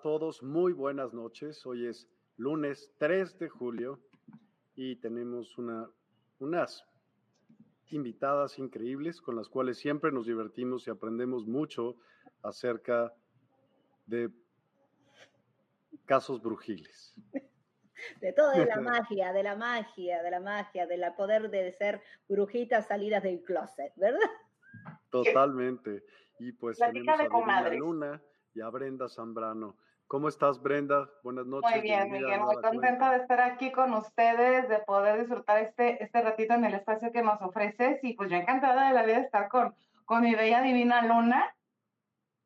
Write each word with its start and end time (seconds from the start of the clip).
a 0.00 0.02
todos, 0.02 0.42
muy 0.42 0.72
buenas 0.72 1.12
noches. 1.12 1.66
Hoy 1.66 1.86
es 1.86 2.08
lunes 2.38 2.90
3 2.96 3.38
de 3.38 3.50
julio 3.50 4.00
y 4.74 4.96
tenemos 4.96 5.58
una, 5.58 5.90
unas 6.38 6.86
invitadas 7.88 8.58
increíbles 8.58 9.20
con 9.20 9.36
las 9.36 9.50
cuales 9.50 9.76
siempre 9.76 10.10
nos 10.10 10.24
divertimos 10.24 10.86
y 10.86 10.90
aprendemos 10.90 11.46
mucho 11.46 11.96
acerca 12.42 13.12
de 14.06 14.30
casos 16.06 16.40
brujiles. 16.40 17.14
De 18.22 18.32
todo, 18.32 18.52
de 18.52 18.64
la 18.64 18.80
magia, 18.80 19.30
de 19.34 19.42
la 19.42 19.56
magia, 19.56 20.22
de 20.22 20.30
la 20.30 20.40
magia, 20.40 20.86
de 20.86 20.96
la 20.96 21.14
poder 21.14 21.50
de 21.50 21.70
ser 21.72 22.00
brujitas 22.26 22.86
salidas 22.86 23.22
del 23.22 23.42
closet, 23.42 23.92
¿verdad? 23.96 24.30
Totalmente. 25.10 26.02
Y 26.38 26.52
pues 26.52 26.78
tenemos 26.78 27.20
a 27.46 27.68
Luna 27.68 28.22
y 28.54 28.62
a 28.62 28.70
Brenda 28.70 29.06
Zambrano. 29.06 29.76
¿Cómo 30.10 30.26
estás, 30.26 30.60
Brenda? 30.60 31.08
Buenas 31.22 31.46
noches. 31.46 31.70
Muy 31.70 31.82
bien, 31.82 32.10
Miguel. 32.10 32.40
Muy 32.40 32.56
contenta 32.56 33.12
de 33.12 33.18
estar 33.18 33.40
aquí 33.40 33.70
con 33.70 33.94
ustedes, 33.94 34.68
de 34.68 34.80
poder 34.80 35.20
disfrutar 35.20 35.58
este, 35.58 36.02
este 36.02 36.20
ratito 36.20 36.52
en 36.54 36.64
el 36.64 36.74
espacio 36.74 37.12
que 37.12 37.22
nos 37.22 37.40
ofreces. 37.40 38.02
Y 38.02 38.14
pues 38.14 38.28
yo 38.28 38.36
encantada 38.36 38.88
de 38.88 38.94
la 38.94 39.04
vida 39.04 39.18
de 39.18 39.26
estar 39.26 39.48
con, 39.48 39.72
con 40.04 40.22
mi 40.24 40.34
bella 40.34 40.62
divina 40.62 41.06
Luna. 41.06 41.54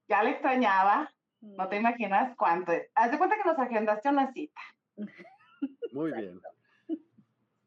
Ya 0.08 0.22
le 0.22 0.32
extrañaba. 0.32 1.10
No 1.40 1.66
te 1.70 1.76
mm. 1.76 1.80
imaginas 1.80 2.36
cuánto. 2.36 2.70
Haz 2.94 3.10
de 3.12 3.16
cuenta 3.16 3.36
que 3.36 3.48
nos 3.48 3.58
agendaste 3.58 4.10
una 4.10 4.30
cita. 4.34 4.60
Muy 5.90 6.12
bien. 6.20 6.42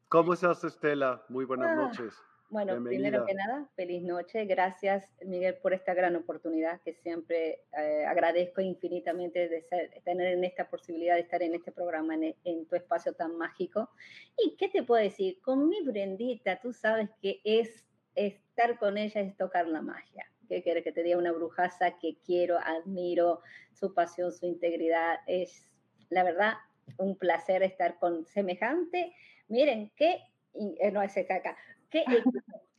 ¿Cómo 0.08 0.34
estás, 0.34 0.62
Estela? 0.62 1.24
Muy 1.28 1.44
buenas 1.44 1.70
ah. 1.70 1.74
noches. 1.74 2.14
Bueno, 2.50 2.82
primero 2.82 3.26
que 3.26 3.34
nada, 3.34 3.68
feliz 3.76 4.02
noche. 4.02 4.46
Gracias, 4.46 5.04
Miguel, 5.26 5.56
por 5.56 5.74
esta 5.74 5.92
gran 5.92 6.16
oportunidad 6.16 6.80
que 6.80 6.94
siempre 6.94 7.60
eh, 7.76 8.06
agradezco 8.06 8.62
infinitamente 8.62 9.48
de 9.48 9.66
tener 10.02 10.28
en 10.28 10.44
esta 10.44 10.68
posibilidad 10.70 11.16
de 11.16 11.20
estar 11.20 11.42
en 11.42 11.54
este 11.54 11.72
programa, 11.72 12.14
en, 12.14 12.66
tu 12.66 12.74
espacio 12.74 13.12
tan 13.12 13.36
mágico. 13.36 13.90
¿Y 14.38 14.56
qué 14.56 14.68
te 14.68 14.82
puedo 14.82 15.02
decir? 15.02 15.40
Con 15.42 15.68
mi 15.68 15.82
Brendita, 15.82 16.58
tú 16.58 16.72
sabes 16.72 17.10
que 17.20 17.42
es 17.44 17.84
estar 18.14 18.78
con 18.78 18.96
ella, 18.96 19.20
es 19.20 19.36
tocar 19.36 19.68
la 19.68 19.82
magia. 19.82 20.24
¿Qué 20.48 20.62
quieres 20.62 20.84
que 20.84 20.92
te 20.92 21.02
diga? 21.02 21.18
Una 21.18 21.32
brujaza 21.32 21.98
que 21.98 22.16
quiero, 22.24 22.58
admiro, 22.58 23.42
su 23.74 23.92
pasión, 23.92 24.32
su 24.32 24.46
integridad. 24.46 25.18
Es, 25.26 25.68
la 26.08 26.24
verdad, 26.24 26.54
un 26.96 27.14
placer 27.18 27.62
estar 27.62 27.98
con 27.98 28.24
semejante. 28.24 29.14
Miren, 29.48 29.92
qué, 29.96 30.22
eh, 30.54 30.90
no 30.90 31.02
es 31.02 31.16
acá, 31.18 31.54
¿Qué 31.90 32.04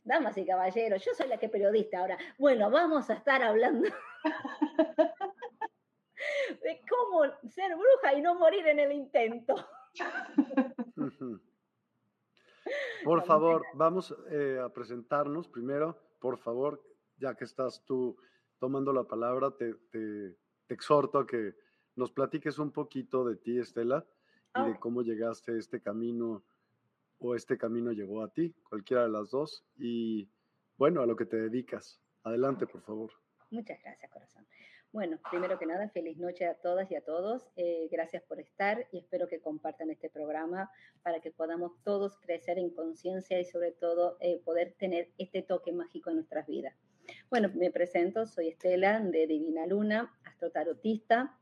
Damas 0.02 0.36
y 0.38 0.46
caballeros, 0.46 1.04
yo 1.04 1.12
soy 1.14 1.28
la 1.28 1.38
que 1.38 1.48
periodista 1.48 2.00
ahora. 2.00 2.18
Bueno, 2.38 2.70
vamos 2.70 3.10
a 3.10 3.14
estar 3.14 3.42
hablando 3.42 3.88
de 6.62 6.80
cómo 6.88 7.24
ser 7.48 7.76
bruja 7.76 8.14
y 8.14 8.22
no 8.22 8.34
morir 8.34 8.66
en 8.66 8.78
el 8.78 8.92
intento. 8.92 9.54
Por 13.04 13.22
favor, 13.24 13.64
vamos 13.74 14.14
eh, 14.30 14.58
a 14.62 14.68
presentarnos 14.70 15.48
primero, 15.48 15.98
por 16.18 16.38
favor, 16.38 16.82
ya 17.16 17.34
que 17.34 17.44
estás 17.44 17.84
tú 17.84 18.16
tomando 18.58 18.92
la 18.92 19.04
palabra, 19.04 19.54
te, 19.56 19.74
exhorto 20.68 21.18
a 21.18 21.26
que 21.26 21.54
nos 21.96 22.12
platiques 22.12 22.58
un 22.58 22.72
poquito 22.72 23.24
de 23.24 23.36
ti, 23.36 23.58
Estela, 23.58 24.06
y 24.54 24.64
de 24.64 24.78
cómo 24.78 25.02
llegaste 25.02 25.52
a 25.52 25.58
este 25.58 25.80
camino 25.80 26.44
o 27.20 27.34
este 27.34 27.56
camino 27.56 27.92
llegó 27.92 28.22
a 28.22 28.32
ti, 28.32 28.54
cualquiera 28.68 29.04
de 29.04 29.10
las 29.10 29.30
dos, 29.30 29.64
y 29.76 30.28
bueno, 30.76 31.02
a 31.02 31.06
lo 31.06 31.16
que 31.16 31.26
te 31.26 31.36
dedicas. 31.36 32.00
Adelante, 32.22 32.66
por 32.66 32.82
favor. 32.82 33.12
Muchas 33.50 33.78
gracias, 33.82 34.10
corazón. 34.10 34.46
Bueno, 34.92 35.18
primero 35.30 35.58
que 35.58 35.66
nada, 35.66 35.88
feliz 35.90 36.18
noche 36.18 36.46
a 36.46 36.54
todas 36.54 36.90
y 36.90 36.96
a 36.96 37.04
todos. 37.04 37.48
Eh, 37.56 37.88
gracias 37.92 38.22
por 38.24 38.40
estar 38.40 38.88
y 38.90 38.98
espero 38.98 39.28
que 39.28 39.40
compartan 39.40 39.90
este 39.90 40.10
programa 40.10 40.70
para 41.02 41.20
que 41.20 41.30
podamos 41.30 41.72
todos 41.84 42.18
crecer 42.18 42.58
en 42.58 42.70
conciencia 42.70 43.38
y 43.38 43.44
sobre 43.44 43.70
todo 43.70 44.16
eh, 44.20 44.40
poder 44.44 44.74
tener 44.78 45.10
este 45.16 45.42
toque 45.42 45.72
mágico 45.72 46.10
en 46.10 46.16
nuestras 46.16 46.46
vidas. 46.46 46.74
Bueno, 47.28 47.50
me 47.54 47.70
presento, 47.70 48.26
soy 48.26 48.48
Estela 48.48 49.00
de 49.00 49.26
Divina 49.26 49.66
Luna, 49.66 50.12
astrotarotista. 50.24 51.38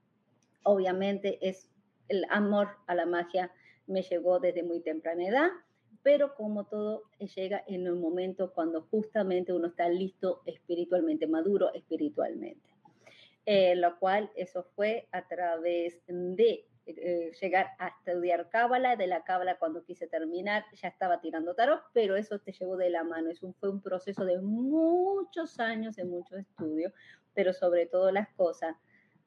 Obviamente 0.62 1.39
es 1.41 1.71
el 2.09 2.27
amor 2.31 2.69
a 2.87 2.95
la 2.95 3.06
magia 3.06 3.50
me 3.89 4.03
llegó 4.03 4.39
desde 4.39 4.62
muy 4.62 4.81
temprana 4.81 5.27
edad 5.27 5.50
pero 6.03 6.34
como 6.34 6.64
todo 6.64 7.04
llega 7.36 7.62
en 7.66 7.88
un 7.91 8.00
momento 8.00 8.53
cuando 8.53 8.82
justamente 8.82 9.53
uno 9.53 9.68
está 9.68 9.89
listo 9.89 10.42
espiritualmente, 10.47 11.27
maduro 11.27 11.72
espiritualmente. 11.74 12.68
Eh, 13.47 13.77
lo 13.77 13.98
cual 13.98 14.30
eso 14.36 14.62
fue 14.77 15.09
a 15.10 15.27
través 15.27 16.03
de 16.06 16.66
eh, 16.84 17.33
llegar 17.41 17.68
a 17.78 17.89
estudiar 17.89 18.48
cábala, 18.50 18.97
de 18.97 19.06
la 19.06 19.24
cábala 19.24 19.59
cuando 19.59 19.84
quise 19.84 20.06
terminar 20.06 20.65
ya 20.74 20.89
estaba 20.89 21.21
tirando 21.21 21.54
tarot, 21.54 21.83
pero 21.92 22.16
eso 22.16 22.39
te 22.39 22.53
llevó 22.53 22.77
de 22.77 22.91
la 22.91 23.04
mano, 23.04 23.30
eso 23.30 23.53
fue 23.59 23.71
un 23.71 23.80
proceso 23.80 24.24
de 24.24 24.39
muchos 24.41 25.60
años, 25.60 25.97
de 25.97 26.04
mucho 26.04 26.36
estudio, 26.36 26.92
pero 27.34 27.53
sobre 27.53 27.86
todo 27.86 28.10
las 28.10 28.28
cosas 28.34 28.77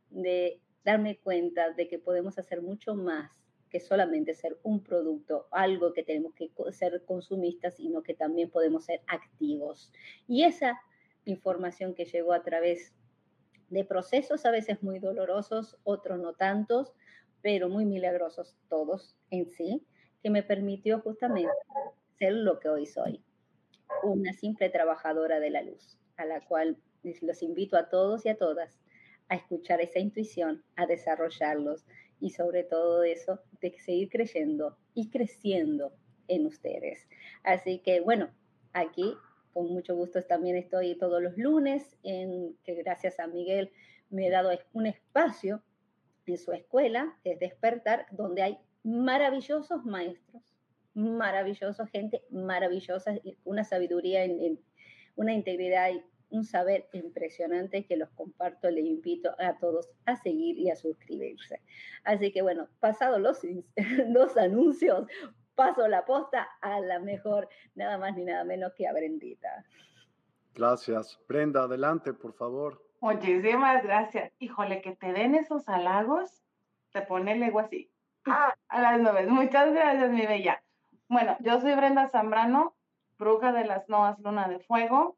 de 0.09 0.61
darme 0.83 1.17
cuenta 1.19 1.71
de 1.71 1.87
que 1.87 1.99
podemos 1.99 2.37
hacer 2.37 2.61
mucho 2.61 2.95
más 2.95 3.40
que 3.71 3.79
solamente 3.79 4.35
ser 4.35 4.59
un 4.63 4.83
producto, 4.83 5.47
algo 5.49 5.93
que 5.93 6.03
tenemos 6.03 6.33
que 6.35 6.51
ser 6.71 7.03
consumistas, 7.05 7.75
sino 7.75 8.03
que 8.03 8.13
también 8.13 8.49
podemos 8.49 8.85
ser 8.85 9.01
activos. 9.07 9.91
Y 10.27 10.43
esa 10.43 10.79
información 11.25 11.95
que 11.95 12.05
llegó 12.05 12.33
a 12.33 12.43
través 12.43 12.93
de 13.69 13.85
procesos 13.85 14.45
a 14.45 14.51
veces 14.51 14.83
muy 14.83 14.99
dolorosos, 14.99 15.77
otros 15.83 16.19
no 16.19 16.33
tantos, 16.33 16.93
pero 17.41 17.69
muy 17.69 17.85
milagrosos 17.85 18.57
todos 18.67 19.15
en 19.29 19.49
sí, 19.49 19.81
que 20.21 20.29
me 20.29 20.43
permitió 20.43 20.99
justamente 20.99 21.49
ser 22.19 22.33
lo 22.33 22.59
que 22.59 22.67
hoy 22.67 22.85
soy, 22.85 23.23
una 24.03 24.33
simple 24.33 24.69
trabajadora 24.69 25.39
de 25.39 25.49
la 25.49 25.61
luz, 25.61 25.97
a 26.17 26.25
la 26.25 26.41
cual 26.41 26.77
los 27.21 27.41
invito 27.41 27.77
a 27.77 27.89
todos 27.89 28.25
y 28.25 28.29
a 28.29 28.37
todas 28.37 28.81
a 29.29 29.35
escuchar 29.35 29.79
esa 29.79 29.99
intuición, 29.99 30.61
a 30.75 30.85
desarrollarlos 30.85 31.85
y 32.21 32.29
sobre 32.29 32.63
todo 32.63 33.03
eso, 33.03 33.41
de 33.59 33.77
seguir 33.79 34.09
creyendo 34.09 34.77
y 34.93 35.09
creciendo 35.09 35.93
en 36.27 36.45
ustedes. 36.45 37.07
Así 37.43 37.79
que 37.79 37.99
bueno, 37.99 38.29
aquí 38.71 39.15
con 39.53 39.67
mucho 39.67 39.95
gusto 39.95 40.21
también 40.23 40.55
estoy 40.55 40.95
todos 40.95 41.21
los 41.21 41.37
lunes, 41.37 41.97
en 42.03 42.55
que 42.63 42.75
gracias 42.75 43.19
a 43.19 43.27
Miguel 43.27 43.71
me 44.09 44.27
he 44.27 44.29
dado 44.29 44.51
un 44.73 44.85
espacio 44.85 45.61
en 46.25 46.37
su 46.37 46.51
escuela, 46.53 47.17
es 47.23 47.39
Despertar, 47.39 48.05
donde 48.11 48.41
hay 48.43 48.57
maravillosos 48.83 49.83
maestros, 49.83 50.43
maravillosa 50.93 51.87
gente 51.87 52.23
maravillosa, 52.29 53.15
una 53.43 53.63
sabiduría, 53.63 54.23
en, 54.23 54.59
una 55.15 55.33
integridad 55.33 55.89
un 56.31 56.45
saber 56.45 56.87
impresionante 56.93 57.85
que 57.85 57.97
los 57.97 58.09
comparto, 58.11 58.69
les 58.69 58.85
invito 58.85 59.35
a 59.39 59.57
todos 59.57 59.89
a 60.05 60.15
seguir 60.15 60.57
y 60.57 60.69
a 60.69 60.75
suscribirse. 60.75 61.61
Así 62.03 62.31
que 62.31 62.41
bueno, 62.41 62.67
pasados 62.79 63.19
los, 63.19 63.39
los 64.07 64.37
anuncios, 64.37 65.07
paso 65.55 65.87
la 65.87 66.05
posta 66.05 66.49
a 66.61 66.79
la 66.79 66.99
mejor, 66.99 67.47
nada 67.75 67.97
más 67.97 68.15
ni 68.15 68.25
nada 68.25 68.43
menos 68.43 68.73
que 68.75 68.87
a 68.87 68.93
Brendita. 68.93 69.65
Gracias. 70.53 71.19
Brenda, 71.27 71.63
adelante, 71.63 72.13
por 72.13 72.33
favor. 72.33 72.81
Muchísimas 72.99 73.83
gracias. 73.83 74.31
Híjole, 74.39 74.81
que 74.81 74.95
te 74.95 75.13
den 75.13 75.35
esos 75.35 75.67
halagos, 75.67 76.43
te 76.91 77.01
pone 77.01 77.33
el 77.33 77.43
ego 77.43 77.59
así. 77.59 77.91
Ah, 78.25 78.53
a 78.67 78.81
las 78.81 78.99
nubes. 78.99 79.27
Muchas 79.27 79.73
gracias, 79.73 80.11
mi 80.11 80.25
bella. 80.25 80.61
Bueno, 81.07 81.35
yo 81.39 81.59
soy 81.59 81.73
Brenda 81.75 82.07
Zambrano, 82.09 82.75
bruja 83.17 83.51
de 83.51 83.65
las 83.65 83.89
Noas 83.89 84.19
Luna 84.19 84.47
de 84.47 84.59
Fuego. 84.59 85.17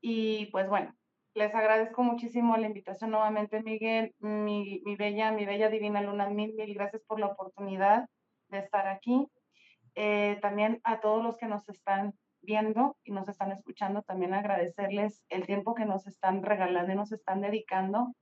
Y 0.00 0.46
pues 0.46 0.68
bueno, 0.68 0.94
les 1.34 1.54
agradezco 1.54 2.02
muchísimo 2.02 2.56
la 2.56 2.66
invitación 2.66 3.10
nuevamente, 3.10 3.62
Miguel, 3.62 4.14
mi, 4.18 4.82
bella, 4.98 5.30
mi 5.32 5.46
bella 5.46 5.68
divina 5.68 6.02
luna, 6.02 6.28
mil, 6.28 6.54
mil 6.54 6.74
gracias 6.74 7.02
por 7.04 7.20
la 7.20 7.26
oportunidad 7.26 8.08
de 8.48 8.58
estar 8.58 8.88
aquí. 8.88 9.28
Eh, 9.94 10.38
también 10.42 10.80
a 10.84 11.00
todos 11.00 11.22
los 11.22 11.36
que 11.36 11.46
nos 11.46 11.68
están 11.68 12.14
viendo 12.40 12.96
y 13.04 13.12
nos 13.12 13.28
están 13.28 13.52
escuchando, 13.52 14.02
también 14.02 14.34
agradecerles 14.34 15.22
el 15.28 15.46
tiempo 15.46 15.74
que 15.74 15.84
nos 15.84 16.06
están 16.06 16.42
regalando 16.42 16.92
y 16.92 16.96
nos 16.96 17.12
están 17.12 17.40
dedicando. 17.40 18.14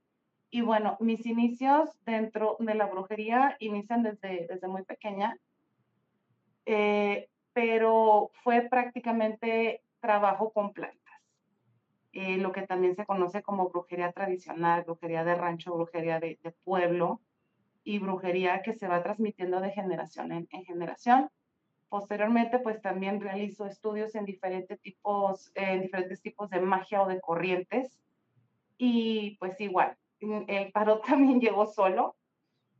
Y 0.49 0.61
bueno, 0.61 0.97
mis 0.99 1.25
inicios 1.25 1.89
dentro 2.05 2.55
de 2.59 2.75
la 2.75 2.85
brujería 2.85 3.55
inician 3.59 4.03
desde, 4.03 4.47
desde 4.47 4.67
muy 4.67 4.83
pequeña, 4.83 5.37
eh, 6.65 7.29
pero 7.53 8.31
fue 8.43 8.61
prácticamente 8.61 9.81
trabajo 9.99 10.51
con 10.51 10.73
plantas. 10.73 11.06
Eh, 12.19 12.37
lo 12.37 12.51
que 12.51 12.63
también 12.63 12.95
se 12.95 13.05
conoce 13.05 13.43
como 13.43 13.69
brujería 13.69 14.11
tradicional, 14.11 14.85
brujería 14.85 15.23
de 15.23 15.35
rancho, 15.35 15.75
brujería 15.75 16.19
de, 16.19 16.39
pueblo 16.63 17.21
y 17.83 17.99
brujería 17.99 18.63
que 18.63 18.73
se 18.73 18.87
va 18.87 19.03
transmitiendo 19.03 19.61
de 19.61 19.69
generación 19.69 20.31
en, 20.31 20.47
generación. 20.65 21.29
Posteriormente, 21.89 22.57
pues 22.57 22.81
también 22.81 23.21
realizo 23.21 23.67
estudios 23.67 24.15
en 24.15 24.25
diferentes 24.25 24.81
tipos, 24.81 25.51
en 25.53 25.81
diferentes 25.83 26.19
tipos 26.19 26.49
de 26.49 26.59
magia 26.59 27.03
o 27.03 27.07
de 27.07 27.21
corrientes. 27.21 27.99
Y 28.79 29.37
pues 29.37 29.61
igual, 29.61 29.95
mm, 30.19 30.45
el 30.47 30.73
tarot 30.73 31.03
también 31.05 31.39
llegó 31.39 31.67
solo, 31.67 32.15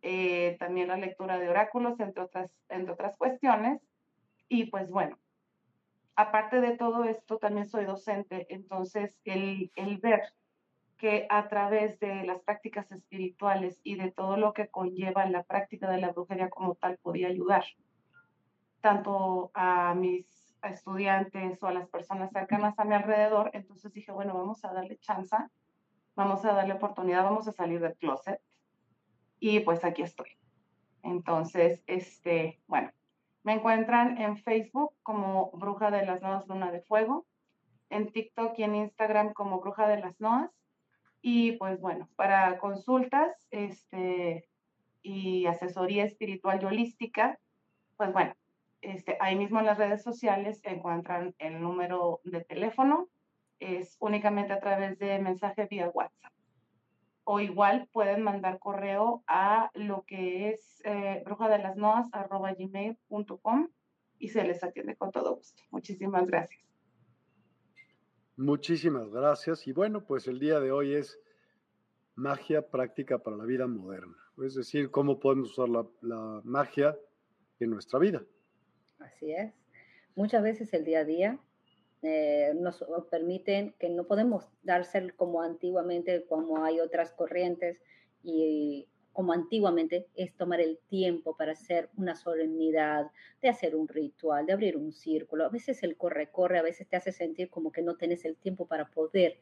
eh, 0.01 0.57
también 0.59 0.87
la 0.87 0.97
lectura 0.97 1.37
de 1.37 1.47
oráculos, 1.47 1.99
entre 1.99 2.23
otras, 2.23 2.49
entre 2.69 2.93
otras 2.93 3.15
cuestiones. 3.17 3.83
Y 4.49 4.65
pues 4.71 4.89
bueno, 4.89 5.19
aparte 6.17 6.59
de 6.59 6.75
todo 6.75 7.05
esto, 7.05 7.37
también 7.37 7.65
soy 7.65 7.85
docente, 7.85 8.47
entonces 8.49 9.17
el, 9.23 9.71
el 9.75 9.97
ver 9.99 10.21
que 10.97 11.27
a 11.29 11.47
través 11.47 11.99
de 11.99 12.25
las 12.25 12.41
prácticas 12.41 12.91
espirituales 12.91 13.79
y 13.83 13.95
de 13.95 14.11
todo 14.11 14.35
lo 14.35 14.51
que 14.51 14.67
conlleva 14.67 15.25
la 15.27 15.43
práctica 15.43 15.89
de 15.89 16.01
la 16.01 16.11
brujería 16.11 16.49
como 16.49 16.75
tal 16.75 16.97
podía 16.97 17.27
ayudar 17.27 17.63
tanto 18.81 19.51
a 19.53 19.93
mis 19.93 20.55
estudiantes 20.63 21.61
o 21.61 21.67
a 21.67 21.73
las 21.73 21.87
personas 21.87 22.31
cercanas 22.31 22.77
a 22.79 22.85
mi 22.85 22.95
alrededor. 22.95 23.51
Entonces 23.53 23.93
dije, 23.93 24.11
bueno, 24.11 24.33
vamos 24.33 24.63
a 24.65 24.73
darle 24.73 24.97
chance, 24.97 25.35
vamos 26.15 26.43
a 26.45 26.53
darle 26.53 26.73
oportunidad, 26.73 27.23
vamos 27.23 27.47
a 27.47 27.51
salir 27.51 27.79
del 27.79 27.95
closet. 27.95 28.41
Y 29.39 29.59
pues 29.59 29.83
aquí 29.83 30.01
estoy. 30.01 30.29
Entonces, 31.03 31.83
este, 31.85 32.59
bueno, 32.67 32.91
me 33.47 33.53
encuentran 33.53 34.17
en 34.17 34.35
Facebook 34.35 34.93
como 35.03 35.51
Bruja 35.51 35.89
de 35.89 36.05
las 36.05 36.21
Noas 36.21 36.45
Luna 36.49 36.69
de 36.69 36.81
Fuego, 36.81 37.25
en 37.89 38.11
TikTok 38.11 38.59
y 38.59 38.63
en 38.63 38.75
Instagram 38.75 39.31
como 39.31 39.61
Bruja 39.61 39.87
de 39.87 40.01
las 40.01 40.19
Noas. 40.19 40.51
Y 41.21 41.53
pues 41.53 41.79
bueno, 41.79 42.09
para 42.17 42.57
consultas 42.57 43.47
este, 43.49 44.49
y 45.01 45.45
asesoría 45.45 46.03
espiritual 46.03 46.61
y 46.61 46.65
holística, 46.65 47.39
pues 47.95 48.11
bueno, 48.11 48.33
este, 48.81 49.15
ahí 49.21 49.37
mismo 49.37 49.61
en 49.61 49.67
las 49.67 49.77
redes 49.77 50.03
sociales 50.03 50.59
encuentran 50.65 51.33
el 51.39 51.61
número 51.61 52.19
de 52.25 52.43
teléfono, 52.43 53.07
es 53.61 53.95
únicamente 54.01 54.51
a 54.51 54.59
través 54.59 54.99
de 54.99 55.19
mensaje 55.19 55.67
vía 55.67 55.87
WhatsApp. 55.87 56.33
O 57.29 57.41
igual 57.41 57.89
pueden 57.91 58.23
mandar 58.23 58.57
correo 58.57 59.21
a 59.27 59.69
lo 59.73 60.05
que 60.07 60.49
es 60.49 60.81
eh, 60.85 61.25
gmail.com 62.57 63.67
y 64.17 64.29
se 64.29 64.43
les 64.45 64.63
atiende 64.63 64.95
con 64.95 65.11
todo 65.11 65.35
gusto. 65.35 65.61
Muchísimas 65.69 66.25
gracias. 66.25 66.63
Muchísimas 68.37 69.09
gracias. 69.09 69.67
Y 69.67 69.73
bueno, 69.73 70.05
pues 70.05 70.29
el 70.29 70.39
día 70.39 70.61
de 70.61 70.71
hoy 70.71 70.93
es 70.95 71.19
magia 72.15 72.69
práctica 72.69 73.19
para 73.19 73.35
la 73.35 73.43
vida 73.43 73.67
moderna. 73.67 74.15
Es 74.45 74.55
decir, 74.55 74.89
cómo 74.89 75.19
podemos 75.19 75.51
usar 75.51 75.67
la, 75.67 75.85
la 75.99 76.39
magia 76.45 76.97
en 77.59 77.71
nuestra 77.71 77.99
vida. 77.99 78.23
Así 78.99 79.33
es. 79.33 79.53
Muchas 80.15 80.43
veces 80.43 80.73
el 80.73 80.85
día 80.85 80.99
a 80.99 81.03
día 81.03 81.39
eh, 82.03 82.53
nos 82.55 82.83
permiten 83.09 83.73
que 83.79 83.89
no 83.89 84.05
podemos 84.05 84.47
darse 84.63 85.11
como 85.15 85.41
antiguamente, 85.41 86.25
como 86.25 86.63
hay 86.63 86.79
otras 86.79 87.11
corrientes 87.11 87.81
y 88.23 88.87
como 89.13 89.33
antiguamente 89.33 90.05
es 90.15 90.35
tomar 90.35 90.61
el 90.61 90.77
tiempo 90.89 91.35
para 91.35 91.53
hacer 91.53 91.89
una 91.97 92.15
solemnidad, 92.15 93.09
de 93.41 93.49
hacer 93.49 93.75
un 93.75 93.87
ritual, 93.87 94.45
de 94.45 94.53
abrir 94.53 94.77
un 94.77 94.91
círculo. 94.91 95.45
A 95.45 95.49
veces 95.49 95.81
el 95.81 95.97
corre-corre, 95.97 96.59
a 96.59 96.61
veces 96.61 96.87
te 96.87 96.97
hace 96.97 97.11
sentir 97.11 97.49
como 97.49 97.71
que 97.71 97.81
no 97.81 97.95
tienes 97.95 98.25
el 98.25 98.35
tiempo 98.35 98.67
para 98.67 98.91
poder 98.91 99.39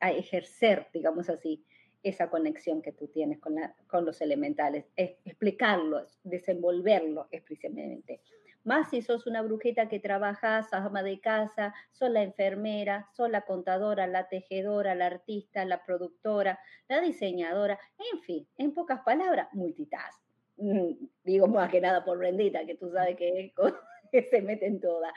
ejercer, 0.00 0.86
digamos 0.92 1.28
así, 1.28 1.64
esa 2.02 2.30
conexión 2.30 2.82
que 2.82 2.92
tú 2.92 3.08
tienes 3.08 3.38
con, 3.38 3.54
la, 3.54 3.74
con 3.86 4.04
los 4.04 4.20
elementales, 4.20 4.86
explicarlo, 4.96 6.06
desenvolverlo 6.22 7.28
explícitamente. 7.30 8.20
Más 8.62 8.90
si 8.90 9.00
sos 9.00 9.26
una 9.26 9.40
brujita 9.40 9.88
que 9.88 10.00
trabaja, 10.00 10.66
ama 10.72 11.02
de 11.02 11.18
casa, 11.20 11.74
sos 11.92 12.10
la 12.10 12.22
enfermera, 12.22 13.08
sos 13.12 13.30
la 13.30 13.42
contadora, 13.42 14.06
la 14.06 14.28
tejedora, 14.28 14.94
la 14.94 15.06
artista, 15.06 15.64
la 15.64 15.82
productora, 15.84 16.58
la 16.88 17.00
diseñadora, 17.00 17.78
en 18.12 18.20
fin, 18.20 18.48
en 18.58 18.74
pocas 18.74 19.00
palabras, 19.00 19.48
multitask. 19.52 20.22
Mm, 20.58 20.92
digo 21.24 21.46
más 21.46 21.70
que 21.70 21.80
nada 21.80 22.04
por 22.04 22.18
Brendita, 22.18 22.66
que 22.66 22.74
tú 22.74 22.90
sabes 22.90 23.16
que, 23.16 23.54
se 24.30 24.42
mete 24.42 24.66
en 24.66 24.78
toda. 24.78 25.10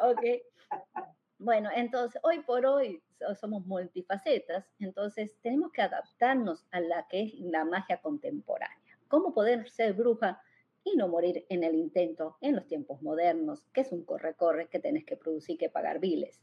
Ok. 0.00 0.22
Bueno, 1.38 1.70
entonces, 1.74 2.20
hoy 2.22 2.40
por 2.40 2.66
hoy 2.66 3.02
somos 3.34 3.66
multifacetas, 3.66 4.64
entonces 4.78 5.36
tenemos 5.42 5.72
que 5.72 5.82
adaptarnos 5.82 6.64
a 6.70 6.80
la 6.80 7.06
que 7.08 7.22
es 7.22 7.34
la 7.40 7.64
magia 7.64 8.00
contemporánea. 8.00 8.96
¿Cómo 9.08 9.34
poder 9.34 9.68
ser 9.70 9.94
bruja 9.94 10.42
y 10.84 10.96
no 10.96 11.08
morir 11.08 11.44
en 11.48 11.64
el 11.64 11.74
intento 11.74 12.36
en 12.40 12.56
los 12.56 12.66
tiempos 12.66 13.02
modernos, 13.02 13.62
que 13.72 13.82
es 13.82 13.92
un 13.92 14.04
corre-corre 14.04 14.68
que 14.68 14.80
tenés 14.80 15.04
que 15.04 15.16
producir, 15.16 15.58
que 15.58 15.68
pagar 15.68 16.00
biles. 16.00 16.40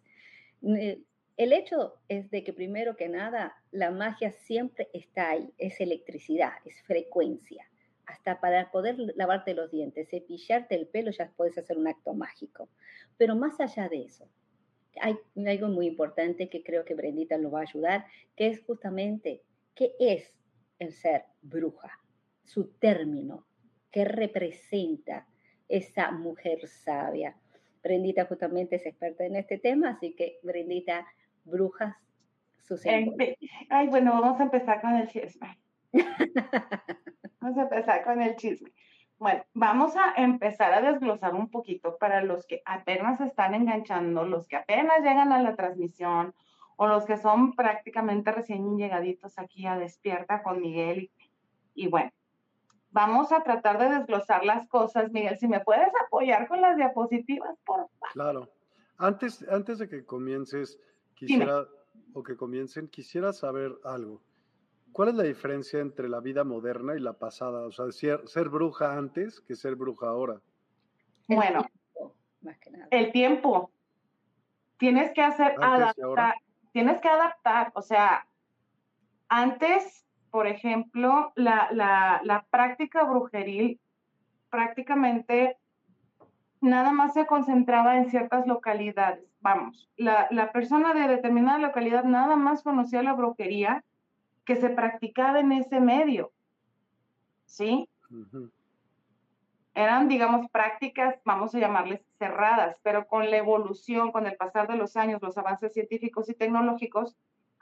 Eh, 0.64 1.02
el 1.38 1.54
hecho 1.54 1.96
es 2.08 2.30
de 2.32 2.44
que 2.44 2.54
primero 2.54 2.96
que 2.98 3.08
nada, 3.08 3.56
la 3.72 3.92
magia 3.92 4.32
siempre 4.32 4.90
está 4.94 5.30
ahí, 5.30 5.54
es 5.58 5.80
electricidad, 5.80 6.54
es 6.66 6.82
frecuencia. 6.84 7.66
Hasta 8.06 8.42
para 8.42 8.72
poder 8.72 8.98
lavarte 9.16 9.54
los 9.54 9.72
dientes, 9.72 10.10
cepillarte 10.10 10.76
el 10.76 10.88
pelo, 10.88 11.12
ya 11.12 11.32
puedes 11.38 11.58
hacer 11.58 11.78
un 11.78 11.88
acto 11.88 12.14
mágico. 12.14 12.70
Pero 13.18 13.36
más 13.36 13.60
allá 13.60 13.88
de 13.88 14.04
eso, 14.04 14.28
hay 15.02 15.18
algo 15.48 15.68
muy 15.68 15.88
importante 15.88 16.50
que 16.50 16.64
creo 16.64 16.86
que 16.86 16.96
Brendita 16.96 17.38
lo 17.38 17.52
va 17.52 17.60
a 17.60 17.64
ayudar, 17.64 18.06
que 18.36 18.48
es 18.48 18.64
justamente 18.64 19.42
qué 19.76 19.94
es 20.00 20.34
el 20.80 20.94
ser 20.94 21.26
bruja, 21.42 22.00
su 22.44 22.72
término, 22.74 23.46
qué 23.92 24.06
representa 24.06 25.28
esa 25.68 26.12
mujer 26.12 26.68
sabia. 26.68 27.36
Brendita 27.84 28.26
justamente 28.26 28.76
es 28.76 28.86
experta 28.86 29.26
en 29.26 29.36
este 29.36 29.58
tema, 29.58 29.92
así 29.92 30.14
que 30.14 30.40
Brendita, 30.44 31.08
brujas, 31.46 31.96
sus 32.60 32.86
Ay, 32.86 33.88
bueno, 33.88 34.22
vamos 34.22 34.40
a 34.40 34.44
empezar 34.44 34.82
con 34.82 34.96
el 34.96 35.08
chisme. 35.08 35.58
vamos 37.40 37.58
a 37.58 37.62
empezar 37.64 38.04
con 38.04 38.22
el 38.22 38.36
chisme. 38.36 38.72
Bueno, 39.20 39.44
vamos 39.54 39.98
a 39.98 40.14
empezar 40.16 40.72
a 40.74 40.82
desglosar 40.82 41.36
un 41.36 41.52
poquito 41.52 41.98
para 41.98 42.24
los 42.24 42.48
que 42.48 42.62
apenas 42.66 43.20
están 43.20 43.54
enganchando, 43.54 44.24
los 44.24 44.48
que 44.48 44.56
apenas 44.56 45.00
llegan 45.00 45.34
a 45.34 45.42
la 45.42 45.58
transmisión 45.58 46.34
o 46.78 46.88
los 46.88 47.06
que 47.06 47.18
son 47.18 47.54
prácticamente 47.54 48.32
recién 48.32 48.78
llegaditos 48.78 49.38
aquí 49.38 49.68
a 49.68 49.78
Despierta 49.78 50.42
con 50.42 50.62
Miguel. 50.62 51.12
y 51.76 51.88
bueno, 51.88 52.12
vamos 52.92 53.32
a 53.34 53.44
tratar 53.44 53.78
de 53.78 53.90
desglosar 53.90 54.46
las 54.46 54.68
cosas. 54.70 55.12
Miguel, 55.12 55.38
si 55.38 55.50
me 55.50 55.60
puedes 55.60 55.90
apoyar 56.06 56.48
con 56.48 56.62
las 56.62 56.78
diapositivas, 56.78 57.58
por 57.66 57.78
favor. 57.78 58.12
Claro. 58.14 58.50
Antes, 58.98 59.46
antes 59.50 59.80
de 59.80 59.90
que 59.90 60.06
comiences, 60.06 60.80
quisiera, 61.16 61.66
o 62.14 62.24
que 62.24 62.36
comiencen, 62.36 62.88
quisiera 62.88 63.34
saber 63.34 63.74
algo. 63.84 64.22
¿Cuál 64.92 65.10
es 65.10 65.16
la 65.16 65.24
diferencia 65.24 65.80
entre 65.80 66.10
la 66.10 66.20
vida 66.20 66.44
moderna 66.44 66.96
y 66.96 67.00
la 67.00 67.14
pasada? 67.14 67.66
O 67.66 67.72
sea, 67.72 67.92
ser, 67.92 68.28
ser 68.28 68.50
bruja 68.50 68.98
antes 68.98 69.42
que 69.42 69.56
ser 69.56 69.76
bruja 69.76 70.08
ahora. 70.08 70.42
Bueno, 71.28 71.66
el 72.90 73.12
tiempo. 73.12 73.72
Tienes 74.78 75.12
que 75.12 75.22
hacer 75.22 75.56
adaptar. 75.62 76.36
Tienes 76.72 77.02
que 77.02 77.10
adaptar. 77.10 77.72
O 77.76 77.82
sea, 77.82 78.26
antes 79.28 80.06
por 80.30 80.48
ejemplo, 80.48 81.32
la, 81.36 82.46
práctica 82.52 83.04
brujeril 83.04 83.80
prácticamente 84.50 85.58
nada 86.62 86.92
más 86.92 87.14
se 87.14 87.26
concentraba 87.26 87.98
en 87.98 88.10
ciertas 88.10 88.46
localidades. 88.48 89.26
Vamos, 89.42 89.90
la, 89.98 90.52
persona 90.52 90.94
de 90.94 91.08
determinada 91.08 91.58
localidad 91.58 92.04
nada 92.04 92.36
más 92.36 92.64
conocía 92.64 93.02
la 93.04 93.14
brujería 93.14 93.84
que 94.46 94.56
se 94.56 94.70
practicaba 94.70 95.40
en 95.40 95.52
ese 95.52 95.80
medio. 95.80 96.32
¿Sí? 97.46 97.88
Eran, 99.74 100.08
digamos, 100.08 100.50
prácticas, 100.52 101.16
vamos 101.24 101.54
a 101.54 101.60
llamarles 101.60 102.02
cerradas, 102.18 102.78
pero 102.84 103.08
con 103.08 103.30
la 103.30 103.38
evolución, 103.38 104.12
con 104.12 104.28
el 104.28 104.36
pasar 104.36 104.68
de 104.68 104.76
los 104.76 104.98
años, 104.98 105.22
los 105.22 105.38
avances 105.38 105.74
científicos 105.74 106.30
y 106.30 106.34
tecnológicos, 106.34 107.16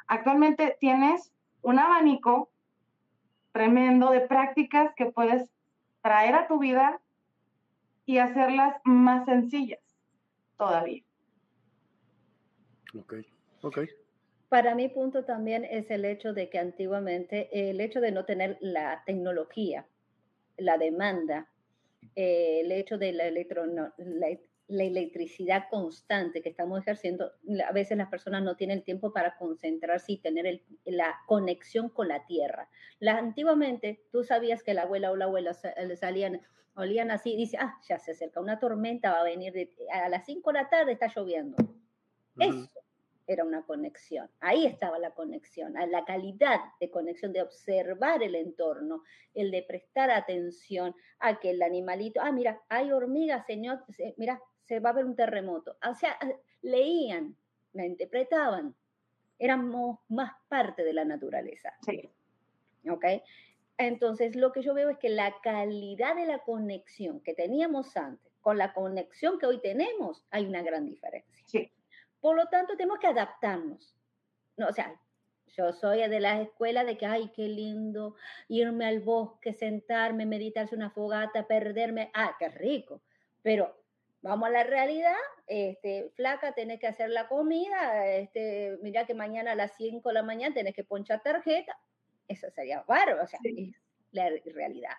actualmente 0.08 0.78
tienes 0.80 1.34
un 1.62 1.80
abanico 1.80 2.50
tremendo 3.52 4.12
de 4.12 4.22
prácticas 4.22 4.94
que 4.96 5.08
puedes 5.08 5.50
traer 6.02 6.36
a 6.36 6.48
tu 6.48 6.60
vida 6.60 7.02
y 8.06 8.20
hacerlas 8.20 8.80
más 8.86 9.26
sencillas 9.26 9.82
todavía. 10.58 11.04
Ok, 12.94 13.14
ok. 13.62 13.80
Para 14.50 14.75
mi 14.75 14.88
punto 14.88 15.25
también 15.25 15.66
es 15.66 15.92
el 15.92 16.06
hecho 16.06 16.34
de 16.34 16.50
que 16.50 16.58
antiguamente 16.58 17.70
el 17.70 17.82
hecho 17.82 18.00
de 18.00 18.12
no 18.12 18.24
tener 18.24 18.58
la 18.62 19.04
tecnología, 19.06 19.86
la 20.58 20.77
demanda, 20.77 21.50
eh, 22.16 22.62
el 22.62 22.72
hecho 22.72 22.98
de 22.98 23.12
la, 23.12 23.25
electro, 23.25 23.66
la 23.66 24.84
electricidad 24.84 25.66
constante 25.70 26.42
que 26.42 26.50
estamos 26.50 26.80
ejerciendo, 26.80 27.34
a 27.68 27.74
veces 27.74 27.98
las 27.98 28.08
personas 28.08 28.42
no 28.42 28.56
tienen 28.56 28.84
tiempo 28.84 29.12
para 29.12 29.36
concentrarse 29.36 30.13
y 30.13 30.18
tener 30.18 30.62
la 30.86 31.13
conexión 31.25 31.89
con 31.89 32.08
la 32.08 32.25
tierra. 32.25 32.70
La, 33.00 33.18
antiguamente 33.18 34.06
tú 34.13 34.24
sabías 34.24 34.63
que 34.63 34.74
la 34.74 34.84
abuela 34.84 35.12
o 35.12 35.18
la 35.18 35.25
abuela 35.25 35.54
salían, 35.54 36.42
olían 36.74 37.12
así, 37.12 37.36
dice, 37.36 37.58
ah, 37.60 37.77
ya 37.88 38.00
se 38.00 38.12
acerca 38.12 38.39
una 38.39 38.60
tormenta, 38.60 39.12
va 39.12 39.20
a 39.20 39.25
venir 39.25 39.74
a 39.92 40.08
las 40.08 40.25
5 40.25 40.54
de 40.54 40.60
la 40.60 40.70
tarde, 40.70 40.94
está 40.94 41.12
lloviendo. 41.13 41.58
Eso 42.39 42.77
era 43.28 43.44
una 43.44 43.64
conexión. 43.64 44.30
Ahí 44.40 44.66
estaba 44.66 44.98
la 44.98 45.12
conexión, 45.12 45.74
la 45.74 46.06
calidad 46.06 46.60
de 46.80 46.90
conexión, 46.90 47.34
de 47.34 47.42
observar 47.42 48.24
el 48.24 48.36
entorno, 48.36 49.04
el 49.34 49.52
de 49.52 49.64
prestar 49.64 50.10
atención 50.10 50.96
a 51.20 51.40
que 51.40 51.52
el 51.52 51.62
animalito, 51.62 52.22
ah, 52.22 52.32
mira, 52.32 52.62
hay 52.70 52.92
hormigas, 52.92 53.46
señor, 53.46 53.84
mira, 54.16 54.42
se 54.64 54.80
va 54.80 54.92
a 54.92 54.94
ver 54.94 55.06
un 55.06 55.16
terremoto. 55.16 55.78
O 55.88 55.94
sea, 55.94 56.18
leían, 56.62 57.36
la 57.74 57.86
interpretaban, 57.86 58.74
éramos 59.38 60.00
más 60.08 60.32
parte 60.48 60.84
de 60.84 60.94
la 60.94 61.06
naturaleza. 61.06 61.74
Sí. 61.86 62.10
¿Ok? 62.90 63.06
Entonces, 63.78 64.36
lo 64.36 64.52
que 64.54 64.64
yo 64.64 64.74
veo 64.74 64.90
es 64.90 64.98
que 64.98 65.10
la 65.10 65.36
calidad 65.44 66.16
de 66.16 66.26
la 66.26 66.40
conexión 66.40 67.20
que 67.20 67.34
teníamos 67.34 67.96
antes 67.96 68.32
con 68.42 68.58
la 68.58 68.74
conexión 68.74 69.38
que 69.38 69.46
hoy 69.46 69.60
tenemos, 69.60 70.26
hay 70.32 70.46
una 70.46 70.62
gran 70.62 70.86
diferencia. 70.86 71.44
Sí. 71.46 71.70
Por 72.28 72.36
lo 72.36 72.48
tanto, 72.48 72.76
tenemos 72.76 73.00
que 73.00 73.08
adaptarnos. 73.08 73.96
No, 74.58 74.68
o 74.68 74.74
sea, 74.74 75.00
yo 75.56 75.72
soy 75.72 76.06
de 76.10 76.20
la 76.20 76.42
escuela 76.42 76.84
de 76.84 76.98
que, 76.98 77.06
ay, 77.06 77.32
qué 77.34 77.44
lindo 77.44 78.16
irme 78.50 78.86
al 78.86 79.00
bosque, 79.00 79.54
sentarme, 79.54 80.26
meditarse 80.26 80.76
una 80.76 80.90
fogata, 80.90 81.48
perderme. 81.48 82.12
Ah, 82.14 82.36
qué 82.38 82.50
rico. 82.50 83.02
Pero 83.44 83.82
vamos 84.22 84.50
a 84.50 84.52
la 84.52 84.66
realidad, 84.66 85.16
este, 85.48 86.12
flaca, 86.16 86.52
tenés 86.52 86.82
que 86.82 86.88
hacer 86.88 87.12
la 87.12 87.30
comida, 87.30 88.06
este, 88.08 88.78
mira 88.82 89.06
que 89.06 89.14
mañana 89.14 89.54
a 89.54 89.56
las 89.56 89.78
5 89.78 90.10
de 90.10 90.14
la 90.14 90.24
mañana 90.24 90.54
tenés 90.54 90.76
que 90.76 90.84
ponchar 90.84 91.24
tarjeta. 91.24 91.80
Eso 92.28 92.52
sería 92.52 92.82
bárbaro, 92.82 93.24
o 93.24 93.28
sea, 93.28 93.40
es 93.42 93.74
la 94.12 94.30
realidad. 94.54 94.98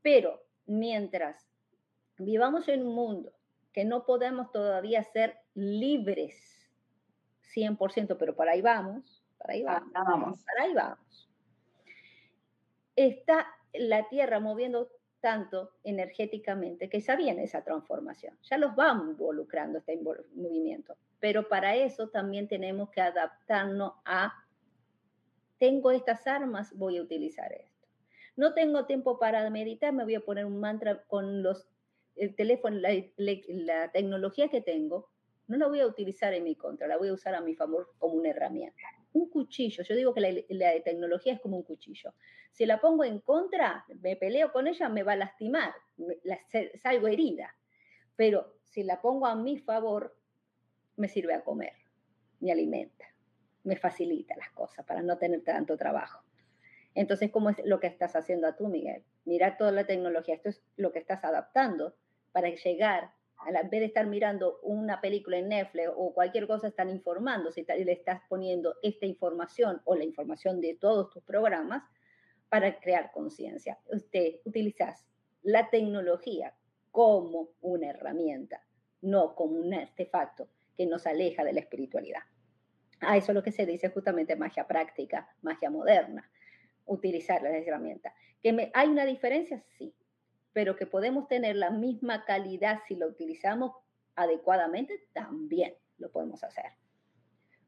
Pero 0.00 0.42
mientras 0.64 1.50
vivamos 2.16 2.66
en 2.68 2.86
un 2.86 2.94
mundo 2.94 3.34
que 3.74 3.84
no 3.84 4.06
podemos 4.06 4.50
todavía 4.52 5.04
ser 5.04 5.36
libres 5.56 6.36
100%, 7.54 8.16
pero 8.18 8.36
para 8.36 8.52
ahí 8.52 8.60
vamos, 8.60 9.24
para 9.38 9.54
ahí 9.54 9.64
ah, 9.66 9.82
vamos, 9.92 10.44
para 10.44 10.62
ahí 10.62 10.74
vamos. 10.74 11.28
Está 12.94 13.46
la 13.72 14.08
Tierra 14.08 14.40
moviendo 14.40 14.90
tanto 15.20 15.72
energéticamente 15.82 16.88
que 16.88 17.00
ya 17.00 17.16
viene 17.16 17.44
esa 17.44 17.64
transformación, 17.64 18.38
ya 18.42 18.58
los 18.58 18.72
va 18.72 18.92
involucrando 18.92 19.78
este 19.78 19.98
movimiento, 20.34 20.96
pero 21.18 21.48
para 21.48 21.74
eso 21.74 22.08
también 22.08 22.48
tenemos 22.48 22.90
que 22.90 23.00
adaptarnos 23.00 23.94
a, 24.04 24.32
tengo 25.58 25.90
estas 25.90 26.26
armas, 26.26 26.76
voy 26.76 26.98
a 26.98 27.02
utilizar 27.02 27.52
esto. 27.52 27.88
No 28.36 28.52
tengo 28.52 28.84
tiempo 28.84 29.18
para 29.18 29.48
meditar, 29.48 29.94
me 29.94 30.04
voy 30.04 30.14
a 30.14 30.20
poner 30.20 30.44
un 30.44 30.60
mantra 30.60 31.02
con 31.04 31.42
los 31.42 31.66
el 32.16 32.34
teléfono, 32.34 32.78
la, 33.16 33.90
tecnología 33.92 34.48
que 34.48 34.60
tengo, 34.60 35.10
no 35.48 35.56
la 35.56 35.66
voy 35.68 35.80
a 35.80 35.86
utilizar 35.86 36.34
en 36.34 36.44
mi 36.44 36.56
contra, 36.56 36.86
la 36.86 36.96
voy 36.96 37.08
a 37.08 37.12
usar 37.12 37.34
a 37.34 37.40
mi 37.40 37.54
favor 37.54 37.92
como 37.98 38.14
una 38.14 38.30
herramienta. 38.30 38.82
Un 39.12 39.30
cuchillo, 39.30 39.82
yo 39.82 39.94
digo 39.94 40.12
que 40.12 40.44
la, 40.48 40.82
tecnología 40.82 41.34
es 41.34 41.40
como 41.40 41.56
un 41.56 41.62
cuchillo. 41.62 42.14
Si 42.50 42.66
la 42.66 42.80
pongo 42.80 43.04
en 43.04 43.20
contra, 43.20 43.84
me 44.00 44.16
peleo 44.16 44.52
con 44.52 44.66
ella, 44.66 44.88
me 44.88 45.02
va 45.02 45.12
a 45.12 45.16
lastimar, 45.16 45.74
salgo 46.82 47.06
herida. 47.06 47.54
Pero 48.16 48.58
si 48.64 48.82
la 48.82 49.00
pongo 49.00 49.26
a 49.26 49.34
mi 49.34 49.58
favor, 49.58 50.16
me 50.96 51.08
sirve 51.08 51.34
a 51.34 51.44
comer, 51.44 51.74
me 52.40 52.52
alimenta, 52.52 53.06
me 53.64 53.76
facilita 53.76 54.36
las 54.36 54.50
cosas 54.50 54.84
para 54.84 55.02
no 55.02 55.18
tener 55.18 55.42
tanto 55.44 55.76
trabajo. 55.76 56.22
Entonces, 56.94 57.30
¿cómo 57.30 57.50
es 57.50 57.56
lo 57.64 57.78
que 57.78 57.86
estás 57.86 58.16
haciendo 58.16 58.46
a 58.46 58.56
tú, 58.56 58.68
Miguel? 58.68 59.04
Mira 59.26 59.58
toda 59.58 59.70
la 59.70 59.84
tecnología, 59.84 60.34
esto 60.34 60.48
es 60.48 60.62
lo 60.76 60.92
que 60.92 60.98
estás 60.98 61.24
adaptando 61.24 61.94
para 62.32 62.48
llegar, 62.48 63.12
la, 63.12 63.15
en 63.46 63.70
vez 63.70 63.80
de 63.80 63.86
estar 63.86 64.06
mirando 64.06 64.58
una 64.62 65.00
película 65.00 65.38
en 65.38 65.48
Netflix 65.48 65.88
o 65.94 66.12
cualquier 66.12 66.46
cosa, 66.46 66.68
están 66.68 66.90
informando, 66.90 67.52
si 67.52 67.64
le 67.64 67.92
estás 67.92 68.20
poniendo 68.28 68.76
esta 68.82 69.06
información 69.06 69.80
o 69.84 69.94
la 69.94 70.04
información 70.04 70.60
de 70.60 70.74
todos 70.74 71.10
tus 71.10 71.22
programas 71.22 71.82
para 72.48 72.78
crear 72.80 73.12
conciencia. 73.12 73.78
Usted 73.86 74.36
utilizas 74.44 75.04
la 75.42 75.70
tecnología 75.70 76.54
como 76.90 77.50
una 77.60 77.90
herramienta, 77.90 78.62
no 79.02 79.34
como 79.34 79.58
un 79.58 79.74
artefacto 79.74 80.48
que 80.76 80.86
nos 80.86 81.06
aleja 81.06 81.44
de 81.44 81.52
la 81.52 81.60
espiritualidad. 81.60 82.22
A 83.00 83.16
eso 83.16 83.32
es 83.32 83.34
lo 83.34 83.42
que 83.42 83.52
se 83.52 83.66
dice 83.66 83.90
justamente 83.90 84.36
magia 84.36 84.66
práctica, 84.66 85.28
magia 85.42 85.70
moderna, 85.70 86.30
utilizar 86.86 87.42
la 87.42 87.50
herramienta. 87.50 88.14
¿Que 88.42 88.70
hay 88.72 88.88
una 88.88 89.04
diferencia? 89.04 89.62
Sí, 89.76 89.94
pero 90.56 90.74
que 90.74 90.86
podemos 90.86 91.28
tener 91.28 91.54
la 91.54 91.68
misma 91.68 92.24
calidad 92.24 92.80
si 92.88 92.96
lo 92.96 93.08
utilizamos 93.08 93.72
adecuadamente, 94.14 95.06
también 95.12 95.74
lo 95.98 96.10
podemos 96.10 96.42
hacer. 96.42 96.64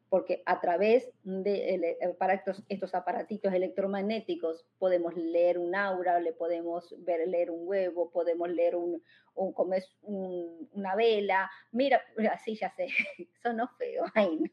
Porque 0.09 0.43
a 0.47 0.59
través 0.63 1.07
de 1.23 1.75
eh, 1.75 2.17
para 2.19 2.33
estos, 2.33 2.65
estos 2.71 2.95
aparatitos 2.95 3.53
electromagnéticos 3.53 4.65
podemos 4.79 5.15
leer 5.15 5.59
un 5.59 5.75
aura, 5.75 6.19
le 6.19 6.33
podemos 6.33 6.95
ver, 7.05 7.29
leer 7.29 7.51
un 7.51 7.69
huevo, 7.69 8.11
podemos 8.11 8.49
leer 8.49 8.75
un, 8.75 9.03
un, 9.35 10.69
una 10.73 10.97
vela. 10.97 11.51
Mira, 11.73 12.01
así 12.33 12.55
ya 12.55 12.71
sé, 12.71 12.89
sonó 13.43 13.69
feo. 13.77 14.07
Ay, 14.15 14.51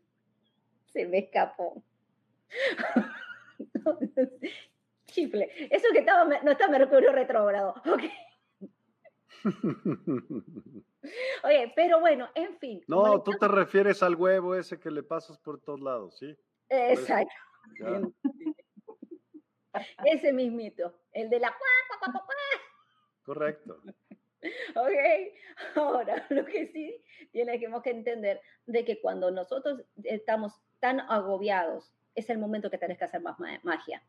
se 0.91 1.07
me 1.07 1.19
escapó. 1.19 1.81
Chifle. 5.15 5.49
Eso 5.71 5.87
que 5.93 5.99
estaba, 5.99 6.25
no 6.25 6.51
está 6.51 6.67
Mercurio 6.67 7.11
retrógrado. 7.11 7.73
Okay. 7.95 8.11
Oye, 11.43 11.71
pero 11.75 11.99
bueno, 11.99 12.27
en 12.33 12.57
fin. 12.57 12.81
No, 12.87 13.21
tú 13.21 13.31
te 13.39 13.47
refieres 13.47 14.01
al 14.01 14.15
huevo 14.15 14.55
ese 14.55 14.79
que 14.79 14.89
le 14.89 15.03
pasas 15.03 15.37
por 15.37 15.61
todos 15.61 15.79
lados, 15.79 16.17
¿sí? 16.17 16.35
Exacto. 16.67 17.31
ese 20.05 20.33
mismito, 20.33 20.99
el 21.11 21.29
de 21.29 21.39
la 21.39 21.55
Correcto. 23.23 23.81
Ok, 24.75 25.75
ahora 25.75 26.25
lo 26.29 26.45
que 26.45 26.67
sí 26.67 27.03
tenemos 27.31 27.83
que 27.83 27.91
entender 27.91 28.41
de 28.65 28.83
que 28.83 28.99
cuando 28.99 29.29
nosotros 29.31 29.83
estamos 30.03 30.53
tan 30.79 31.01
agobiados, 31.01 31.93
es 32.15 32.29
el 32.29 32.37
momento 32.37 32.69
que 32.71 32.77
tenés 32.77 32.97
que 32.97 33.05
hacer 33.05 33.21
más 33.21 33.37
magia. 33.63 34.03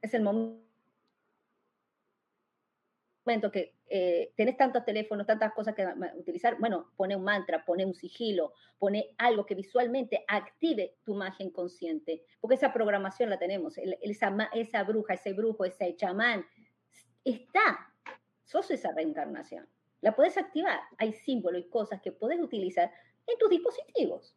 Es 0.00 0.14
el 0.14 0.22
momento 0.22 0.62
que 3.52 3.78
eh, 3.90 4.32
tenés 4.36 4.56
tantos 4.56 4.84
teléfonos, 4.84 5.26
tantas 5.26 5.52
cosas 5.52 5.74
que 5.74 5.86
utilizar, 6.16 6.58
bueno, 6.58 6.92
pone 6.96 7.16
un 7.16 7.24
mantra, 7.24 7.64
pone 7.64 7.84
un 7.84 7.94
sigilo, 7.94 8.52
pone 8.78 9.14
algo 9.18 9.46
que 9.46 9.54
visualmente 9.54 10.24
active 10.28 10.96
tu 11.04 11.14
magia 11.14 11.44
inconsciente, 11.44 12.22
porque 12.40 12.56
esa 12.56 12.72
programación 12.72 13.30
la 13.30 13.38
tenemos, 13.38 13.78
esa, 13.78 14.50
esa 14.52 14.82
bruja, 14.84 15.14
ese 15.14 15.32
brujo, 15.32 15.64
ese 15.64 15.96
chamán, 15.96 16.44
está, 17.24 17.92
sos 18.44 18.70
esa 18.70 18.92
reencarnación, 18.92 19.68
la 20.00 20.14
puedes 20.14 20.36
activar, 20.38 20.80
hay 20.98 21.12
símbolos 21.12 21.62
y 21.62 21.68
cosas 21.68 22.00
que 22.00 22.12
puedes 22.12 22.40
utilizar 22.40 22.92
en 23.26 23.38
tus 23.38 23.50
dispositivos. 23.50 24.36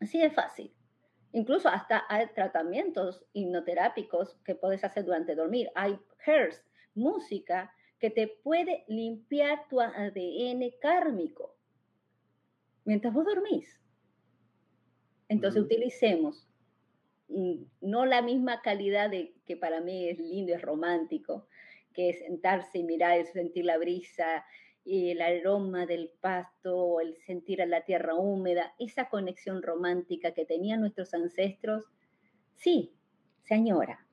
Así 0.00 0.18
de 0.18 0.30
fácil. 0.30 0.75
Incluso 1.36 1.68
hasta 1.68 2.06
hay 2.08 2.28
tratamientos 2.28 3.22
hipnoterápicos 3.34 4.38
que 4.42 4.54
puedes 4.54 4.82
hacer 4.84 5.04
durante 5.04 5.34
dormir. 5.34 5.68
Hay 5.74 5.98
hairs, 6.24 6.64
música 6.94 7.74
que 7.98 8.08
te 8.08 8.26
puede 8.26 8.86
limpiar 8.88 9.68
tu 9.68 9.78
ADN 9.82 10.70
kármico 10.80 11.54
mientras 12.86 13.12
vos 13.12 13.26
dormís. 13.26 13.78
Entonces 15.28 15.62
utilicemos 15.62 16.48
mm, 17.28 17.64
no 17.82 18.06
la 18.06 18.22
misma 18.22 18.62
calidad 18.62 19.10
de 19.10 19.34
que 19.44 19.58
para 19.58 19.82
mí 19.82 20.08
es 20.08 20.18
lindo, 20.18 20.54
es 20.54 20.62
romántico, 20.62 21.48
que 21.92 22.08
es 22.08 22.20
sentarse 22.20 22.78
y 22.78 22.82
mirar, 22.82 23.26
sentir 23.26 23.66
la 23.66 23.76
brisa, 23.76 24.42
el 24.86 25.20
aroma 25.20 25.84
del 25.84 26.10
pasto, 26.20 27.00
el 27.00 27.16
sentir 27.16 27.60
a 27.60 27.66
la 27.66 27.84
tierra 27.84 28.14
húmeda, 28.14 28.74
esa 28.78 29.08
conexión 29.08 29.62
romántica 29.62 30.32
que 30.32 30.44
tenían 30.44 30.80
nuestros 30.80 31.12
ancestros, 31.12 31.84
sí, 32.54 32.94
se 33.42 33.54
añora, 33.54 34.06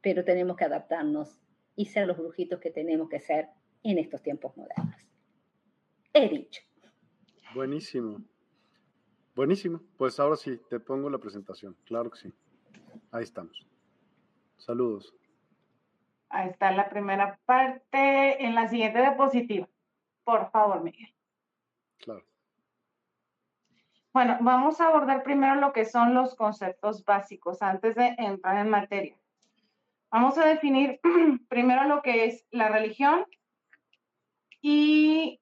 pero 0.00 0.24
tenemos 0.24 0.56
que 0.56 0.64
adaptarnos 0.64 1.40
y 1.74 1.86
ser 1.86 2.06
los 2.06 2.16
brujitos 2.16 2.60
que 2.60 2.70
tenemos 2.70 3.08
que 3.08 3.20
ser 3.20 3.48
en 3.82 3.98
estos 3.98 4.22
tiempos 4.22 4.56
modernos. 4.56 5.00
He 6.12 6.28
dicho. 6.28 6.62
Buenísimo. 7.54 8.22
Buenísimo. 9.34 9.80
Pues 9.96 10.18
ahora 10.18 10.36
sí, 10.36 10.60
te 10.68 10.80
pongo 10.80 11.10
la 11.10 11.18
presentación. 11.18 11.76
Claro 11.84 12.10
que 12.10 12.18
sí. 12.18 12.32
Ahí 13.10 13.24
estamos. 13.24 13.66
Saludos. 14.56 15.14
Ahí 16.30 16.48
está 16.48 16.70
la 16.72 16.88
primera 16.88 17.38
parte. 17.44 18.44
En 18.44 18.54
la 18.54 18.68
siguiente 18.68 19.00
diapositiva. 19.00 19.68
Por 20.24 20.50
favor, 20.50 20.82
Miguel. 20.82 21.14
Claro. 21.98 22.24
Bueno, 24.12 24.38
vamos 24.40 24.80
a 24.80 24.88
abordar 24.88 25.22
primero 25.22 25.54
lo 25.56 25.72
que 25.72 25.84
son 25.84 26.14
los 26.14 26.34
conceptos 26.34 27.04
básicos 27.04 27.62
antes 27.62 27.94
de 27.94 28.14
entrar 28.18 28.58
en 28.58 28.70
materia. 28.70 29.16
Vamos 30.10 30.38
a 30.38 30.46
definir 30.46 31.00
primero 31.48 31.84
lo 31.84 32.02
que 32.02 32.26
es 32.26 32.46
la 32.50 32.68
religión 32.68 33.26
y 34.60 35.40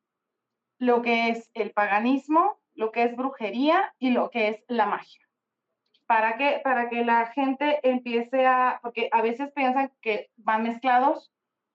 lo 0.79 1.03
que 1.03 1.31
es 1.31 1.51
el 1.55 1.73
paganismo 1.73 2.59
lo 2.77 2.93
que 2.93 3.03
es 3.03 3.17
brujería 3.17 3.95
y 3.99 4.11
lo 4.11 4.31
que 4.31 4.49
es 4.49 4.65
la 4.69 4.87
magia. 4.87 5.26
¿Para 6.07 6.37
qué? 6.37 6.61
Para 6.63 6.89
que 6.89 7.05
la 7.05 7.27
gente 7.27 7.81
empiece 7.83 8.47
a, 8.47 8.79
porque 8.83 9.09
a 9.13 9.23
veces 9.23 9.53
piensan 9.53 9.91
que 10.01 10.31
van 10.37 10.63
mezclados 10.63 11.33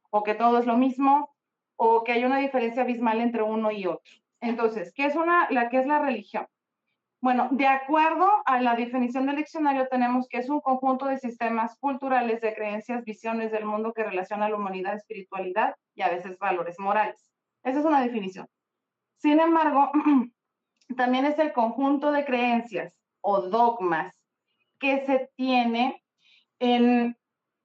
o 0.10 0.24
que 0.24 0.36
todo 0.36 0.60
es 0.60 0.66
lo 0.66 0.78
mismo 0.78 1.34
o 1.76 2.04
que 2.04 2.14
hay 2.14 2.24
una 2.24 2.38
diferencia 2.38 2.84
abismal 2.84 3.20
entre 3.20 3.44
uno 3.44 3.72
y 3.72 3.88
otro. 3.88 4.14
Entonces, 4.40 4.94
¿qué 4.94 5.06
es 5.06 5.16
una, 5.16 5.50
la 5.50 5.70
que 5.70 5.80
es 5.80 5.86
la 5.86 6.00
religión? 6.00 6.48
Bueno, 7.22 7.50
de 7.52 7.68
acuerdo 7.68 8.28
a 8.46 8.62
la 8.62 8.76
definición 8.76 9.28
del 9.28 9.36
diccionario, 9.36 9.88
tenemos 9.88 10.28
que 10.28 10.38
es 10.38 10.50
un 10.50 10.62
conjunto 10.62 11.06
de 11.06 11.20
sistemas 11.20 11.78
culturales, 11.78 12.42
de 12.42 12.56
creencias, 12.56 13.04
visiones 13.04 13.52
del 13.52 13.66
mundo 13.66 13.94
que 13.94 14.04
relaciona 14.04 14.50
la 14.50 14.56
humanidad, 14.56 14.96
espiritualidad 14.96 15.76
y 15.94 16.02
a 16.02 16.10
veces 16.10 16.40
valores 16.40 16.80
morales. 16.80 17.32
Esa 17.64 17.80
es 17.80 17.86
una 17.86 18.02
definición. 18.02 18.48
Sin 19.18 19.40
embargo, 19.40 19.92
también 20.98 21.26
es 21.26 21.38
el 21.38 21.54
conjunto 21.54 22.12
de 22.12 22.26
creencias 22.26 22.94
o 23.22 23.42
dogmas 23.42 24.21
que 24.82 25.06
se 25.06 25.30
tiene 25.38 26.04
en, 26.60 27.16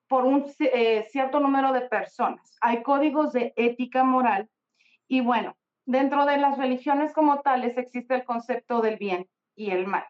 por 0.07 0.25
un 0.25 0.45
eh, 0.61 1.09
cierto 1.11 1.41
número 1.41 1.73
de 1.73 1.81
personas. 1.81 2.57
Hay 2.61 2.83
códigos 2.83 3.33
de 3.33 3.55
ética 3.57 4.05
moral 4.05 4.49
y 5.09 5.23
bueno, 5.23 5.57
dentro 5.87 6.27
de 6.27 6.37
las 6.37 6.59
religiones 6.59 7.13
como 7.13 7.41
tales 7.41 7.79
existe 7.79 8.15
el 8.15 8.25
concepto 8.25 8.83
del 8.83 8.99
bien 8.99 9.29
y 9.57 9.71
el 9.71 9.87
mal. 9.87 10.05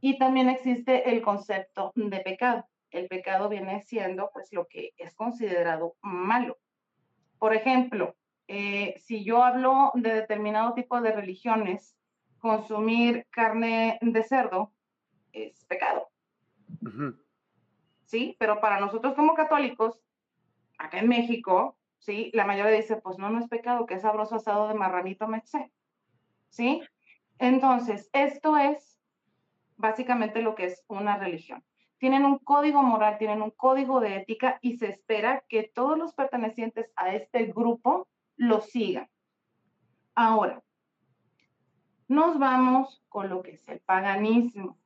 Y 0.00 0.18
también 0.18 0.48
existe 0.48 1.10
el 1.10 1.22
concepto 1.22 1.92
de 1.94 2.20
pecado. 2.20 2.66
El 2.90 3.08
pecado 3.08 3.48
viene 3.48 3.82
siendo 3.82 4.30
pues 4.32 4.52
lo 4.52 4.66
que 4.66 4.92
es 4.96 5.14
considerado 5.14 5.96
malo. 6.00 6.58
Por 7.38 7.54
ejemplo, 7.54 8.16
eh, 8.48 8.94
si 8.98 9.22
yo 9.22 9.44
hablo 9.44 9.92
de 9.94 10.14
determinado 10.14 10.74
tipo 10.74 11.00
de 11.00 11.12
religiones, 11.12 11.96
consumir 12.38 13.26
carne 13.30 13.98
de 14.00 14.22
cerdo 14.22 14.72
es 15.32 15.64
pecado. 15.66 16.11
Sí, 18.04 18.36
pero 18.38 18.60
para 18.60 18.80
nosotros 18.80 19.14
como 19.14 19.34
católicos, 19.34 20.00
acá 20.78 20.98
en 20.98 21.08
México, 21.08 21.76
sí, 21.98 22.30
la 22.34 22.44
mayoría 22.44 22.76
dice, 22.76 22.96
pues 22.96 23.18
no, 23.18 23.30
no 23.30 23.38
es 23.38 23.48
pecado, 23.48 23.86
que 23.86 23.94
es 23.94 24.02
sabroso 24.02 24.36
asado 24.36 24.68
de 24.68 24.74
marranito 24.74 25.26
mexe. 25.28 25.72
¿Sí? 26.48 26.82
Entonces, 27.38 28.10
esto 28.12 28.56
es 28.56 29.00
básicamente 29.76 30.42
lo 30.42 30.54
que 30.54 30.66
es 30.66 30.84
una 30.88 31.16
religión. 31.16 31.64
Tienen 31.98 32.24
un 32.24 32.38
código 32.38 32.82
moral, 32.82 33.18
tienen 33.18 33.42
un 33.42 33.50
código 33.50 34.00
de 34.00 34.16
ética 34.16 34.58
y 34.60 34.76
se 34.76 34.88
espera 34.88 35.44
que 35.48 35.70
todos 35.74 35.96
los 35.96 36.12
pertenecientes 36.14 36.92
a 36.96 37.14
este 37.14 37.46
grupo 37.46 38.08
lo 38.36 38.60
sigan. 38.60 39.08
Ahora, 40.14 40.62
nos 42.08 42.38
vamos 42.38 43.02
con 43.08 43.28
lo 43.28 43.42
que 43.42 43.52
es 43.52 43.68
el 43.68 43.80
paganismo. 43.80 44.78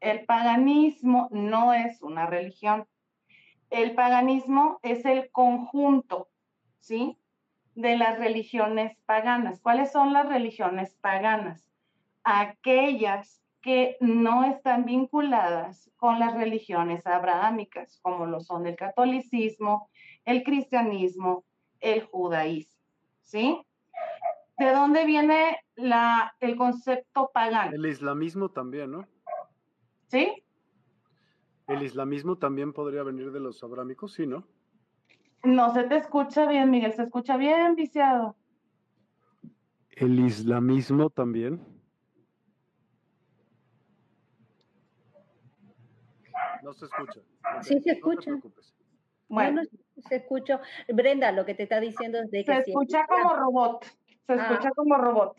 El 0.00 0.24
paganismo 0.24 1.28
no 1.30 1.72
es 1.72 2.02
una 2.02 2.26
religión. 2.26 2.86
El 3.70 3.94
paganismo 3.94 4.78
es 4.82 5.04
el 5.04 5.30
conjunto, 5.30 6.28
¿sí? 6.80 7.18
De 7.74 7.96
las 7.96 8.18
religiones 8.18 8.96
paganas. 9.06 9.60
¿Cuáles 9.60 9.92
son 9.92 10.12
las 10.12 10.28
religiones 10.28 10.94
paganas? 11.00 11.68
aquellas 12.28 13.42
que 13.62 13.96
no 14.00 14.44
están 14.44 14.84
vinculadas 14.84 15.90
con 15.96 16.18
las 16.18 16.34
religiones 16.34 17.06
abrahámicas, 17.06 17.98
como 18.02 18.26
lo 18.26 18.40
son 18.40 18.66
el 18.66 18.76
catolicismo, 18.76 19.88
el 20.24 20.44
cristianismo, 20.44 21.44
el 21.80 22.02
judaísmo. 22.02 22.78
¿Sí? 23.22 23.60
¿De 24.58 24.72
dónde 24.72 25.04
viene 25.04 25.58
la, 25.74 26.34
el 26.40 26.56
concepto 26.56 27.30
pagano? 27.32 27.74
El 27.74 27.86
islamismo 27.86 28.50
también, 28.50 28.90
¿no? 28.90 29.06
¿Sí? 30.08 30.42
El 31.66 31.82
islamismo 31.82 32.36
también 32.36 32.72
podría 32.72 33.02
venir 33.02 33.30
de 33.30 33.40
los 33.40 33.62
abrámicos, 33.62 34.14
sí, 34.14 34.26
¿no? 34.26 34.46
No 35.44 35.72
se 35.74 35.84
te 35.84 35.96
escucha 35.96 36.46
bien, 36.46 36.70
Miguel, 36.70 36.94
se 36.94 37.02
escucha 37.02 37.36
bien 37.36 37.74
viciado. 37.76 38.34
El 39.90 40.18
islamismo 40.20 41.10
también. 41.10 41.60
No 46.62 46.72
se 46.72 46.86
escucha. 46.86 47.20
Sí, 47.62 47.80
se 47.80 47.92
escucha. 47.92 48.32
bueno, 49.28 49.62
se 50.08 50.16
escucha. 50.16 50.60
Brenda, 50.88 51.32
lo 51.32 51.44
que 51.44 51.54
te 51.54 51.64
está 51.64 51.80
diciendo 51.80 52.18
es 52.18 52.30
de 52.30 52.44
que... 52.44 52.62
Se 52.62 52.70
escucha 52.70 53.06
como 53.06 53.34
robot. 53.36 53.84
Se 54.26 54.32
ah. 54.32 54.48
escucha 54.50 54.70
como 54.70 54.96
robot. 54.96 55.36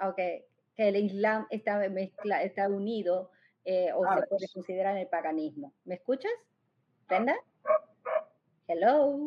Ok, 0.00 0.16
que 0.16 0.88
el 0.88 0.96
Islam 0.96 1.46
está, 1.50 1.78
mezcla, 1.90 2.42
está 2.42 2.68
unido 2.68 3.30
eh, 3.64 3.92
o 3.94 4.04
se 4.04 4.26
puede 4.26 4.48
considerar 4.52 4.96
el 4.96 5.08
paganismo. 5.08 5.72
¿Me 5.84 5.94
escuchas, 5.96 6.32
Brenda? 7.08 7.36
Hello. 8.66 9.18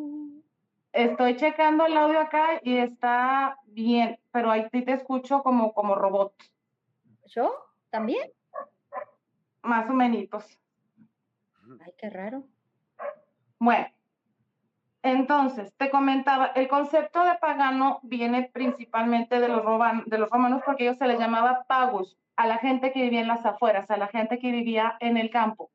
Estoy 0.91 1.35
checando 1.35 1.85
el 1.85 1.97
audio 1.97 2.19
acá 2.19 2.59
y 2.63 2.77
está 2.77 3.59
bien, 3.65 4.19
pero 4.31 4.51
ahí 4.51 4.69
te 4.69 4.93
escucho 4.93 5.43
como, 5.43 5.73
como 5.73 5.95
robot. 5.95 6.33
¿Yo? 7.25 7.53
¿También? 7.89 8.31
Más 9.61 9.89
o 9.89 9.93
menos. 9.93 10.29
Ay, 11.81 11.93
qué 11.97 12.09
raro. 12.09 12.43
Bueno, 13.59 13.87
entonces, 15.05 15.71
te 15.77 15.91
comentaba, 15.91 16.47
el 16.55 16.67
concepto 16.67 17.23
de 17.23 17.35
pagano 17.35 17.99
viene 18.01 18.49
principalmente 18.51 19.39
de 19.39 19.47
los, 19.47 19.63
romanos 19.63 20.63
porque 20.65 20.85
ellos 20.85 20.97
se 20.97 21.05
les 21.05 21.19
llamaba 21.19 21.65
pagus 21.67 22.17
a 22.35 22.47
la 22.47 22.57
gente 22.57 22.91
que 22.91 23.03
vivía 23.03 23.21
en 23.21 23.27
las 23.27 23.45
afueras, 23.45 23.91
a 23.91 23.97
la 23.97 24.07
gente 24.07 24.39
que 24.39 24.51
vivía 24.51 24.97
en 24.99 25.17
el 25.17 25.29
campo, 25.29 25.69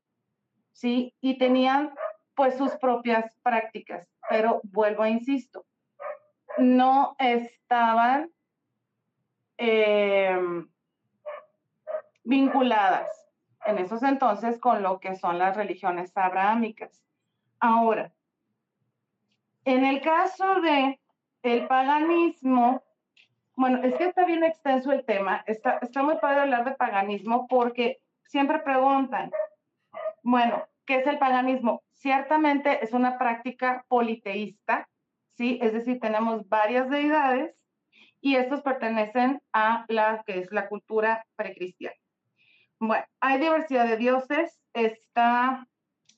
¿sí? 0.73 1.15
Y 1.21 1.39
tenían 1.39 1.95
pues 2.35 2.59
sus 2.59 2.73
propias 2.73 3.33
prácticas, 3.45 4.09
pero 4.29 4.61
vuelvo 4.65 5.05
a 5.05 5.11
insisto, 5.11 5.65
no 6.59 7.15
estaban 7.21 8.33
em, 9.59 10.69
vinculadas 12.25 13.09
en 13.65 13.79
esos 13.79 14.03
entonces 14.03 14.59
con 14.59 14.83
lo 14.83 14.99
que 14.99 15.15
son 15.15 15.39
las 15.39 15.57
religiones 15.57 16.17
abrahámicas. 16.17 17.05
Ahora, 17.61 18.13
en 19.65 19.85
el 19.85 20.01
caso 20.01 20.61
de 20.61 21.01
el 21.43 21.67
paganismo, 21.67 22.83
bueno, 23.57 23.83
es 23.83 23.95
que 23.95 24.05
está 24.05 24.25
bien 24.25 24.45
extenso 24.45 24.93
el 24.93 25.05
tema, 25.05 25.43
está, 25.47 25.79
está 25.83 26.03
muy 26.03 26.17
padre 26.19 26.41
hablar 26.41 26.65
de 26.65 26.73
paganismo 26.73 27.47
porque 27.49 28.01
siempre 28.25 28.61
preguntan, 28.61 29.31
bueno, 30.23 30.67
¿qué 30.87 30.97
es 30.97 31.07
el 31.07 31.19
paganismo? 31.19 31.83
Ciertamente 31.93 32.83
es 32.85 32.93
una 32.93 33.19
práctica 33.19 33.85
politeísta, 33.89 34.89
¿sí? 35.29 35.59
Es 35.63 35.73
decir, 35.73 36.01
tenemos 36.01 36.49
varias 36.49 36.89
deidades 36.89 37.55
y 38.21 38.37
estos 38.37 38.63
pertenecen 38.63 39.41
a 39.53 39.85
la 39.89 40.23
que 40.27 40.39
es 40.39 40.53
la 40.53 40.69
cultura 40.69 41.25
precristiana. 41.37 41.97
Bueno, 42.79 43.05
hay 43.21 43.39
diversidad 43.39 43.87
de 43.87 43.97
dioses, 43.97 44.59
está, 44.73 45.67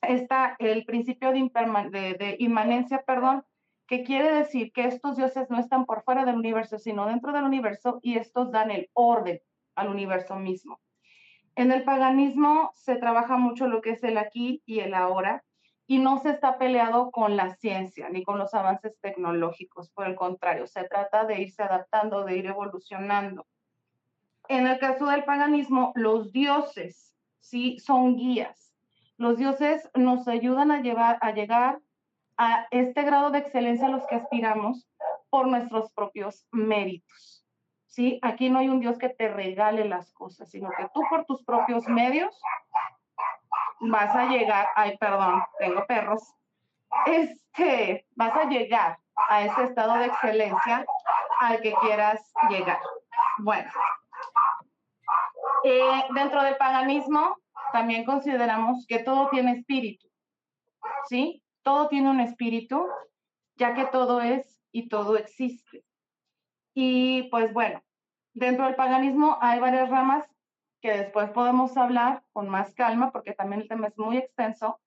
está 0.07 0.55
el 0.59 0.85
principio 0.85 1.31
de, 1.31 2.15
de, 2.19 2.35
inmanencia, 2.39 3.03
perdón, 3.05 3.43
que 3.87 4.03
quiere 4.03 4.31
decir 4.31 4.71
que 4.71 4.85
estos 4.85 5.17
dioses 5.17 5.49
no 5.49 5.59
están 5.59 5.85
por 5.85 6.03
fuera 6.03 6.25
del 6.25 6.35
universo, 6.35 6.79
sino 6.79 7.05
dentro 7.05 7.33
del 7.33 7.43
universo 7.43 7.99
y 8.01 8.17
estos 8.17 8.51
dan 8.51 8.71
el 8.71 8.89
orden 8.93 9.41
al 9.75 9.89
universo 9.89 10.35
mismo. 10.35 10.79
En 11.55 11.71
el 11.71 11.83
paganismo 11.83 12.71
se 12.73 12.95
trabaja 12.95 13.37
mucho 13.37 13.67
lo 13.67 13.81
que 13.81 13.91
es 13.91 14.03
el 14.03 14.17
aquí 14.17 14.63
y 14.65 14.79
el 14.79 14.93
ahora 14.93 15.43
y 15.85 15.99
no 15.99 16.19
se 16.19 16.31
está 16.31 16.57
peleado 16.57 17.11
con 17.11 17.35
la 17.35 17.55
ciencia 17.55 18.09
ni 18.09 18.23
con 18.23 18.39
los 18.39 18.53
avances 18.53 18.97
tecnológicos, 19.01 19.89
por 19.91 20.07
el 20.07 20.15
contrario, 20.15 20.65
se 20.65 20.85
trata 20.85 21.25
de 21.25 21.41
irse 21.41 21.61
adaptando, 21.61 22.23
de 22.23 22.37
ir 22.37 22.45
evolucionando. 22.47 23.45
En 24.47 24.67
el 24.67 24.79
caso 24.79 25.05
del 25.07 25.23
paganismo, 25.23 25.91
los 25.95 26.31
dioses, 26.31 27.13
¿sí? 27.39 27.79
Son 27.79 28.15
guías. 28.15 28.62
Los 29.17 29.37
dioses 29.37 29.89
nos 29.95 30.27
ayudan 30.27 30.71
a, 30.71 30.81
llevar, 30.81 31.17
a 31.21 31.31
llegar 31.31 31.79
a 32.37 32.67
este 32.71 33.03
grado 33.03 33.31
de 33.31 33.39
excelencia 33.39 33.87
a 33.87 33.91
los 33.91 34.05
que 34.07 34.15
aspiramos 34.15 34.87
por 35.29 35.47
nuestros 35.47 35.91
propios 35.93 36.45
méritos. 36.51 37.45
¿Sí? 37.87 38.19
Aquí 38.23 38.49
no 38.49 38.59
hay 38.59 38.69
un 38.69 38.79
Dios 38.79 38.97
que 38.97 39.09
te 39.09 39.27
regale 39.27 39.85
las 39.85 40.11
cosas, 40.13 40.49
sino 40.49 40.69
que 40.71 40.87
tú 40.93 41.01
por 41.09 41.25
tus 41.25 41.43
propios 41.43 41.87
medios 41.87 42.39
vas 43.79 44.15
a 44.15 44.25
llegar, 44.25 44.67
ay, 44.75 44.97
perdón, 44.97 45.43
tengo 45.59 45.85
perros, 45.85 46.33
este, 47.05 48.05
vas 48.15 48.35
a 48.35 48.45
llegar 48.45 48.97
a 49.29 49.43
ese 49.43 49.63
estado 49.63 49.95
de 49.95 50.07
excelencia 50.07 50.85
al 51.39 51.61
que 51.61 51.73
quieras 51.81 52.31
llegar. 52.49 52.79
Bueno, 53.39 53.69
eh, 55.63 56.03
dentro 56.15 56.43
del 56.43 56.57
paganismo 56.57 57.37
también 57.73 58.05
consideramos 58.05 58.85
que 58.87 58.99
todo 58.99 59.29
tiene 59.29 59.53
espíritu, 59.53 60.07
¿sí? 61.09 61.43
Todo 61.63 61.89
tiene 61.89 62.09
un 62.09 62.19
espíritu, 62.19 62.87
ya 63.55 63.73
que 63.73 63.85
todo 63.85 64.21
es 64.21 64.61
y 64.71 64.87
todo 64.89 65.17
existe. 65.17 65.83
Y 66.75 67.23
pues 67.23 67.51
bueno, 67.51 67.83
dentro 68.33 68.65
del 68.65 68.75
paganismo 68.75 69.37
hay 69.41 69.59
varias 69.59 69.89
ramas 69.89 70.25
que 70.81 70.91
después 70.91 71.31
podemos 71.31 71.75
hablar 71.75 72.23
con 72.31 72.47
más 72.47 72.73
calma 72.75 73.11
porque 73.11 73.33
también 73.33 73.61
el 73.61 73.67
tema 73.67 73.87
es 73.87 73.97
muy 73.97 74.17
extenso. 74.17 74.79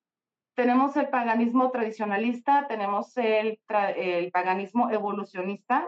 Tenemos 0.55 0.97
el 0.97 1.09
paganismo 1.09 1.71
tradicionalista, 1.71 2.67
tenemos 2.69 3.17
el, 3.17 3.61
paganismo 4.33 4.91
evolucionista, 4.91 5.87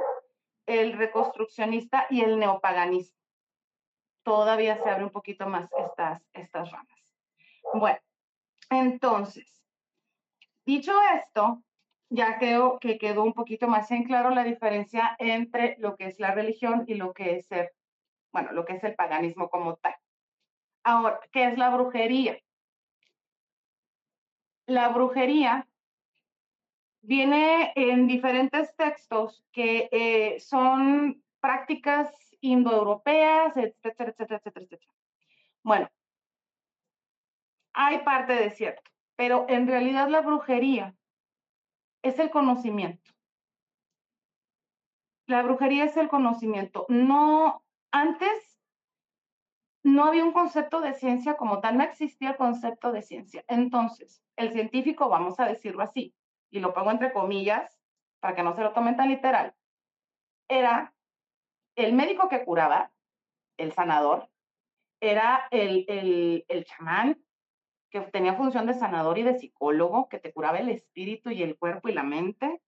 el 0.66 0.94
reconstruccionista 0.94 2.06
y 2.10 2.22
el 2.22 2.38
neopaganismo. 2.38 3.17
Todavía 4.28 4.76
se 4.82 4.90
abre 4.90 5.04
un 5.04 5.10
poquito 5.10 5.46
más 5.46 5.70
estas, 5.72 6.22
estas 6.34 6.70
ramas. 6.70 6.98
Bueno, 7.72 7.98
entonces, 8.68 9.64
dicho 10.66 10.92
esto, 11.16 11.62
ya 12.10 12.38
creo 12.38 12.78
que 12.78 12.98
quedó 12.98 13.22
un 13.24 13.32
poquito 13.32 13.68
más 13.68 13.90
en 13.90 14.04
claro 14.04 14.28
la 14.28 14.44
diferencia 14.44 15.16
entre 15.18 15.76
lo 15.78 15.96
que 15.96 16.08
es 16.08 16.20
la 16.20 16.32
religión 16.32 16.84
y 16.86 16.96
lo 16.96 17.14
que 17.14 17.36
es 17.36 17.50
el, 17.50 17.70
bueno, 18.30 18.52
lo 18.52 18.66
que 18.66 18.74
es 18.74 18.84
el 18.84 18.94
paganismo 18.94 19.48
como 19.48 19.76
tal. 19.76 19.94
Ahora, 20.82 21.20
¿qué 21.32 21.46
es 21.46 21.56
la 21.56 21.70
brujería? 21.70 22.38
La 24.66 24.90
brujería 24.90 25.66
viene 27.00 27.72
en 27.76 28.06
diferentes 28.06 28.76
textos 28.76 29.42
que 29.52 29.88
eh, 29.90 30.38
son 30.38 31.24
prácticas 31.40 32.27
indoeuropeas, 32.40 33.56
etcétera, 33.56 34.10
etcétera, 34.10 34.38
etcétera, 34.38 34.64
etcétera. 34.64 34.92
Bueno, 35.62 35.88
hay 37.72 37.98
parte 38.00 38.32
de 38.32 38.50
cierto, 38.50 38.90
pero 39.16 39.46
en 39.48 39.66
realidad 39.66 40.08
la 40.08 40.20
brujería 40.20 40.94
es 42.02 42.18
el 42.18 42.30
conocimiento. 42.30 43.12
La 45.26 45.42
brujería 45.42 45.84
es 45.84 45.96
el 45.96 46.08
conocimiento. 46.08 46.86
No, 46.88 47.62
antes 47.90 48.58
no 49.82 50.04
había 50.04 50.24
un 50.24 50.32
concepto 50.32 50.80
de 50.80 50.94
ciencia 50.94 51.36
como 51.36 51.60
tal, 51.60 51.76
no 51.76 51.84
existía 51.84 52.30
el 52.30 52.36
concepto 52.36 52.92
de 52.92 53.02
ciencia. 53.02 53.44
Entonces, 53.48 54.22
el 54.36 54.52
científico, 54.52 55.08
vamos 55.08 55.38
a 55.40 55.46
decirlo 55.46 55.82
así, 55.82 56.14
y 56.50 56.60
lo 56.60 56.72
pongo 56.72 56.90
entre 56.90 57.12
comillas 57.12 57.78
para 58.20 58.34
que 58.34 58.42
no 58.42 58.54
se 58.54 58.62
lo 58.62 58.72
tomen 58.72 58.96
tan 58.96 59.08
literal, 59.08 59.54
era 60.48 60.94
el 61.78 61.92
médico 61.92 62.28
que 62.28 62.44
curaba, 62.44 62.92
el 63.56 63.72
sanador, 63.72 64.28
era 65.00 65.46
el, 65.52 65.84
el, 65.88 66.44
el 66.48 66.64
chamán, 66.64 67.24
que 67.90 68.00
tenía 68.00 68.34
función 68.34 68.66
de 68.66 68.74
sanador 68.74 69.16
y 69.18 69.22
de 69.22 69.38
psicólogo, 69.38 70.08
que 70.08 70.18
te 70.18 70.32
curaba 70.32 70.58
el 70.58 70.68
espíritu 70.68 71.30
y 71.30 71.42
el 71.42 71.56
cuerpo 71.56 71.88
y 71.88 71.94
la 71.94 72.02
mente, 72.02 72.60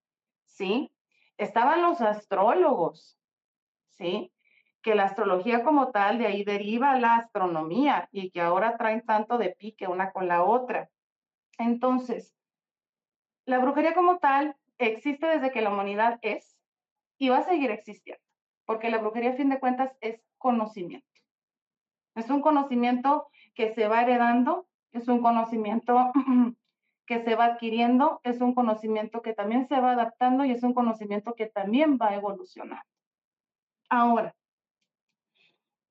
¿sí? 0.46 0.92
Estaban 1.36 1.82
los 1.82 2.00
astrólogos, 2.00 3.18
¿sí? 3.88 4.32
Que 4.80 4.94
la 4.94 5.04
astrología 5.04 5.64
como 5.64 5.90
tal, 5.90 6.18
de 6.18 6.26
ahí 6.26 6.44
deriva 6.44 6.98
la 6.98 7.16
astronomía 7.16 8.08
y 8.12 8.30
que 8.30 8.40
ahora 8.40 8.76
traen 8.76 9.04
tanto 9.04 9.38
de 9.38 9.50
pique 9.50 9.88
una 9.88 10.12
con 10.12 10.28
la 10.28 10.44
otra. 10.44 10.88
Entonces, 11.58 12.34
la 13.44 13.58
brujería 13.58 13.92
como 13.92 14.18
tal 14.18 14.56
existe 14.78 15.26
desde 15.26 15.50
que 15.50 15.62
la 15.62 15.70
humanidad 15.70 16.20
es 16.22 16.56
y 17.18 17.28
va 17.28 17.38
a 17.38 17.42
seguir 17.42 17.72
existiendo, 17.72 18.22
porque 18.70 18.88
la 18.88 18.98
brujería 18.98 19.30
a 19.30 19.34
fin 19.34 19.48
de 19.48 19.58
cuentas 19.58 19.90
es 20.00 20.22
conocimiento. 20.38 21.08
Es 22.14 22.30
un 22.30 22.40
conocimiento 22.40 23.26
que 23.52 23.74
se 23.74 23.88
va 23.88 24.02
heredando 24.02 24.68
es 24.92 25.08
un 25.08 25.20
conocimiento 25.20 26.12
que 27.04 27.24
se 27.24 27.34
va 27.34 27.46
adquiriendo, 27.46 28.20
es 28.22 28.40
un 28.40 28.54
conocimiento 28.54 29.22
que 29.22 29.32
también 29.32 29.66
se 29.66 29.80
va 29.80 29.90
adaptando 29.90 30.44
y 30.44 30.52
es 30.52 30.62
un 30.62 30.72
conocimiento 30.72 31.34
que 31.34 31.46
también 31.46 31.98
va 32.00 32.10
a 32.10 32.14
evolucionar. 32.14 32.84
Ahora, 33.88 34.36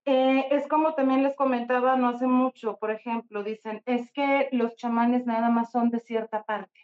eh, 0.05 0.47
es 0.51 0.65
como 0.69 0.95
también 0.95 1.21
les 1.21 1.35
comentaba 1.35 1.97
no 1.97 2.07
hace 2.07 2.27
mucho, 2.27 2.77
por 2.77 2.91
ejemplo, 2.91 3.43
dicen, 3.43 3.83
es 3.87 4.09
que 4.13 4.47
los 4.53 4.77
chamanes 4.77 5.25
nada 5.25 5.49
más 5.49 5.69
son 5.69 5.89
de 5.89 5.99
cierta 5.99 6.43
parte. 6.43 6.79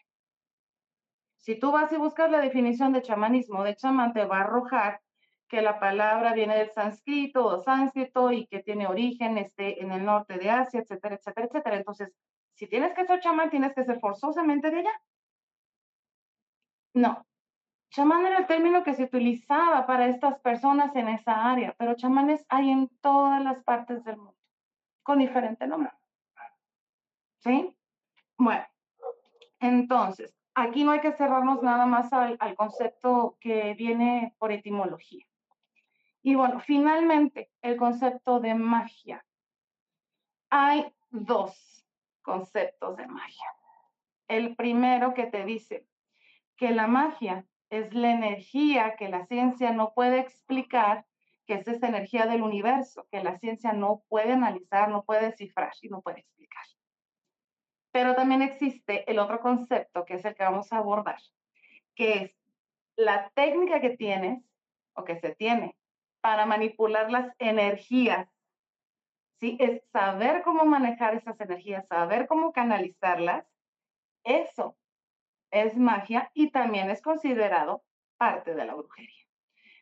Si 1.38 1.58
tú 1.58 1.72
vas 1.72 1.90
y 1.94 1.96
buscas 1.96 2.30
la 2.30 2.42
definición 2.42 2.92
de 2.92 3.02
chamanismo, 3.02 3.64
de 3.64 3.78
chamán 3.78 4.12
te 4.12 4.26
va 4.26 4.40
a 4.40 4.42
arrojar 4.42 5.00
que 5.48 5.62
la 5.62 5.80
palabra 5.80 6.34
viene 6.34 6.58
del 6.58 6.72
sánscrito 6.72 7.46
o 7.46 7.64
sánscrito 7.64 8.32
y 8.32 8.48
que 8.48 8.64
tiene 8.64 8.88
origen 8.88 9.38
este, 9.38 9.82
en 9.82 9.92
el 9.92 10.06
norte 10.06 10.38
de 10.38 10.50
Asia, 10.50 10.82
etcétera, 10.82 11.16
etcétera, 11.16 11.48
etcétera. 11.48 11.78
Entonces, 11.78 12.14
si 12.56 12.68
tienes 12.68 12.94
que 12.94 13.06
ser 13.06 13.20
chamán, 13.20 13.50
tienes 13.50 13.74
que 13.74 13.84
ser 13.84 14.00
forzosamente 14.00 14.72
de 14.72 14.80
allá. 14.80 15.02
No. 16.94 17.26
Chamán 17.90 18.26
era 18.26 18.40
el 18.40 18.48
término 18.48 18.84
que 18.84 18.94
se 18.94 19.04
utilizaba 19.04 19.86
para 19.86 20.08
estas 20.08 20.40
personas 20.40 20.96
en 20.96 21.08
esa 21.10 21.52
área, 21.52 21.76
pero 21.78 21.96
chamanes 21.96 22.46
hay 22.50 22.70
en 22.70 22.90
todas 23.02 23.42
las 23.44 23.64
partes 23.64 24.04
del 24.04 24.18
mundo, 24.18 24.36
con 25.04 25.20
diferente 25.20 25.68
nombre. 25.68 25.92
¿Sí? 27.40 27.76
Bueno, 28.38 28.66
entonces, 29.60 30.34
aquí 30.56 30.84
no 30.84 30.92
hay 30.92 31.00
que 31.00 31.14
cerrarnos 31.14 31.62
nada 31.62 31.86
más 31.86 32.12
al 32.12 32.56
concepto 32.56 33.38
que 33.40 33.76
viene 33.76 34.36
por 34.40 34.52
etimología. 34.52 35.26
Y 36.26 36.34
bueno, 36.34 36.60
finalmente, 36.60 37.52
el 37.62 37.78
concepto 37.78 38.40
de 38.40 38.56
magia. 38.56 39.24
Hay 40.50 40.92
dos 41.12 41.86
conceptos 42.24 42.98
de 42.98 43.06
magia. 43.06 43.54
El 44.28 44.56
primero 44.56 45.14
que 45.14 45.28
te 45.28 45.46
dice 45.46 45.86
que 46.58 46.72
la 46.72 46.88
magia 46.88 47.46
es 47.70 47.94
la 47.94 48.10
energía 48.10 48.96
que 48.96 49.08
la 49.08 49.28
ciencia 49.28 49.72
no 49.72 49.94
puede 49.94 50.18
explicar, 50.18 51.06
que 51.46 51.54
es 51.54 51.68
esa 51.68 51.90
energía 51.90 52.26
del 52.26 52.42
universo, 52.42 53.08
que 53.12 53.24
la 53.24 53.38
ciencia 53.38 53.74
no 53.74 54.02
puede 54.10 54.34
analizar, 54.34 54.90
no 54.90 55.04
puede 55.04 55.28
descifrar 55.28 55.74
y 55.84 55.90
no 55.90 56.02
puede 56.02 56.22
explicar. 56.22 56.66
Pero 57.92 58.16
también 58.16 58.42
existe 58.42 59.08
el 59.12 59.20
otro 59.20 59.42
concepto, 59.42 60.06
que 60.06 60.16
es 60.16 60.26
el 60.26 60.34
que 60.34 60.44
vamos 60.44 60.74
a 60.74 60.78
abordar, 60.78 61.22
que 61.94 62.14
es 62.14 62.32
la 62.96 63.30
técnica 63.36 63.80
que 63.80 63.92
tienes 63.92 64.44
o 64.96 65.04
que 65.04 65.20
se 65.20 65.36
tiene 65.36 65.76
para 66.26 66.48
manipular 66.48 67.12
las 67.12 67.32
energías. 67.38 68.28
¿Sí? 69.40 69.58
Es 69.60 69.84
saber 69.92 70.42
cómo 70.42 70.66
manejar 70.66 71.14
esas 71.14 71.40
energías, 71.40 71.86
saber 71.88 72.26
cómo 72.26 72.52
canalizarlas. 72.52 73.46
Eso 74.24 74.76
es 75.52 75.78
magia 75.78 76.32
y 76.34 76.50
también 76.50 76.90
es 76.90 77.04
considerado 77.04 77.84
parte 78.18 78.56
de 78.56 78.66
la 78.66 78.74
brujería. 78.74 79.24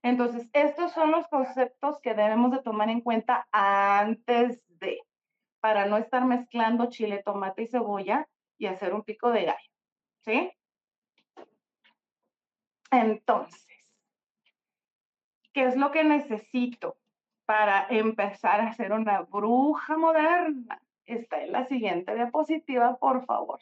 Entonces, 0.01 0.49
estos 0.51 0.91
son 0.91 1.11
los 1.11 1.25
conceptos 1.29 2.01
que 2.01 2.13
debemos 2.13 2.51
de 2.51 2.61
tomar 2.61 2.89
en 2.89 2.99
cuenta 2.99 3.47
antes 3.53 4.61
de, 4.67 4.99
para 5.61 5.85
no 5.85 5.95
estar 5.95 6.25
mezclando 6.25 6.89
chile, 6.89 7.23
tomate 7.23 7.61
y 7.61 7.67
cebolla 7.67 8.27
y 8.57 8.65
hacer 8.65 8.93
un 8.93 9.03
pico 9.03 9.31
de 9.31 9.45
gallo. 9.45 9.71
¿Sí? 10.25 10.51
Entonces, 12.91 13.72
¿Qué 15.53 15.65
es 15.65 15.75
lo 15.75 15.91
que 15.91 16.03
necesito 16.03 16.97
para 17.45 17.87
empezar 17.89 18.59
a 18.59 18.73
ser 18.73 18.91
una 18.91 19.21
bruja 19.21 19.97
moderna? 19.97 20.81
Está 21.05 21.43
en 21.43 21.51
la 21.51 21.65
siguiente 21.65 22.15
diapositiva, 22.15 22.97
por 22.97 23.23
favor. 23.25 23.59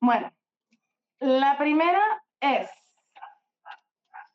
Bueno, 0.00 0.30
la 1.18 1.56
primera 1.56 2.02
es, 2.40 2.70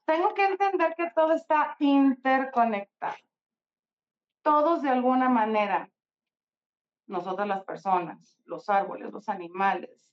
tengo 0.05 0.33
que 0.33 0.45
entender 0.45 0.95
que 0.95 1.11
todo 1.11 1.33
está 1.33 1.75
interconectado. 1.79 3.17
Todos 4.41 4.81
de 4.81 4.89
alguna 4.89 5.29
manera, 5.29 5.91
nosotras 7.05 7.47
las 7.47 7.63
personas, 7.65 8.35
los 8.45 8.69
árboles, 8.69 9.11
los 9.11 9.29
animales, 9.29 10.09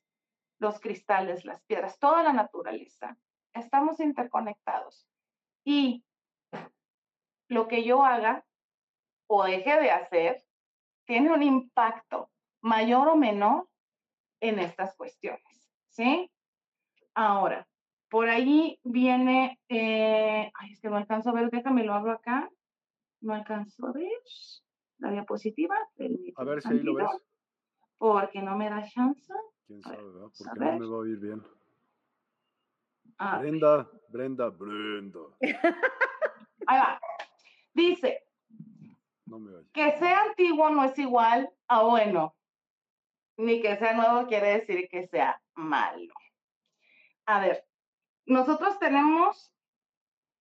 los 0.58 0.78
cristales, 0.78 1.44
las 1.44 1.62
piedras, 1.62 1.98
toda 1.98 2.22
la 2.22 2.32
naturaleza, 2.32 3.16
estamos 3.52 4.00
interconectados 4.00 5.08
y 5.64 6.04
lo 7.48 7.68
que 7.68 7.84
yo 7.84 8.04
haga 8.04 8.44
o 9.26 9.44
deje 9.44 9.80
de 9.80 9.90
hacer 9.90 10.44
tiene 11.06 11.32
un 11.32 11.42
impacto 11.42 12.30
mayor 12.60 13.08
o 13.08 13.16
menor 13.16 13.68
en 14.40 14.58
estas 14.58 14.94
cuestiones, 14.96 15.70
¿sí? 15.88 16.30
Ahora, 17.14 17.66
por 18.10 18.28
ahí 18.28 18.78
viene, 18.84 19.60
eh, 19.68 20.50
ay, 20.54 20.72
es 20.72 20.80
que 20.80 20.88
no 20.88 20.96
alcanzo 20.96 21.30
a 21.30 21.32
ver, 21.32 21.50
déjame 21.50 21.84
lo 21.84 21.94
abro 21.94 22.12
acá, 22.12 22.50
no 23.20 23.34
alcanzo 23.34 23.86
a 23.86 23.92
ver 23.92 24.10
la 24.98 25.10
diapositiva. 25.10 25.76
A 26.36 26.44
ver 26.44 26.62
si 26.62 26.68
ahí 26.68 26.80
lo 26.80 26.94
ves. 26.94 27.08
Porque 27.98 28.42
no 28.42 28.56
me 28.56 28.68
da 28.70 28.86
chance. 28.86 29.32
Quién 29.66 29.82
sabe, 29.82 30.02
¿verdad? 30.02 30.28
Porque 30.36 30.60
no 30.60 30.78
me 30.78 30.86
va 30.86 30.96
a 30.96 30.98
oír 30.98 31.18
bien. 31.18 31.42
Ah. 33.18 33.38
Brenda, 33.38 33.88
Brenda, 34.08 34.48
Brenda. 34.48 35.20
Ahí 36.66 36.78
va. 36.78 37.00
Dice, 37.74 38.24
que 39.72 39.98
sea 39.98 40.22
antiguo 40.22 40.70
no 40.70 40.84
es 40.84 40.98
igual 40.98 41.50
a 41.68 41.82
bueno, 41.82 42.36
ni 43.36 43.60
que 43.60 43.76
sea 43.76 43.94
nuevo 43.94 44.26
quiere 44.26 44.58
decir 44.58 44.88
que 44.88 45.06
sea 45.08 45.40
malo. 45.54 46.14
A 47.26 47.40
ver, 47.40 47.64
nosotros 48.26 48.78
tenemos 48.78 49.52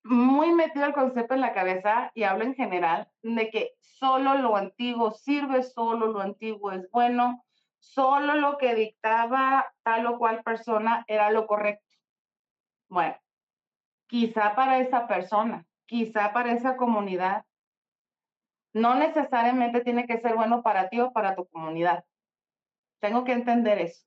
muy 0.04 0.52
metido 0.54 0.86
el 0.86 0.94
concepto 0.94 1.34
en 1.34 1.42
la 1.42 1.54
cabeza 1.54 2.12
y 2.14 2.24
hablo 2.24 2.44
en 2.44 2.56
general 2.56 3.10
de 3.22 3.50
que 3.50 3.72
solo 3.80 4.36
lo 4.36 4.56
antiguo 4.56 5.12
sirve, 5.12 5.64
solo 5.64 6.08
lo 6.08 6.20
antiguo 6.20 6.72
es 6.72 6.90
bueno, 6.92 7.44
solo 7.80 8.36
lo 8.36 8.58
que 8.58 8.76
dictaba 8.76 9.66
tal 9.84 10.06
o 10.08 10.18
cual 10.18 10.44
persona 10.44 11.06
era 11.08 11.32
lo 11.32 11.48
correcto. 11.48 11.93
Bueno, 12.94 13.16
quizá 14.06 14.54
para 14.54 14.78
esa 14.78 15.08
persona, 15.08 15.66
quizá 15.88 16.32
para 16.32 16.52
esa 16.52 16.78
comunidad, 16.78 17.44
no 18.72 18.94
necesariamente 18.94 19.82
tiene 19.82 20.06
que 20.06 20.20
ser 20.20 20.36
bueno 20.36 20.62
para 20.62 20.90
ti 20.90 21.00
o 21.00 21.12
para 21.12 21.36
tu 21.36 21.48
comunidad. 21.48 22.06
Tengo 23.00 23.24
que 23.24 23.32
entender 23.32 23.80
eso. 23.80 24.06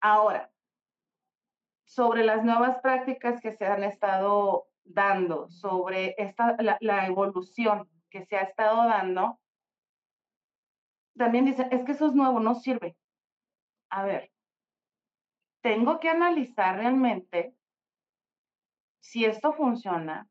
Ahora, 0.00 0.52
sobre 1.84 2.22
las 2.22 2.44
nuevas 2.44 2.78
prácticas 2.80 3.40
que 3.40 3.50
se 3.56 3.66
han 3.66 3.82
estado 3.82 4.68
dando, 4.84 5.48
sobre 5.50 6.14
esta, 6.18 6.56
la, 6.60 7.06
evolución 7.08 7.90
que 8.08 8.24
se 8.24 8.36
ha 8.36 8.42
estado 8.42 8.86
dando, 8.86 9.40
también 11.16 11.44
dice, 11.44 11.66
es 11.72 11.82
que 11.84 11.90
eso 11.90 12.06
es 12.06 12.14
nuevo, 12.14 12.38
no 12.38 12.54
sirve. 12.54 12.96
A 13.90 14.04
ver, 14.04 14.30
tengo 15.66 15.98
que 15.98 16.08
analizar 16.08 16.76
realmente 16.76 17.52
si 19.00 19.24
esto 19.24 19.52
funciona, 19.52 20.28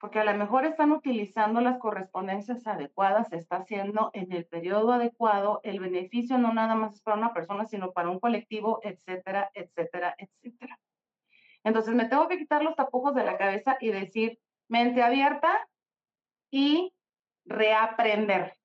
porque 0.00 0.18
a 0.18 0.24
lo 0.24 0.34
mejor 0.34 0.64
están 0.64 0.90
utilizando 0.90 1.60
las 1.60 1.78
correspondencias 1.78 2.66
adecuadas, 2.66 3.28
se 3.28 3.36
está 3.36 3.58
haciendo 3.58 4.10
en 4.12 4.32
el 4.32 4.46
periodo 4.46 4.90
adecuado, 4.90 5.60
el 5.62 5.78
beneficio 5.78 6.36
no 6.36 6.52
nada 6.52 6.74
más 6.74 7.00
para 7.00 7.16
una 7.16 7.32
persona, 7.32 7.64
sino 7.64 7.92
para 7.92 8.10
un 8.10 8.18
colectivo, 8.18 8.80
etcétera, 8.82 9.52
etcétera, 9.54 10.16
etcétera. 10.18 10.80
Entonces 11.62 11.94
me 11.94 12.06
tengo 12.06 12.26
que 12.26 12.38
quitar 12.38 12.64
los 12.64 12.74
tapujos 12.74 13.14
de 13.14 13.22
la 13.22 13.38
cabeza 13.38 13.76
y 13.78 13.92
decir 13.92 14.40
mente 14.66 15.00
abierta 15.00 15.68
y 16.50 16.92
reaprender. 17.44 18.58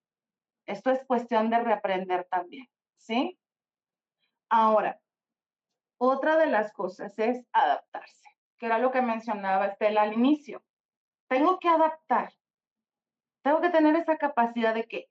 Esto 0.65 0.89
es 0.89 1.05
cuestión 1.05 1.51
de 1.51 1.59
reaprender 1.59 2.25
también, 2.27 2.65
¿sí? 2.97 3.37
Ahora, 4.49 4.99
otra 6.05 6.37
de 6.37 6.47
las 6.47 6.71
cosas 6.73 7.13
es 7.17 7.45
adaptarse, 7.51 8.29
que 8.57 8.65
era 8.65 8.79
lo 8.79 8.91
que 8.91 9.01
mencionaba 9.01 9.67
Estela 9.67 10.03
al 10.03 10.13
inicio 10.13 10.63
tengo 11.27 11.59
que 11.59 11.67
adaptar. 11.67 12.33
Tengo 13.43 13.61
que 13.61 13.69
tener 13.69 13.95
esa 13.95 14.17
capacidad 14.17 14.73
de 14.73 14.85
que, 14.85 15.07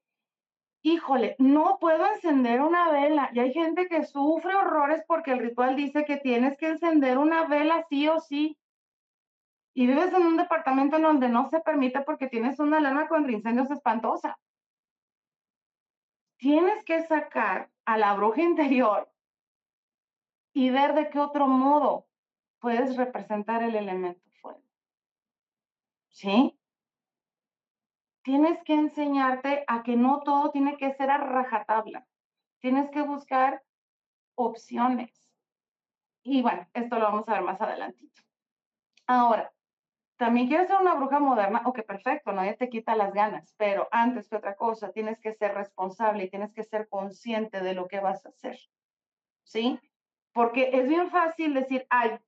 híjole, 0.83 1.37
no 1.39 1.79
puedo 1.81 2.07
encender 2.07 2.61
una 2.61 2.91
vela. 2.91 3.31
Y 3.33 3.41
hay 3.41 3.53
gente 3.53 3.89
que 3.89 4.05
sufre 4.05 4.55
horrores 4.55 5.05
porque 5.07 5.33
el 5.33 5.39
ritual 5.39 5.77
dice 5.77 6.05
que 6.05 6.17
tienes 6.17 6.57
que 6.59 6.69
encender 6.69 7.19
una 7.19 7.47
vela 7.47 7.87
sí 7.89 8.09
o 8.09 8.21
sí. 8.21 8.59
Y 9.75 9.87
vives 9.87 10.13
en 10.13 10.23
un 10.23 10.37
departamento 10.37 10.97
en 10.97 11.03
donde 11.03 11.29
no 11.29 11.49
se 11.51 11.61
permite 11.61 12.01
porque 12.03 12.29
tienes 12.29 12.59
una 12.61 12.79
alarma 12.79 13.09
contra 13.09 13.33
incendios 13.33 13.71
espantosa. 13.71 14.39
Tienes 16.37 16.85
que 16.85 17.03
sacar 17.03 17.71
a 17.85 17.97
la 17.97 18.15
bruja 18.15 18.43
interior 18.43 19.11
y 20.55 20.71
ver 20.71 20.95
de 20.95 21.11
qué 21.11 21.19
otro 21.19 21.47
modo 21.47 22.09
puedes 22.61 22.97
representar 22.97 23.63
el 23.63 23.77
elemento. 23.77 24.25
¿sí? 26.15 26.59
Tienes 28.23 28.63
que 28.65 28.75
enseñarte 28.75 29.65
a 29.67 29.83
que 29.83 29.97
no 29.97 30.23
todo 30.23 30.51
tiene 30.51 30.77
que 30.79 30.95
ser 30.95 31.11
a 31.11 31.19
rajatabla. 31.19 32.07
Tienes 32.61 32.91
que 32.91 33.03
buscar 33.03 33.63
opciones. 34.35 35.29
Y 36.23 36.41
bueno, 36.41 36.67
esto 36.73 36.99
lo 36.99 37.05
vamos 37.05 37.29
a 37.29 37.35
ver 37.35 37.43
más 37.43 37.61
adelantito. 37.61 38.23
Ahora, 39.07 39.53
también 40.17 40.47
quieres 40.47 40.69
ser 40.69 40.81
una 40.81 40.95
bruja 40.95 41.19
moderna, 41.19 41.63
ok, 41.67 41.83
perfecto, 41.83 42.33
nadie 42.33 42.57
te 42.57 42.71
quita 42.71 42.97
las 42.97 43.13
ganas, 43.13 43.53
pero 43.59 43.89
antes 43.91 44.29
que 44.29 44.37
otra 44.37 44.55
cosa, 44.55 44.93
tienes 44.93 45.21
que 45.21 45.35
ser 45.35 45.53
responsable 45.53 46.25
y 46.25 46.31
tienes 46.31 46.55
que 46.55 46.63
ser 46.63 46.89
consciente 46.89 47.61
de 47.61 47.75
lo 47.75 47.89
que 47.89 48.01
vas 48.01 48.25
a 48.25 48.31
hacer, 48.31 48.59
¿sí? 49.43 49.79
Porque 50.35 50.71
es 50.75 50.89
bien 50.89 51.11
fácil 51.11 51.55
decir, 51.55 51.87
ay, 51.89 52.19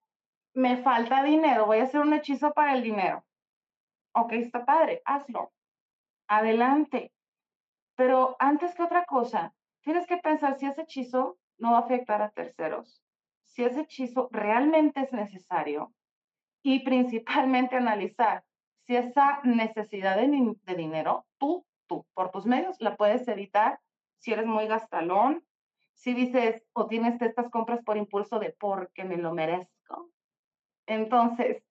me 0.54 0.78
falta 0.78 1.22
dinero, 1.22 1.66
voy 1.66 1.80
a 1.80 1.84
hacer 1.84 2.00
un 2.00 2.14
hechizo 2.14 2.54
para 2.54 2.74
el 2.74 2.82
dinero 2.82 3.26
ok, 4.16 4.32
está 4.32 4.64
padre, 4.64 5.02
hazlo, 5.04 5.52
adelante. 6.26 7.12
Pero 7.96 8.36
antes 8.38 8.74
que 8.74 8.82
otra 8.82 9.04
cosa, 9.04 9.54
tienes 9.82 10.06
que 10.06 10.16
pensar 10.16 10.58
si 10.58 10.66
ese 10.66 10.82
hechizo 10.82 11.38
no 11.58 11.72
va 11.72 11.78
a 11.78 11.80
afectar 11.82 12.22
a 12.22 12.30
terceros, 12.30 13.02
si 13.42 13.64
ese 13.64 13.82
hechizo 13.82 14.28
realmente 14.32 15.00
es 15.00 15.12
necesario 15.12 15.92
y 16.62 16.80
principalmente 16.80 17.76
analizar 17.76 18.44
si 18.86 18.96
esa 18.96 19.40
necesidad 19.42 20.16
de, 20.16 20.56
de 20.62 20.74
dinero, 20.74 21.26
tú, 21.38 21.66
tú, 21.86 22.06
por 22.14 22.30
tus 22.30 22.46
medios, 22.46 22.80
la 22.80 22.96
puedes 22.96 23.26
evitar 23.28 23.80
si 24.18 24.32
eres 24.32 24.46
muy 24.46 24.66
gastalón, 24.66 25.44
si 25.96 26.12
dices 26.12 26.62
o 26.74 26.86
tienes 26.86 27.20
estas 27.20 27.50
compras 27.50 27.82
por 27.82 27.96
impulso 27.96 28.38
de 28.38 28.52
porque 28.52 29.04
me 29.04 29.16
lo 29.16 29.32
merezco. 29.32 30.10
Entonces, 30.86 31.64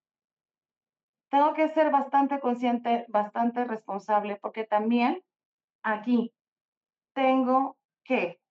tengo 1.29 1.53
que 1.53 1.69
ser 1.69 1.91
bastante 1.91 2.39
consciente, 2.39 3.05
bastante 3.07 3.63
responsable, 3.65 4.38
porque 4.38 4.65
también 4.65 5.23
aquí 5.83 6.33
tengo 7.13 7.77
que 8.03 8.41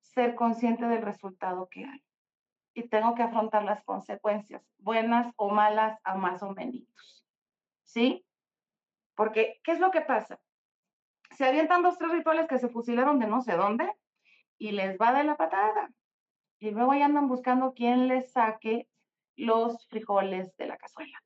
ser 0.00 0.34
consciente 0.34 0.86
del 0.86 1.02
resultado 1.02 1.68
que 1.70 1.84
hay. 1.84 2.04
Y 2.74 2.88
tengo 2.88 3.14
que 3.14 3.22
afrontar 3.22 3.64
las 3.64 3.82
consecuencias, 3.84 4.62
buenas 4.78 5.32
o 5.36 5.50
malas, 5.50 5.98
a 6.04 6.16
más 6.16 6.42
o 6.42 6.50
menos. 6.50 7.24
¿Sí? 7.84 8.24
Porque, 9.14 9.60
¿qué 9.62 9.72
es 9.72 9.80
lo 9.80 9.90
que 9.90 10.00
pasa? 10.00 10.40
Se 11.36 11.46
avientan 11.46 11.82
dos, 11.82 11.96
tres 11.96 12.10
rituales 12.10 12.48
que 12.48 12.58
se 12.58 12.68
fusilaron 12.68 13.18
de 13.18 13.26
no 13.28 13.40
sé 13.40 13.56
dónde 13.56 13.90
y 14.60 14.72
les 14.72 14.96
va 14.98 15.12
de 15.12 15.24
la 15.24 15.36
patada. 15.36 15.90
Y 16.60 16.70
luego 16.70 16.94
ya 16.94 17.06
andan 17.06 17.26
buscando 17.26 17.72
quién 17.72 18.06
les 18.06 18.30
saque 18.30 18.86
los 19.34 19.88
frijoles 19.88 20.54
de 20.58 20.66
la 20.66 20.76
cazuela. 20.76 21.18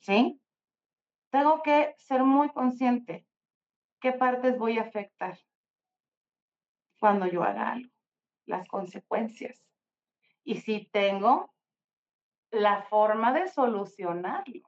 ¿sí? 0.00 0.40
Tengo 1.30 1.62
que 1.62 1.94
ser 1.98 2.22
muy 2.24 2.50
consciente 2.50 3.26
qué 4.00 4.12
partes 4.12 4.58
voy 4.58 4.78
a 4.78 4.82
afectar 4.82 5.38
cuando 6.98 7.26
yo 7.26 7.42
haga 7.42 7.72
algo, 7.72 7.90
las 8.46 8.66
consecuencias. 8.68 9.62
Y 10.44 10.60
si 10.60 10.86
tengo 10.86 11.52
la 12.50 12.82
forma 12.82 13.32
de 13.32 13.48
solucionarlo. 13.48 14.62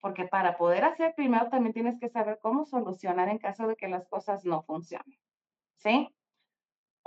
Porque 0.00 0.26
para 0.26 0.56
poder 0.56 0.84
hacer 0.84 1.14
primero 1.14 1.48
también 1.48 1.72
tienes 1.72 1.98
que 1.98 2.08
saber 2.08 2.38
cómo 2.40 2.64
solucionar 2.64 3.28
en 3.28 3.38
caso 3.38 3.66
de 3.66 3.76
que 3.76 3.88
las 3.88 4.06
cosas 4.08 4.44
no 4.44 4.62
funcionen. 4.62 5.18
¿Sí? 5.76 6.15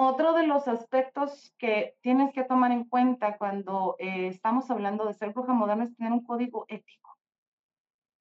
Otro 0.02 0.32
de 0.32 0.48
los 0.48 0.70
aspectos 0.70 1.54
que 1.58 1.98
tienes 2.00 2.32
que 2.32 2.46
tomar 2.46 2.72
en 2.72 2.86
cuenta 2.86 3.38
cuando 3.38 3.98
eh, 4.00 4.28
estamos 4.28 4.72
hablando 4.72 5.04
de 5.06 5.14
ser 5.14 5.34
bruja 5.34 5.52
moderna 5.52 5.84
es 5.84 5.98
tener 5.98 6.14
un 6.14 6.24
código 6.24 6.64
ético. 6.70 7.18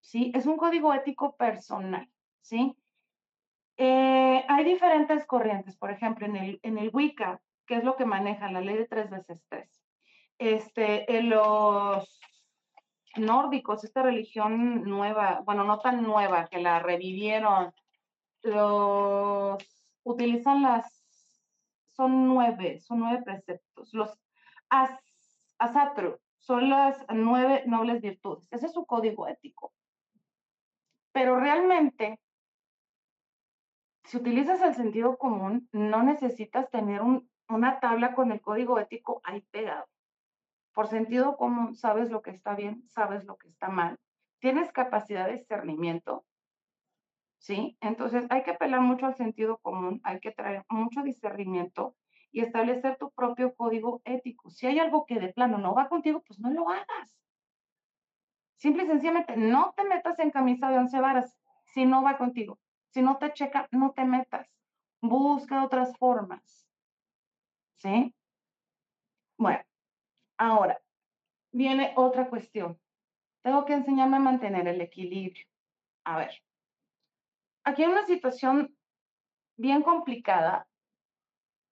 ¿sí? 0.01 0.29
Es 0.35 0.45
un 0.45 0.57
código 0.57 0.93
ético 0.93 1.37
personal, 1.37 2.11
¿sí? 2.41 2.75
Eh, 3.77 4.43
hay 4.45 4.65
diferentes 4.65 5.25
corrientes, 5.25 5.77
por 5.77 5.89
ejemplo, 5.89 6.25
en 6.25 6.35
el, 6.35 6.59
en 6.63 6.79
el 6.79 6.89
Wicca, 6.91 7.41
que 7.65 7.75
es 7.75 7.85
lo 7.85 7.95
que 7.95 8.03
maneja 8.03 8.51
la 8.51 8.59
ley 8.59 8.75
de 8.75 8.85
tres 8.85 9.09
veces 9.09 9.41
tres. 9.47 9.81
Este, 10.37 11.09
en 11.17 11.29
los 11.29 12.19
nórdicos, 13.15 13.85
esta 13.85 14.03
religión 14.03 14.83
nueva, 14.83 15.43
bueno, 15.45 15.63
no 15.63 15.79
tan 15.79 16.03
nueva, 16.03 16.47
que 16.47 16.59
la 16.59 16.79
revivieron, 16.79 17.73
los 18.41 19.63
utilizan 20.03 20.61
las, 20.61 20.98
son 21.99 22.27
nueve, 22.29 22.79
son 22.79 22.99
nueve 22.99 23.21
preceptos. 23.25 23.93
Los 23.93 24.17
as, 24.69 24.89
asatru 25.57 26.17
son 26.37 26.69
las 26.69 27.05
nueve 27.13 27.63
nobles 27.65 28.01
virtudes. 28.01 28.47
Ese 28.51 28.67
es 28.67 28.73
su 28.73 28.85
código 28.85 29.27
ético. 29.27 29.73
Pero 31.11 31.41
realmente, 31.41 32.17
si 34.05 34.15
utilizas 34.15 34.61
el 34.61 34.75
sentido 34.75 35.17
común, 35.17 35.67
no 35.73 36.01
necesitas 36.03 36.69
tener 36.69 37.01
una 37.49 37.79
tabla 37.81 38.13
con 38.15 38.31
el 38.31 38.39
código 38.39 38.79
ético 38.79 39.19
ahí 39.25 39.41
pegado. 39.51 39.85
Por 40.73 40.87
sentido 40.87 41.35
común, 41.35 41.75
sabes 41.75 42.09
lo 42.11 42.21
que 42.21 42.31
está 42.31 42.55
bien, 42.55 42.81
sabes 42.87 43.25
lo 43.25 43.35
que 43.35 43.49
está 43.49 43.67
mal, 43.67 43.97
tienes 44.39 44.71
capacidad 44.71 45.25
de 45.25 45.33
discernimiento, 45.33 46.23
¿sí? 47.39 47.77
Entonces 47.81 48.25
hay 48.29 48.43
que 48.43 48.51
apelar 48.51 48.81
mucho 48.81 49.07
al 49.07 49.15
sentido 49.15 49.57
común, 49.57 49.99
hay 50.03 50.19
que 50.19 50.31
traer 50.31 50.63
mucho 50.69 51.01
discernimiento 51.01 51.95
y 52.31 52.41
establecer 52.41 52.97
tu 52.97 53.11
propio 53.11 53.55
código 53.55 54.01
ético. 54.05 54.49
Si 54.51 54.67
hay 54.67 54.79
algo 54.79 55.05
que 55.05 55.19
de 55.19 55.33
plano 55.33 55.57
no 55.57 55.73
va 55.73 55.89
contigo, 55.89 56.21
pues 56.25 56.39
no 56.39 56.51
lo 56.51 56.69
hagas. 56.69 57.15
Simple 58.55 58.83
y 58.83 58.87
sencillamente, 58.87 59.37
no 59.37 59.73
te 59.75 59.83
metas 59.85 60.19
en 60.19 60.31
camisa 60.31 60.69
de 60.69 60.77
once 60.77 60.99
varas 60.99 61.35
si 61.63 61.85
no 61.85 62.03
va 62.03 62.17
contigo. 62.17 62.59
Si 62.89 63.01
no 63.01 63.17
te 63.17 63.31
checa, 63.33 63.67
no 63.71 63.93
te 63.93 64.03
metas. 64.03 64.47
Busca 65.01 65.63
otras 65.63 65.97
formas. 65.97 66.67
¿Sí? 67.75 68.13
Bueno, 69.37 69.63
ahora, 70.37 70.81
viene 71.51 71.93
otra 71.95 72.29
cuestión. 72.29 72.77
Tengo 73.41 73.65
que 73.65 73.73
enseñarme 73.73 74.17
a 74.17 74.19
mantener 74.19 74.67
el 74.67 74.81
equilibrio. 74.81 75.45
A 76.03 76.17
ver, 76.17 76.31
aquí 77.69 77.83
hay 77.83 77.89
una 77.89 78.05
situación 78.05 78.75
bien 79.57 79.83
complicada 79.83 80.67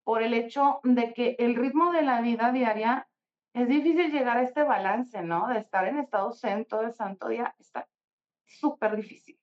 por 0.03 0.21
el 0.23 0.33
hecho 0.33 0.79
de 0.83 1.13
que 1.13 1.35
el 1.39 1.55
ritmo 1.55 1.91
de 1.91 2.01
la 2.01 2.21
vida 2.21 2.51
diaria 2.51 3.09
es 3.53 3.67
difícil 3.67 4.11
llegar 4.11 4.37
a 4.37 4.43
este 4.43 4.63
balance, 4.63 5.21
¿no? 5.21 5.47
De 5.47 5.59
estar 5.59 5.87
en 5.87 5.99
estado 5.99 6.31
zen 6.31 6.65
todo 6.65 6.81
el 6.81 6.93
santo 6.93 7.27
día, 7.27 7.55
está 7.57 7.87
súper 8.45 8.95
difícil. 8.95 9.39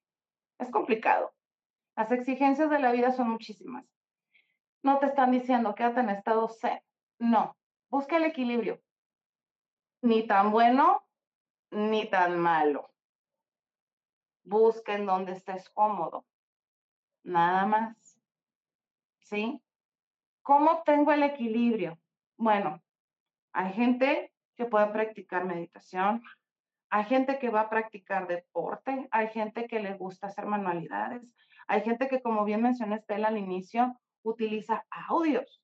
Es 0.58 0.70
complicado. 0.70 1.34
Las 1.96 2.12
exigencias 2.12 2.70
de 2.70 2.78
la 2.78 2.92
vida 2.92 3.12
son 3.12 3.30
muchísimas. 3.30 3.84
No 4.82 4.98
te 4.98 5.06
están 5.06 5.32
diciendo 5.32 5.74
quédate 5.74 6.00
en 6.00 6.10
estado 6.10 6.48
zen. 6.48 6.80
No, 7.18 7.56
busca 7.90 8.16
el 8.16 8.24
equilibrio. 8.24 8.80
Ni 10.02 10.26
tan 10.26 10.50
bueno, 10.50 11.04
ni 11.70 12.08
tan 12.08 12.38
malo. 12.38 12.90
Busca 14.44 14.94
en 14.94 15.06
donde 15.06 15.32
estés 15.32 15.68
cómodo. 15.70 16.24
Nada 17.24 17.66
más. 17.66 18.20
¿Sí? 19.22 19.60
¿Cómo 20.42 20.82
tengo 20.84 21.10
el 21.10 21.22
equilibrio? 21.22 21.98
Bueno, 22.36 22.82
hay 23.52 23.72
gente 23.72 24.32
que 24.56 24.66
puede 24.66 24.86
practicar 24.88 25.44
meditación, 25.44 26.22
hay 26.90 27.04
gente 27.04 27.38
que 27.38 27.48
va 27.48 27.62
a 27.62 27.70
practicar 27.70 28.28
deporte, 28.28 29.08
hay 29.10 29.28
gente 29.28 29.66
que 29.66 29.80
le 29.80 29.94
gusta 29.94 30.26
hacer 30.26 30.46
manualidades, 30.46 31.34
hay 31.66 31.80
gente 31.80 32.08
que, 32.08 32.20
como 32.20 32.44
bien 32.44 32.62
mencioné 32.62 32.96
Estela 32.96 33.28
al 33.28 33.38
inicio, 33.38 33.98
utiliza 34.22 34.84
audios. 34.90 35.62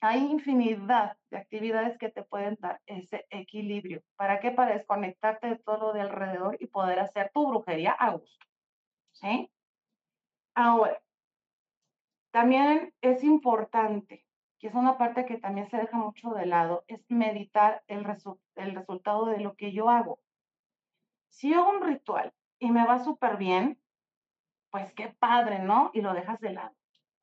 Hay 0.00 0.20
infinidad 0.20 1.16
de 1.30 1.38
actividades 1.38 1.96
que 1.96 2.10
te 2.10 2.22
pueden 2.22 2.56
dar 2.60 2.80
ese 2.86 3.26
equilibrio. 3.30 4.02
¿Para 4.16 4.40
qué? 4.40 4.50
Para 4.50 4.74
desconectarte 4.74 5.48
de 5.48 5.56
todo 5.56 5.78
lo 5.78 5.92
de 5.94 6.02
alrededor 6.02 6.58
y 6.60 6.66
poder 6.66 7.00
hacer 7.00 7.30
tu 7.32 7.48
brujería 7.48 7.92
a 7.92 8.10
gusto. 8.10 8.46
¿Sí? 9.12 9.50
Ahora, 10.56 10.98
también 12.30 12.94
es 13.02 13.22
importante, 13.22 14.24
que 14.58 14.68
es 14.68 14.74
una 14.74 14.96
parte 14.96 15.26
que 15.26 15.36
también 15.36 15.68
se 15.68 15.76
deja 15.76 15.98
mucho 15.98 16.30
de 16.30 16.46
lado, 16.46 16.82
es 16.88 17.04
meditar 17.10 17.84
el, 17.88 18.06
el 18.54 18.74
resultado 18.74 19.26
de 19.26 19.40
lo 19.40 19.54
que 19.54 19.72
yo 19.72 19.90
hago. 19.90 20.18
Si 21.28 21.50
yo 21.50 21.60
hago 21.60 21.72
un 21.72 21.82
ritual 21.82 22.32
y 22.58 22.70
me 22.70 22.86
va 22.86 22.98
súper 23.00 23.36
bien, 23.36 23.78
pues 24.70 24.94
qué 24.94 25.14
padre, 25.18 25.58
¿no? 25.58 25.90
Y 25.92 26.00
lo 26.00 26.14
dejas 26.14 26.40
de 26.40 26.54
lado. 26.54 26.74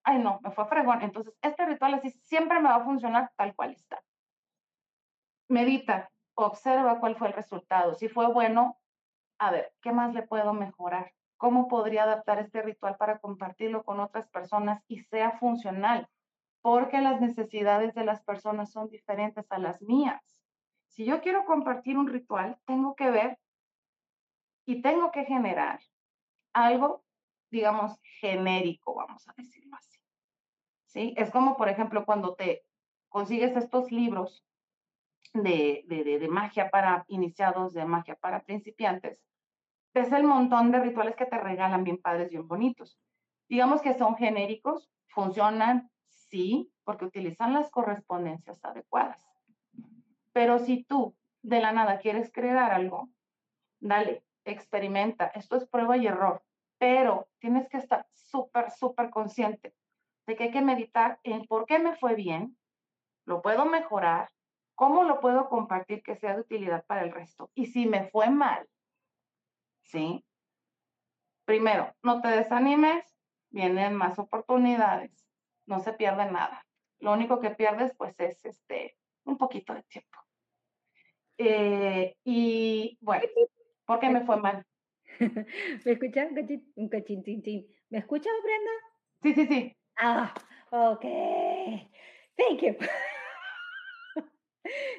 Ay, 0.04 0.20
no, 0.20 0.40
me 0.44 0.52
fue 0.52 0.68
fregón. 0.68 1.02
Entonces, 1.02 1.34
este 1.42 1.66
ritual 1.66 1.96
así 1.96 2.12
siempre 2.12 2.60
me 2.60 2.70
va 2.70 2.76
a 2.76 2.86
funcionar 2.86 3.32
tal 3.36 3.56
cual 3.56 3.72
está. 3.72 4.04
Medita, 5.50 6.12
observa 6.36 7.00
cuál 7.00 7.16
fue 7.16 7.30
el 7.30 7.34
resultado. 7.34 7.96
Si 7.96 8.10
fue 8.10 8.32
bueno, 8.32 8.78
a 9.40 9.50
ver, 9.50 9.74
¿qué 9.82 9.92
más 9.92 10.14
le 10.14 10.22
puedo 10.22 10.54
mejorar? 10.54 11.14
Cómo 11.44 11.68
podría 11.68 12.04
adaptar 12.04 12.40
este 12.40 12.62
ritual 12.62 12.96
para 12.96 13.20
compartirlo 13.20 13.84
con 13.84 14.00
otras 14.00 14.30
personas 14.30 14.82
y 14.88 15.02
sea 15.02 15.38
funcional, 15.40 16.08
porque 16.62 17.02
las 17.02 17.20
necesidades 17.20 17.94
de 17.96 18.06
las 18.06 18.24
personas 18.24 18.72
son 18.72 18.88
diferentes 18.88 19.52
a 19.52 19.60
las 19.60 19.82
mías. 19.82 20.42
Si 20.88 21.04
yo 21.04 21.20
quiero 21.20 21.44
compartir 21.44 21.98
un 21.98 22.08
ritual, 22.08 22.58
tengo 22.64 22.96
que 22.96 23.12
ver 23.12 23.38
y 24.66 24.82
tengo 24.82 25.12
que 25.12 25.26
generar 25.26 25.82
algo, 26.54 27.04
digamos, 27.52 28.00
genérico, 28.22 28.96
vamos 28.96 29.28
a 29.28 29.34
decirlo 29.36 29.76
así. 29.76 30.00
¿Sí? 30.86 31.14
Es 31.18 31.30
como, 31.30 31.58
por 31.58 31.68
ejemplo, 31.68 32.06
cuando 32.06 32.36
te 32.36 32.64
consigues 33.10 33.54
estos 33.58 33.92
libros 33.92 34.46
de, 35.34 35.84
de, 35.88 36.06
de 36.06 36.28
magia 36.30 36.70
para 36.70 37.04
iniciados, 37.10 37.74
de 37.74 37.84
magia 37.84 38.16
para 38.16 38.46
principiantes, 38.46 39.20
ves 39.94 40.12
el 40.12 40.24
montón 40.24 40.72
de 40.72 40.80
rituales 40.80 41.16
que 41.16 41.26
te 41.26 41.38
regalan 41.38 41.84
bien 41.84 41.98
padres, 42.02 42.30
bien 42.30 42.48
bonitos. 42.48 43.00
Digamos 43.48 43.82
que 43.82 43.94
son 43.94 44.16
genéricos, 44.16 44.90
funcionan, 45.08 45.90
sí, 46.08 46.72
porque 46.84 47.06
utilizan 47.06 47.54
las 47.54 47.70
correspondencias 47.70 48.64
adecuadas. 48.64 49.24
Pero 50.32 50.60
si 50.60 50.84
tú 50.84 51.16
de 51.44 51.60
la 51.62 51.72
nada 51.72 52.00
quieres 52.00 52.32
crear 52.32 52.72
algo, 52.72 53.10
dale, 53.80 54.24
experimenta. 54.46 55.28
Esto 55.28 55.56
es 55.56 55.68
prueba 55.68 55.98
y 55.98 56.08
error, 56.08 56.44
pero 56.78 57.28
tienes 57.40 57.70
que 57.70 57.78
estar 57.78 58.08
súper, 58.14 58.72
súper 58.72 59.10
consciente 59.10 59.76
de 60.26 60.36
que 60.36 60.46
hay 60.46 60.52
que 60.52 60.62
meditar 60.62 61.20
en 61.24 61.46
por 61.46 61.66
qué 61.66 61.80
me 61.80 61.96
fue 61.96 62.16
bien, 62.16 62.58
lo 63.26 63.42
puedo 63.42 63.66
mejorar, 63.66 64.32
cómo 64.76 65.04
lo 65.04 65.20
puedo 65.20 65.50
compartir 65.50 66.02
que 66.02 66.16
sea 66.16 66.34
de 66.36 66.42
utilidad 66.42 66.86
para 66.86 67.04
el 67.04 67.12
resto. 67.12 67.52
Y 67.54 67.68
si 67.68 67.86
me 67.86 68.10
fue 68.10 68.30
mal, 68.30 68.68
¿sí? 69.84 70.26
Primero, 71.46 71.94
no 72.02 72.22
te 72.22 72.30
desanimes, 72.30 73.06
vienen 73.50 73.96
más 73.96 74.18
oportunidades, 74.18 75.12
no 75.66 75.80
se 75.80 75.94
pierde 75.94 76.32
nada. 76.32 76.66
Lo 77.00 77.14
único 77.14 77.40
que 77.40 77.52
pierdes, 77.52 77.94
pues, 77.98 78.20
es 78.20 78.44
este, 78.46 78.98
un 79.26 79.38
poquito 79.38 79.74
de 79.74 79.84
tiempo. 79.84 80.20
Eh, 81.38 82.16
y 82.24 82.98
bueno, 83.02 83.26
¿por 83.86 84.00
qué 84.00 84.10
me 84.10 84.26
fue 84.26 84.38
mal? 84.38 84.66
¿Me 85.86 85.92
escuchas? 85.92 86.30
Un 86.76 86.90
cachín, 86.90 87.24
¿Me 87.90 88.00
escuchas, 88.00 88.34
Brenda? 88.44 88.72
Sí, 89.22 89.34
sí, 89.34 89.46
sí. 89.48 89.78
Ah, 89.98 90.34
ok. 90.72 91.06
Thank 92.36 92.62
you. 92.62 92.76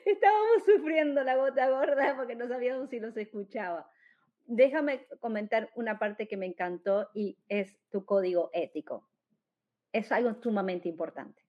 Estábamos 0.04 0.64
sufriendo 0.66 1.24
la 1.24 1.36
gota 1.36 1.68
gorda 1.70 2.14
porque 2.16 2.36
no 2.36 2.46
sabíamos 2.48 2.90
si 2.90 3.00
los 3.00 3.16
escuchaba 3.16 3.90
déjame 4.46 5.06
comentar 5.20 5.70
una 5.74 5.98
parte 5.98 6.28
que 6.28 6.36
me 6.36 6.46
encantó 6.46 7.10
y 7.14 7.38
es 7.48 7.76
tu 7.90 8.04
código 8.04 8.50
ético. 8.52 9.08
Es 9.92 10.12
algo 10.12 10.34
sumamente 10.34 10.88
importante. 10.88 11.42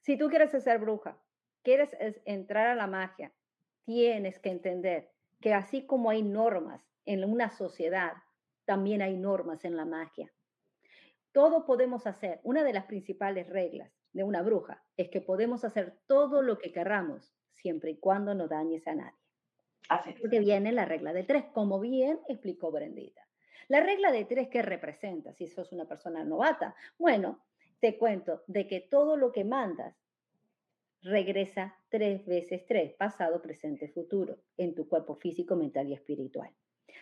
Si 0.00 0.16
tú 0.16 0.28
quieres 0.28 0.50
ser 0.50 0.78
bruja, 0.78 1.18
quieres 1.62 1.96
entrar 2.24 2.66
a 2.66 2.74
la 2.74 2.86
magia, 2.86 3.32
tienes 3.84 4.38
que 4.38 4.50
entender 4.50 5.10
que 5.40 5.54
así 5.54 5.86
como 5.86 6.10
hay 6.10 6.22
normas 6.22 6.82
en 7.04 7.24
una 7.24 7.50
sociedad, 7.50 8.14
también 8.64 9.02
hay 9.02 9.16
normas 9.16 9.64
en 9.64 9.76
la 9.76 9.84
magia. 9.84 10.32
Todo 11.32 11.64
podemos 11.64 12.06
hacer. 12.06 12.40
Una 12.42 12.62
de 12.62 12.72
las 12.72 12.84
principales 12.84 13.48
reglas 13.48 13.90
de 14.12 14.22
una 14.22 14.42
bruja 14.42 14.84
es 14.96 15.08
que 15.08 15.20
podemos 15.20 15.64
hacer 15.64 15.98
todo 16.06 16.42
lo 16.42 16.58
que 16.58 16.72
querramos, 16.72 17.34
siempre 17.52 17.92
y 17.92 17.98
cuando 17.98 18.34
no 18.34 18.48
dañes 18.48 18.86
a 18.86 18.94
nadie. 18.94 19.21
Porque 20.20 20.40
viene 20.40 20.72
la 20.72 20.84
regla 20.84 21.12
de 21.12 21.24
tres, 21.24 21.44
como 21.52 21.80
bien 21.80 22.18
explicó 22.28 22.70
Brendita. 22.70 23.26
La 23.68 23.80
regla 23.80 24.10
de 24.10 24.24
tres, 24.24 24.48
¿qué 24.48 24.62
representa? 24.62 25.32
Si 25.32 25.46
sos 25.46 25.72
una 25.72 25.86
persona 25.86 26.24
novata, 26.24 26.74
bueno, 26.98 27.40
te 27.80 27.96
cuento 27.96 28.42
de 28.46 28.66
que 28.66 28.80
todo 28.80 29.16
lo 29.16 29.32
que 29.32 29.44
mandas 29.44 29.94
regresa 31.02 31.76
tres 31.88 32.24
veces 32.26 32.64
tres, 32.66 32.92
pasado, 32.94 33.42
presente, 33.42 33.88
futuro, 33.88 34.38
en 34.56 34.74
tu 34.74 34.88
cuerpo 34.88 35.16
físico, 35.16 35.56
mental 35.56 35.88
y 35.88 35.94
espiritual. 35.94 36.50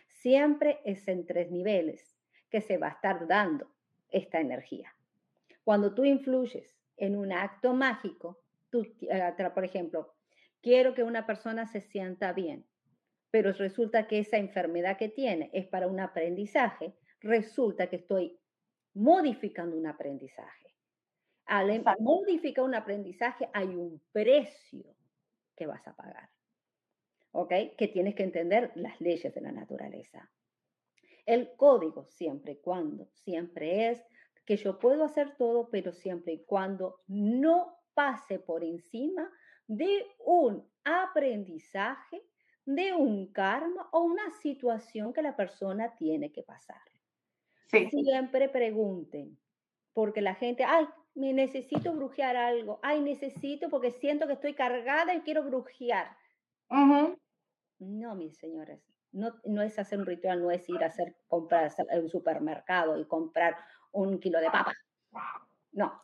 Siempre 0.09 0.81
es 0.85 1.07
en 1.09 1.26
tres 1.26 1.51
niveles 1.51 2.16
que 2.51 2.61
se 2.61 2.78
va 2.78 2.89
a 2.89 2.93
estar 2.93 3.26
dando 3.26 3.70
esta 4.11 4.41
energía. 4.41 4.95
Cuando 5.64 5.95
tú 5.95 6.05
influyes 6.05 6.76
en 6.97 7.16
un 7.16 7.33
acto 7.33 7.74
mágico, 7.74 8.41
tú, 8.70 8.87
eh, 9.03 9.51
por 9.55 9.64
ejemplo, 9.64 10.14
quiero 10.62 10.95
que 10.95 11.03
una 11.03 11.26
persona 11.26 11.66
se 11.66 11.81
sienta 11.81 12.33
bien 12.33 12.64
pero 13.31 13.53
resulta 13.53 14.07
que 14.07 14.18
esa 14.18 14.37
enfermedad 14.37 14.97
que 14.97 15.09
tiene 15.09 15.51
es 15.53 15.66
para 15.66 15.87
un 15.87 16.01
aprendizaje, 16.01 16.95
resulta 17.20 17.89
que 17.89 17.97
estoy 17.97 18.39
modificando 18.95 19.76
un 19.76 19.87
aprendizaje. 19.87 20.74
Al 21.47 21.70
em, 21.70 21.85
modificar 22.01 22.64
un 22.64 22.74
aprendizaje 22.74 23.49
hay 23.53 23.68
un 23.68 24.01
precio 24.12 24.97
que 25.57 25.66
vas 25.66 25.87
a 25.87 25.95
pagar. 25.95 26.31
¿Ok? 27.33 27.53
Que 27.76 27.89
tienes 27.89 28.14
que 28.14 28.24
entender 28.24 28.72
las 28.74 29.01
leyes 29.01 29.33
de 29.33 29.41
la 29.41 29.53
naturaleza. 29.53 30.28
El 31.26 31.55
código 31.57 32.05
siempre 32.07 32.53
y 32.53 32.57
cuando, 32.57 33.09
siempre 33.12 33.91
es 33.91 34.03
que 34.45 34.57
yo 34.57 34.78
puedo 34.78 35.05
hacer 35.05 35.37
todo, 35.37 35.68
pero 35.70 35.93
siempre 35.93 36.33
y 36.33 36.45
cuando 36.45 37.03
no 37.07 37.78
pase 37.95 38.41
por 38.41 38.64
encima 38.64 39.31
de 39.68 40.07
un 40.18 40.68
aprendizaje 40.83 42.22
de 42.65 42.93
un 42.93 43.33
karma 43.33 43.89
o 43.93 44.01
una 44.01 44.31
situación 44.31 45.13
que 45.13 45.23
la 45.23 45.37
persona 45.37 45.95
tiene 45.97 46.33
que 46.33 46.43
pasar. 46.43 46.81
Siempre 47.89 48.49
pregunten, 48.49 49.39
porque 49.93 50.21
la 50.21 50.35
gente, 50.35 50.65
ay, 50.65 50.87
me 51.15 51.33
necesito 51.33 51.93
brujear 51.95 52.37
algo, 52.37 52.81
ay, 52.83 53.01
necesito 53.01 53.69
porque 53.71 53.91
siento 53.91 54.27
que 54.27 54.35
estoy 54.35 54.55
cargada 54.55 55.15
y 55.15 55.21
quiero 55.21 55.45
brujear. 55.45 56.17
No, 57.79 58.15
mis 58.15 58.37
señores, 58.37 58.81
no, 59.13 59.41
no 59.45 59.63
es 59.63 59.79
hacer 59.79 59.99
un 59.99 60.07
ritual, 60.07 60.43
no 60.43 60.51
es 60.51 60.69
ir 60.69 60.83
a 60.85 60.89
hacer 60.89 61.17
compras 61.27 61.79
al 61.81 62.09
supermercado 62.09 62.99
y 62.99 63.07
comprar 63.07 63.57
un 63.93 64.21
kilo 64.21 64.41
de 64.41 64.51
papa. 64.51 64.73
No, 65.73 66.01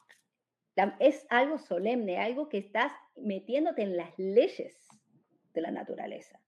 es 1.01 1.27
algo 1.31 1.59
solemne, 1.59 2.19
algo 2.19 2.49
que 2.49 2.59
estás 2.59 2.93
metiéndote 3.17 3.83
en 3.83 3.97
las 3.97 4.19
leyes 4.19 4.89
de 5.55 5.61
la 5.61 5.71
naturaleza. 5.71 6.41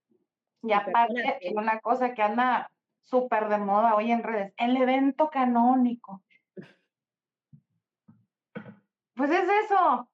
Y 0.62 0.72
aparte, 0.72 1.40
una 1.54 1.80
cosa 1.80 2.14
que 2.14 2.22
anda 2.22 2.70
súper 3.02 3.48
de 3.48 3.58
moda 3.58 3.94
hoy 3.94 4.12
en 4.12 4.22
redes, 4.22 4.52
el 4.56 4.76
evento 4.76 5.30
canónico. 5.30 6.22
Pues 9.14 9.30
es 9.30 9.48
eso. 9.64 10.08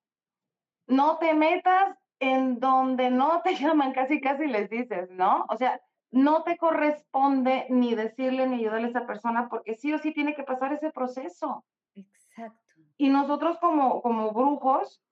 No 0.87 1.19
te 1.19 1.35
metas 1.35 1.99
en 2.21 2.61
donde 2.61 3.11
no 3.11 3.43
te 3.43 3.55
llaman, 3.57 3.93
casi 3.93 4.21
casi 4.21 4.47
les 4.47 4.71
dices, 4.71 5.11
¿no? 5.11 5.47
O 5.49 5.57
sea, 5.57 5.81
no 6.11 6.45
te 6.45 6.57
corresponde 6.57 7.67
ni 7.71 7.95
decirle 7.95 8.47
ni 8.47 8.57
ayudarle 8.57 8.87
a 8.87 8.91
esa 8.91 9.07
persona 9.07 9.49
porque 9.49 9.75
sí 9.75 9.93
o 9.93 9.99
sí 9.99 10.13
tiene 10.13 10.35
que 10.35 10.45
pasar 10.45 10.73
ese 10.73 10.91
proceso. 10.91 11.65
Exacto. 11.95 12.61
Y 12.97 13.09
nosotros 13.09 13.59
como, 13.59 14.01
como 14.01 14.33
brujos 14.33 15.03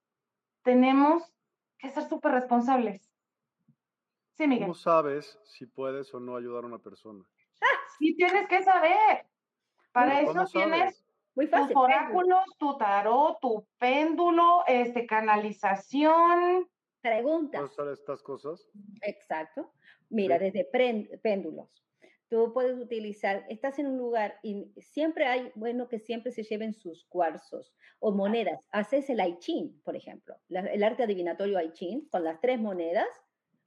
tenemos 0.63 1.35
que 1.79 1.91
ser 1.91 2.05
súper 2.05 2.33
responsables. 2.33 3.12
Sí, 4.35 4.47
Miguel. 4.47 4.65
¿Cómo 4.65 4.75
sabes 4.75 5.39
si 5.45 5.67
puedes 5.67 6.13
o 6.15 6.21
no 6.21 6.37
ayudar 6.37 6.65
a 6.65 6.67
una 6.67 6.79
persona? 6.79 7.25
Sí, 7.99 8.15
tienes 8.17 8.49
que 8.49 8.63
saber. 8.63 9.27
Para 9.93 10.23
eso 10.23 10.45
tienes 10.51 11.05
Muy 11.35 11.49
tus 11.49 11.77
oráculos, 11.77 12.45
tu 12.59 12.77
tarot, 12.77 13.39
tu 13.41 13.67
péndulo, 13.79 14.65
este, 14.67 15.07
canalización. 15.07 16.69
Pregunta. 17.01 17.59
¿Puedes 17.59 17.73
usar 17.73 17.89
estas 17.89 18.23
cosas? 18.23 18.69
Exacto. 19.03 19.73
Mira, 20.09 20.39
desde 20.39 20.65
péndulos. 21.23 21.69
Tú 22.29 22.53
puedes 22.55 22.79
utilizar, 22.79 23.45
estás 23.51 23.79
en 23.79 23.87
un 23.87 23.99
lugar 23.99 24.39
y 24.43 24.73
siempre 24.79 25.27
hay, 25.27 25.53
bueno, 25.55 25.89
que 25.89 25.99
siempre 25.99 26.33
se 26.33 26.45
lleven 26.45 26.73
sus 26.73 27.05
cuarzos 27.05 27.75
o 27.99 28.11
monedas. 28.13 28.67
Haces 28.71 29.11
el 29.11 29.21
Aichín, 29.21 29.83
por 29.85 29.97
ejemplo, 29.97 30.37
el 30.49 30.83
arte 30.83 31.03
adivinatorio 31.03 31.59
Aichín, 31.59 32.09
con 32.11 32.25
las 32.25 32.41
tres 32.41 32.59
monedas, 32.59 33.07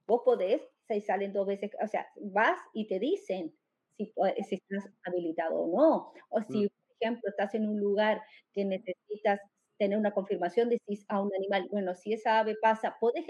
vos 0.06 0.22
podés, 0.24 0.62
se 0.86 1.00
salen 1.00 1.32
dos 1.32 1.46
veces, 1.46 1.72
o 1.82 1.88
sea, 1.88 2.06
vas 2.16 2.58
y 2.72 2.86
te 2.86 2.98
dicen 2.98 3.54
si, 3.96 4.12
si 4.48 4.54
estás 4.56 4.92
habilitado 5.04 5.54
o 5.56 5.76
no, 5.76 6.12
o 6.30 6.42
si, 6.42 6.64
mm. 6.64 6.68
por 6.68 6.96
ejemplo, 7.00 7.30
estás 7.30 7.54
en 7.54 7.68
un 7.68 7.80
lugar 7.80 8.22
que 8.52 8.64
necesitas 8.64 9.40
tener 9.78 9.98
una 9.98 10.12
confirmación, 10.12 10.68
decís 10.68 11.04
a 11.08 11.20
un 11.20 11.30
animal, 11.34 11.68
bueno, 11.70 11.94
si 11.94 12.12
esa 12.12 12.38
ave 12.38 12.56
pasa, 12.60 12.96
podés 13.00 13.26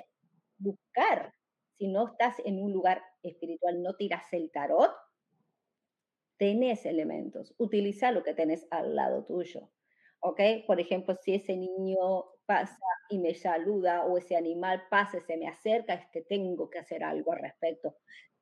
buscar, 0.58 1.32
si 1.78 1.88
no 1.88 2.08
estás 2.08 2.36
en 2.44 2.62
un 2.62 2.72
lugar 2.72 3.02
espiritual, 3.22 3.82
no 3.82 3.94
tiras 3.96 4.32
el 4.32 4.50
tarot, 4.50 4.92
tenés 6.38 6.84
elementos, 6.86 7.54
utiliza 7.58 8.12
lo 8.12 8.22
que 8.22 8.34
tenés 8.34 8.66
al 8.70 8.94
lado 8.94 9.24
tuyo. 9.24 9.70
¿Ok? 10.20 10.40
Por 10.66 10.80
ejemplo, 10.80 11.14
si 11.22 11.34
ese 11.34 11.56
niño 11.56 12.24
pasa 12.47 12.78
y 13.11 13.18
me 13.18 13.34
saluda 13.34 14.05
o 14.05 14.18
ese 14.18 14.36
animal 14.36 14.84
pasa 14.90 15.20
se 15.20 15.36
me 15.36 15.49
acerca, 15.49 15.94
es 15.94 16.07
que 16.12 16.22
tengo 16.22 16.70
que 16.70 16.78
hacer 16.78 17.05
algo 17.05 17.32
al 17.32 17.40
respecto. 17.40 17.97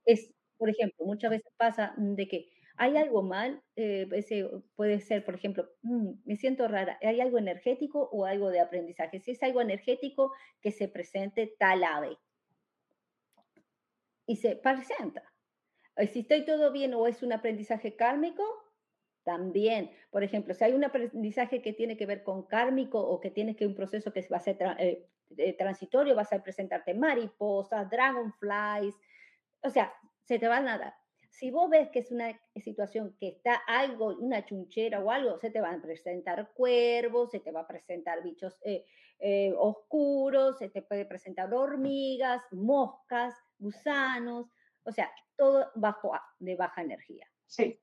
Es, 0.05 0.35
por 0.59 0.71
ejemplo, 0.71 1.07
muchas 1.07 1.31
veces 1.31 1.53
pasa 1.57 1.95
de 1.97 2.29
que 2.29 2.51
hay 2.77 2.97
algo 2.97 3.23
mal, 3.23 3.63
eh, 3.77 4.09
ese 4.13 4.49
puede 4.77 5.01
ser, 5.01 5.25
por 5.25 5.35
ejemplo, 5.37 5.69
mm, 5.83 6.11
me 6.25 6.37
siento 6.37 6.67
rara, 6.69 6.99
¿hay 7.03 7.21
algo 7.21 7.39
energético 7.39 8.09
o 8.13 8.25
algo 8.27 8.51
de 8.51 8.61
aprendizaje? 8.61 9.21
Si 9.21 9.33
es 9.33 9.43
algo 9.43 9.61
energético, 9.61 10.33
que 10.61 10.73
se 10.73 10.89
presente 10.89 11.55
tal 11.59 11.85
ave. 11.85 12.19
Y 14.27 14.37
se 14.37 14.57
presenta. 14.57 15.23
Si 16.13 16.21
estoy 16.21 16.45
todo 16.45 16.73
bien 16.73 16.95
o 16.95 17.07
es 17.07 17.23
un 17.23 17.33
aprendizaje 17.33 17.97
kármico, 17.97 18.43
también. 19.25 19.91
Por 20.11 20.22
ejemplo, 20.22 20.55
si 20.55 20.64
hay 20.64 20.72
un 20.72 20.85
aprendizaje 20.85 21.62
que 21.62 21.72
tiene 21.72 21.97
que 21.97 22.07
ver 22.07 22.22
con 22.22 22.45
kármico 22.45 23.01
o 23.01 23.20
que 23.20 23.31
tiene 23.31 23.57
que 23.57 23.66
un 23.66 23.75
proceso 23.75 24.12
que 24.12 24.27
va 24.31 24.37
a 24.37 24.41
ser 24.41 24.59
eh, 24.79 25.07
eh, 25.37 25.53
transitorio, 25.55 26.14
vas 26.14 26.33
a 26.33 26.43
presentarte 26.43 26.95
mariposas, 26.95 27.91
dragonflies, 27.91 28.95
o 29.62 29.70
sea, 29.70 29.93
se 30.22 30.39
te 30.39 30.49
va 30.49 30.59
a 30.59 30.62
nadar. 30.62 30.95
Si 31.31 31.51
vos 31.51 31.68
ves 31.68 31.89
que 31.91 31.99
es 31.99 32.12
una 32.12 32.41
situación 32.55 33.16
que 33.18 33.29
está 33.29 33.57
algo, 33.66 34.16
una 34.18 34.45
chunchera 34.45 35.01
o 35.01 35.11
algo, 35.11 35.37
se 35.39 35.51
te 35.51 35.61
van 35.61 35.81
a 35.81 35.83
presentar 35.83 36.53
cuervos, 36.55 37.33
se 37.33 37.41
te 37.41 37.51
va 37.51 37.62
a 37.62 37.66
presentar 37.66 38.22
bichos 38.22 38.57
eh, 38.62 39.53
oscuros, 39.59 40.59
se 40.59 40.68
te 40.68 40.83
puede 40.83 41.07
presentar 41.07 41.53
hormigas, 41.53 42.41
moscas, 42.53 43.35
gusanos, 43.59 44.47
o 44.85 44.93
sea, 44.93 45.11
todo 45.37 45.72
bajo 45.75 46.12
de 46.39 46.55
baja 46.55 46.83
energía. 46.83 47.27
Sí. 47.47 47.81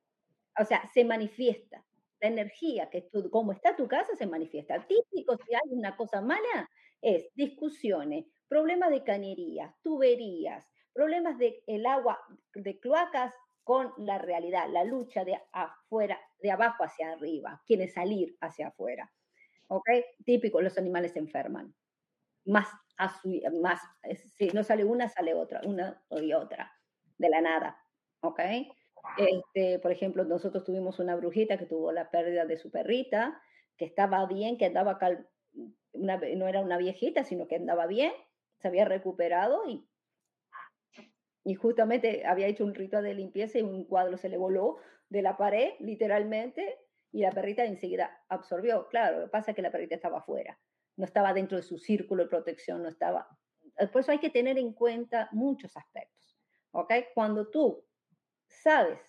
O 0.60 0.66
sea, 0.66 0.90
se 0.94 1.06
manifiesta. 1.06 1.86
La 2.20 2.28
energía 2.28 2.90
que 2.90 3.02
tú, 3.02 3.30
como 3.30 3.52
está 3.52 3.76
tu 3.76 3.88
casa, 3.88 4.16
se 4.16 4.28
manifiesta. 4.28 4.86
Típico, 4.86 5.36
si 5.38 5.54
hay 5.54 5.72
una 5.72 5.96
cosa 5.98 6.22
mala, 6.22 6.70
es 7.02 7.30
discusiones, 7.34 8.26
problemas 8.48 8.92
de 8.92 9.04
cañerías, 9.04 9.74
tuberías, 9.82 10.70
problemas 10.94 11.38
de 11.40 11.64
el 11.68 11.86
agua, 11.86 12.20
de 12.54 12.80
cloacas 12.80 13.34
con 13.64 13.94
la 13.98 14.18
realidad, 14.18 14.68
la 14.70 14.84
lucha 14.84 15.24
de 15.24 15.40
afuera, 15.52 16.20
de 16.40 16.52
abajo 16.52 16.84
hacia 16.84 17.12
arriba, 17.14 17.62
quiere 17.66 17.88
salir 17.88 18.38
hacia 18.42 18.68
afuera. 18.68 19.12
¿Ok? 19.68 19.90
Típico, 20.26 20.62
los 20.62 20.78
animales 20.78 21.14
se 21.14 21.20
enferman. 21.20 21.74
Más, 22.46 22.68
más, 23.62 23.82
si 24.38 24.48
no 24.50 24.64
sale 24.64 24.84
una, 24.84 25.08
sale 25.10 25.34
otra, 25.34 25.62
una 25.64 26.04
y 26.10 26.34
otra 26.34 26.72
de 27.22 27.30
la 27.30 27.40
nada, 27.40 27.78
¿ok? 28.22 28.40
Este, 29.18 29.80
por 29.80 29.92
ejemplo, 29.92 30.24
nosotros 30.26 30.64
tuvimos 30.64 31.00
una 31.00 31.16
brujita 31.16 31.58
que 31.58 31.66
tuvo 31.66 31.92
la 31.92 32.10
pérdida 32.10 32.46
de 32.46 32.58
su 32.58 32.72
perrita, 32.72 33.42
que 33.78 33.86
estaba 33.86 34.26
bien, 34.26 34.58
que 34.58 34.66
andaba, 34.66 34.98
cal, 34.98 35.28
una, 35.94 36.18
no 36.18 36.48
era 36.48 36.62
una 36.62 36.78
viejita, 36.78 37.24
sino 37.24 37.48
que 37.48 37.56
andaba 37.56 37.88
bien, 37.88 38.14
se 38.58 38.68
había 38.68 38.86
recuperado 38.86 39.68
y, 39.68 39.88
y 41.44 41.56
justamente 41.56 42.26
había 42.26 42.48
hecho 42.48 42.64
un 42.64 42.76
ritual 42.76 43.04
de 43.04 43.14
limpieza 43.14 43.60
y 43.60 43.64
un 43.64 43.86
cuadro 43.86 44.18
se 44.18 44.30
le 44.30 44.38
voló 44.38 44.78
de 45.10 45.22
la 45.22 45.38
pared, 45.38 45.74
literalmente, 45.80 46.80
y 47.12 47.22
la 47.22 47.32
perrita 47.32 47.66
enseguida 47.66 48.24
absorbió. 48.30 48.88
Claro, 48.88 49.20
lo 49.20 49.26
que 49.26 49.32
pasa 49.32 49.52
es 49.52 49.56
que 49.56 49.62
la 49.62 49.72
perrita 49.72 49.96
estaba 49.96 50.20
afuera, 50.20 50.60
no 50.96 51.06
estaba 51.06 51.34
dentro 51.34 51.58
de 51.58 51.64
su 51.64 51.78
círculo 51.78 52.24
de 52.24 52.30
protección, 52.30 52.84
no 52.84 52.90
estaba... 52.90 53.28
Por 53.92 54.02
eso 54.02 54.12
hay 54.12 54.20
que 54.20 54.30
tener 54.30 54.58
en 54.58 54.74
cuenta 54.74 55.28
muchos 55.32 55.76
aspectos. 55.76 56.22
¿ok? 56.72 56.94
Cuando 57.14 57.50
tú 57.50 57.84
sabes 58.52 59.00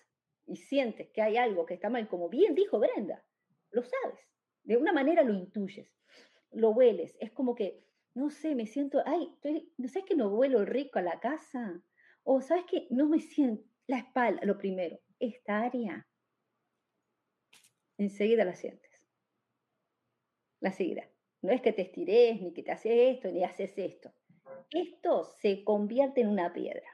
y 0.45 0.57
sientes 0.57 1.09
que 1.09 1.21
hay 1.21 1.37
algo 1.37 1.65
que 1.65 1.75
está 1.75 1.89
mal, 1.89 2.07
como 2.07 2.29
bien 2.29 2.55
dijo 2.55 2.79
Brenda, 2.79 3.23
lo 3.71 3.83
sabes, 3.83 4.19
de 4.63 4.77
una 4.77 4.93
manera 4.93 5.23
lo 5.23 5.33
intuyes, 5.33 5.89
lo 6.51 6.71
hueles, 6.71 7.15
es 7.19 7.31
como 7.31 7.55
que, 7.55 7.85
no 8.13 8.29
sé, 8.29 8.55
me 8.55 8.67
siento, 8.67 9.01
ay, 9.05 9.35
¿no 9.77 9.87
sabes 9.87 10.07
que 10.07 10.15
no 10.15 10.29
huelo 10.29 10.65
rico 10.65 10.99
a 10.99 11.01
la 11.01 11.19
casa? 11.19 11.81
O 12.23 12.41
sabes 12.41 12.65
que 12.65 12.87
no 12.89 13.07
me 13.07 13.19
siento, 13.19 13.63
la 13.87 13.97
espalda, 13.97 14.41
lo 14.45 14.57
primero, 14.57 14.99
esta 15.19 15.61
área, 15.61 16.07
enseguida 17.97 18.45
la 18.45 18.55
sientes. 18.55 18.91
La 20.59 20.71
seguirá. 20.71 21.09
No 21.41 21.51
es 21.51 21.61
que 21.61 21.73
te 21.73 21.81
estires, 21.81 22.41
ni 22.41 22.53
que 22.53 22.63
te 22.63 22.71
haces 22.71 23.15
esto, 23.15 23.29
ni 23.29 23.43
haces 23.43 23.77
esto. 23.77 24.13
Esto 24.69 25.25
se 25.25 25.63
convierte 25.63 26.21
en 26.21 26.29
una 26.29 26.53
piedra. 26.53 26.92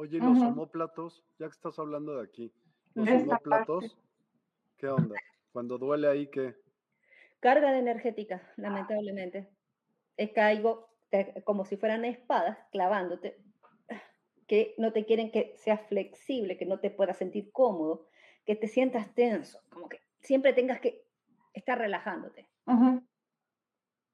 Oye, 0.00 0.20
los 0.20 0.38
homóplatos, 0.38 1.24
ya 1.40 1.46
que 1.46 1.54
estás 1.54 1.76
hablando 1.76 2.18
de 2.18 2.22
aquí, 2.22 2.52
los 2.94 3.08
homóplatos, 3.08 3.98
¿qué 4.76 4.86
onda? 4.86 5.16
Cuando 5.50 5.76
duele 5.76 6.06
ahí, 6.06 6.28
¿qué? 6.28 6.54
Carga 7.40 7.72
de 7.72 7.80
energética, 7.80 8.40
lamentablemente. 8.56 9.50
Es 10.16 10.30
que 10.30 10.40
algo 10.40 10.88
como 11.42 11.64
si 11.64 11.76
fueran 11.76 12.04
espadas 12.04 12.58
clavándote, 12.70 13.42
que 14.46 14.76
no 14.78 14.92
te 14.92 15.04
quieren 15.04 15.32
que 15.32 15.56
seas 15.56 15.80
flexible, 15.88 16.56
que 16.56 16.66
no 16.66 16.78
te 16.78 16.92
puedas 16.92 17.16
sentir 17.16 17.50
cómodo, 17.50 18.06
que 18.46 18.54
te 18.54 18.68
sientas 18.68 19.12
tenso, 19.16 19.60
como 19.68 19.88
que 19.88 20.00
siempre 20.20 20.52
tengas 20.52 20.78
que 20.80 21.08
estar 21.54 21.76
relajándote. 21.76 22.48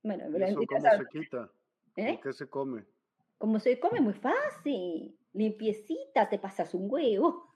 Bueno, 0.03 0.25
¿Y 0.63 0.67
¿Cómo 0.67 0.81
se 0.81 1.07
quita? 1.11 1.53
¿Eh? 1.97 2.19
¿Qué 2.23 2.33
se 2.33 2.49
come? 2.49 2.87
Como 3.37 3.59
se 3.59 3.79
come 3.79 4.01
muy 4.01 4.15
fácil 4.15 5.19
limpiecita, 5.35 6.29
te 6.29 6.39
pasas 6.39 6.73
un 6.75 6.91
huevo. 6.91 7.51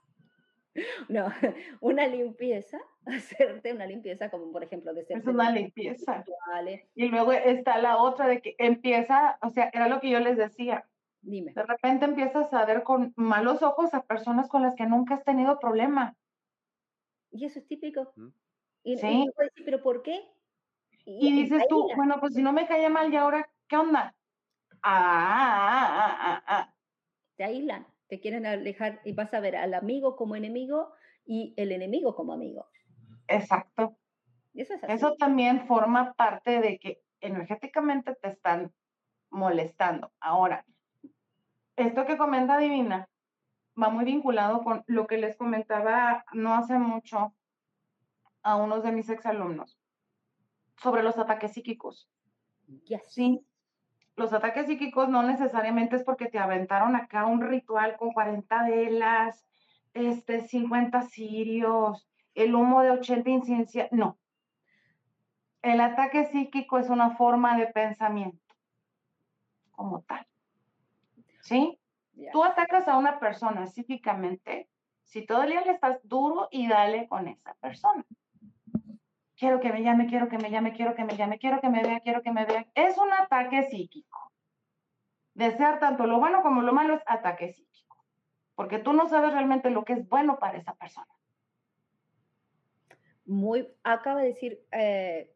No, 1.09 1.26
una 1.81 2.07
limpieza, 2.07 2.79
hacerte 3.07 3.72
una 3.72 3.85
limpieza 3.85 4.31
como 4.31 4.53
por 4.53 4.62
ejemplo 4.62 4.95
de 4.95 5.03
ser... 5.03 5.18
Es 5.18 5.26
una 5.26 5.51
limpieza. 5.51 6.24
Y 6.95 7.09
luego 7.09 7.33
está 7.33 7.79
la 7.79 7.97
otra 7.97 8.29
de 8.29 8.41
que 8.41 8.55
empieza, 8.59 9.39
o 9.43 9.51
sea, 9.51 9.70
era 9.72 9.89
lo 9.89 9.99
que 9.99 10.11
yo 10.11 10.20
les 10.20 10.37
decía. 10.37 10.87
Dime. 11.20 11.53
De 11.53 11.64
repente 11.64 12.05
empiezas 12.05 12.53
a 12.55 12.64
ver 12.64 12.85
con 12.85 13.12
malos 13.16 13.62
ojos 13.64 13.93
a 13.93 14.05
personas 14.05 14.49
con 14.49 14.62
las 14.62 14.76
que 14.76 14.87
nunca 14.87 15.16
has 15.16 15.24
tenido 15.24 15.59
problema. 15.59 16.16
Y 17.33 17.47
eso 17.47 17.59
es 17.59 17.66
típico. 17.66 18.12
Y, 18.85 18.99
sí. 18.99 19.26
pero 19.64 19.83
¿por 19.83 20.03
qué? 20.03 20.22
Y, 21.05 21.43
dices 21.43 21.64
tú, 21.68 21.89
bueno, 21.97 22.18
pues 22.20 22.35
si 22.35 22.43
no 22.43 22.53
me 22.53 22.68
cae 22.68 22.89
mal, 22.89 23.12
¿y 23.12 23.16
ahora 23.16 23.51
qué 23.66 23.76
onda? 23.76 24.14
Ah, 24.81 25.89
ah, 25.91 26.18
ah, 26.20 26.45
ah 26.47 26.74
te 27.39 27.45
aíslan, 27.45 27.86
te 28.09 28.20
quieren 28.20 28.45
alejar 28.45 29.01
y 29.05 29.12
vas 29.12 29.32
a 29.32 29.41
ver 29.41 29.57
al 29.57 29.72
amigo 29.72 30.16
como 30.16 30.34
enemigo 30.34 30.93
y 31.24 31.55
el 31.57 31.70
enemigo 31.70 32.14
como 32.14 32.32
amigo. 32.32 32.66
Exacto. 33.28 33.97
Eso, 34.55 34.74
Eso 34.89 35.14
también 35.14 35.68
forma 35.68 36.14
parte 36.14 36.61
de 36.61 36.80
que 36.80 37.01
energéticamente 37.20 38.16
te 38.16 38.28
están 38.28 38.72
molestando. 39.30 40.12
Ahora, 40.18 40.66
esto 41.76 42.07
que 42.07 42.16
comenta 42.16 42.59
Divina 42.59 43.09
va 43.80 43.89
muy 43.89 44.05
vinculado 44.05 44.64
con 44.64 44.82
lo 44.89 45.07
que 45.07 45.18
les 45.18 45.36
comentaba 45.36 46.24
no 46.32 46.55
hace 46.55 46.76
mucho 46.78 47.36
a 48.43 48.57
unos 48.57 48.82
de 48.82 48.91
mis 48.91 49.09
exalumnos 49.11 49.78
sobre 50.76 51.05
los 51.05 51.16
ataques 51.18 51.53
psíquicos. 51.53 52.11
Sí, 53.07 53.47
los 54.19 54.33
ataques 54.33 54.66
psíquicos 54.66 55.09
no 55.09 55.23
necesariamente 55.23 55.95
es 55.95 56.03
porque 56.03 56.27
te 56.27 56.41
aventaron 56.41 56.97
acá 56.97 57.25
un 57.25 57.41
ritual 57.41 57.97
con 57.97 58.12
40 58.12 58.64
velas, 58.64 59.47
este, 59.95 60.41
50 60.41 61.03
cirios, 61.03 62.09
el 62.35 62.55
humo 62.57 62.83
de 62.83 62.91
80 62.91 63.31
incidencias. 63.31 63.93
No. 63.93 64.19
El 65.62 65.81
ataque 65.81 66.25
psíquico 66.27 66.79
es 66.79 66.91
una 66.91 67.16
forma 67.16 67.57
de 67.57 67.69
pensamiento 67.69 68.55
como 69.71 70.03
tal. 70.03 70.27
¿Sí? 71.43 71.79
Tú 72.33 72.43
atacas 72.43 72.89
a 72.89 72.99
una 72.99 73.21
persona 73.21 73.66
psíquicamente 73.69 74.69
si 75.05 75.25
todo 75.25 75.45
el 75.45 75.51
día 75.51 75.62
le 75.62 75.73
estás 75.73 76.01
duro 76.03 76.49
y 76.51 76.66
dale 76.66 77.07
con 77.07 77.29
esa 77.29 77.55
persona. 77.55 78.05
Quiero 79.39 79.61
que 79.61 79.72
me 79.72 79.82
llame, 79.82 80.07
quiero 80.07 80.28
que 80.28 80.36
me 80.36 80.51
llame, 80.51 80.72
quiero 80.72 80.95
que 80.95 81.05
me 81.05 81.16
llame, 81.16 81.39
quiero 81.39 81.61
que 81.61 81.70
me 81.70 81.82
vea, 81.82 82.01
quiero 82.01 82.22
que 82.22 82.32
me 82.32 82.45
vea. 82.45 82.66
Es 82.74 82.99
un 82.99 83.12
ataque 83.12 83.62
psíquico. 83.70 84.32
Desear 85.34 85.78
tanto 85.78 86.07
lo 86.07 86.18
bueno 86.18 86.43
como 86.43 86.62
lo 86.62 86.72
malo 86.72 86.95
es 86.95 87.03
ataque 87.07 87.53
psíquico. 87.53 87.97
Porque 88.57 88.80
tú 88.80 88.93
no 88.93 89.09
sabes 89.09 89.32
realmente 89.32 89.70
lo 89.70 89.84
que 89.84 89.93
es 89.93 90.09
bueno 90.09 90.41
para 90.41 90.59
esa 90.59 90.74
persona. 90.74 91.07
Muy, 93.26 93.68
acaba 93.84 94.20
de 94.20 94.28
decir 94.28 94.61
eh, 94.72 95.32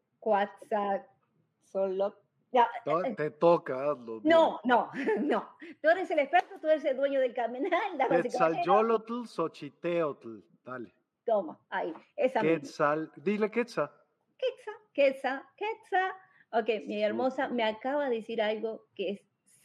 solo 1.63 2.17
eh, 2.53 3.15
te 3.15 3.31
toca, 3.31 3.95
No, 4.23 4.59
no, 4.63 4.91
no. 5.21 5.55
Tú 5.81 5.89
eres 5.89 6.09
el 6.11 6.19
experto, 6.19 6.59
tú 6.59 6.67
eres 6.67 6.85
el 6.85 6.97
dueño 6.97 7.19
del 7.19 7.33
caminal. 7.33 7.97
Quetzalolotl, 8.09 9.25
Xochiteotl. 9.25 10.39
Dale. 10.63 10.93
Toma, 11.25 11.59
ahí. 11.69 11.93
Esa 12.15 12.41
Quetzal. 12.41 13.11
Dile 13.17 13.49
Quetzal. 13.49 13.89
Quetzal, 14.37 14.75
Quetzal, 14.93 15.43
Quetzal. 15.55 16.11
Ok, 16.51 16.85
mi 16.85 17.01
hermosa 17.01 17.47
me 17.47 17.63
acaba 17.63 18.09
de 18.09 18.17
decir 18.17 18.41
algo 18.41 18.85
que 18.95 19.11
es 19.11 19.21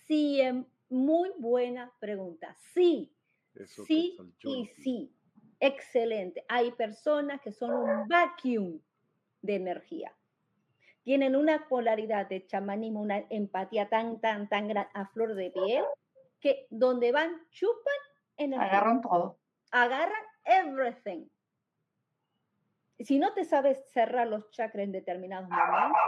sí, 0.06 0.40
muy 0.88 1.30
buena 1.38 1.92
pregunta. 2.00 2.54
Sí, 2.72 3.14
sí 3.86 4.16
y 4.42 4.66
sí. 4.66 5.14
Excelente. 5.60 6.44
Hay 6.48 6.70
personas 6.72 7.40
que 7.40 7.52
son 7.52 7.72
un 7.72 8.08
vacuum 8.08 8.80
de 9.42 9.56
energía 9.56 10.14
tienen 11.08 11.36
una 11.36 11.66
polaridad 11.70 12.28
de 12.28 12.46
chamanismo, 12.46 13.00
una 13.00 13.24
empatía 13.30 13.88
tan, 13.88 14.20
tan, 14.20 14.46
tan 14.46 14.68
grande 14.68 14.90
a 14.92 15.06
flor 15.06 15.34
de 15.36 15.50
piel, 15.50 15.82
que 16.38 16.66
donde 16.68 17.12
van, 17.12 17.48
chupan 17.48 17.94
energía. 18.36 18.68
Agarran 18.68 19.00
todo. 19.00 19.38
Agarran 19.70 20.22
everything. 20.44 21.26
Si 23.00 23.18
no 23.18 23.32
te 23.32 23.44
sabes 23.44 23.78
cerrar 23.92 24.26
los 24.26 24.50
chakras 24.50 24.84
en 24.84 24.92
determinados 24.92 25.48
momentos, 25.48 25.98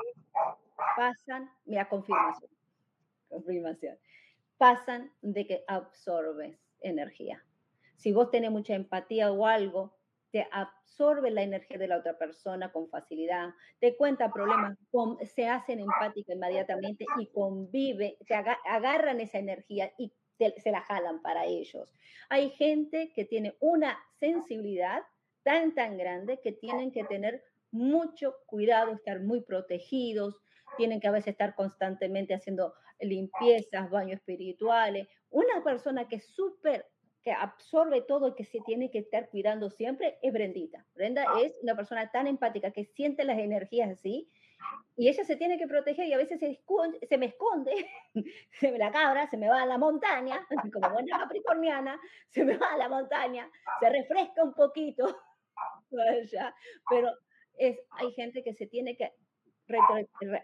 pasan, 0.97 1.51
mira, 1.65 1.89
confirmación, 1.89 2.51
confirmación, 3.29 3.99
pasan 4.59 5.13
de 5.23 5.47
que 5.47 5.65
absorbes 5.69 6.59
energía. 6.81 7.45
Si 7.97 8.13
vos 8.13 8.31
tenés 8.31 8.51
mucha 8.51 8.75
empatía 8.75 9.31
o 9.31 9.47
algo, 9.47 9.97
te 10.31 10.49
absorbe 10.51 11.31
la 11.31 11.43
energía 11.43 11.79
de 11.79 11.89
la 11.89 11.99
otra 11.99 12.17
persona 12.17 12.73
con 12.73 12.89
facilidad, 12.89 13.51
te 13.79 13.97
cuenta 13.97 14.33
problemas, 14.33 14.79
se 15.35 15.49
hacen 15.49 15.81
empáticos 15.81 16.35
inmediatamente 16.35 17.05
y 17.19 17.27
convive, 17.27 18.17
se 18.21 18.35
agarran 18.35 19.21
esa 19.21 19.39
energía 19.39 19.93
y 19.99 20.13
se 20.39 20.71
la 20.71 20.81
jalan 20.83 21.21
para 21.21 21.45
ellos. 21.45 21.95
Hay 22.29 22.51
gente 22.51 23.13
que 23.15 23.25
tiene 23.25 23.57
una 23.61 23.99
sensibilidad 24.19 25.03
tan, 25.43 25.75
tan 25.75 25.97
grande 25.97 26.41
que 26.41 26.53
tienen 26.53 26.93
que 26.93 27.05
tener 27.05 27.43
mucho 27.71 28.37
cuidado, 28.47 28.93
estar 28.93 29.21
muy 29.21 29.43
protegidos, 29.43 30.41
tienen 30.77 31.01
que 31.01 31.09
a 31.09 31.13
veces 31.13 31.33
estar 31.33 31.55
constantemente 31.55 32.35
haciendo 32.35 32.75
limpiezas, 33.01 33.91
baños 33.91 34.19
espirituales. 34.19 35.09
Una 35.31 35.63
persona 35.63 36.09
que 36.09 36.17
es 36.17 36.27
súper 36.27 36.87
que 37.23 37.33
absorbe 37.33 38.01
todo 38.01 38.29
y 38.29 38.35
que 38.35 38.45
se 38.45 38.61
tiene 38.61 38.91
que 38.91 38.99
estar 38.99 39.29
cuidando 39.29 39.71
siempre 39.71 40.19
es 40.23 40.33
Brendita. 40.33 40.87
Brenda 40.95 41.27
es 41.43 41.55
una 41.63 41.77
persona 41.77 42.11
tan 42.11 42.27
empática 42.27 42.71
que 42.71 42.85
siente 42.85 43.25
las 43.25 43.39
energías 43.39 43.91
así 43.91 44.29
y 44.97 45.09
ella 45.09 45.25
se 45.25 45.37
tiene 45.37 45.59
que 45.59 45.67
proteger 45.67 46.07
y 46.07 46.13
a 46.13 46.19
veces 46.19 46.41
se, 46.41 46.61
se 47.09 47.19
me 47.19 47.27
esconde, 47.27 47.73
se 48.61 48.73
me 48.73 48.79
la 48.79 48.91
cabra, 48.91 49.29
se 49.29 49.37
me 49.37 49.49
va 49.49 49.63
a 49.63 49.67
la 49.67 49.79
montaña, 49.79 50.47
como 50.73 50.91
buena 50.91 51.19
capricorniana, 51.19 52.01
se 52.29 52.45
me 52.45 52.57
va 52.57 52.73
a 52.73 52.77
la 52.77 52.89
montaña, 52.89 53.51
se 53.81 53.91
refresca 53.91 54.43
un 54.43 54.55
poquito, 54.55 55.19
pero 56.91 57.11
es, 57.59 57.79
hay 57.93 58.13
gente 58.13 58.43
que 58.43 58.55
se 58.55 58.67
tiene 58.67 58.97
que 58.97 59.13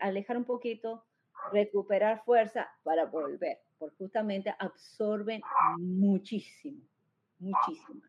alejar 0.01 0.37
un 0.37 0.45
poquito, 0.45 1.05
recuperar 1.53 2.25
fuerza 2.25 2.69
para 2.83 3.07
volver 3.07 3.59
porque 3.79 3.97
justamente 3.97 4.55
absorben 4.59 5.41
muchísimo, 5.79 6.83
muchísimo. 7.39 8.03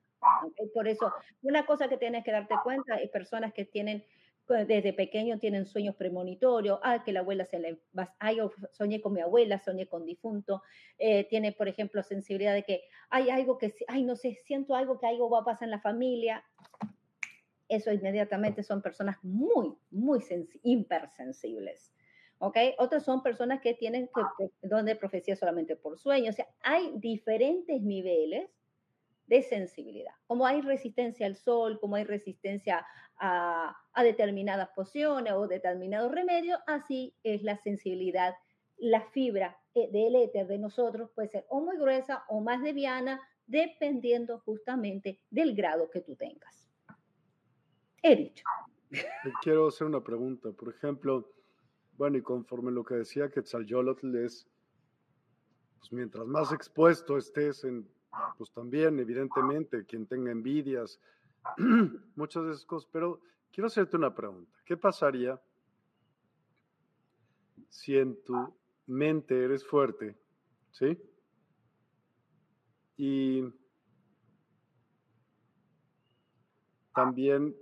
Por 0.73 0.87
eso, 0.87 1.11
una 1.41 1.65
cosa 1.65 1.87
que 1.87 1.97
tienes 1.97 2.23
que 2.23 2.31
darte 2.31 2.55
cuenta 2.63 2.95
es 2.95 3.09
personas 3.09 3.53
que 3.53 3.65
tienen 3.65 4.03
desde 4.47 4.93
pequeño 4.93 5.39
tienen 5.39 5.65
sueños 5.65 5.95
premonitorios, 5.95 6.79
ah, 6.81 7.03
que 7.03 7.11
la 7.11 7.19
abuela 7.19 7.43
se 7.43 7.59
le 7.59 7.81
va, 7.97 8.15
ay, 8.17 8.37
soñé 8.71 9.01
con 9.01 9.11
mi 9.11 9.19
abuela, 9.19 9.59
soñé 9.59 9.87
con 9.87 10.05
difunto, 10.05 10.63
eh, 10.97 11.25
tiene, 11.25 11.51
por 11.51 11.67
ejemplo, 11.67 12.01
sensibilidad 12.01 12.53
de 12.53 12.63
que 12.63 12.83
hay 13.09 13.29
algo 13.29 13.57
que, 13.57 13.75
ay, 13.89 14.03
no 14.03 14.15
sé, 14.15 14.39
siento 14.45 14.73
algo 14.73 14.99
que 14.99 15.05
algo 15.07 15.29
va 15.29 15.39
a 15.41 15.43
pasar 15.43 15.65
en 15.65 15.71
la 15.71 15.81
familia. 15.81 16.45
Eso 17.69 17.91
inmediatamente 17.91 18.63
son 18.63 18.81
personas 18.81 19.17
muy, 19.23 19.77
muy 19.91 20.23
hipersensibles. 20.63 21.93
¿ok? 22.39 22.57
Otras 22.77 23.03
son 23.03 23.23
personas 23.23 23.61
que 23.61 23.73
tienen 23.73 24.09
que, 24.37 24.49
donde 24.61 24.95
profecía 24.95 25.35
solamente 25.35 25.75
por 25.75 25.97
sueño. 25.97 26.29
O 26.29 26.33
sea, 26.33 26.47
hay 26.61 26.93
diferentes 26.95 27.81
niveles 27.81 28.49
de 29.27 29.41
sensibilidad. 29.41 30.13
Como 30.25 30.45
hay 30.45 30.61
resistencia 30.61 31.25
al 31.25 31.35
sol, 31.35 31.79
como 31.79 31.95
hay 31.95 32.05
resistencia 32.05 32.85
a, 33.17 33.75
a 33.93 34.03
determinadas 34.03 34.69
pociones 34.69 35.33
o 35.33 35.47
determinados 35.47 36.11
remedios, 36.11 36.59
así 36.67 37.13
es 37.23 37.43
la 37.43 37.57
sensibilidad, 37.57 38.35
la 38.77 39.01
fibra 39.01 39.57
eh, 39.73 39.89
del 39.91 40.15
éter 40.15 40.47
de 40.47 40.59
nosotros 40.59 41.09
puede 41.13 41.27
ser 41.27 41.45
o 41.49 41.59
muy 41.61 41.77
gruesa 41.77 42.23
o 42.29 42.39
más 42.39 42.61
liviana, 42.61 43.19
dependiendo 43.45 44.39
justamente 44.39 45.19
del 45.29 45.55
grado 45.55 45.89
que 45.89 46.01
tú 46.01 46.15
tengas. 46.15 46.66
He 48.03 48.15
dicho. 48.15 48.45
Quiero 49.41 49.67
hacer 49.67 49.87
una 49.87 50.01
pregunta. 50.01 50.51
Por 50.51 50.69
ejemplo, 50.69 51.31
bueno, 51.97 52.17
y 52.17 52.21
conforme 52.21 52.71
lo 52.71 52.83
que 52.83 52.95
decía 52.95 53.29
Quetzalcóatl 53.29 54.15
es, 54.17 54.47
pues 55.79 55.91
mientras 55.91 56.25
más 56.27 56.51
expuesto 56.51 57.17
estés 57.17 57.65
pues 58.37 58.51
también, 58.51 58.99
evidentemente, 58.99 59.85
quien 59.85 60.07
tenga 60.07 60.31
envidias, 60.31 60.99
muchas 62.15 62.45
de 62.45 62.51
esas 62.51 62.65
cosas, 62.65 62.89
pero 62.91 63.21
quiero 63.51 63.67
hacerte 63.67 63.97
una 63.97 64.13
pregunta. 64.13 64.57
¿Qué 64.65 64.77
pasaría 64.77 65.39
si 67.69 67.97
en 67.97 68.23
tu 68.23 68.55
mente 68.87 69.43
eres 69.43 69.65
fuerte, 69.65 70.17
¿sí? 70.71 70.97
Y 72.97 73.43
también 76.93 77.55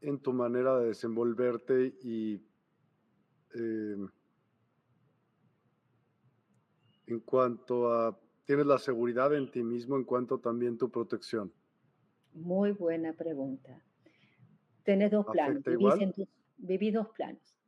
en 0.00 0.18
tu 0.18 0.32
manera 0.32 0.78
de 0.78 0.88
desenvolverte 0.88 1.94
y 2.02 2.42
Em, 3.54 4.08
en 7.06 7.20
cuanto 7.20 7.92
a, 7.92 8.18
tienes 8.44 8.66
la 8.66 8.78
seguridad 8.78 9.34
en 9.34 9.50
ti 9.50 9.62
mismo 9.62 9.96
en 9.96 10.04
cuanto 10.04 10.38
también 10.38 10.78
tu 10.78 10.90
protección? 10.90 11.52
Muy 12.32 12.70
buena 12.72 13.12
pregunta. 13.12 13.82
Tienes 14.84 15.10
dos 15.10 15.26
planos, 15.26 15.62
vivís, 16.56 16.94
dos 16.94 17.08
planos. 17.08 17.58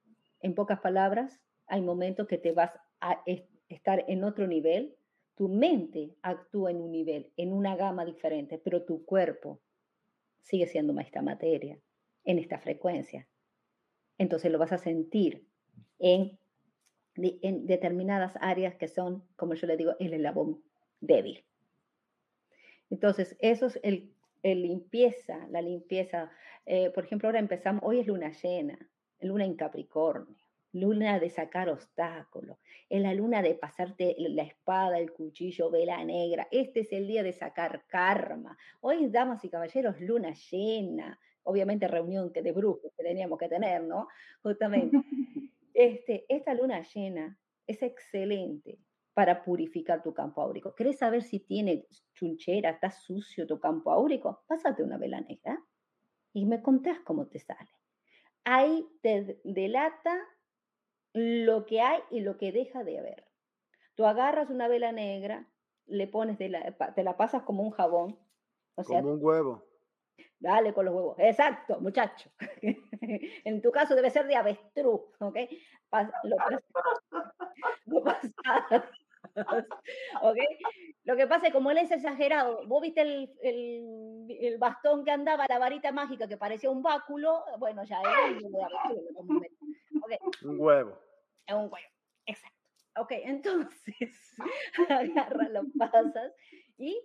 En 0.41 0.55
pocas 0.55 0.81
palabras, 0.81 1.41
hay 1.67 1.83
momentos 1.83 2.29
que 2.29 2.39
te 2.39 2.53
vas 2.53 2.79
a 3.01 3.23
estar 3.69 4.05
en 4.09 4.25
otro 4.25 4.47
nivel, 4.47 4.97
tu 5.35 5.49
mente 5.49 6.17
actúa 6.23 6.71
en 6.71 6.81
un 6.81 6.93
nivel, 6.93 7.33
en 7.37 7.53
una 7.53 7.77
gama 7.77 8.05
diferente, 8.05 8.59
pero 8.59 8.85
tu 8.85 9.05
cuerpo 9.05 9.61
sigue 10.43 10.67
siendo 10.67 10.99
esta 11.01 11.23
materia, 11.23 11.79
en 12.25 12.39
esta 12.39 12.59
frecuencia. 12.59 13.29
Entonces 14.19 14.51
lo 14.53 14.59
vas 14.59 14.73
a 14.73 14.79
sentir 14.79 15.47
en, 15.99 16.39
en 17.17 17.67
determinadas 17.67 18.35
áreas 18.41 18.77
que 18.77 18.89
son, 18.89 19.25
como 19.37 19.55
yo 19.55 19.67
le 19.67 19.77
digo, 19.77 19.95
el 19.99 20.15
eslabón 20.15 20.63
débil. 21.01 21.45
Entonces, 22.91 23.37
eso 23.41 23.67
es 23.67 23.81
el, 23.83 24.15
el 24.43 24.63
limpieza, 24.63 25.47
la 25.51 25.63
limpieza. 25.63 26.31
Eh, 26.67 26.91
por 26.91 27.05
ejemplo, 27.05 27.29
ahora 27.29 27.39
empezamos, 27.39 27.83
hoy 27.85 28.01
es 28.01 28.07
luna 28.07 28.31
llena, 28.31 28.79
luna 29.21 29.45
en 29.45 29.57
Capricornio. 29.57 30.37
luna 30.73 31.21
de 31.21 31.29
sacar 31.31 31.69
obstáculos, 31.69 32.59
es 32.89 33.03
la 33.03 33.13
luna 33.15 33.43
de 33.43 33.55
pasarte 33.55 34.15
la 34.19 34.43
espada, 34.43 34.99
el 34.99 35.13
cuchillo, 35.13 35.71
vela 35.71 36.03
negra. 36.05 36.49
Este 36.51 36.81
es 36.81 36.93
el 36.93 37.07
día 37.07 37.23
de 37.23 37.33
sacar 37.33 37.85
karma. 37.87 38.57
Hoy, 38.81 39.09
damas 39.09 39.45
y 39.45 39.51
caballeros, 39.51 40.01
luna 40.01 40.33
llena. 40.51 41.19
Obviamente 41.45 41.89
reunión 41.89 42.33
de 42.33 42.53
brujos 42.53 42.93
que 42.97 43.03
teníamos 43.03 43.39
que 43.39 43.49
tener, 43.49 43.83
¿no? 43.83 44.09
Justamente. 44.43 44.97
Este, 45.75 46.27
esta 46.29 46.53
luna 46.53 46.83
llena 46.83 47.39
es 47.67 47.83
excelente 47.83 48.79
para 49.15 49.43
purificar 49.43 50.03
tu 50.03 50.15
campo 50.15 50.43
áurico. 50.43 50.75
¿Querés 50.75 50.99
saber 50.99 51.23
si 51.23 51.41
tiene 51.41 51.87
chunchera, 52.15 52.71
está 52.71 52.91
sucio 52.91 53.47
tu 53.47 53.61
campo 53.61 53.91
áurico? 53.91 54.43
Pásate 54.47 54.83
una 54.83 54.99
vela 54.99 55.21
negra 55.21 55.63
y 56.33 56.47
me 56.47 56.63
contás 56.63 56.99
cómo 57.01 57.27
te 57.27 57.39
sale. 57.39 57.71
Ahí 58.45 58.87
te 59.03 59.41
delata 59.45 60.19
lo 61.13 61.67
que 61.67 61.81
hay 61.81 62.01
y 62.11 62.21
lo 62.21 62.39
que 62.39 62.53
deja 62.53 62.85
de 62.85 62.99
haber. 62.99 63.27
Tú 63.95 64.07
agarras 64.07 64.49
una 64.51 64.69
vela 64.69 64.93
negra, 64.93 65.49
le 65.87 66.07
pones, 66.07 66.39
de 66.39 66.49
la, 66.49 66.95
te 66.95 67.05
la 67.05 67.17
pasas 67.17 67.43
como 67.43 67.63
un 67.63 67.71
jabón. 67.71 68.19
O 68.75 68.83
sea, 68.83 69.03
como 69.03 69.15
un 69.15 69.25
huevo. 69.25 69.72
Dale 70.39 70.75
con 70.75 70.85
los 70.85 70.95
huevos. 70.95 71.17
Exacto, 71.19 71.81
muchacho. 71.81 72.31
en 73.45 73.63
tu 73.63 73.71
caso 73.71 73.95
debe 73.95 74.11
ser 74.11 74.27
de 74.27 74.37
avestruz, 74.37 75.03
¿ok? 75.21 75.39
Lo, 76.25 76.37
lo 77.87 78.05
pasas, 78.05 78.33
¿Ok? 80.23 80.37
Lo 81.05 81.17
que 81.17 81.27
pasa 81.27 81.47
es 81.47 81.53
como 81.53 81.71
él 81.71 81.79
es 81.79 81.91
exagerado, 81.91 82.67
vos 82.67 82.83
viste 82.83 83.03
el, 83.03 83.31
el, 83.43 84.27
el, 84.41 84.59
bastón 84.59 85.05
que 85.05 85.11
andaba, 85.11 85.47
la 85.49 85.59
varita 85.59 85.93
mágica 85.93 86.29
que 86.29 86.37
parecía 86.37 86.71
un 86.71 86.83
báculo, 86.83 87.45
bueno, 87.59 87.85
ya 87.85 88.01
es 88.03 88.43
un 88.43 88.55
okay. 90.03 90.19
Un 90.43 90.61
huevo. 90.61 90.99
Es 91.47 91.55
un 91.55 91.63
huevo, 91.63 91.89
exacto. 92.27 92.59
Ok, 92.99 93.13
entonces 93.13 94.35
agarra, 94.89 95.49
lo 95.49 95.63
pasas 95.79 96.33
y 96.77 97.01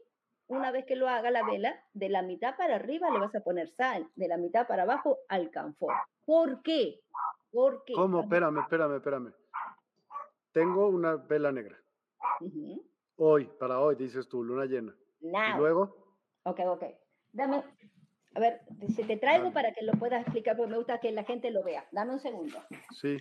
una 0.47 0.71
vez 0.71 0.85
que 0.85 0.95
lo 0.95 1.07
haga 1.07 1.31
la 1.31 1.43
vela, 1.45 1.75
de 1.93 2.09
la 2.09 2.21
mitad 2.21 2.55
para 2.55 2.75
arriba 2.75 3.09
le 3.11 3.19
vas 3.19 3.35
a 3.35 3.41
poner 3.41 3.69
sal, 3.69 4.09
de 4.15 4.27
la 4.27 4.37
mitad 4.37 4.67
para 4.67 4.83
abajo 4.83 5.19
alcanfor. 5.27 5.93
¿Por 6.25 6.61
qué? 6.61 7.01
¿Por 7.51 7.83
qué? 7.85 7.93
¿Cómo? 7.93 8.21
Espérame, 8.21 8.59
espérame, 8.59 8.95
espérame. 8.95 9.33
Tengo 10.51 10.87
una 10.87 11.15
vela 11.15 11.51
negra. 11.51 11.77
Hoy, 13.17 13.49
para 13.59 13.79
hoy, 13.79 13.95
dices 13.95 14.27
tú, 14.27 14.43
luna 14.43 14.65
llena. 14.65 14.95
¿Y 15.21 15.57
luego? 15.57 15.95
Ok, 16.43 16.59
ok. 16.65 16.83
Dame, 17.33 17.63
a 18.35 18.39
ver, 18.39 18.61
si 18.95 19.03
te 19.03 19.17
traigo 19.17 19.51
para 19.51 19.73
que 19.73 19.83
lo 19.83 19.93
puedas 19.93 20.21
explicar, 20.21 20.55
porque 20.55 20.71
me 20.71 20.77
gusta 20.77 20.99
que 20.99 21.11
la 21.11 21.23
gente 21.23 21.51
lo 21.51 21.63
vea. 21.63 21.85
Dame 21.91 22.13
un 22.13 22.19
segundo. 22.19 22.57
Sí. 22.91 23.17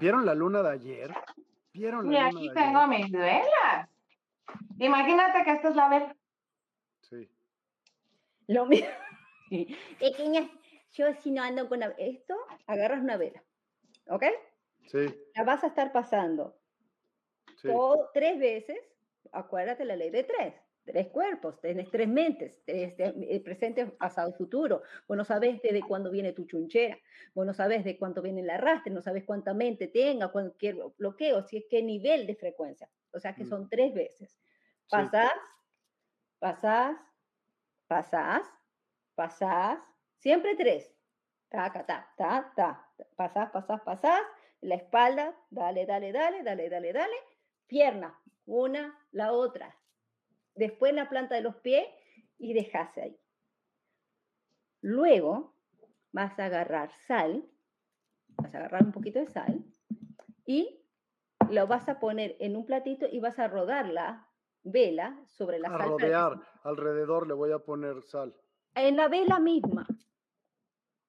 ¿Vieron 0.00 0.26
la 0.26 0.34
luna 0.34 0.62
de 0.62 0.70
ayer? 0.70 1.14
¿Vieron 1.72 2.10
la 2.10 2.12
y 2.12 2.16
aquí 2.16 2.50
tengo 2.52 2.86
mis 2.88 3.10
velas. 3.10 3.88
Imagínate 4.78 5.44
que 5.44 5.52
esta 5.52 5.68
es 5.68 5.76
la 5.76 5.88
vela. 5.88 6.16
Sí. 7.00 7.30
Lo 8.46 8.66
mismo. 8.66 8.88
Pequeña, 9.98 10.48
yo 10.92 11.12
si 11.14 11.30
no 11.30 11.42
ando 11.42 11.68
con 11.68 11.82
esto, 11.98 12.34
agarras 12.66 13.00
una 13.00 13.16
vela. 13.16 13.42
¿Ok? 14.08 14.24
Sí. 14.86 15.06
La 15.34 15.44
vas 15.44 15.64
a 15.64 15.68
estar 15.68 15.92
pasando 15.92 16.56
tres 18.12 18.38
veces, 18.38 18.78
acuérdate 19.32 19.84
la 19.84 19.96
ley 19.96 20.10
de 20.10 20.24
tres, 20.24 20.54
tres 20.84 21.08
cuerpos, 21.08 21.60
tienes 21.60 21.90
tres 21.90 22.08
mentes, 22.08 22.62
tres, 22.64 22.94
eh, 22.98 23.40
presente, 23.44 23.86
pasado, 23.86 24.32
futuro. 24.32 24.82
Vos 25.08 25.16
no 25.16 25.24
sabes 25.24 25.60
desde 25.62 25.80
cuándo 25.80 26.10
viene 26.10 26.32
tu 26.32 26.44
chunchera, 26.44 26.98
vos 27.34 27.46
no 27.46 27.54
sabes 27.54 27.84
de 27.84 27.96
cuánto 27.98 28.22
viene 28.22 28.42
el 28.42 28.50
arrastre, 28.50 28.92
no 28.92 29.00
sabes 29.00 29.24
cuánta 29.24 29.54
mente 29.54 29.88
tenga, 29.88 30.28
cualquier 30.28 30.76
bloqueo, 30.98 31.42
si 31.42 31.58
es 31.58 31.64
qué 31.68 31.82
nivel 31.82 32.26
de 32.26 32.36
frecuencia. 32.36 32.88
O 33.12 33.20
sea 33.20 33.34
que 33.34 33.44
mm. 33.44 33.48
son 33.48 33.68
tres 33.68 33.94
veces. 33.94 34.38
Pasás, 34.88 35.32
pasás, 36.38 36.96
pasás, 37.86 38.42
pasás, 39.14 39.78
siempre 40.18 40.54
tres. 40.56 40.94
Ta, 41.48 41.72
ta, 41.72 41.86
ta, 41.86 42.12
ta, 42.16 42.52
ta. 42.54 42.88
Pasás, 43.16 43.50
pasás, 43.50 43.80
pasás, 43.82 44.20
la 44.60 44.74
espalda, 44.74 45.34
dale, 45.50 45.86
dale, 45.86 46.12
dale, 46.12 46.42
dale, 46.42 46.68
dale, 46.68 46.92
dale, 46.92 47.16
pierna, 47.66 48.18
una, 48.46 48.98
la 49.12 49.32
otra. 49.32 49.74
Después 50.54 50.94
la 50.94 51.08
planta 51.08 51.34
de 51.34 51.42
los 51.42 51.56
pies 51.56 51.86
y 52.38 52.52
dejase 52.54 53.02
ahí. 53.02 53.20
Luego 54.80 55.56
vas 56.12 56.38
a 56.38 56.46
agarrar 56.46 56.92
sal, 57.06 57.44
vas 58.36 58.54
a 58.54 58.58
agarrar 58.58 58.84
un 58.84 58.92
poquito 58.92 59.18
de 59.18 59.26
sal 59.26 59.64
y 60.46 60.84
lo 61.50 61.66
vas 61.66 61.88
a 61.88 61.98
poner 61.98 62.36
en 62.38 62.56
un 62.56 62.66
platito 62.66 63.06
y 63.10 63.18
vas 63.18 63.38
a 63.38 63.48
rodar 63.48 63.88
la 63.88 64.28
vela 64.62 65.18
sobre 65.26 65.58
la 65.58 65.68
a 65.68 65.78
sal. 65.78 65.88
rodear, 65.88 66.40
alrededor 66.62 67.26
le 67.26 67.34
voy 67.34 67.52
a 67.52 67.58
poner 67.58 68.02
sal. 68.02 68.34
En 68.74 68.96
la 68.96 69.08
vela 69.08 69.38
misma. 69.38 69.86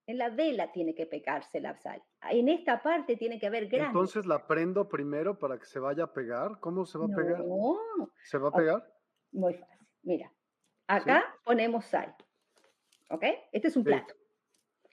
En 0.07 0.19
la 0.19 0.29
vela 0.29 0.71
tiene 0.71 0.93
que 0.93 1.07
pegarse 1.07 1.59
la 1.59 1.75
sal. 1.75 2.01
En 2.29 2.47
esta 2.47 2.81
parte 2.83 3.17
tiene 3.17 3.39
que 3.39 3.47
haber 3.47 3.67
grano. 3.67 3.87
Entonces 3.87 4.25
la 4.25 4.45
prendo 4.45 4.87
primero 4.87 5.39
para 5.39 5.57
que 5.57 5.65
se 5.65 5.79
vaya 5.79 6.03
a 6.03 6.13
pegar. 6.13 6.59
¿Cómo 6.59 6.85
se 6.85 6.97
va 6.99 7.05
a 7.05 7.15
pegar? 7.15 7.43
¿Se 8.23 8.37
va 8.37 8.49
a 8.49 8.51
pegar? 8.51 8.94
Muy 9.35 9.53
fácil. 9.53 9.87
Mira, 10.03 10.31
acá 10.87 11.35
ponemos 11.43 11.85
sal. 11.85 12.15
¿Ok? 13.09 13.23
Este 13.51 13.67
es 13.67 13.75
un 13.75 13.83
plato. 13.83 14.13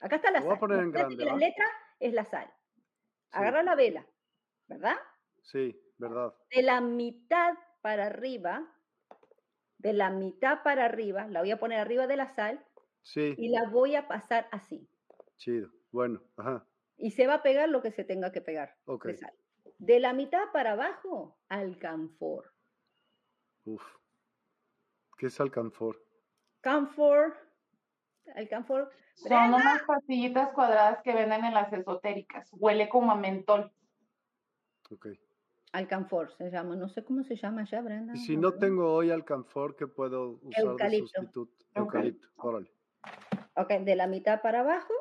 Acá 0.00 0.16
está 0.16 0.30
la 0.30 0.40
sal. 0.40 0.48
Voy 0.48 0.56
a 0.56 0.60
poner 0.60 0.80
en 0.80 0.90
grande, 0.90 1.24
la 1.24 1.36
letra 1.36 1.64
es 2.00 2.12
la 2.12 2.24
sal. 2.24 2.52
Agarra 3.30 3.62
la 3.62 3.76
vela, 3.76 4.06
¿verdad? 4.66 4.96
Sí, 5.42 5.80
verdad. 5.96 6.34
De 6.50 6.62
la 6.62 6.80
mitad 6.80 7.54
para 7.82 8.06
arriba, 8.06 8.68
de 9.78 9.92
la 9.92 10.10
mitad 10.10 10.62
para 10.64 10.86
arriba, 10.86 11.28
la 11.28 11.40
voy 11.40 11.52
a 11.52 11.58
poner 11.58 11.78
arriba 11.78 12.06
de 12.06 12.16
la 12.16 12.34
sal. 12.34 12.64
Sí. 13.02 13.34
Y 13.38 13.48
la 13.48 13.68
voy 13.70 13.94
a 13.94 14.08
pasar 14.08 14.48
así. 14.50 14.88
Chido. 15.36 15.70
Bueno, 15.92 16.20
ajá. 16.36 16.66
Y 16.96 17.12
se 17.12 17.26
va 17.26 17.34
a 17.34 17.42
pegar 17.42 17.68
lo 17.68 17.80
que 17.80 17.92
se 17.92 18.04
tenga 18.04 18.32
que 18.32 18.40
pegar. 18.40 18.76
Ok. 18.86 19.06
De, 19.06 19.18
de 19.78 20.00
la 20.00 20.12
mitad 20.12 20.50
para 20.52 20.72
abajo, 20.72 21.38
alcanfor. 21.48 22.52
Uf. 23.64 24.01
¿Qué 25.22 25.28
es 25.28 25.38
alcanfor? 25.38 26.04
Canfor. 26.62 27.36
Alcanfor. 28.34 28.90
Son 29.14 29.54
unas 29.54 29.84
pastillitas 29.84 30.48
cuadradas 30.52 31.00
que 31.04 31.14
venden 31.14 31.44
en 31.44 31.54
las 31.54 31.72
esotéricas. 31.72 32.50
Huele 32.54 32.88
como 32.88 33.12
a 33.12 33.14
mentol. 33.14 33.70
Ok. 34.90 35.10
Alcanfor 35.70 36.32
se 36.32 36.50
llama, 36.50 36.74
no 36.74 36.88
sé 36.88 37.04
cómo 37.04 37.22
se 37.22 37.36
llama 37.36 37.62
ya, 37.62 37.80
Brenda. 37.82 38.14
Y 38.14 38.18
si 38.18 38.36
no 38.36 38.54
tengo 38.54 38.92
hoy 38.92 39.12
alcanfor, 39.12 39.76
¿qué 39.76 39.86
puedo 39.86 40.40
usar 40.42 40.64
Eucalipto. 40.64 41.04
de 41.04 41.08
sustituto? 41.20 41.66
Eucalipto, 41.76 42.28
órale. 42.38 42.72
Ok, 43.54 43.68
de 43.74 43.94
la 43.94 44.08
mitad 44.08 44.42
para 44.42 44.62
abajo, 44.62 44.92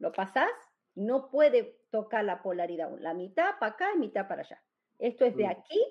lo 0.00 0.12
pasás, 0.12 0.52
no 0.94 1.30
puede 1.30 1.80
tocar 1.90 2.26
la 2.26 2.42
polaridad, 2.42 2.94
la 2.98 3.14
mitad 3.14 3.58
para 3.58 3.72
acá 3.72 3.86
y 3.94 3.98
mitad 4.00 4.28
para 4.28 4.42
allá. 4.42 4.62
Esto 4.98 5.24
es 5.24 5.34
de 5.34 5.46
mm. 5.46 5.50
aquí 5.50 5.82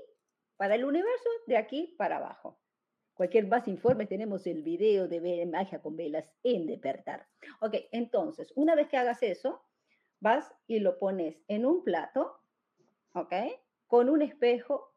para 0.56 0.76
el 0.76 0.86
universo, 0.86 1.30
de 1.48 1.58
aquí 1.58 1.96
para 1.98 2.18
abajo. 2.18 2.60
Cualquier 3.14 3.48
más 3.48 3.68
informe 3.68 4.08
tenemos 4.08 4.48
el 4.48 4.64
video 4.64 5.08
de 5.08 5.46
magia 5.46 5.82
con 5.82 5.96
velas 5.96 6.32
en 6.44 6.66
despertar. 6.66 7.28
Ok, 7.62 7.76
entonces, 7.92 8.52
una 8.56 8.76
vez 8.76 8.88
que 8.88 8.98
hagas 8.98 9.22
eso, 9.22 9.62
vas 10.20 10.52
y 10.68 10.80
lo 10.80 10.98
pones 10.98 11.44
en 11.48 11.66
un 11.66 11.84
plato, 11.84 12.40
ok, 13.14 13.34
con 13.88 14.10
un 14.10 14.22
espejo, 14.22 14.96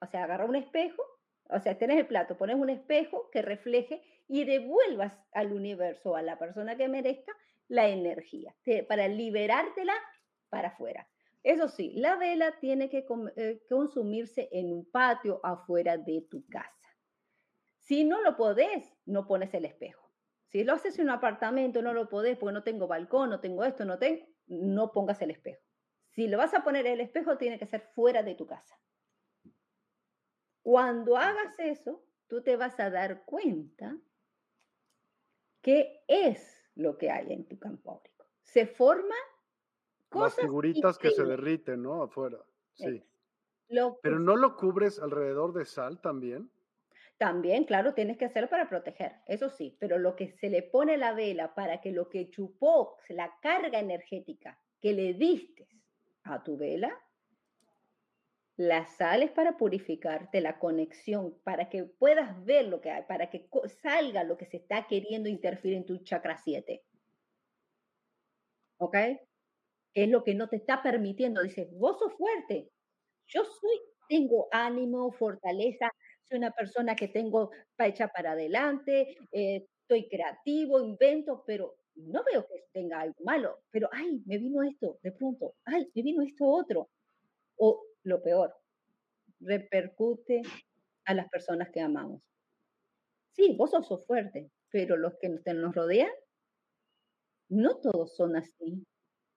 o 0.00 0.06
sea, 0.06 0.24
agarra 0.24 0.46
un 0.46 0.56
espejo, 0.56 1.02
o 1.50 1.58
sea, 1.60 1.76
tenés 1.76 1.98
el 1.98 2.06
plato, 2.06 2.38
pones 2.38 2.56
un 2.56 2.70
espejo 2.70 3.28
que 3.30 3.42
refleje 3.42 4.02
y 4.28 4.44
devuelvas 4.44 5.12
al 5.32 5.52
universo, 5.52 6.16
a 6.16 6.22
la 6.22 6.38
persona 6.38 6.76
que 6.76 6.88
merezca, 6.88 7.32
la 7.68 7.88
energía, 7.88 8.54
para 8.88 9.08
liberártela 9.08 9.92
para 10.48 10.68
afuera. 10.68 11.06
Eso 11.42 11.68
sí, 11.68 11.92
la 11.96 12.16
vela 12.16 12.58
tiene 12.60 12.88
que 12.88 13.06
eh, 13.36 13.62
consumirse 13.68 14.48
en 14.52 14.72
un 14.72 14.90
patio 14.90 15.40
afuera 15.42 15.96
de 15.96 16.26
tu 16.30 16.46
casa. 16.46 16.77
Si 17.88 18.04
no 18.04 18.20
lo 18.20 18.36
podés, 18.36 18.94
no 19.06 19.26
pones 19.26 19.54
el 19.54 19.64
espejo. 19.64 20.12
Si 20.48 20.62
lo 20.62 20.74
haces 20.74 20.98
en 20.98 21.06
un 21.06 21.10
apartamento, 21.10 21.80
no 21.80 21.94
lo 21.94 22.10
podés 22.10 22.36
porque 22.36 22.52
no 22.52 22.62
tengo 22.62 22.86
balcón, 22.86 23.30
no 23.30 23.40
tengo 23.40 23.64
esto, 23.64 23.86
no 23.86 23.98
tengo, 23.98 24.26
no 24.46 24.92
pongas 24.92 25.22
el 25.22 25.30
espejo. 25.30 25.62
Si 26.10 26.28
lo 26.28 26.36
vas 26.36 26.52
a 26.52 26.62
poner 26.62 26.86
el 26.86 27.00
espejo, 27.00 27.38
tiene 27.38 27.58
que 27.58 27.64
ser 27.64 27.80
fuera 27.94 28.22
de 28.22 28.34
tu 28.34 28.46
casa. 28.46 28.78
Cuando 30.60 31.16
hagas 31.16 31.58
eso, 31.58 32.04
tú 32.26 32.42
te 32.42 32.56
vas 32.56 32.78
a 32.78 32.90
dar 32.90 33.24
cuenta 33.24 33.96
qué 35.62 36.04
es 36.08 36.62
lo 36.74 36.98
que 36.98 37.10
hay 37.10 37.32
en 37.32 37.48
tu 37.48 37.58
campo 37.58 37.92
áurico. 37.92 38.26
Se 38.42 38.66
forman 38.66 39.16
cosas. 40.10 40.36
Las 40.36 40.44
figuritas 40.44 40.98
que 40.98 41.10
se 41.10 41.24
derriten, 41.24 41.84
¿no? 41.84 42.02
Afuera. 42.02 42.44
Sí. 42.74 43.02
Pero 44.02 44.18
no 44.18 44.36
lo 44.36 44.56
cubres 44.56 44.98
alrededor 44.98 45.54
de 45.54 45.64
sal 45.64 46.02
también. 46.02 46.50
También, 47.18 47.64
claro, 47.64 47.94
tienes 47.94 48.16
que 48.16 48.26
hacerlo 48.26 48.48
para 48.48 48.68
proteger, 48.68 49.16
eso 49.26 49.50
sí, 49.50 49.76
pero 49.80 49.98
lo 49.98 50.14
que 50.14 50.30
se 50.30 50.48
le 50.48 50.62
pone 50.62 50.94
a 50.94 50.98
la 50.98 51.12
vela 51.12 51.52
para 51.52 51.80
que 51.80 51.90
lo 51.90 52.08
que 52.08 52.30
chupó, 52.30 52.96
la 53.08 53.34
carga 53.42 53.80
energética 53.80 54.60
que 54.80 54.92
le 54.92 55.14
diste 55.14 55.66
a 56.22 56.44
tu 56.44 56.56
vela, 56.56 56.96
la 58.56 58.86
sales 58.86 59.32
para 59.32 59.56
purificarte 59.56 60.40
la 60.40 60.60
conexión, 60.60 61.40
para 61.42 61.68
que 61.68 61.84
puedas 61.84 62.44
ver 62.44 62.66
lo 62.66 62.80
que 62.80 62.90
hay, 62.90 63.02
para 63.04 63.30
que 63.30 63.48
salga 63.82 64.22
lo 64.22 64.36
que 64.36 64.46
se 64.46 64.58
está 64.58 64.86
queriendo 64.86 65.28
interferir 65.28 65.76
en 65.76 65.86
tu 65.86 65.98
chakra 65.98 66.36
7. 66.38 66.84
¿Ok? 68.78 68.96
Es 69.94 70.08
lo 70.08 70.24
que 70.24 70.34
no 70.34 70.48
te 70.48 70.56
está 70.56 70.82
permitiendo. 70.82 71.42
Dices, 71.42 71.68
vos 71.72 71.98
sos 71.98 72.14
fuerte. 72.14 72.70
Yo 73.26 73.44
soy, 73.44 73.80
tengo 74.08 74.48
ánimo, 74.52 75.12
fortaleza, 75.12 75.90
soy 76.28 76.38
una 76.38 76.50
persona 76.50 76.94
que 76.94 77.08
tengo 77.08 77.50
hecha 77.78 78.08
para 78.08 78.32
adelante, 78.32 79.16
eh, 79.32 79.66
estoy 79.82 80.08
creativo, 80.08 80.80
invento, 80.80 81.42
pero 81.46 81.76
no 81.94 82.22
veo 82.24 82.46
que 82.46 82.66
tenga 82.72 83.00
algo 83.00 83.16
malo. 83.24 83.60
Pero, 83.70 83.88
ay, 83.92 84.22
me 84.26 84.38
vino 84.38 84.62
esto 84.62 84.98
de 85.02 85.12
pronto, 85.12 85.54
ay, 85.64 85.90
me 85.94 86.02
vino 86.02 86.22
esto 86.22 86.44
otro. 86.46 86.90
O 87.56 87.82
lo 88.04 88.22
peor, 88.22 88.54
repercute 89.40 90.42
a 91.06 91.14
las 91.14 91.28
personas 91.28 91.70
que 91.70 91.80
amamos. 91.80 92.22
Sí, 93.32 93.54
vos 93.56 93.70
sos 93.70 94.04
fuerte, 94.06 94.50
pero 94.70 94.96
los 94.96 95.14
que 95.18 95.28
nos 95.28 95.74
rodean, 95.74 96.10
no 97.48 97.76
todos 97.78 98.14
son 98.14 98.36
así. 98.36 98.84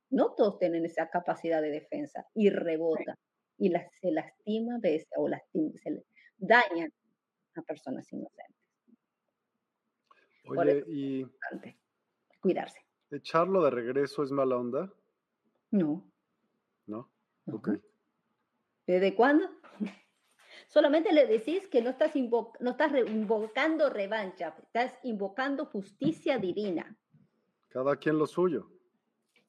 No 0.09 0.33
todos 0.35 0.59
tienen 0.59 0.85
esa 0.85 1.09
capacidad 1.09 1.61
de 1.61 1.69
defensa 1.69 2.27
y 2.33 2.49
rebota 2.49 3.17
y 3.61 3.71
se 4.01 4.11
lastima 4.11 4.79
veces 4.79 5.07
o 5.15 5.29
lastima, 5.29 5.79
se 5.83 5.91
dañan 6.41 6.91
a 7.55 7.61
personas 7.61 8.11
inocentes. 8.11 8.55
Oye, 10.47 10.83
y 10.87 11.25
cuidarse. 12.41 12.83
¿Echarlo 13.11 13.63
de 13.63 13.69
regreso 13.69 14.23
es 14.23 14.31
mala 14.31 14.57
onda? 14.57 14.91
No. 15.69 16.03
¿No? 16.87 17.11
Ok. 17.45 17.69
¿Desde 18.87 19.15
cuándo? 19.15 19.49
Solamente 20.67 21.13
le 21.13 21.27
decís 21.27 21.67
que 21.67 21.81
no 21.81 21.91
estás, 21.91 22.13
no 22.15 22.71
estás 22.71 22.91
invocando 23.07 23.89
revancha, 23.89 24.55
estás 24.57 24.97
invocando 25.03 25.65
justicia 25.65 26.37
divina. 26.39 26.97
Cada 27.67 27.95
quien 27.97 28.17
lo 28.17 28.25
suyo. 28.25 28.69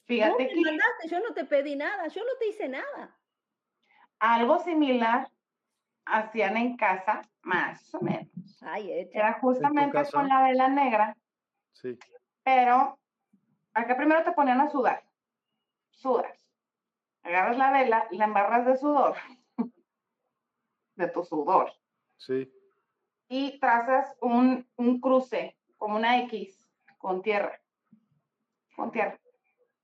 Fíjate 0.05 0.49
que... 0.49 0.61
Mandaste, 0.61 1.09
yo 1.09 1.21
no 1.21 1.33
te 1.33 1.45
pedí 1.45 1.75
nada, 1.75 2.09
yo 2.09 2.23
no 2.23 2.37
te 2.39 2.49
hice 2.49 2.69
nada. 2.69 3.19
Algo 4.19 4.63
similar 4.63 5.32
hacían 6.05 6.57
en 6.57 6.77
casa, 6.77 7.23
más 7.43 7.95
o 7.95 8.01
menos. 8.01 8.29
Ay, 8.63 9.09
Era 9.13 9.35
justamente 9.35 10.03
con 10.11 10.29
la 10.29 10.43
vela 10.43 10.69
negra. 10.69 11.17
Sí. 11.73 11.99
Pero 12.45 12.99
acá 13.75 13.97
primero 13.97 14.23
te 14.25 14.33
ponían 14.33 14.61
a 14.61 14.71
sudar. 14.71 15.03
Sudas 15.91 16.43
agarras 17.23 17.57
la 17.57 17.71
vela, 17.71 18.07
la 18.11 18.25
embarras 18.25 18.67
de 18.67 18.77
sudor, 18.77 19.17
de 20.97 21.09
tu 21.09 21.25
sudor. 21.25 21.73
Sí. 22.17 22.53
Y 23.29 23.59
trazas 23.59 24.17
un, 24.21 24.67
cruce, 25.01 25.57
como 25.77 25.97
una 25.97 26.19
X, 26.21 26.69
con 26.99 27.23
tierra. 27.23 27.61
Con 28.77 28.91
tierra. 28.91 29.19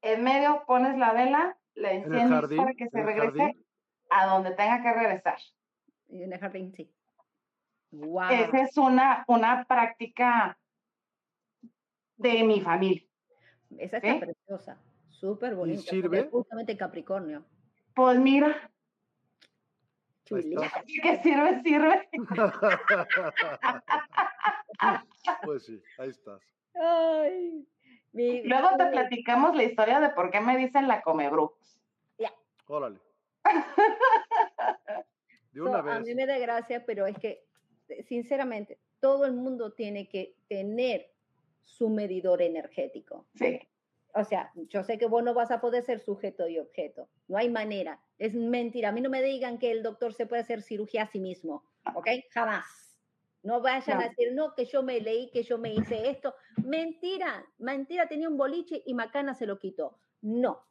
En 0.03 0.23
medio 0.23 0.65
pones 0.67 0.97
la 0.99 1.13
vela, 1.13 1.59
la 1.75 1.93
enciendes 1.93 2.57
para 2.57 2.75
que 2.75 2.89
se 2.89 3.03
regrese 3.03 3.57
a 4.11 4.27
donde 4.27 4.53
tenga 4.53 4.83
que 4.83 4.93
regresar. 4.93 5.39
En 6.09 6.33
el 6.33 6.39
jardín, 6.39 6.73
sí. 6.75 6.91
Wow. 7.91 8.31
Esa 8.31 8.63
es 8.63 8.77
una, 8.77 9.25
una 9.29 9.65
práctica 9.65 10.59
de 12.17 12.45
mi 12.45 12.61
familia. 12.61 13.03
Esa 13.79 13.99
está 13.99 14.21
preciosa. 14.21 14.79
Súper 15.11 15.55
bonito. 15.55 15.81
¿Y 15.81 15.85
sirve? 15.85 16.29
Justamente 16.31 16.77
Capricornio. 16.77 17.45
Pues 17.95 18.19
mira. 18.19 18.71
¿Qué 20.25 20.43
sirve? 21.23 21.63
Sirve. 21.63 22.09
pues 25.43 25.65
sí, 25.65 25.83
ahí 25.99 26.11
estás. 26.11 26.41
Ay, 26.75 27.67
Luego 28.13 28.77
te 28.77 28.87
platicamos 28.87 29.57
la 29.57 29.65
historia 29.65 30.01
de 30.01 30.11
por 30.11 30.31
qué 30.31 30.41
me 30.41 30.57
dicen 30.57 30.89
la 30.89 31.03
come 31.03 31.31
Ya. 32.19 32.33
Órale. 32.67 33.01
De 35.53 35.63
una 35.63 35.83
vez. 35.83 35.95
A 35.97 36.01
mí 36.01 36.15
me 36.15 36.27
da 36.27 36.39
gracia, 36.39 36.85
pero 36.85 37.07
es 37.07 37.19
que, 37.19 37.47
sinceramente, 38.07 38.79
todo 39.01 39.25
el 39.27 39.33
mundo 39.33 39.73
tiene 39.73 40.09
que 40.09 40.37
tener 40.49 41.11
su 41.65 41.89
medidor 41.89 42.43
energético. 42.43 43.27
Sí. 43.35 43.61
O 44.15 44.25
sea, 44.25 44.51
yo 44.55 44.83
sé 44.83 44.99
que 44.99 45.07
vos 45.07 45.23
no 45.23 45.35
vas 45.35 45.51
a 45.51 45.61
poder 45.61 45.85
ser 45.85 46.01
sujeto 46.01 46.49
y 46.49 46.59
objeto. 46.59 47.09
No 47.29 47.37
hay 47.37 47.49
manera. 47.49 48.01
Es 48.19 48.35
mentira. 48.35 48.89
A 48.89 48.93
mí 48.93 49.01
no 49.01 49.11
me 49.11 49.23
digan 49.23 49.59
que 49.59 49.71
el 49.71 49.83
doctor 49.83 50.15
se 50.15 50.27
puede 50.27 50.43
hacer 50.43 50.63
cirugía 50.63 51.03
a 51.05 51.07
sí 51.07 51.21
mismo. 51.21 51.65
¿Ok? 51.95 52.09
Jamás. 52.31 52.65
No 53.43 53.61
vayan 53.61 54.01
a 54.01 54.09
decir, 54.09 54.33
no, 54.33 54.55
que 54.55 54.65
yo 54.65 54.83
me 54.83 55.01
leí, 55.01 55.31
que 55.31 55.43
yo 55.43 55.59
me 55.59 55.73
hice 55.73 56.11
esto. 56.11 56.35
Mentira. 56.65 57.47
Mentira. 57.59 58.09
Tenía 58.09 58.29
un 58.29 58.37
boliche 58.37 58.83
y 58.85 58.95
Macana 58.95 59.35
se 59.35 59.47
lo 59.47 59.59
quitó. 59.59 59.99
No. 60.21 60.67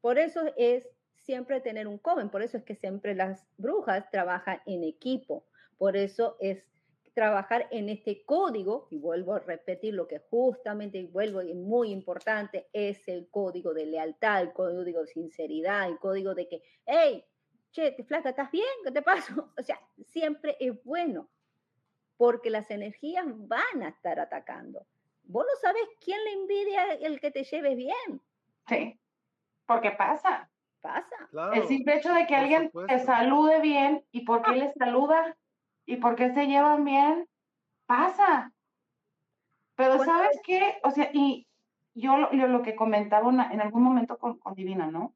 Por 0.00 0.18
eso 0.18 0.40
es 0.56 0.88
siempre 1.30 1.60
tener 1.60 1.86
un 1.86 1.98
coven. 1.98 2.28
Por 2.28 2.42
eso 2.42 2.56
es 2.56 2.64
que 2.64 2.74
siempre 2.74 3.14
las 3.14 3.46
brujas 3.56 4.10
trabajan 4.10 4.60
en 4.66 4.82
equipo. 4.82 5.46
Por 5.78 5.96
eso 5.96 6.36
es 6.40 6.66
trabajar 7.14 7.68
en 7.70 7.88
este 7.88 8.24
código, 8.24 8.88
y 8.90 8.98
vuelvo 8.98 9.34
a 9.34 9.38
repetir 9.38 9.94
lo 9.94 10.08
que 10.08 10.18
justamente, 10.18 10.98
y 10.98 11.04
vuelvo, 11.04 11.40
y 11.40 11.54
muy 11.54 11.92
importante, 11.92 12.66
es 12.72 13.06
el 13.06 13.28
código 13.30 13.72
de 13.72 13.86
lealtad, 13.86 14.42
el 14.42 14.52
código 14.52 15.02
de 15.02 15.06
sinceridad, 15.06 15.88
el 15.88 16.00
código 16.00 16.34
de 16.34 16.48
que, 16.48 16.62
hey, 16.84 17.24
che, 17.70 17.92
te 17.92 18.02
flaca, 18.02 18.30
¿estás 18.30 18.50
bien? 18.50 18.66
¿Qué 18.84 18.90
te 18.90 19.02
pasa? 19.02 19.32
O 19.56 19.62
sea, 19.62 19.80
siempre 20.02 20.56
es 20.58 20.82
bueno, 20.82 21.30
porque 22.16 22.50
las 22.50 22.72
energías 22.72 23.24
van 23.28 23.84
a 23.84 23.90
estar 23.90 24.18
atacando. 24.18 24.84
Vos 25.22 25.46
no 25.46 25.60
sabes 25.60 25.84
quién 26.04 26.18
le 26.24 26.32
envidia 26.32 26.94
el 26.94 27.20
que 27.20 27.30
te 27.30 27.44
lleves 27.44 27.76
bien. 27.76 28.20
Sí, 28.66 29.00
porque 29.64 29.92
pasa. 29.92 30.49
Pasa. 30.80 31.52
el 31.52 31.66
simple 31.66 31.96
hecho 31.96 32.12
de 32.12 32.26
que 32.26 32.34
alguien 32.34 32.70
te 32.88 32.98
salude 33.00 33.60
bien 33.60 34.02
y 34.12 34.24
porque 34.24 34.52
le 34.52 34.72
saluda 34.72 35.36
y 35.84 35.96
porque 35.96 36.32
se 36.32 36.46
llevan 36.46 36.84
bien, 36.84 37.28
pasa. 37.86 38.52
Pero 39.74 40.02
¿sabes 40.04 40.40
qué? 40.44 40.78
O 40.84 40.90
sea, 40.90 41.10
y 41.12 41.46
yo 41.94 42.16
lo, 42.16 42.30
lo 42.32 42.62
que 42.62 42.76
comentaba 42.76 43.30
en 43.50 43.60
algún 43.60 43.82
momento 43.82 44.18
con, 44.18 44.38
Divina, 44.54 44.90
¿no? 44.90 45.14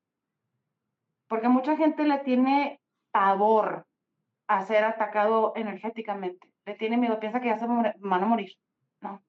Porque 1.28 1.48
mucha 1.48 1.76
gente 1.76 2.04
le 2.04 2.18
tiene 2.18 2.80
pavor 3.10 3.86
a 4.46 4.64
ser 4.64 4.84
atacado 4.84 5.52
energéticamente. 5.56 6.52
Le 6.66 6.74
tiene 6.74 6.96
miedo, 6.96 7.20
piensa 7.20 7.40
que 7.40 7.48
ya 7.48 7.58
se 7.58 7.66
van 7.66 8.22
a 8.22 8.26
morir. 8.26 8.52
No. 9.00 9.22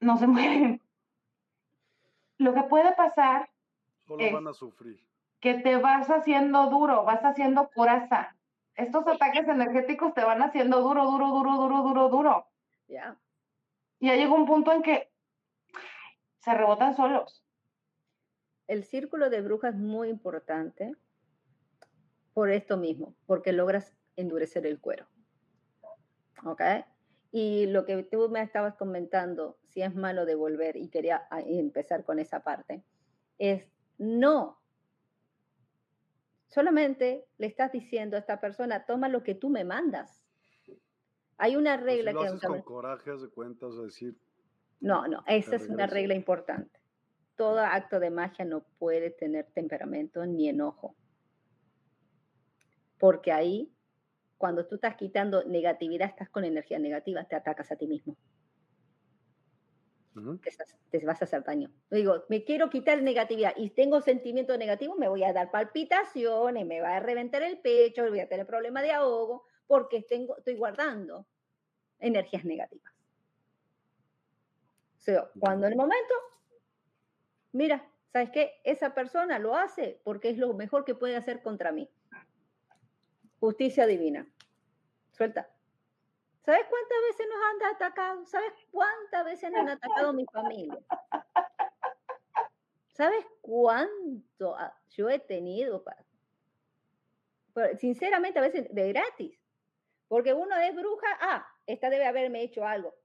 No 0.00 0.16
se 0.16 0.26
mueren. 0.26 0.82
Lo 2.38 2.54
que 2.54 2.62
puede 2.62 2.94
pasar 2.94 3.49
Solo 4.16 4.32
van 4.32 4.48
a 4.48 4.52
sufrir. 4.52 5.00
Que 5.40 5.54
te 5.54 5.76
vas 5.76 6.08
haciendo 6.10 6.68
duro, 6.68 7.04
vas 7.04 7.24
haciendo 7.24 7.70
coraza 7.74 8.36
estos 8.80 9.06
ataques 9.06 9.46
energéticos 9.46 10.14
te 10.14 10.24
van 10.24 10.42
haciendo 10.42 10.80
duro, 10.80 11.04
duro, 11.04 11.28
duro, 11.28 11.56
duro, 11.56 11.82
duro, 11.82 12.08
duro. 12.08 12.46
Ya. 12.88 13.18
Y 13.98 14.06
ya 14.06 14.16
llega 14.16 14.32
un 14.32 14.46
punto 14.46 14.72
en 14.72 14.82
que 14.82 15.10
se 16.38 16.54
rebotan 16.54 16.96
solos. 16.96 17.44
El 18.66 18.84
círculo 18.84 19.30
de 19.30 19.42
brujas 19.42 19.74
es 19.74 19.80
muy 19.80 20.08
importante 20.08 20.94
por 22.32 22.50
esto 22.50 22.76
mismo, 22.76 23.14
porque 23.26 23.52
logras 23.52 23.94
endurecer 24.16 24.66
el 24.66 24.80
cuero. 24.80 25.06
¿Ok? 26.44 26.62
Y 27.32 27.66
lo 27.66 27.84
que 27.84 28.02
tú 28.02 28.28
me 28.30 28.40
estabas 28.40 28.76
comentando, 28.76 29.58
si 29.68 29.82
es 29.82 29.94
malo 29.94 30.24
devolver, 30.24 30.76
y 30.76 30.88
quería 30.88 31.26
ah, 31.30 31.40
empezar 31.40 32.04
con 32.04 32.18
esa 32.18 32.40
parte, 32.40 32.82
es 33.38 33.69
no 34.00 34.60
Solamente 36.50 37.28
le 37.38 37.46
estás 37.46 37.70
diciendo 37.70 38.16
a 38.16 38.18
esta 38.18 38.40
persona, 38.40 38.84
toma 38.84 39.08
lo 39.08 39.22
que 39.22 39.36
tú 39.36 39.48
me 39.50 39.64
mandas. 39.64 40.24
Hay 41.38 41.54
una 41.54 41.76
regla 41.76 42.12
que... 42.12 42.26
Haces 42.26 42.40
con 42.40 42.60
coraje, 42.62 43.16
de 43.16 43.28
cuentas, 43.28 43.80
decir... 43.80 44.16
No, 44.80 45.06
no, 45.06 45.22
esa 45.28 45.56
es 45.56 45.68
una 45.68 45.86
regla 45.86 46.14
importante. 46.14 46.80
Todo 47.36 47.60
acto 47.60 48.00
de 48.00 48.10
magia 48.10 48.44
no 48.44 48.64
puede 48.78 49.10
tener 49.10 49.46
temperamento 49.52 50.26
ni 50.26 50.48
enojo. 50.48 50.96
Porque 52.98 53.30
ahí, 53.30 53.72
cuando 54.36 54.66
tú 54.66 54.74
estás 54.74 54.96
quitando 54.96 55.44
negatividad, 55.44 56.08
estás 56.08 56.30
con 56.30 56.44
energía 56.44 56.80
negativa, 56.80 57.24
te 57.24 57.36
atacas 57.36 57.70
a 57.70 57.76
ti 57.76 57.86
mismo 57.86 58.16
te, 60.90 61.04
vas 61.04 61.20
a 61.20 61.24
hacer 61.24 61.44
daño. 61.44 61.70
Digo, 61.90 62.24
me 62.28 62.44
quiero 62.44 62.70
quitar 62.70 63.02
negatividad 63.02 63.54
y 63.56 63.70
tengo 63.70 64.00
sentimiento 64.00 64.56
negativo, 64.56 64.96
me 64.96 65.08
voy 65.08 65.24
a 65.24 65.32
dar 65.32 65.50
palpitaciones, 65.50 66.66
me 66.66 66.80
va 66.80 66.96
a 66.96 67.00
reventar 67.00 67.42
el 67.42 67.58
pecho, 67.58 68.08
voy 68.08 68.20
a 68.20 68.28
tener 68.28 68.46
problema 68.46 68.82
de 68.82 68.92
ahogo, 68.92 69.44
porque 69.66 70.02
tengo, 70.02 70.36
estoy 70.38 70.56
guardando 70.56 71.26
energías 71.98 72.44
negativas. 72.44 72.92
O 74.98 75.02
sea, 75.02 75.30
cuando 75.38 75.66
en 75.66 75.72
el 75.72 75.78
momento, 75.78 76.14
mira, 77.52 77.88
¿sabes 78.12 78.30
qué? 78.30 78.60
Esa 78.64 78.94
persona 78.94 79.38
lo 79.38 79.56
hace 79.56 80.00
porque 80.04 80.30
es 80.30 80.38
lo 80.38 80.52
mejor 80.52 80.84
que 80.84 80.94
puede 80.94 81.16
hacer 81.16 81.42
contra 81.42 81.72
mí. 81.72 81.88
Justicia 83.38 83.86
divina. 83.86 84.26
Suelta. 85.12 85.48
¿Sabes 86.50 86.66
cuántas 86.68 86.98
veces 87.06 87.26
nos 87.28 87.38
han 87.44 87.74
atacado? 87.76 88.26
¿Sabes 88.26 88.52
cuántas 88.72 89.24
veces 89.24 89.52
nos 89.52 89.60
han 89.60 89.68
atacado 89.68 90.12
mi 90.12 90.26
familia? 90.32 90.80
¿Sabes 92.88 93.24
cuánto 93.40 94.56
yo 94.88 95.08
he 95.08 95.20
tenido? 95.20 95.84
sinceramente, 97.78 98.40
a 98.40 98.42
veces 98.42 98.66
de 98.74 98.88
gratis. 98.88 99.40
Porque 100.08 100.34
uno 100.34 100.56
es 100.56 100.74
bruja, 100.74 101.06
ah, 101.20 101.46
esta 101.68 101.88
debe 101.88 102.06
haberme 102.06 102.42
hecho 102.42 102.66
algo. 102.66 102.96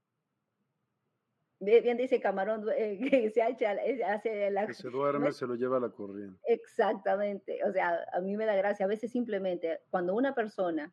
Bien 1.59 1.97
dice 1.97 2.19
Camarón 2.19 2.65
eh, 2.75 2.97
que 3.11 3.29
se 3.29 3.43
hace 3.43 4.49
la... 4.49 4.65
Que 4.65 4.73
se 4.73 4.89
duerme, 4.89 5.31
se 5.31 5.45
lo 5.45 5.53
lleva 5.53 5.77
a 5.77 5.81
la 5.81 5.89
corriente. 5.89 6.39
Exactamente. 6.47 7.63
O 7.63 7.71
sea, 7.71 8.07
a 8.11 8.21
mí 8.21 8.35
me 8.37 8.47
da 8.47 8.55
gracia. 8.55 8.87
A 8.87 8.89
veces 8.89 9.11
simplemente 9.11 9.81
cuando 9.91 10.15
una 10.15 10.33
persona 10.33 10.91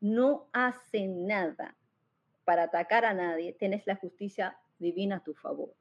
no 0.00 0.50
hace 0.52 1.06
nada 1.06 1.76
para 2.44 2.64
atacar 2.64 3.04
a 3.04 3.14
nadie, 3.14 3.52
tenés 3.54 3.86
la 3.86 3.96
justicia 3.96 4.58
divina 4.78 5.16
a 5.16 5.24
tu 5.24 5.34
favor. 5.34 5.74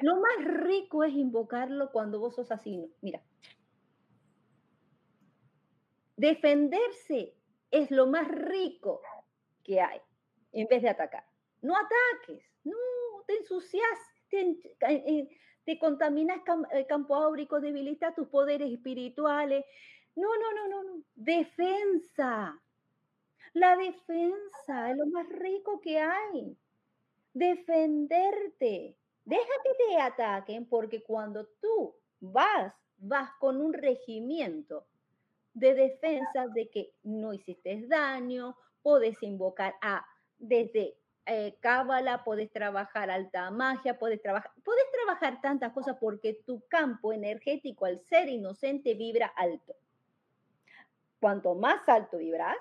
Lo 0.00 0.16
más 0.16 0.44
rico 0.44 1.04
es 1.04 1.12
invocarlo 1.12 1.90
cuando 1.92 2.18
vos 2.20 2.34
sos 2.34 2.50
así. 2.50 2.90
Mira, 3.02 3.22
defenderse 6.16 7.34
es 7.70 7.90
lo 7.90 8.06
más 8.06 8.28
rico 8.28 9.02
que 9.62 9.80
hay 9.80 10.00
en 10.52 10.66
vez 10.68 10.82
de 10.82 10.88
atacar. 10.88 11.24
No 11.60 11.74
ataques, 11.76 12.42
no 12.64 12.76
te 13.26 13.36
ensucias, 13.36 13.98
te, 14.30 14.58
eh, 14.88 15.28
te 15.64 15.78
contaminas 15.78 16.40
el 16.72 16.86
campo 16.86 17.14
áurico, 17.14 17.60
debilitas 17.60 18.14
tus 18.14 18.28
poderes 18.28 18.72
espirituales. 18.72 19.64
No, 20.16 20.28
no, 20.38 20.52
no, 20.54 20.68
no, 20.68 20.82
no. 20.82 21.02
Defensa. 21.14 22.58
La 23.58 23.76
defensa 23.76 24.92
es 24.92 24.96
lo 24.96 25.06
más 25.06 25.28
rico 25.30 25.80
que 25.80 25.98
hay. 25.98 26.56
Defenderte. 27.34 28.96
Deja 29.24 29.52
que 29.64 29.70
te 29.84 30.00
ataquen 30.00 30.64
porque 30.66 31.02
cuando 31.02 31.44
tú 31.60 31.96
vas, 32.20 32.72
vas 32.98 33.30
con 33.40 33.60
un 33.60 33.72
regimiento 33.72 34.86
de 35.54 35.74
defensa 35.74 36.46
de 36.54 36.70
que 36.70 36.92
no 37.02 37.34
hiciste 37.34 37.84
daño, 37.88 38.56
puedes 38.80 39.20
invocar 39.24 39.74
a 39.82 40.06
desde 40.38 40.96
eh, 41.26 41.58
cábala, 41.58 42.24
trabajar 42.52 43.10
alta 43.10 43.50
magia, 43.50 43.98
puedes 43.98 44.22
trabajar, 44.22 44.52
puedes 44.64 44.88
trabajar 44.92 45.40
tantas 45.40 45.72
cosas 45.72 45.96
porque 45.98 46.44
tu 46.46 46.60
campo 46.68 47.12
energético 47.12 47.86
al 47.86 48.00
ser 48.02 48.28
inocente 48.28 48.94
vibra 48.94 49.26
alto. 49.26 49.74
Cuanto 51.18 51.56
más 51.56 51.88
alto 51.88 52.18
vibras, 52.18 52.56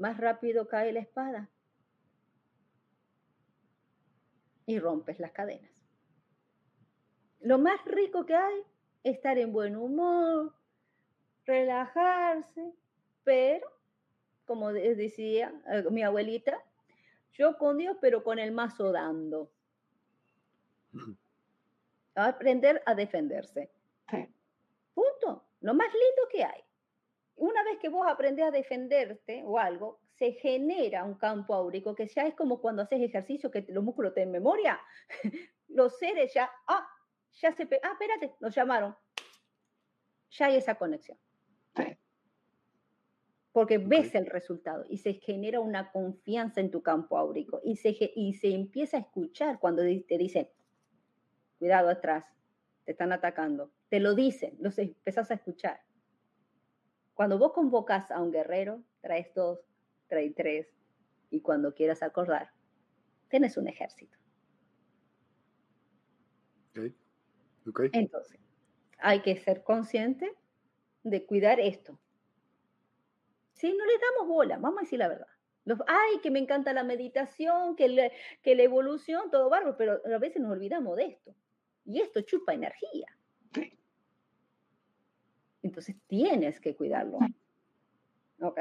más 0.00 0.18
rápido 0.18 0.66
cae 0.66 0.92
la 0.92 1.00
espada. 1.00 1.48
y 4.70 4.78
rompes 4.78 5.18
las 5.18 5.32
cadenas. 5.32 5.70
Lo 7.40 7.58
más 7.58 7.84
rico 7.86 8.24
que 8.24 8.36
hay 8.36 8.60
es 9.02 9.16
estar 9.16 9.36
en 9.36 9.52
buen 9.52 9.74
humor, 9.74 10.54
relajarse, 11.44 12.72
pero, 13.24 13.66
como 14.44 14.72
decía 14.72 15.52
eh, 15.72 15.84
mi 15.90 16.04
abuelita, 16.04 16.62
yo 17.32 17.58
con 17.58 17.78
Dios, 17.78 17.96
pero 18.00 18.22
con 18.22 18.38
el 18.38 18.52
mazo 18.52 18.92
dando. 18.92 19.50
Aprender 22.14 22.80
a 22.86 22.94
defenderse. 22.94 23.72
Punto. 24.94 25.46
Lo 25.62 25.74
más 25.74 25.88
lindo 25.92 26.28
que 26.30 26.44
hay. 26.44 26.62
Una 27.40 27.64
vez 27.64 27.78
que 27.78 27.88
vos 27.88 28.06
aprendes 28.06 28.44
a 28.44 28.50
defenderte 28.50 29.42
o 29.46 29.58
algo, 29.58 29.98
se 30.10 30.32
genera 30.32 31.04
un 31.04 31.14
campo 31.14 31.54
áurico 31.54 31.94
que 31.94 32.06
ya 32.06 32.26
es 32.26 32.34
como 32.34 32.60
cuando 32.60 32.82
haces 32.82 33.00
ejercicio, 33.00 33.50
que 33.50 33.64
los 33.70 33.82
músculos 33.82 34.12
te 34.12 34.20
en 34.20 34.30
memoria. 34.30 34.78
los 35.68 35.98
seres 35.98 36.34
ya, 36.34 36.50
ah, 36.66 36.86
ya 37.32 37.50
se, 37.52 37.62
ah, 37.62 37.92
espérate, 37.92 38.34
nos 38.40 38.54
llamaron. 38.54 38.94
Ya 40.32 40.46
hay 40.46 40.56
esa 40.56 40.74
conexión. 40.74 41.16
Porque 43.52 43.78
ves 43.78 44.14
el 44.14 44.26
resultado 44.26 44.84
y 44.90 44.98
se 44.98 45.14
genera 45.14 45.60
una 45.60 45.90
confianza 45.90 46.60
en 46.60 46.70
tu 46.70 46.82
campo 46.82 47.16
áurico 47.16 47.62
y 47.64 47.76
se, 47.76 47.96
y 48.14 48.34
se 48.34 48.52
empieza 48.54 48.98
a 48.98 49.00
escuchar 49.00 49.58
cuando 49.58 49.82
te 49.82 50.18
dicen, 50.18 50.46
cuidado 51.58 51.88
atrás, 51.88 52.26
te 52.84 52.92
están 52.92 53.12
atacando. 53.12 53.72
Te 53.88 53.98
lo 53.98 54.14
dicen, 54.14 54.58
los 54.60 54.78
empezás 54.78 55.30
a 55.30 55.34
escuchar. 55.34 55.80
Cuando 57.20 57.36
vos 57.36 57.52
convocas 57.52 58.10
a 58.10 58.22
un 58.22 58.32
guerrero, 58.32 58.82
traes 59.02 59.34
dos, 59.34 59.60
trae 60.06 60.30
tres, 60.30 60.66
y 61.28 61.42
cuando 61.42 61.74
quieras 61.74 62.02
acordar, 62.02 62.50
tienes 63.28 63.58
un 63.58 63.68
ejército. 63.68 64.16
Entonces, 67.92 68.40
hay 69.00 69.20
que 69.20 69.36
ser 69.36 69.62
consciente 69.64 70.34
de 71.02 71.26
cuidar 71.26 71.60
esto. 71.60 72.00
Si 73.52 73.70
no 73.70 73.84
le 73.84 73.98
damos 73.98 74.26
bola, 74.26 74.56
vamos 74.56 74.78
a 74.78 74.84
decir 74.84 74.98
la 74.98 75.08
verdad. 75.08 75.28
ay, 75.88 76.20
que 76.22 76.30
me 76.30 76.38
encanta 76.38 76.72
la 76.72 76.84
meditación, 76.84 77.76
que, 77.76 78.12
que 78.40 78.54
la 78.54 78.62
evolución, 78.62 79.30
todo 79.30 79.50
barro, 79.50 79.76
pero 79.76 80.00
a 80.06 80.18
veces 80.18 80.40
nos 80.40 80.52
olvidamos 80.52 80.96
de 80.96 81.04
esto. 81.04 81.34
Y 81.84 82.00
esto 82.00 82.22
chupa 82.22 82.54
energía. 82.54 83.14
Entonces 85.62 85.96
tienes 86.06 86.60
que 86.60 86.74
cuidarlo. 86.74 87.18
¿Ok? 88.40 88.60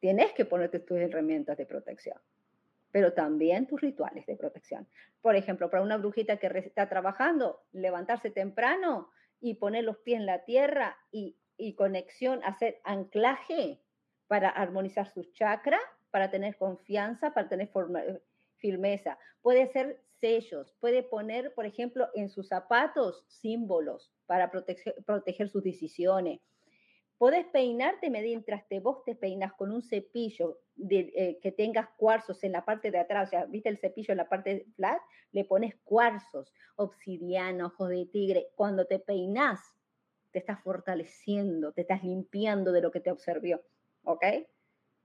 Tienes 0.00 0.32
que 0.32 0.44
ponerte 0.44 0.80
tus 0.80 0.98
herramientas 0.98 1.56
de 1.56 1.66
protección, 1.66 2.18
pero 2.90 3.12
también 3.12 3.66
tus 3.66 3.80
rituales 3.80 4.26
de 4.26 4.36
protección. 4.36 4.88
Por 5.20 5.36
ejemplo, 5.36 5.70
para 5.70 5.82
una 5.82 5.98
brujita 5.98 6.38
que 6.38 6.46
está 6.58 6.88
trabajando, 6.88 7.62
levantarse 7.72 8.30
temprano 8.30 9.10
y 9.40 9.54
poner 9.54 9.84
los 9.84 9.98
pies 9.98 10.20
en 10.20 10.26
la 10.26 10.44
tierra 10.44 10.96
y, 11.12 11.36
y 11.56 11.74
conexión, 11.74 12.40
hacer 12.44 12.80
anclaje 12.84 13.80
para 14.26 14.48
armonizar 14.48 15.08
sus 15.08 15.32
chakras, 15.32 15.80
para 16.10 16.30
tener 16.30 16.56
confianza, 16.56 17.32
para 17.34 17.48
tener 17.48 17.70
firmeza. 18.56 19.18
Puede 19.42 19.62
hacer 19.62 20.00
sellos, 20.20 20.74
puede 20.80 21.02
poner, 21.02 21.54
por 21.54 21.66
ejemplo, 21.66 22.08
en 22.14 22.28
sus 22.28 22.48
zapatos 22.48 23.24
símbolos 23.28 24.12
para 24.26 24.50
proteger 24.50 25.48
sus 25.48 25.64
decisiones 25.64 26.40
Podés 27.20 27.44
peinarte 27.48 28.08
mientras 28.08 28.66
te 28.66 28.80
vos 28.80 29.04
te 29.04 29.14
peinas 29.14 29.52
con 29.52 29.70
un 29.72 29.82
cepillo 29.82 30.62
de, 30.74 31.12
eh, 31.14 31.38
que 31.42 31.52
tengas 31.52 31.90
cuarzos 31.98 32.42
en 32.44 32.52
la 32.52 32.64
parte 32.64 32.90
de 32.90 32.98
atrás, 32.98 33.28
o 33.28 33.30
sea, 33.30 33.44
viste 33.44 33.68
el 33.68 33.76
cepillo 33.76 34.12
en 34.12 34.16
la 34.16 34.30
parte 34.30 34.64
flat, 34.74 34.98
le 35.30 35.44
pones 35.44 35.74
cuarzos, 35.84 36.50
obsidiana, 36.76 37.66
ojos 37.66 37.90
de 37.90 38.06
tigre. 38.06 38.46
Cuando 38.54 38.86
te 38.86 39.00
peinas, 39.00 39.60
te 40.30 40.38
estás 40.38 40.62
fortaleciendo, 40.62 41.74
te 41.74 41.82
estás 41.82 42.02
limpiando 42.02 42.72
de 42.72 42.80
lo 42.80 42.90
que 42.90 43.00
te 43.00 43.10
observió, 43.10 43.60
¿ok? 44.04 44.24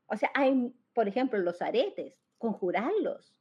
O 0.05 0.15
sea, 0.15 0.31
hay, 0.35 0.73
por 0.93 1.09
ejemplo, 1.09 1.37
los 1.39 1.61
aretes, 1.61 2.17
conjurarlos 2.37 3.33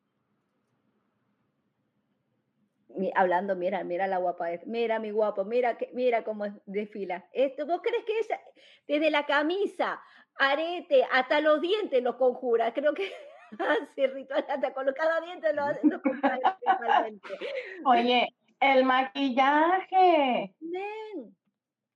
hablando, 3.14 3.56
mira, 3.56 3.84
mira 3.84 4.06
la 4.06 4.18
guapa, 4.18 4.46
mira 4.66 4.98
mi 4.98 5.10
guapo, 5.10 5.44
mira, 5.44 5.76
mira 5.92 6.24
cómo 6.24 6.46
desfila. 6.66 7.24
Esto, 7.32 7.66
¿Vos 7.66 7.80
crees 7.82 8.04
que 8.04 8.18
ella, 8.18 8.40
desde 8.86 9.10
la 9.10 9.26
camisa, 9.26 10.00
arete, 10.38 11.04
hasta 11.12 11.40
los 11.40 11.60
dientes 11.60 12.02
los 12.02 12.16
conjura? 12.16 12.72
Creo 12.72 12.94
que 12.94 13.12
hace 13.58 14.06
ritual, 14.08 14.44
hasta 14.48 14.72
con 14.72 14.86
cada 14.92 15.20
diente 15.20 15.52
lo 15.52 15.64
hace. 15.64 15.80
Oye, 17.84 18.28
el 18.60 18.84
maquillaje. 18.84 20.54
Ven. 20.60 21.36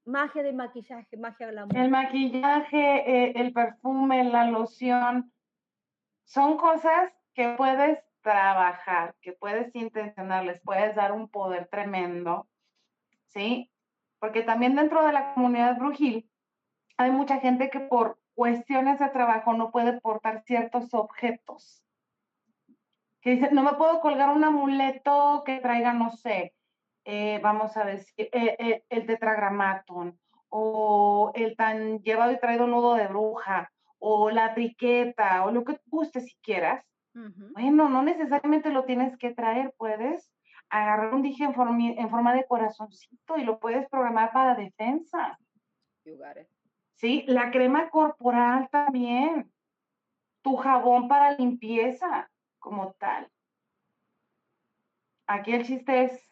Magia 0.05 0.43
de 0.43 0.53
maquillaje, 0.55 1.17
magia 1.19 1.49
glamour. 1.49 1.77
El 1.77 1.91
maquillaje, 1.91 2.79
eh, 2.79 3.33
el 3.37 3.53
perfume, 3.53 4.25
la 4.25 4.47
loción, 4.47 5.31
son 6.25 6.57
cosas 6.57 7.13
que 7.35 7.55
puedes 7.59 7.99
trabajar, 8.29 9.15
que 9.23 9.33
puedes 9.33 9.75
intencionar, 9.75 10.45
les 10.45 10.61
puedes 10.61 10.95
dar 10.95 11.13
un 11.13 11.29
poder 11.31 11.67
tremendo, 11.69 12.47
¿sí? 13.29 13.71
Porque 14.19 14.43
también 14.43 14.75
dentro 14.77 15.07
de 15.07 15.13
la 15.13 15.33
comunidad 15.33 15.79
brujil 15.79 16.31
hay 16.99 17.11
mucha 17.11 17.39
gente 17.41 17.71
que 17.71 17.81
por 17.81 18.19
cuestiones 18.35 18.99
de 18.99 19.09
trabajo 19.09 19.55
no 19.55 19.71
puede 19.71 19.99
portar 20.01 20.43
ciertos 20.45 20.93
objetos. 20.93 21.83
Que 23.23 23.31
dice, 23.31 23.49
no 23.51 23.63
me 23.63 23.73
puedo 23.75 24.01
colgar 24.01 24.29
un 24.29 24.45
amuleto 24.45 25.43
que 25.47 25.61
traiga, 25.61 25.95
no 25.95 26.11
sé, 26.11 26.55
eh, 27.05 27.41
vamos 27.43 27.77
a 27.79 27.85
decir, 27.85 28.29
eh, 28.33 28.57
eh, 28.59 28.85
el 28.91 29.07
tetragramaton 29.07 30.19
o 30.51 31.33
el 31.35 31.57
tan 31.57 32.03
llevado 32.03 32.33
y 32.33 32.39
traído 32.39 32.67
nudo 32.67 32.95
de 32.95 33.07
bruja 33.07 33.73
o 33.99 34.31
la 34.31 34.53
triqueta 34.53 35.45
o 35.47 35.51
lo 35.51 35.65
que 35.65 35.81
guste 35.87 36.21
si 36.21 36.37
quieras, 36.43 36.85
bueno, 37.55 37.89
no 37.89 38.03
necesariamente 38.03 38.71
lo 38.71 38.85
tienes 38.85 39.17
que 39.19 39.35
traer, 39.35 39.75
puedes 39.77 40.31
agarrar 40.71 41.15
un 41.15 41.23
dije 41.23 41.45
en, 41.45 41.55
forma, 41.55 42.35
de 42.35 42.47
corazoncito 42.47 43.39
y 43.39 43.45
lo 43.45 43.59
puedes 43.59 43.89
programar 43.89 44.33
para 44.33 44.55
defensa. 44.55 45.39
Sí, 46.97 47.25
la 47.27 47.51
crema 47.51 47.91
corporal 47.91 48.69
también, 48.71 49.53
tu 50.43 50.57
jabón 50.57 51.09
para 51.09 51.33
limpieza 51.33 52.31
como 52.59 52.93
tal. 52.95 53.31
Aquí 55.27 55.53
el 55.53 55.65
chiste 55.65 56.05
es 56.05 56.29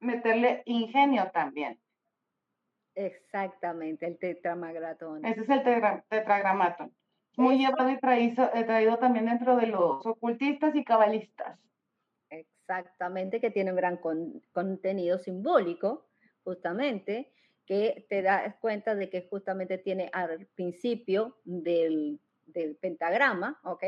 meterle 0.00 0.62
ingenio 0.66 1.30
también. 1.32 1.80
Exactamente, 2.94 4.06
el 4.06 4.18
tetramagatón. 4.18 5.24
Ese 5.24 5.42
es 5.42 5.48
el 5.48 5.62
tetragramatón. 6.08 6.94
Muy 7.36 7.58
llevado 7.58 7.90
y 7.90 7.98
traído, 7.98 8.50
eh, 8.54 8.64
traído 8.64 8.96
también 8.98 9.26
dentro 9.26 9.56
de 9.56 9.66
los 9.66 10.04
ocultistas 10.06 10.74
y 10.74 10.84
cabalistas. 10.84 11.58
Exactamente, 12.30 13.40
que 13.40 13.50
tiene 13.50 13.70
un 13.70 13.76
gran 13.76 14.00
contenido 14.52 15.18
simbólico, 15.18 16.08
justamente, 16.42 17.32
que 17.66 18.06
te 18.08 18.22
das 18.22 18.56
cuenta 18.60 18.94
de 18.94 19.10
que 19.10 19.28
justamente 19.28 19.78
tiene 19.78 20.08
al 20.12 20.46
principio 20.54 21.36
del, 21.44 22.20
del 22.46 22.76
pentagrama, 22.76 23.60
¿ok? 23.64 23.84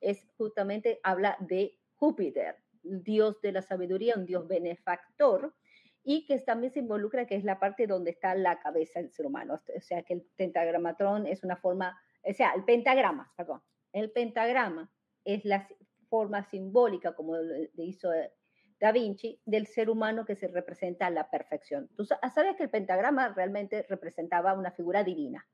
Es 0.00 0.26
justamente, 0.36 1.00
habla 1.02 1.36
de 1.40 1.78
Júpiter, 1.94 2.56
dios 2.82 3.40
de 3.40 3.52
la 3.52 3.62
sabiduría, 3.62 4.14
un 4.16 4.26
dios 4.26 4.46
benefactor, 4.46 5.54
y 6.02 6.24
que 6.24 6.38
también 6.38 6.72
se 6.72 6.78
involucra 6.78 7.26
que 7.26 7.34
es 7.34 7.42
la 7.42 7.58
parte 7.58 7.88
donde 7.88 8.12
está 8.12 8.34
la 8.36 8.60
cabeza 8.60 9.00
del 9.00 9.10
ser 9.10 9.26
humano. 9.26 9.60
O 9.76 9.80
sea, 9.80 10.02
que 10.04 10.14
el 10.14 10.22
pentagramatón 10.36 11.26
es 11.26 11.42
una 11.42 11.56
forma, 11.56 11.98
o 12.28 12.32
sea, 12.32 12.52
el 12.54 12.64
pentagrama, 12.64 13.32
perdón, 13.36 13.62
el 13.92 14.10
pentagrama 14.10 14.90
es 15.24 15.44
la 15.44 15.68
forma 16.08 16.42
simbólica, 16.44 17.14
como 17.14 17.36
hizo 17.78 18.12
eh, 18.12 18.32
Da 18.78 18.92
Vinci, 18.92 19.40
del 19.44 19.66
ser 19.66 19.88
humano 19.88 20.24
que 20.24 20.36
se 20.36 20.48
representa 20.48 21.06
a 21.06 21.10
la 21.10 21.30
perfección. 21.30 21.88
Tú 21.96 22.04
sabes 22.04 22.56
que 22.56 22.64
el 22.64 22.70
pentagrama 22.70 23.28
realmente 23.30 23.86
representaba 23.88 24.54
una 24.54 24.70
figura 24.70 25.02
divina, 25.02 25.46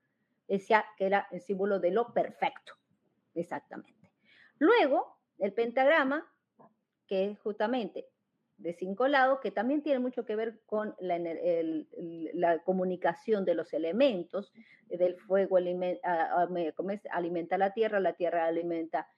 decía 0.48 0.84
que 0.96 1.06
era 1.06 1.28
el 1.30 1.40
símbolo 1.40 1.78
de 1.78 1.92
lo 1.92 2.12
perfecto, 2.12 2.74
exactamente. 3.34 4.12
Luego, 4.58 5.18
el 5.38 5.52
pentagrama, 5.52 6.30
que 7.06 7.30
es 7.30 7.38
justamente 7.40 8.08
de 8.58 8.74
cinco 8.74 9.08
lados, 9.08 9.40
que 9.40 9.50
también 9.50 9.82
tiene 9.82 9.98
mucho 9.98 10.24
que 10.24 10.36
ver 10.36 10.60
con 10.66 10.94
la, 11.00 12.58
comunicación 12.64 13.44
de 13.44 13.54
los 13.54 13.72
elementos, 13.72 14.52
del 14.88 15.16
fuego 15.16 15.56
alimenta, 15.56 16.28
alimenta 17.10 17.58
la 17.58 17.72
tierra, 17.72 17.98
la 18.00 18.12
tierra 18.14 18.46
alimenta 18.46 19.08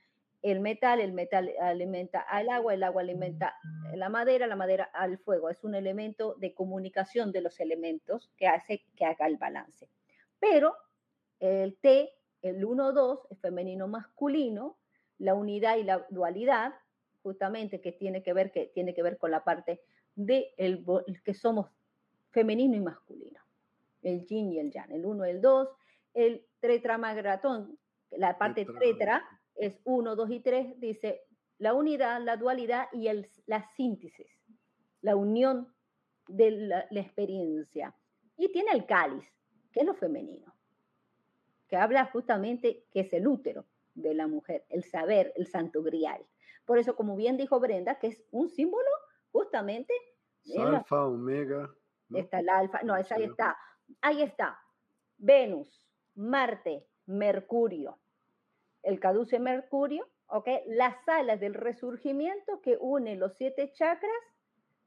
el 0.44 0.60
metal, 0.60 1.00
el 1.00 1.12
metal 1.12 1.50
alimenta 1.58 2.20
al 2.20 2.50
agua, 2.50 2.74
el 2.74 2.82
agua 2.82 3.00
alimenta 3.00 3.54
la 3.94 4.10
madera, 4.10 4.46
la 4.46 4.56
madera 4.56 4.84
al 4.92 5.16
fuego. 5.16 5.48
Es 5.48 5.64
un 5.64 5.74
elemento 5.74 6.34
de 6.34 6.52
comunicación 6.52 7.32
de 7.32 7.40
los 7.40 7.60
elementos 7.60 8.30
que 8.36 8.46
hace 8.46 8.84
que 8.94 9.06
haga 9.06 9.26
el 9.26 9.38
balance. 9.38 9.88
Pero 10.38 10.74
el 11.40 11.78
T, 11.78 12.12
el 12.42 12.62
1-2, 12.62 13.20
es 13.30 13.40
femenino 13.40 13.88
masculino, 13.88 14.76
la 15.16 15.34
unidad 15.34 15.76
y 15.76 15.84
la 15.84 16.06
dualidad 16.10 16.74
justamente 17.24 17.80
que 17.80 17.90
tiene 17.90 18.22
que 18.22 18.34
ver, 18.34 18.52
que 18.52 18.66
tiene 18.66 18.94
que 18.94 19.02
ver 19.02 19.16
con 19.16 19.30
la 19.30 19.42
parte 19.42 19.80
de 20.14 20.52
el, 20.58 20.84
que 21.24 21.32
somos 21.34 21.70
femenino 22.30 22.76
y 22.76 22.80
masculino, 22.80 23.40
el 24.02 24.26
yin 24.26 24.52
y 24.52 24.58
el 24.58 24.70
yang, 24.70 24.92
el 24.92 25.06
uno 25.06 25.26
y 25.26 25.30
el 25.30 25.40
dos, 25.40 25.70
el 26.12 26.46
tetramagratón, 26.60 27.78
la 28.10 28.36
parte 28.38 28.66
tetra 28.78 29.24
es 29.56 29.80
uno, 29.84 30.14
dos 30.14 30.30
y 30.30 30.40
tres, 30.40 30.78
dice 30.78 31.22
la 31.58 31.72
unidad, 31.72 32.20
la 32.20 32.36
dualidad 32.36 32.88
y 32.92 33.08
el, 33.08 33.26
la 33.46 33.66
síntesis, 33.74 34.28
la 35.00 35.16
unión 35.16 35.72
de 36.28 36.50
la, 36.50 36.86
la 36.90 37.00
experiencia. 37.00 37.94
Y 38.36 38.50
tiene 38.52 38.72
el 38.72 38.84
cáliz, 38.84 39.24
que 39.72 39.80
es 39.80 39.86
lo 39.86 39.94
femenino, 39.94 40.54
que 41.68 41.76
habla 41.76 42.04
justamente 42.06 42.84
que 42.92 43.00
es 43.00 43.12
el 43.14 43.26
útero 43.26 43.64
de 43.94 44.12
la 44.12 44.26
mujer, 44.26 44.66
el 44.68 44.84
saber, 44.84 45.32
el 45.36 45.46
santo 45.46 45.82
grial. 45.82 46.20
Por 46.64 46.78
eso, 46.78 46.96
como 46.96 47.16
bien 47.16 47.36
dijo 47.36 47.60
Brenda, 47.60 47.98
que 47.98 48.08
es 48.08 48.24
un 48.30 48.48
símbolo 48.48 48.88
justamente. 49.30 49.92
alfa, 50.58 51.06
omega. 51.06 51.74
Está 52.10 52.40
el 52.40 52.48
alfa, 52.48 52.82
no, 52.82 52.94
ahí 52.94 53.02
está. 53.24 53.56
Ahí 54.00 54.22
está. 54.22 54.58
Venus, 55.16 55.86
Marte, 56.14 56.86
Mercurio. 57.06 57.98
El 58.82 59.00
caduce 59.00 59.38
Mercurio, 59.38 60.08
¿ok? 60.26 60.48
Las 60.66 60.96
alas 61.08 61.40
del 61.40 61.54
resurgimiento 61.54 62.60
que 62.60 62.76
une 62.80 63.16
los 63.16 63.34
siete 63.36 63.72
chakras 63.72 64.12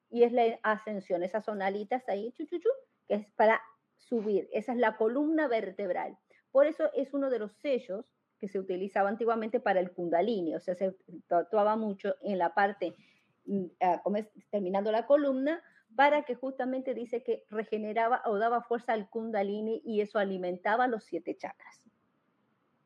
y 0.09 0.23
es 0.23 0.31
la 0.31 0.59
ascensión. 0.63 1.23
Esas 1.23 1.45
son 1.45 1.61
alitas 1.61 2.07
ahí, 2.07 2.31
chuchuchu, 2.33 2.69
que 3.07 3.15
es 3.15 3.31
para 3.31 3.61
subir. 3.97 4.47
Esa 4.51 4.73
es 4.73 4.77
la 4.77 4.97
columna 4.97 5.47
vertebral. 5.47 6.17
Por 6.51 6.65
eso 6.65 6.91
es 6.93 7.13
uno 7.13 7.29
de 7.29 7.39
los 7.39 7.53
sellos 7.53 8.16
que 8.39 8.47
se 8.47 8.59
utilizaba 8.59 9.09
antiguamente 9.09 9.59
para 9.59 9.79
el 9.79 9.91
kundalini, 9.91 10.55
o 10.55 10.59
sea, 10.59 10.75
se 10.75 10.95
tatuaba 11.27 11.75
mucho 11.75 12.15
en 12.21 12.37
la 12.37 12.53
parte, 12.53 12.95
mm, 13.45 13.65
ah, 13.81 14.01
terminando 14.49 14.91
la 14.91 15.05
columna, 15.05 15.61
para 15.95 16.23
que 16.23 16.35
justamente 16.35 16.93
dice 16.93 17.23
que 17.23 17.45
regeneraba 17.49 18.21
o 18.25 18.37
daba 18.37 18.61
fuerza 18.61 18.93
al 18.93 19.09
kundalini 19.09 19.81
y 19.83 20.01
eso 20.01 20.19
alimentaba 20.19 20.87
los 20.87 21.03
siete 21.03 21.35
chakras. 21.35 21.81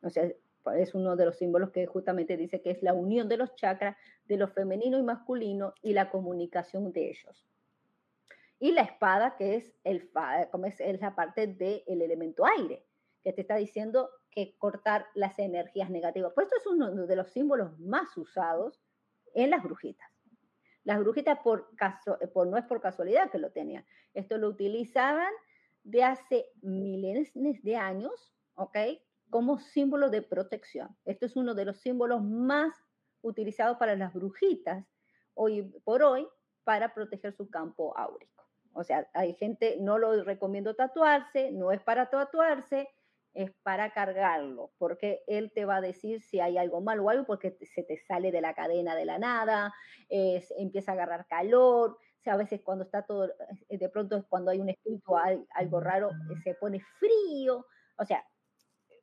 O 0.02 0.10
sea, 0.10 0.32
es 0.76 0.94
uno 0.94 1.16
de 1.16 1.26
los 1.26 1.38
símbolos 1.38 1.72
que 1.72 1.86
justamente 1.88 2.38
dice 2.38 2.62
que 2.62 2.72
es 2.72 2.84
la 2.84 2.94
unión 2.94 3.28
de 3.28 3.38
los 3.38 3.56
chakras, 3.56 3.98
de 4.26 4.38
lo 4.38 4.48
femenino 4.48 4.98
y 4.98 5.04
masculino 5.04 5.74
y 5.82 5.94
la 5.94 6.10
comunicación 6.10 6.92
de 6.92 7.10
ellos. 7.10 7.48
Y 8.60 8.72
la 8.74 8.82
espada, 8.82 9.36
que 9.38 9.56
es, 9.56 9.74
el, 9.84 10.10
es, 10.66 10.80
es 10.80 11.02
la 11.02 11.16
parte 11.16 11.48
del 11.48 11.84
elemento 12.02 12.46
aire, 12.46 12.86
que 13.24 13.34
te 13.34 13.42
está 13.42 13.56
diciendo 13.56 14.10
que 14.32 14.56
cortar 14.58 15.08
las 15.14 15.38
energías 15.40 15.90
negativas. 15.90 16.34
Por 16.34 16.44
esto 16.44 16.56
es 16.58 16.66
uno 16.66 16.90
de 16.90 17.16
los 17.16 17.30
símbolos 17.32 17.78
más 17.80 18.16
usados 18.18 18.82
en 19.34 19.50
las 19.50 19.64
brujitas. 19.64 20.10
Las 20.84 21.00
brujitas 21.00 21.40
por 21.40 21.76
caso, 21.76 22.18
por, 22.34 22.48
no 22.48 22.58
es 22.58 22.66
por 22.66 22.82
casualidad 22.82 23.30
que 23.30 23.38
lo 23.38 23.52
tenían. 23.52 23.86
Esto 24.14 24.38
lo 24.38 24.48
utilizaban 24.48 25.32
de 25.84 26.04
hace 26.04 26.48
miles 26.62 27.32
de 27.34 27.76
años, 27.76 28.34
¿ok? 28.56 28.78
Como 29.30 29.60
símbolo 29.60 30.10
de 30.10 30.22
protección. 30.22 30.96
Esto 31.06 31.26
es 31.26 31.36
uno 31.36 31.54
de 31.54 31.66
los 31.66 31.78
símbolos 31.78 32.24
más 32.24 32.74
utilizados 33.22 33.78
para 33.78 33.96
las 33.96 34.14
brujitas 34.14 34.86
hoy 35.34 35.64
por 35.84 36.04
hoy 36.04 36.28
para 36.64 36.94
proteger 36.94 37.34
su 37.34 37.50
campo 37.50 37.98
áurico. 37.98 38.46
O 38.74 38.84
sea, 38.84 39.10
hay 39.14 39.34
gente, 39.34 39.78
no 39.80 39.98
lo 39.98 40.24
recomiendo 40.24 40.76
tatuarse, 40.76 41.52
no 41.52 41.72
es 41.72 41.82
para 41.82 42.10
tatuarse, 42.10 42.88
es 43.34 43.52
para 43.64 43.92
cargarlo, 43.94 44.72
porque 44.78 45.24
él 45.28 45.52
te 45.54 45.66
va 45.66 45.78
a 45.78 45.82
decir 45.82 46.22
si 46.22 46.40
hay 46.40 46.58
algo 46.58 46.82
malo 46.82 47.06
o 47.06 47.10
algo, 47.10 47.26
porque 47.26 47.58
se 47.62 47.84
te 47.84 47.98
sale 47.98 48.32
de 48.32 48.42
la 48.42 48.54
cadena 48.54 48.96
de 48.96 49.06
la 49.06 49.20
nada, 49.20 49.74
empieza 50.10 50.92
a 50.92 50.96
agarrar 50.96 51.28
calor, 51.28 51.92
o 51.92 52.24
sea, 52.24 52.34
a 52.34 52.38
veces 52.38 52.62
cuando 52.62 52.84
está 52.84 53.04
todo, 53.04 53.30
eh, 53.70 53.78
de 53.78 53.90
pronto 53.90 54.18
es 54.18 54.26
cuando 54.26 54.52
hay 54.52 54.60
un 54.60 54.70
espíritu, 54.70 55.16
algo 55.16 55.80
raro, 55.80 56.12
se 56.44 56.54
pone 56.56 56.80
frío, 57.00 57.66
o 57.98 58.06
sea, 58.06 58.24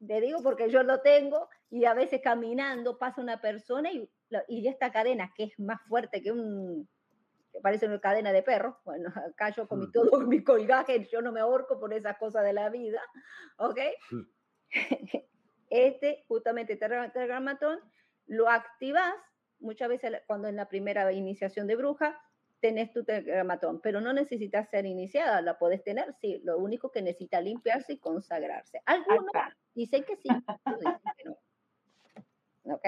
te 0.06 0.20
digo 0.20 0.42
porque 0.42 0.70
yo 0.70 0.82
lo 0.82 1.00
tengo 1.00 1.48
y 1.70 1.84
a 1.84 1.94
veces 1.94 2.20
caminando 2.22 2.98
pasa 2.98 3.20
una 3.20 3.40
persona 3.40 3.90
y, 3.90 4.08
y 4.46 4.68
esta 4.68 4.92
cadena 4.92 5.32
que 5.36 5.44
es 5.44 5.58
más 5.58 5.80
fuerte 5.88 6.22
que 6.22 6.30
un 6.30 6.88
parece 7.62 7.86
una 7.86 8.00
cadena 8.00 8.32
de 8.32 8.42
perros. 8.42 8.76
Bueno, 8.84 9.08
acá 9.34 9.50
yo 9.50 9.66
con 9.68 9.80
mi, 9.80 9.92
todo 9.92 10.20
mi 10.20 10.42
colgaje, 10.42 11.06
yo 11.10 11.22
no 11.22 11.32
me 11.32 11.40
ahorco 11.40 11.78
por 11.78 11.92
esas 11.92 12.16
cosas 12.18 12.44
de 12.44 12.52
la 12.52 12.68
vida, 12.70 13.00
¿ok? 13.58 13.78
Este, 15.70 16.24
justamente, 16.28 16.76
tetragramatón, 16.76 17.78
lo 18.26 18.48
activas 18.48 19.12
muchas 19.60 19.90
veces 19.90 20.22
cuando 20.26 20.48
en 20.48 20.56
la 20.56 20.66
primera 20.66 21.12
iniciación 21.12 21.66
de 21.66 21.76
bruja 21.76 22.18
tenés 22.60 22.90
tu 22.90 23.04
tetragramatón, 23.04 23.80
pero 23.82 24.00
no 24.00 24.14
necesitas 24.14 24.68
ser 24.70 24.86
iniciada, 24.86 25.42
la 25.42 25.58
puedes 25.58 25.84
tener, 25.84 26.14
sí, 26.20 26.40
lo 26.42 26.56
único 26.58 26.90
que 26.90 27.02
necesita 27.02 27.40
limpiarse 27.40 27.92
y 27.92 27.98
consagrarse. 27.98 28.80
Algunos 28.86 29.30
dicen 29.74 30.04
que 30.04 30.16
sí, 30.16 30.28
dicen 30.30 31.00
que 31.16 31.24
no. 31.24 32.74
¿Ok? 32.74 32.86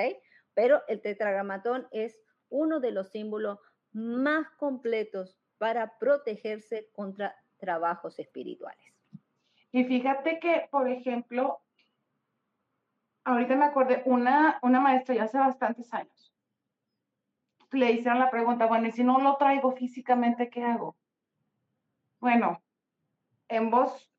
Pero 0.54 0.82
el 0.88 1.00
tetragramatón 1.00 1.86
es 1.92 2.18
uno 2.48 2.80
de 2.80 2.90
los 2.90 3.10
símbolos 3.10 3.58
más 3.92 4.50
completos 4.52 5.36
para 5.58 5.98
protegerse 5.98 6.88
contra 6.92 7.36
trabajos 7.58 8.18
espirituales. 8.18 8.94
Y 9.72 9.84
fíjate 9.84 10.40
que, 10.40 10.68
por 10.70 10.88
ejemplo, 10.88 11.60
ahorita 13.24 13.54
me 13.56 13.66
acordé, 13.66 14.02
una, 14.06 14.58
una 14.62 14.80
maestra 14.80 15.14
ya 15.14 15.24
hace 15.24 15.38
bastantes 15.38 15.92
años, 15.92 16.34
le 17.72 17.92
hicieron 17.92 18.18
la 18.18 18.30
pregunta, 18.30 18.66
bueno, 18.66 18.88
y 18.88 18.92
si 18.92 19.04
no 19.04 19.20
lo 19.20 19.36
traigo 19.36 19.72
físicamente, 19.72 20.50
¿qué 20.50 20.64
hago? 20.64 20.96
Bueno, 22.18 22.62
en 23.48 23.70
voz 23.70 24.10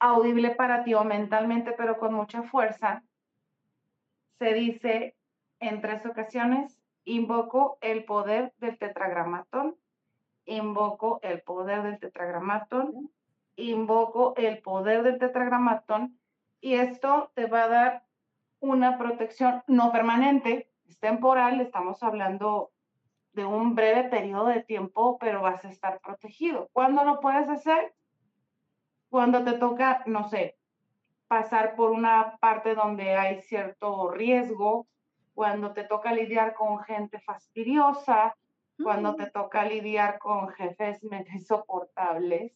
audible 0.00 0.50
para 0.50 0.84
ti 0.84 0.94
o 0.94 1.04
mentalmente, 1.04 1.72
pero 1.72 1.96
con 1.98 2.12
mucha 2.12 2.42
fuerza, 2.42 3.04
se 4.38 4.52
dice 4.52 5.16
en 5.60 5.80
tres 5.80 6.04
ocasiones, 6.04 6.83
invoco 7.04 7.78
el 7.80 8.04
poder 8.04 8.52
del 8.58 8.78
tetragramatón, 8.78 9.76
invoco 10.46 11.20
el 11.22 11.42
poder 11.42 11.82
del 11.82 11.98
tetragramatón, 11.98 13.10
invoco 13.56 14.34
el 14.36 14.60
poder 14.62 15.02
del 15.02 15.18
tetragramatón 15.18 16.18
y 16.60 16.74
esto 16.74 17.30
te 17.34 17.46
va 17.46 17.64
a 17.64 17.68
dar 17.68 18.06
una 18.60 18.98
protección 18.98 19.62
no 19.66 19.92
permanente, 19.92 20.70
es 20.88 20.98
temporal, 20.98 21.60
estamos 21.60 22.02
hablando 22.02 22.70
de 23.32 23.44
un 23.44 23.74
breve 23.74 24.08
periodo 24.08 24.46
de 24.46 24.62
tiempo, 24.62 25.18
pero 25.18 25.42
vas 25.42 25.64
a 25.64 25.68
estar 25.68 26.00
protegido. 26.00 26.68
¿Cuándo 26.72 27.04
lo 27.04 27.20
puedes 27.20 27.48
hacer? 27.48 27.94
Cuando 29.10 29.44
te 29.44 29.54
toca, 29.54 30.02
no 30.06 30.28
sé, 30.28 30.56
pasar 31.26 31.74
por 31.74 31.90
una 31.90 32.36
parte 32.38 32.74
donde 32.74 33.16
hay 33.16 33.40
cierto 33.42 34.10
riesgo, 34.10 34.86
cuando 35.34 35.72
te 35.72 35.84
toca 35.84 36.12
lidiar 36.12 36.54
con 36.54 36.78
gente 36.80 37.20
fastidiosa, 37.20 38.36
cuando 38.82 39.14
te 39.14 39.30
toca 39.30 39.64
lidiar 39.64 40.18
con 40.18 40.48
jefes 40.48 41.00
insoportables, 41.32 42.52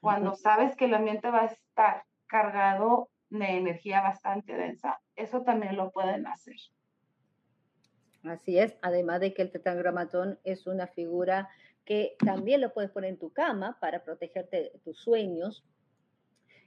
cuando 0.00 0.34
sabes 0.34 0.74
que 0.76 0.86
el 0.86 0.94
ambiente 0.94 1.30
va 1.30 1.42
a 1.42 1.46
estar 1.46 2.04
cargado 2.26 3.10
de 3.28 3.56
energía 3.56 4.00
bastante 4.00 4.54
densa. 4.54 5.00
Eso 5.14 5.42
también 5.42 5.76
lo 5.76 5.90
pueden 5.90 6.26
hacer. 6.26 6.56
Así 8.24 8.58
es, 8.58 8.76
además 8.82 9.20
de 9.20 9.32
que 9.32 9.42
el 9.42 9.50
tetragramatón 9.50 10.38
es 10.44 10.66
una 10.66 10.86
figura 10.86 11.48
que 11.84 12.16
también 12.18 12.60
lo 12.60 12.72
puedes 12.72 12.90
poner 12.90 13.10
en 13.10 13.18
tu 13.18 13.32
cama 13.32 13.78
para 13.80 14.04
protegerte 14.04 14.56
de 14.56 14.78
tus 14.84 14.98
sueños. 14.98 15.64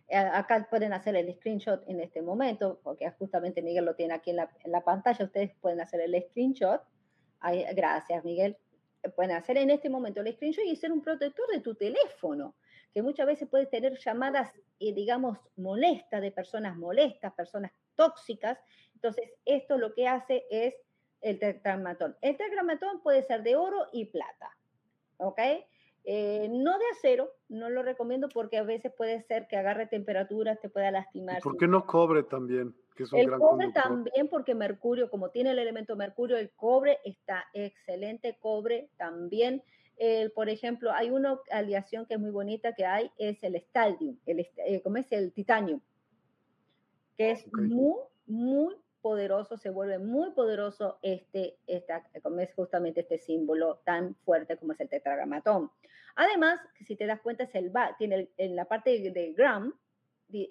Eh, 0.07 0.17
acá 0.17 0.67
pueden 0.69 0.93
hacer 0.93 1.15
el 1.15 1.33
screenshot 1.33 1.83
en 1.87 1.99
este 1.99 2.21
momento, 2.21 2.79
porque 2.83 3.09
justamente 3.11 3.61
Miguel 3.61 3.85
lo 3.85 3.95
tiene 3.95 4.13
aquí 4.13 4.31
en 4.31 4.37
la, 4.37 4.81
pantalla. 4.83 5.25
Ustedes 5.25 5.51
pueden 5.61 5.81
hacer 5.81 6.01
el 6.01 6.21
screenshot. 6.29 6.81
gracias, 7.75 8.23
Miguel. 8.23 8.57
Pueden 9.15 9.35
hacer 9.35 9.57
en 9.57 9.69
este 9.69 9.89
momento 9.89 10.21
el 10.21 10.33
screenshot 10.33 10.65
y 10.65 10.75
ser 10.75 10.91
un 10.91 11.01
protector 11.01 11.47
de 11.51 11.59
tu 11.59 11.75
teléfono 11.75 12.55
que 12.93 13.01
muchas 13.01 13.25
veces 13.25 13.49
puedes 13.49 13.69
tener 13.69 13.97
llamadas, 13.97 14.53
eh, 14.79 14.93
digamos, 14.93 15.37
molestas 15.55 16.21
de 16.21 16.31
personas 16.31 16.77
molestas, 16.77 17.33
personas 17.33 17.71
tóxicas. 17.95 18.59
Entonces, 18.93 19.31
esto 19.45 19.77
lo 19.77 19.93
que 19.93 20.07
hace 20.07 20.45
es 20.51 20.75
el 21.21 21.39
tetragramatón. 21.39 22.15
El 22.21 22.37
tetragramatón 22.37 23.01
puede 23.01 23.23
ser 23.23 23.41
de 23.41 23.55
oro 23.55 23.87
y 23.91 24.05
plata, 24.05 24.55
¿ok? 25.17 25.39
Eh, 26.05 26.49
no 26.51 26.77
de 26.77 26.85
acero, 26.91 27.31
no 27.47 27.69
lo 27.69 27.81
recomiendo 27.81 28.27
porque 28.27 28.57
a 28.57 28.63
veces 28.63 28.91
puede 28.95 29.21
ser 29.21 29.47
que 29.47 29.55
agarre 29.55 29.87
temperaturas, 29.87 30.59
te 30.59 30.69
pueda 30.69 30.91
lastimar. 30.91 31.41
¿Por 31.41 31.57
qué 31.57 31.67
no 31.67 31.85
cobre 31.85 32.23
también? 32.23 32.75
Que 32.95 33.03
es 33.03 33.13
un 33.13 33.19
el 33.19 33.31
cobre 33.31 33.71
también 33.71 34.27
porque 34.27 34.53
mercurio, 34.53 35.09
como 35.09 35.29
tiene 35.29 35.51
el 35.51 35.59
elemento 35.59 35.95
mercurio, 35.95 36.37
el 36.37 36.51
cobre 36.51 36.99
está 37.05 37.45
excelente, 37.53 38.37
cobre 38.39 38.89
también. 38.97 39.63
por 40.35 40.49
ejemplo, 40.49 40.91
hay 40.91 41.09
una 41.09 41.39
aleación 41.49 42.05
que 42.05 42.15
es 42.15 42.19
muy 42.19 42.31
bonita 42.31 42.73
que 42.73 42.85
hay, 42.85 43.09
es 43.17 43.41
el 43.43 43.55
Staldium, 43.55 44.17
el, 44.25 44.39
eh, 44.57 44.81
¿cómo 44.83 44.97
es? 44.97 45.09
El 45.11 45.31
titanio, 45.31 45.79
que 47.15 47.31
es 47.31 47.47
muy, 47.53 47.95
muy 48.25 48.75
poderoso, 49.03 49.57
se 49.57 49.69
vuelve 49.69 49.99
muy 49.99 50.31
poderoso 50.31 50.97
este, 51.01 51.57
esta, 51.67 52.07
es 52.13 52.53
justamente 52.55 53.01
este 53.01 53.17
símbolo 53.19 53.81
tan 53.83 54.15
fuerte 54.23 54.57
como 54.57 54.71
es 54.71 54.79
el 54.79 54.87
tetragramatón. 54.87 55.69
Además, 56.15 56.61
si 56.87 56.95
te 56.95 57.05
das 57.05 57.19
cuenta, 57.19 57.43
es 57.43 57.53
el, 57.53 57.71
tiene 57.97 58.29
en 58.37 58.55
la 58.55 58.65
parte 58.65 59.11
de, 59.11 59.33
gram 59.33 59.73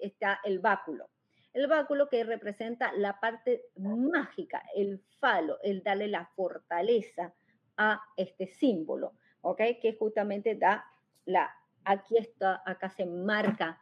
está 0.01 0.39
el 0.45 0.59
báculo. 0.59 1.09
El 1.51 1.67
báculo 1.67 2.09
que 2.09 2.23
representa 2.23 2.93
la 2.93 3.19
parte 3.19 3.65
mágica, 3.75 4.63
el 4.75 4.99
falo, 5.19 5.57
el 5.63 5.81
darle 5.81 6.07
la 6.07 6.27
fortaleza 6.35 7.33
a 7.75 8.01
este 8.15 8.47
símbolo, 8.47 9.13
¿ok? 9.41 9.61
Que 9.81 9.95
justamente 9.99 10.55
da 10.55 10.85
la, 11.25 11.51
aquí 11.85 12.17
está, 12.17 12.61
acá 12.65 12.89
se 12.89 13.05
marca 13.05 13.81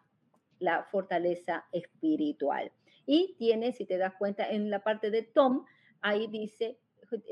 la 0.60 0.84
fortaleza 0.84 1.65
espiritual. 1.73 2.72
Y 3.06 3.36
tiene, 3.38 3.73
si 3.73 3.86
te 3.86 3.98
das 3.98 4.14
cuenta, 4.15 4.49
en 4.49 4.69
la 4.69 4.84
parte 4.84 5.11
de 5.11 5.23
Tom, 5.23 5.65
ahí 6.02 6.28
dice, 6.28 6.80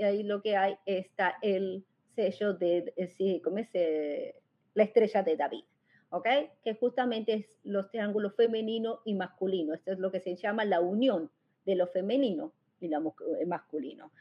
ahí 0.04 0.24
lo 0.24 0.42
que 0.42 0.58
hay 0.58 0.78
está 0.86 1.38
el 1.42 1.86
sello 2.16 2.54
de, 2.54 2.94
eh, 2.96 3.08
sí, 3.08 3.42
¿cómo 3.44 3.60
es? 3.60 3.70
Eh, 3.74 4.36
la 4.74 4.84
estrella 4.84 5.24
de 5.24 5.36
David, 5.36 5.64
¿ok? 6.10 6.28
Que 6.64 6.76
justamente 6.76 7.34
es 7.34 7.60
los 7.64 7.90
triángulos 7.90 8.36
femenino 8.36 9.02
y 9.06 9.14
masculino. 9.14 9.74
Esto 9.74 9.92
es 9.92 10.00
lo 10.00 10.12
que 10.12 10.20
se 10.20 10.36
llama 10.36 10.66
la 10.66 10.80
unión 10.80 11.32
de 11.66 11.76
lo 11.76 11.88
femenino 11.88 12.54
y 12.80 12.88
lo 12.88 13.16
eh, 13.40 13.46
masculino. 13.46 14.12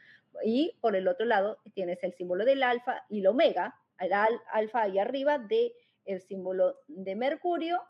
Y 0.43 0.75
por 0.81 0.95
el 0.95 1.07
otro 1.07 1.25
lado 1.25 1.57
tienes 1.73 2.03
el 2.03 2.13
símbolo 2.13 2.45
del 2.45 2.63
alfa 2.63 3.03
y 3.09 3.19
el 3.19 3.27
omega, 3.27 3.75
el 3.99 4.13
alfa 4.13 4.83
ahí 4.83 4.99
arriba 4.99 5.39
de 5.39 5.73
el 6.05 6.21
símbolo 6.21 6.77
de 6.87 7.15
Mercurio 7.15 7.81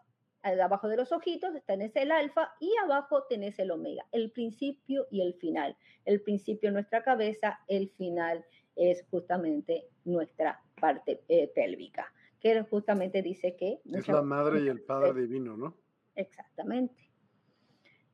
abajo 0.44 0.88
de 0.88 0.98
los 0.98 1.12
ojitos 1.12 1.54
tenés 1.66 1.96
el 1.96 2.12
alfa 2.12 2.54
y 2.60 2.72
abajo 2.84 3.24
tenés 3.24 3.60
el 3.60 3.72
omega, 3.72 4.06
el 4.12 4.32
principio 4.32 5.08
y 5.12 5.22
el 5.22 5.34
final. 5.36 5.76
El 6.06 6.22
principio 6.22 6.70
es 6.70 6.74
nuestra 6.74 7.04
cabeza, 7.04 7.60
el 7.68 7.90
final 7.90 8.46
es 8.76 9.06
justamente 9.10 9.88
nuestra 10.06 10.62
parte 10.80 11.22
eh, 11.28 11.52
pélvica, 11.54 12.14
que 12.40 12.62
justamente 12.64 13.22
dice 13.22 13.56
que... 13.56 13.82
Es 13.86 14.08
la 14.08 14.22
madre 14.22 14.62
y 14.62 14.68
el 14.68 14.82
padre 14.82 15.14
divino, 15.14 15.58
¿no? 15.58 15.76
Exactamente. 16.16 17.10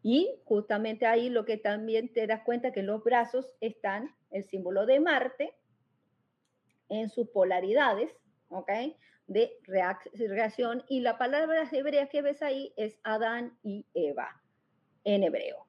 Y 0.02 0.30
justamente 0.46 1.06
ahí 1.06 1.30
lo 1.30 1.46
que 1.46 1.58
también 1.58 2.14
te 2.14 2.28
das 2.28 2.44
cuenta 2.44 2.72
que 2.72 2.82
en 2.82 2.88
los 2.88 3.04
brazos 3.04 3.52
están 3.60 4.16
el 4.30 4.44
símbolo 4.44 4.86
de 4.86 5.00
Marte 5.00 5.56
en 6.90 7.10
sus 7.10 7.30
polaridades, 7.30 8.16
¿ok? 8.50 8.70
De 9.28 9.58
reacción 9.66 10.84
y 10.88 11.00
la 11.00 11.18
palabra 11.18 11.68
hebrea 11.72 12.08
que 12.08 12.22
ves 12.22 12.42
ahí 12.42 12.74
es 12.78 13.00
Adán 13.04 13.58
y 13.64 13.86
Eva 13.94 14.42
en 15.04 15.24
hebreo. 15.24 15.66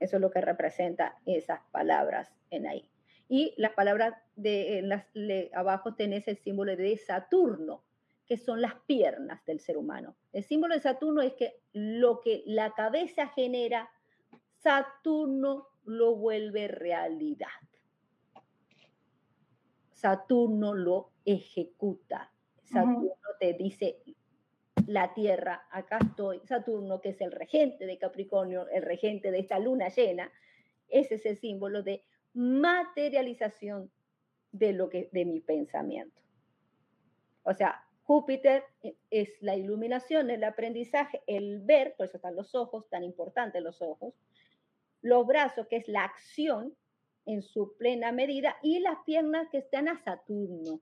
Eso 0.00 0.16
es 0.16 0.22
lo 0.22 0.30
que 0.30 0.40
representa 0.40 1.18
esas 1.24 1.60
palabras 1.70 2.32
en 2.50 2.66
ahí. 2.66 2.90
Y 3.28 3.54
las 3.56 3.72
palabras 3.72 4.14
de 4.36 4.82
las, 4.82 5.06
abajo 5.54 5.94
tenés 5.94 6.28
el 6.28 6.36
símbolo 6.36 6.76
de 6.76 6.96
Saturno, 6.96 7.84
que 8.26 8.36
son 8.36 8.60
las 8.60 8.74
piernas 8.86 9.44
del 9.46 9.60
ser 9.60 9.76
humano. 9.76 10.16
El 10.32 10.44
símbolo 10.44 10.74
de 10.74 10.80
Saturno 10.80 11.22
es 11.22 11.34
que 11.34 11.60
lo 11.72 12.20
que 12.20 12.42
la 12.46 12.72
cabeza 12.74 13.28
genera, 13.28 13.88
Saturno 14.62 15.68
lo 15.84 16.16
vuelve 16.16 16.68
realidad. 16.68 17.46
Saturno 19.92 20.74
lo 20.74 21.12
ejecuta. 21.24 22.32
Saturno 22.66 23.12
te 23.38 23.54
dice 23.54 24.02
la 24.86 25.14
Tierra, 25.14 25.66
acá 25.70 25.98
estoy, 25.98 26.40
Saturno, 26.44 27.00
que 27.00 27.10
es 27.10 27.20
el 27.20 27.32
regente 27.32 27.86
de 27.86 27.98
Capricornio, 27.98 28.68
el 28.68 28.82
regente 28.82 29.30
de 29.30 29.40
esta 29.40 29.58
luna 29.58 29.88
llena, 29.88 30.30
ese 30.88 31.16
es 31.16 31.26
el 31.26 31.36
símbolo 31.38 31.82
de 31.82 32.04
materialización 32.34 33.90
de 34.52 34.72
lo 34.72 34.88
que 34.88 35.08
de 35.12 35.24
mi 35.24 35.40
pensamiento. 35.40 36.20
O 37.42 37.54
sea, 37.54 37.82
Júpiter 38.02 38.64
e, 38.82 38.96
es 39.10 39.30
la 39.40 39.56
iluminación, 39.56 40.30
el 40.30 40.44
aprendizaje, 40.44 41.22
el 41.26 41.60
ver, 41.62 41.94
por 41.96 42.06
eso 42.06 42.18
están 42.18 42.36
los 42.36 42.54
ojos, 42.54 42.88
tan 42.88 43.02
importantes 43.02 43.62
los 43.62 43.82
ojos, 43.82 44.14
los 45.02 45.26
brazos, 45.26 45.66
que 45.66 45.76
es 45.76 45.88
la 45.88 46.04
acción 46.04 46.76
en 47.24 47.42
su 47.42 47.76
plena 47.76 48.12
medida, 48.12 48.56
y 48.62 48.78
las 48.78 48.98
piernas 49.04 49.48
que 49.50 49.58
están 49.58 49.88
a 49.88 49.96
Saturno, 50.04 50.80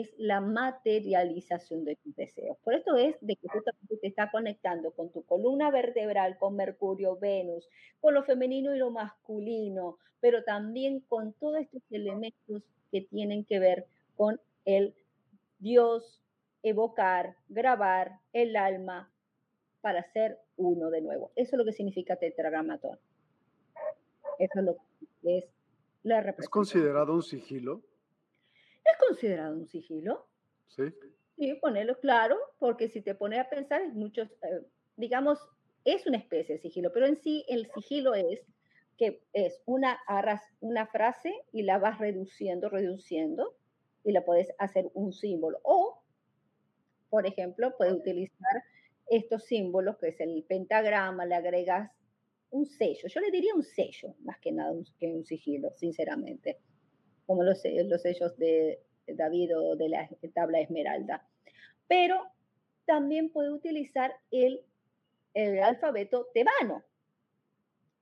es 0.00 0.14
la 0.18 0.40
materialización 0.40 1.84
de 1.84 1.96
tus 1.96 2.14
deseos. 2.16 2.56
Por 2.64 2.74
esto 2.74 2.96
es 2.96 3.16
de 3.20 3.36
que 3.36 3.48
tú 3.48 3.96
te 4.00 4.08
estás 4.08 4.30
conectando 4.30 4.92
con 4.92 5.10
tu 5.10 5.22
columna 5.24 5.70
vertebral, 5.70 6.38
con 6.38 6.56
Mercurio, 6.56 7.16
Venus, 7.16 7.68
con 8.00 8.14
lo 8.14 8.22
femenino 8.24 8.74
y 8.74 8.78
lo 8.78 8.90
masculino, 8.90 9.98
pero 10.20 10.44
también 10.44 11.00
con 11.00 11.32
todos 11.34 11.60
estos 11.60 11.82
elementos 11.90 12.62
que 12.90 13.02
tienen 13.02 13.44
que 13.44 13.58
ver 13.58 13.86
con 14.16 14.40
el 14.64 14.94
Dios, 15.58 16.22
evocar, 16.62 17.36
grabar 17.48 18.20
el 18.32 18.56
alma 18.56 19.10
para 19.80 20.02
ser 20.12 20.38
uno 20.56 20.90
de 20.90 21.00
nuevo. 21.02 21.30
Eso 21.36 21.56
es 21.56 21.58
lo 21.58 21.64
que 21.64 21.72
significa 21.72 22.16
tetragramatón. 22.16 22.98
Eso 24.38 24.58
es 24.58 24.64
lo 24.64 24.76
que 25.22 25.38
es 25.38 25.44
la 26.02 26.20
representación. 26.20 26.44
¿Es 26.44 26.48
considerado 26.48 27.14
un 27.14 27.22
sigilo? 27.22 27.82
¿Es 28.94 29.08
considerado 29.08 29.56
un 29.56 29.66
sigilo? 29.66 30.28
Sí. 30.68 30.84
Sí, 31.36 31.54
ponerlo 31.54 31.98
claro, 31.98 32.38
porque 32.60 32.88
si 32.88 33.02
te 33.02 33.16
pones 33.16 33.40
a 33.40 33.50
pensar, 33.50 33.82
es 33.82 33.92
muchos, 33.92 34.30
eh, 34.30 34.66
digamos, 34.96 35.40
es 35.84 36.06
una 36.06 36.18
especie 36.18 36.54
de 36.54 36.60
sigilo, 36.60 36.92
pero 36.92 37.06
en 37.06 37.16
sí 37.16 37.44
el 37.48 37.68
sigilo 37.72 38.14
es 38.14 38.40
que 38.96 39.24
es 39.32 39.60
una, 39.66 39.98
una 40.60 40.86
frase 40.86 41.34
y 41.50 41.62
la 41.62 41.78
vas 41.78 41.98
reduciendo, 41.98 42.68
reduciendo, 42.68 43.56
y 44.04 44.12
la 44.12 44.24
puedes 44.24 44.52
hacer 44.58 44.88
un 44.94 45.12
símbolo. 45.12 45.58
O, 45.64 46.04
por 47.10 47.26
ejemplo, 47.26 47.74
puedes 47.76 47.94
utilizar 47.94 48.62
estos 49.08 49.42
símbolos, 49.44 49.98
que 49.98 50.08
es 50.08 50.20
el 50.20 50.44
pentagrama, 50.48 51.26
le 51.26 51.34
agregas 51.34 51.90
un 52.50 52.64
sello. 52.66 53.08
Yo 53.08 53.20
le 53.20 53.32
diría 53.32 53.56
un 53.56 53.64
sello, 53.64 54.14
más 54.20 54.38
que 54.38 54.52
nada 54.52 54.72
que 55.00 55.08
un 55.08 55.24
sigilo, 55.24 55.72
sinceramente, 55.74 56.60
como 57.26 57.42
los, 57.42 57.62
los 57.64 58.02
sellos 58.02 58.36
de 58.38 58.80
David 59.06 59.56
o 59.56 59.76
de 59.76 59.88
la 59.88 60.08
tabla 60.34 60.60
esmeralda. 60.60 61.26
Pero 61.88 62.22
también 62.86 63.30
puede 63.30 63.50
utilizar 63.50 64.14
el, 64.30 64.62
el 65.34 65.62
alfabeto 65.62 66.28
tebano. 66.34 66.84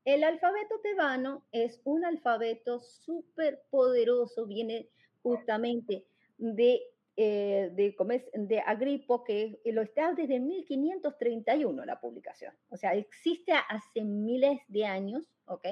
El 0.04 0.24
alfabeto 0.24 0.80
tebano 0.82 1.44
es 1.52 1.80
un 1.84 2.04
alfabeto 2.04 2.80
súper 2.80 3.62
poderoso, 3.70 4.46
viene 4.46 4.88
justamente 5.22 6.04
de 6.38 6.82
eh, 7.14 7.70
de, 7.74 7.94
de 8.32 8.60
Agripo, 8.60 9.22
que 9.22 9.60
lo 9.66 9.82
está 9.82 10.14
desde 10.14 10.40
1531 10.40 11.84
la 11.84 12.00
publicación. 12.00 12.54
O 12.70 12.76
sea, 12.78 12.94
existe 12.94 13.52
hace 13.68 14.02
miles 14.02 14.60
de 14.68 14.86
años, 14.86 15.30
¿ok? 15.44 15.66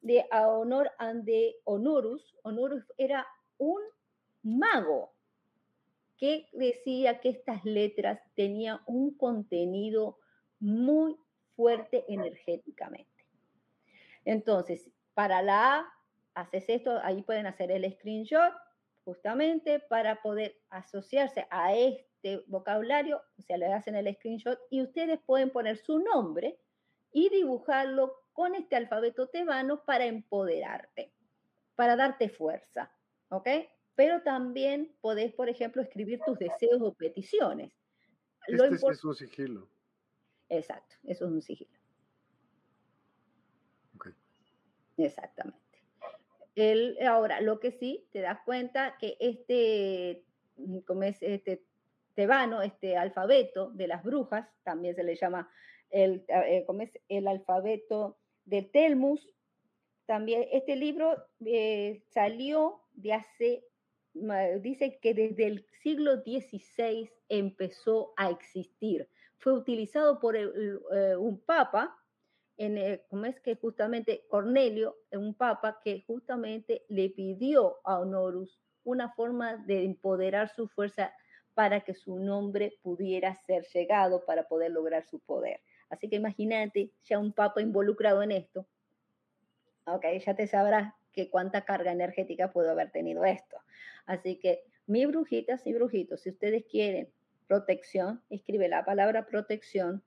De 0.00 0.24
Honor 0.32 0.90
de 1.14 1.56
Honorus. 1.64 2.36
Honorus 2.42 2.84
era 2.96 3.26
un 3.58 3.80
mago 4.42 5.12
que 6.16 6.48
decía 6.52 7.20
que 7.20 7.30
estas 7.30 7.64
letras 7.64 8.20
tenían 8.34 8.80
un 8.86 9.16
contenido 9.16 10.18
muy 10.58 11.16
fuerte 11.56 12.04
energéticamente. 12.08 13.26
Entonces, 14.24 14.90
para 15.14 15.42
la 15.42 15.78
A, 15.78 15.94
haces 16.34 16.68
esto, 16.68 16.98
ahí 17.02 17.22
pueden 17.22 17.46
hacer 17.46 17.70
el 17.70 17.90
screenshot, 17.92 18.52
justamente 19.04 19.80
para 19.80 20.20
poder 20.22 20.56
asociarse 20.68 21.46
a 21.50 21.74
este 21.74 22.44
vocabulario, 22.46 23.22
o 23.38 23.42
sea, 23.42 23.56
le 23.56 23.66
hacen 23.66 23.94
el 23.96 24.14
screenshot 24.14 24.58
y 24.70 24.82
ustedes 24.82 25.20
pueden 25.24 25.50
poner 25.50 25.78
su 25.78 25.98
nombre 25.98 26.58
y 27.12 27.28
dibujarlo 27.30 28.14
con 28.40 28.54
este 28.54 28.74
alfabeto 28.74 29.28
tebano 29.28 29.84
para 29.84 30.06
empoderarte, 30.06 31.12
para 31.74 31.94
darte 31.94 32.30
fuerza, 32.30 32.90
¿ok? 33.28 33.46
Pero 33.94 34.22
también 34.22 34.96
podés, 35.02 35.34
por 35.34 35.50
ejemplo, 35.50 35.82
escribir 35.82 36.20
tus 36.24 36.38
deseos 36.38 36.80
o 36.80 36.94
peticiones. 36.94 37.70
Este 38.46 38.66
es 38.92 39.04
un 39.04 39.14
sigilo. 39.14 39.68
Exacto, 40.48 40.96
eso 41.04 41.26
es 41.26 41.30
un 41.30 41.42
sigilo. 41.42 41.78
Okay. 43.96 44.14
Exactamente 44.96 45.60
ahora, 47.06 47.42
lo 47.42 47.60
que 47.60 47.72
sí, 47.72 48.08
te 48.10 48.20
das 48.20 48.38
cuenta 48.44 48.96
que 48.98 49.18
este, 49.20 50.24
como 50.86 51.02
es 51.02 51.22
este 51.22 51.64
tebano, 52.14 52.62
este 52.62 52.96
alfabeto 52.96 53.70
de 53.70 53.86
las 53.86 54.02
brujas, 54.02 54.48
también 54.62 54.94
se 54.94 55.04
le 55.04 55.14
llama 55.14 55.50
el, 55.90 56.24
eh, 56.28 56.64
como 56.66 56.82
es 56.82 56.92
el 57.08 57.28
alfabeto 57.28 58.19
de 58.50 58.62
Telmus, 58.62 59.26
también 60.06 60.46
este 60.52 60.74
libro 60.74 61.24
eh, 61.46 62.02
salió 62.10 62.82
de 62.94 63.12
hace, 63.12 63.64
dice 64.60 64.98
que 65.00 65.14
desde 65.14 65.46
el 65.46 65.66
siglo 65.82 66.16
XVI 66.16 67.08
empezó 67.28 68.12
a 68.16 68.28
existir. 68.30 69.08
Fue 69.38 69.52
utilizado 69.52 70.18
por 70.18 70.36
eh, 70.36 71.16
un 71.16 71.38
papa 71.40 71.96
en, 72.56 73.00
como 73.08 73.24
es 73.24 73.40
que 73.40 73.54
justamente 73.54 74.26
Cornelio, 74.28 74.96
un 75.12 75.32
papa 75.32 75.80
que 75.82 76.02
justamente 76.06 76.84
le 76.88 77.08
pidió 77.10 77.78
a 77.84 78.00
Honorus 78.00 78.60
una 78.82 79.12
forma 79.14 79.56
de 79.58 79.84
empoderar 79.84 80.52
su 80.54 80.66
fuerza 80.66 81.14
para 81.54 81.82
que 81.82 81.94
su 81.94 82.18
nombre 82.18 82.78
pudiera 82.82 83.34
ser 83.46 83.64
llegado 83.72 84.24
para 84.24 84.48
poder 84.48 84.72
lograr 84.72 85.04
su 85.04 85.20
poder. 85.20 85.60
Así 85.90 86.08
que 86.08 86.16
imagínate 86.16 86.90
ya 87.04 87.18
un 87.18 87.32
papa 87.32 87.60
involucrado 87.60 88.22
en 88.22 88.32
esto. 88.32 88.66
Ok, 89.84 90.06
ya 90.24 90.34
te 90.34 90.46
sabrás 90.46 90.94
que 91.12 91.28
cuánta 91.28 91.64
carga 91.64 91.92
energética 91.92 92.52
pudo 92.52 92.70
haber 92.70 92.90
tenido 92.90 93.24
esto. 93.24 93.58
Así 94.06 94.36
que, 94.36 94.62
mi 94.86 95.04
brujitas 95.06 95.66
y 95.66 95.74
brujitos, 95.74 96.22
si 96.22 96.30
ustedes 96.30 96.64
quieren 96.64 97.12
protección, 97.46 98.22
escribe 98.30 98.68
la 98.68 98.84
palabra 98.84 99.26
protección 99.26 100.02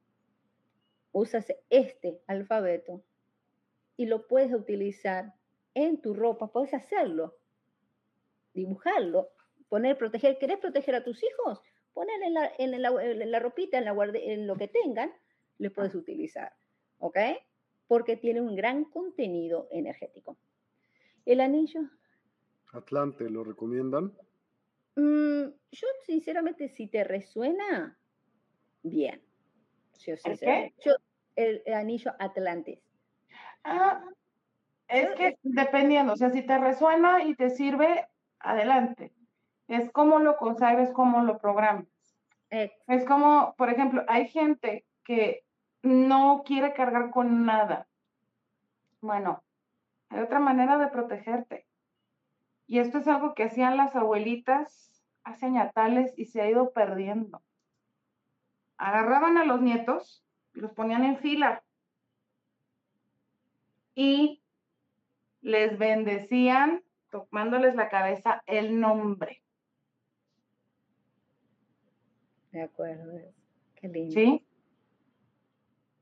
usas 1.14 1.54
este 1.70 2.20
alfabeto 2.28 3.04
y 3.96 4.08
lo 4.08 4.28
puedes 4.28 4.54
utilizar 4.54 5.34
en 5.76 6.02
tu 6.02 6.14
ropa, 6.14 6.52
puedes 6.52 6.74
hacerlo, 6.74 7.38
dibujarlo, 8.54 9.30
poner, 9.70 9.98
proteger. 9.98 10.38
¿Querés 10.40 10.58
proteger 10.58 10.96
a 10.96 11.04
tus 11.04 11.24
hijos? 11.24 11.62
Poner 11.94 12.22
en 12.24 12.34
la, 12.34 12.52
en 12.58 13.32
la, 13.32 13.40
ropita, 13.40 13.78
en, 13.78 13.86
la 13.86 13.96
en 14.16 14.48
lo 14.48 14.56
que 14.56 14.68
tengan, 14.68 15.14
le 15.58 15.70
puedes 15.70 15.96
utilizar, 15.96 16.54
¿ok? 17.00 17.18
Porque 17.88 18.18
tiene 18.18 18.42
un 18.42 18.56
gran 18.56 18.86
contenido 18.86 19.68
energético. 19.72 20.38
El 21.26 21.42
anillo. 21.42 21.82
Atlante, 22.72 23.30
¿lo 23.30 23.44
recomiendan? 23.44 24.14
Mm, 24.96 25.46
yo, 25.72 25.88
sinceramente, 26.06 26.70
si 26.70 26.88
te 26.88 27.04
resuena, 27.04 27.98
bien. 28.84 29.22
¿El 30.06 30.40
qué? 30.40 30.74
el, 31.36 31.64
anillo 31.74 32.14
Atlantis. 32.20 32.80
Ah, 33.64 34.04
es 34.88 35.10
que 35.16 35.38
dependiendo, 35.42 36.14
o 36.14 36.18
sea, 36.18 36.30
si 36.30 36.42
te 36.46 36.58
resuena 36.58 37.24
y 37.24 37.36
te 37.36 37.50
sirve, 37.50 38.08
adelante. 38.40 39.14
Es 39.68 39.90
como 39.92 40.20
lo 40.20 40.36
consagres, 40.38 40.92
como 40.92 41.24
lo 41.24 41.40
programas. 41.40 41.88
Es 42.50 43.06
como, 43.06 43.56
por 43.58 43.70
ejemplo, 43.72 44.04
hay 44.08 44.28
gente 44.28 44.86
que 45.04 45.44
no 45.82 46.44
quiere 46.46 46.74
cargar 46.74 47.12
con 47.12 47.46
nada. 47.46 47.88
Bueno, 49.02 49.44
hay 50.10 50.22
otra 50.22 50.40
manera 50.40 50.78
de 50.78 50.88
protegerte. 50.88 51.66
Y 52.68 52.80
esto 52.80 53.00
es 53.00 53.08
algo 53.08 53.34
que 53.34 53.44
hacían 53.44 53.78
las 53.78 53.96
abuelitas 53.96 55.04
hace 55.24 55.46
añatales 55.46 56.14
y 56.18 56.26
se 56.26 56.42
ha 56.42 56.50
ido 56.50 56.72
perdiendo 56.72 57.42
agarraban 58.84 59.38
a 59.38 59.46
los 59.46 59.62
nietos 59.62 60.24
y 60.54 60.60
los 60.60 60.72
ponían 60.72 61.06
en 61.06 61.18
fila 61.18 61.64
y 63.96 64.42
les 65.42 65.78
bendecían 65.78 66.84
tomándoles 67.10 67.76
la 67.76 67.90
cabeza 67.90 68.44
el 68.46 68.80
nombre. 68.80 69.42
De 72.52 72.64
acuerdo, 72.64 73.20
qué 73.76 73.88
lindo. 73.88 74.14
¿Sí? 74.14 74.46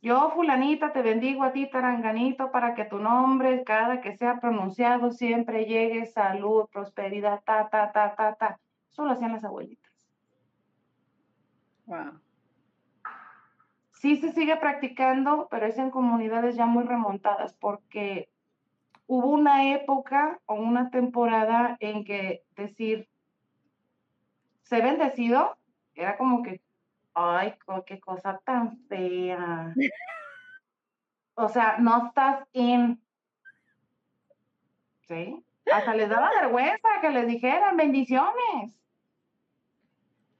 Yo, 0.01 0.31
fulanita, 0.31 0.91
te 0.91 1.01
bendigo 1.01 1.43
a 1.43 1.51
ti, 1.51 1.69
taranganito, 1.69 2.51
para 2.51 2.73
que 2.73 2.85
tu 2.85 2.97
nombre, 2.97 3.63
cada 3.63 4.01
que 4.01 4.17
sea 4.17 4.39
pronunciado, 4.39 5.11
siempre 5.11 5.65
llegue 5.65 6.05
salud, 6.07 6.67
prosperidad, 6.71 7.41
ta, 7.45 7.69
ta, 7.69 7.91
ta, 7.91 8.15
ta, 8.15 8.35
ta. 8.35 8.59
Eso 8.91 9.05
lo 9.05 9.11
hacían 9.11 9.33
las 9.33 9.43
abuelitas. 9.43 9.91
Wow 11.85 12.19
sí 14.01 14.17
se 14.17 14.31
sigue 14.31 14.57
practicando, 14.57 15.47
pero 15.51 15.67
es 15.67 15.77
en 15.77 15.91
comunidades 15.91 16.55
ya 16.55 16.65
muy 16.65 16.83
remontadas, 16.85 17.53
porque 17.53 18.29
hubo 19.05 19.27
una 19.27 19.75
época 19.75 20.39
o 20.47 20.55
una 20.55 20.89
temporada 20.89 21.77
en 21.79 22.03
que 22.03 22.43
decir, 22.55 23.07
se 24.63 24.81
bendecido, 24.81 25.55
era 25.93 26.17
como 26.17 26.41
que, 26.41 26.61
ay, 27.13 27.53
qué 27.85 27.99
cosa 27.99 28.41
tan 28.45 28.77
fea. 28.87 29.73
o 31.35 31.49
sea, 31.49 31.77
no 31.79 32.07
estás 32.07 32.47
en... 32.53 33.01
¿Sí? 35.07 35.43
Hasta 35.71 35.95
les 35.95 36.09
daba 36.09 36.31
vergüenza 36.39 36.89
que 37.01 37.09
les 37.09 37.27
dijeran 37.27 37.77
bendiciones. 37.77 38.79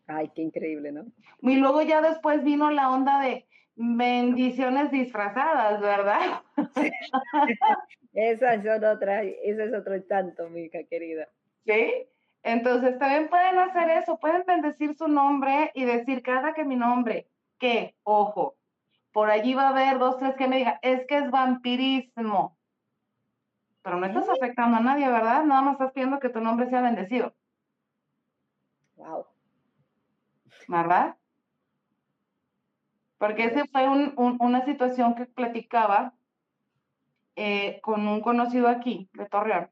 Ay, 0.07 0.31
qué 0.35 0.41
increíble, 0.41 0.91
¿no? 0.91 1.05
Y 1.41 1.55
luego 1.55 1.81
ya 1.81 2.01
después 2.01 2.43
vino 2.43 2.71
la 2.71 2.89
onda 2.89 3.21
de, 3.21 3.45
bendiciones 3.75 4.91
disfrazadas, 4.91 5.81
¿verdad? 5.81 6.41
Esa 8.13 8.53
es 8.55 8.83
otra, 8.83 9.23
ese 9.23 9.63
es 9.63 9.73
otro 9.73 10.01
tanto, 10.03 10.49
mi 10.49 10.63
hija 10.63 10.83
querida. 10.83 11.29
Sí, 11.65 12.07
entonces 12.43 12.97
también 12.97 13.29
pueden 13.29 13.59
hacer 13.59 13.89
eso, 13.91 14.17
pueden 14.17 14.43
bendecir 14.45 14.95
su 14.95 15.07
nombre 15.07 15.71
y 15.75 15.85
decir 15.85 16.23
cada 16.23 16.53
que 16.53 16.63
mi 16.63 16.75
nombre, 16.75 17.27
que, 17.59 17.95
ojo, 18.03 18.55
por 19.11 19.29
allí 19.29 19.53
va 19.53 19.67
a 19.67 19.69
haber 19.69 19.99
dos, 19.99 20.17
tres 20.17 20.35
que 20.35 20.47
me 20.47 20.57
digan, 20.57 20.75
es 20.81 21.05
que 21.05 21.17
es 21.17 21.29
vampirismo. 21.29 22.57
Pero 23.83 23.97
no 23.97 24.05
estás 24.05 24.29
afectando 24.29 24.77
a 24.77 24.81
nadie, 24.81 25.07
¿verdad? 25.09 25.43
Nada 25.43 25.61
más 25.61 25.73
estás 25.73 25.91
pidiendo 25.91 26.19
que 26.19 26.29
tu 26.29 26.39
nombre 26.39 26.69
sea 26.69 26.81
bendecido. 26.81 27.33
Wow. 28.95 29.25
¿Verdad? 30.67 31.17
Porque 33.17 33.45
esa 33.45 33.65
fue 33.67 33.87
una 33.87 34.65
situación 34.65 35.15
que 35.15 35.25
platicaba 35.25 36.13
eh, 37.35 37.79
con 37.81 38.07
un 38.07 38.21
conocido 38.21 38.67
aquí 38.67 39.09
de 39.13 39.25
Torreón. 39.27 39.69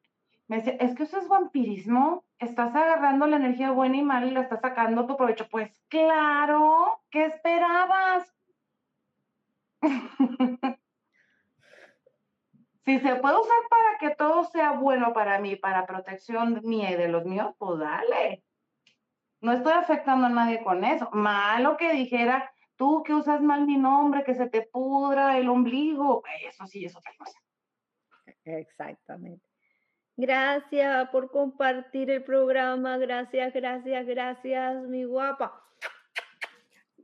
Me 0.48 0.58
decía, 0.58 0.74
es 0.80 0.96
que 0.96 1.04
eso 1.04 1.18
es 1.20 1.28
vampirismo, 1.28 2.24
estás 2.40 2.74
agarrando 2.74 3.28
la 3.28 3.36
energía 3.38 3.72
buena 3.72 3.98
y 3.98 4.02
mala 4.02 4.26
y 4.28 4.32
la 4.32 4.42
estás 4.42 4.62
sacando 4.62 5.02
a 5.02 5.08
tu 5.08 5.18
provecho. 5.18 5.48
Pues 5.50 5.72
claro, 5.90 7.02
¿qué 7.12 7.26
esperabas? 7.26 8.34
si 12.86 13.00
se 13.00 13.16
puede 13.16 13.40
usar 13.40 13.58
para 13.70 13.98
que 14.00 14.16
todo 14.16 14.46
sea 14.46 14.72
bueno 14.72 15.14
para 15.14 15.40
mí, 15.40 15.56
para 15.56 15.86
protección 15.86 16.62
mía 16.64 16.92
y 16.92 16.96
de 16.96 17.10
los 17.10 17.26
míos, 17.26 17.54
pues 17.58 17.80
dale. 17.80 18.44
No 19.42 19.54
estoy 19.54 19.74
afectando 19.74 20.28
a 20.28 20.30
nadie 20.30 20.64
con 20.64 20.84
eso. 20.84 21.10
Malo 21.12 21.78
que 21.78 21.94
dijera, 21.94 22.52
tú 22.76 23.04
que 23.04 23.14
usas 23.14 23.42
mal 23.42 23.66
mi 23.66 23.78
nombre, 23.78 24.24
que 24.24 24.36
se 24.36 24.50
te 24.50 24.64
pudra 24.64 25.38
el 25.38 25.50
ombligo, 25.50 26.24
eso 26.48 26.66
sí 26.68 26.86
es 26.86 26.96
otra 26.96 27.14
cosa. 27.18 27.40
Exactamente. 28.44 29.49
Gracias 30.22 31.10
por 31.12 31.32
compartir 31.32 32.10
el 32.12 32.26
programa. 32.26 32.98
Gracias, 32.98 33.54
gracias, 33.54 34.06
gracias, 34.06 34.84
mi 34.84 35.06
guapa. 35.06 35.64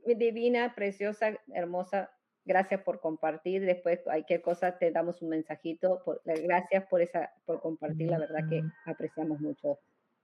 Divina, 0.04 0.74
preciosa, 0.74 1.34
hermosa. 1.54 2.10
Gracias 2.44 2.82
por 2.82 3.00
compartir. 3.00 3.64
Después, 3.64 4.00
cualquier 4.02 4.42
cosa, 4.42 4.76
te 4.76 4.90
damos 4.90 5.22
un 5.22 5.30
mensajito. 5.30 6.02
gracias 6.26 6.84
por 6.88 7.00
esa, 7.00 7.32
por 7.46 7.62
compartir. 7.62 8.10
La 8.10 8.18
verdad 8.18 8.46
que 8.50 8.62
apreciamos 8.84 9.40
mucho 9.40 9.78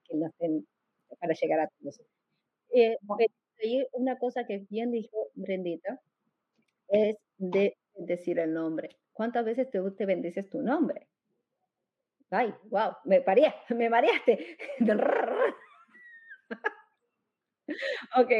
que 0.05 0.14
nos 0.19 0.31
den 0.36 0.66
para 1.19 1.32
llegar 1.32 1.60
a 1.60 1.69
todos. 1.69 1.98
Eh, 2.74 2.98
una 3.93 4.19
cosa 4.19 4.44
que 4.44 4.66
bien 4.69 4.90
dijo 4.90 5.31
Brendita 5.32 5.98
es 6.89 7.16
de 7.39 7.74
decir 7.94 8.39
el 8.39 8.52
nombre. 8.52 8.90
¿Cuántas 9.14 9.47
veces 9.47 9.70
te, 9.70 9.81
te 9.93 10.05
bendices 10.05 10.51
tu 10.51 10.60
nombre? 10.60 11.09
Ay, 12.33 12.55
wow, 12.71 12.97
me 13.05 13.21
paría, 13.21 13.55
me 13.77 13.91
mareaste. 13.91 14.57
ok, 18.17 18.33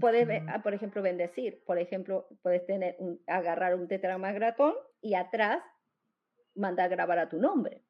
puedes, 0.00 0.28
ah, 0.48 0.62
por 0.62 0.72
ejemplo, 0.72 1.02
bendecir. 1.02 1.62
Por 1.66 1.78
ejemplo, 1.78 2.26
puedes 2.40 2.64
tener 2.64 2.96
agarrar 3.26 3.74
un 3.74 3.86
tetragrammatón 3.86 4.74
y 5.02 5.12
atrás 5.14 5.62
mandar 6.54 6.88
grabar 6.88 7.18
a 7.18 7.28
tu 7.28 7.38
nombre 7.38 7.82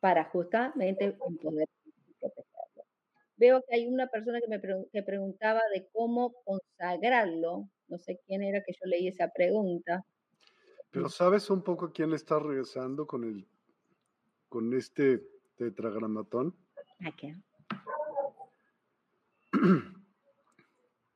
para 0.00 0.24
justamente 0.24 1.12
poder 1.12 1.68
protegerlo. 2.18 2.84
Veo 3.36 3.62
que 3.62 3.76
hay 3.76 3.86
una 3.86 4.08
persona 4.08 4.40
que 4.40 4.48
me 4.48 4.60
que 4.92 5.02
preguntaba 5.04 5.60
de 5.72 5.88
cómo 5.92 6.34
consagrarlo. 6.44 7.68
No 7.86 7.98
sé 7.98 8.20
quién 8.26 8.42
era 8.42 8.60
que 8.64 8.72
yo 8.72 8.86
leí 8.86 9.06
esa 9.06 9.28
pregunta. 9.30 10.04
Pero 10.90 11.08
¿sabes 11.08 11.48
un 11.48 11.62
poco 11.62 11.92
quién 11.92 12.10
le 12.10 12.16
está 12.16 12.40
regresando 12.40 13.06
con 13.06 13.22
el 13.22 13.46
con 14.48 14.72
este 14.74 15.22
tetragramatón? 15.56 16.54
¿A 17.04 17.12
qué? 17.12 17.36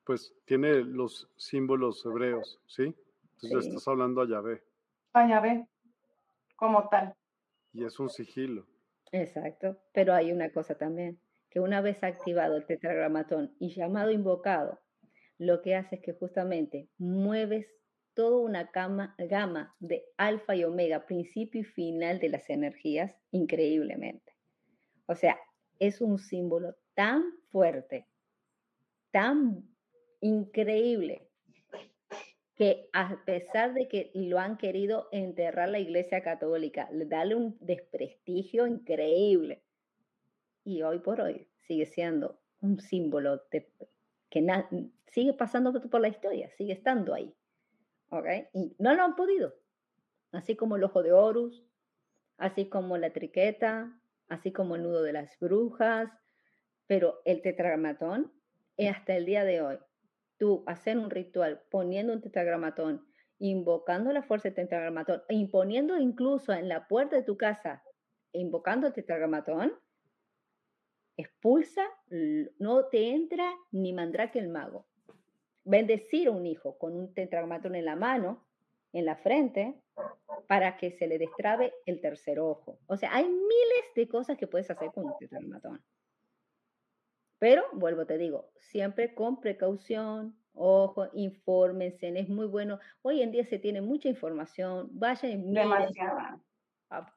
Pues 0.04 0.34
tiene 0.46 0.82
los 0.82 1.30
símbolos 1.36 2.04
hebreos, 2.04 2.60
¿sí? 2.66 2.92
Entonces 3.40 3.68
estás 3.68 3.86
hablando 3.86 4.20
a 4.20 4.28
Yahvé. 4.28 4.60
A 5.12 5.28
Yahvé, 5.28 5.68
como 6.56 6.88
tal. 6.88 7.14
Y 7.72 7.84
es 7.84 8.00
un 8.00 8.10
sigilo. 8.10 8.66
Exacto, 9.12 9.78
pero 9.92 10.12
hay 10.12 10.32
una 10.32 10.50
cosa 10.50 10.74
también, 10.76 11.20
que 11.50 11.60
una 11.60 11.80
vez 11.80 12.02
activado 12.02 12.56
el 12.56 12.66
tetragramatón 12.66 13.54
y 13.60 13.74
llamado 13.74 14.10
invocado, 14.10 14.80
lo 15.38 15.62
que 15.62 15.76
hace 15.76 15.96
es 15.96 16.02
que 16.02 16.14
justamente 16.14 16.88
mueves 16.98 17.68
toda 18.14 18.38
una 18.38 18.70
gama, 18.72 19.76
de 19.80 20.04
alfa 20.16 20.54
y 20.56 20.64
omega, 20.64 21.06
principio 21.06 21.62
y 21.62 21.64
final 21.64 22.18
de 22.18 22.28
las 22.28 22.48
energías, 22.50 23.14
increíblemente. 23.30 24.36
O 25.06 25.14
sea, 25.14 25.38
es 25.78 26.00
un 26.00 26.18
símbolo 26.18 26.76
tan 26.94 27.24
fuerte, 27.50 28.06
tan 29.10 29.68
increíble, 30.20 31.28
que 32.54 32.88
a 32.92 33.24
pesar 33.24 33.74
de 33.74 33.88
que 33.88 34.10
lo 34.14 34.38
han 34.38 34.58
querido 34.58 35.08
enterrar 35.10 35.70
la 35.70 35.78
Iglesia 35.78 36.22
Católica, 36.22 36.88
darle 36.92 37.34
un 37.34 37.56
desprestigio 37.60 38.66
increíble, 38.66 39.62
y 40.64 40.82
hoy 40.82 41.00
por 41.00 41.20
hoy 41.20 41.48
sigue 41.66 41.86
siendo 41.86 42.40
un 42.60 42.78
símbolo 42.78 43.42
que 43.50 43.66
sigue 45.08 45.32
pasando 45.32 45.72
por 45.72 46.00
la 46.00 46.08
historia, 46.08 46.50
sigue 46.50 46.74
estando 46.74 47.14
ahí. 47.14 47.34
Y 48.52 48.76
no 48.78 48.94
lo 48.94 49.02
han 49.02 49.16
podido. 49.16 49.54
Así 50.32 50.54
como 50.54 50.76
el 50.76 50.84
ojo 50.84 51.02
de 51.02 51.12
Horus, 51.12 51.64
así 52.36 52.68
como 52.68 52.98
la 52.98 53.12
triqueta, 53.12 53.98
así 54.28 54.52
como 54.52 54.76
el 54.76 54.82
nudo 54.82 55.02
de 55.02 55.14
las 55.14 55.38
brujas, 55.38 56.10
pero 56.86 57.22
el 57.24 57.40
tetragramatón, 57.40 58.32
hasta 58.90 59.16
el 59.16 59.24
día 59.24 59.44
de 59.44 59.62
hoy, 59.62 59.78
tú 60.38 60.62
hacer 60.66 60.98
un 60.98 61.10
ritual 61.10 61.62
poniendo 61.70 62.12
un 62.12 62.20
tetragramatón, 62.20 63.06
invocando 63.38 64.12
la 64.12 64.22
fuerza 64.22 64.48
del 64.48 64.56
tetragramatón, 64.56 65.22
e 65.28 65.34
imponiendo 65.34 65.98
incluso 65.98 66.52
en 66.52 66.68
la 66.68 66.88
puerta 66.88 67.16
de 67.16 67.22
tu 67.22 67.36
casa, 67.36 67.82
invocando 68.32 68.86
el 68.86 68.92
tetragramatón, 68.92 69.72
expulsa, 71.16 71.82
no 72.58 72.86
te 72.86 73.10
entra 73.10 73.54
ni 73.70 73.92
mandrake 73.92 74.38
el 74.38 74.48
mago 74.48 74.86
bendecir 75.64 76.28
a 76.28 76.32
un 76.32 76.46
hijo 76.46 76.78
con 76.78 76.96
un 76.96 77.14
tetragramatón 77.14 77.74
en 77.74 77.84
la 77.84 77.96
mano, 77.96 78.44
en 78.92 79.04
la 79.04 79.16
frente, 79.16 79.74
para 80.46 80.76
que 80.76 80.90
se 80.92 81.06
le 81.06 81.18
destrabe 81.18 81.72
el 81.86 82.00
tercer 82.00 82.40
ojo. 82.40 82.78
O 82.86 82.96
sea, 82.96 83.14
hay 83.14 83.24
miles 83.24 83.84
de 83.94 84.08
cosas 84.08 84.36
que 84.36 84.46
puedes 84.46 84.70
hacer 84.70 84.90
con 84.92 85.06
un 85.06 85.16
tetragramatón. 85.18 85.82
Pero, 87.38 87.64
vuelvo, 87.72 88.06
te 88.06 88.18
digo, 88.18 88.50
siempre 88.56 89.14
con 89.14 89.40
precaución, 89.40 90.36
ojo, 90.54 91.08
infórmense, 91.14 92.08
es 92.18 92.28
muy 92.28 92.46
bueno. 92.46 92.78
Hoy 93.02 93.22
en 93.22 93.32
día 93.32 93.44
se 93.44 93.58
tiene 93.58 93.80
mucha 93.80 94.08
información, 94.08 94.88
vayan 94.92 95.32
y 95.32 95.54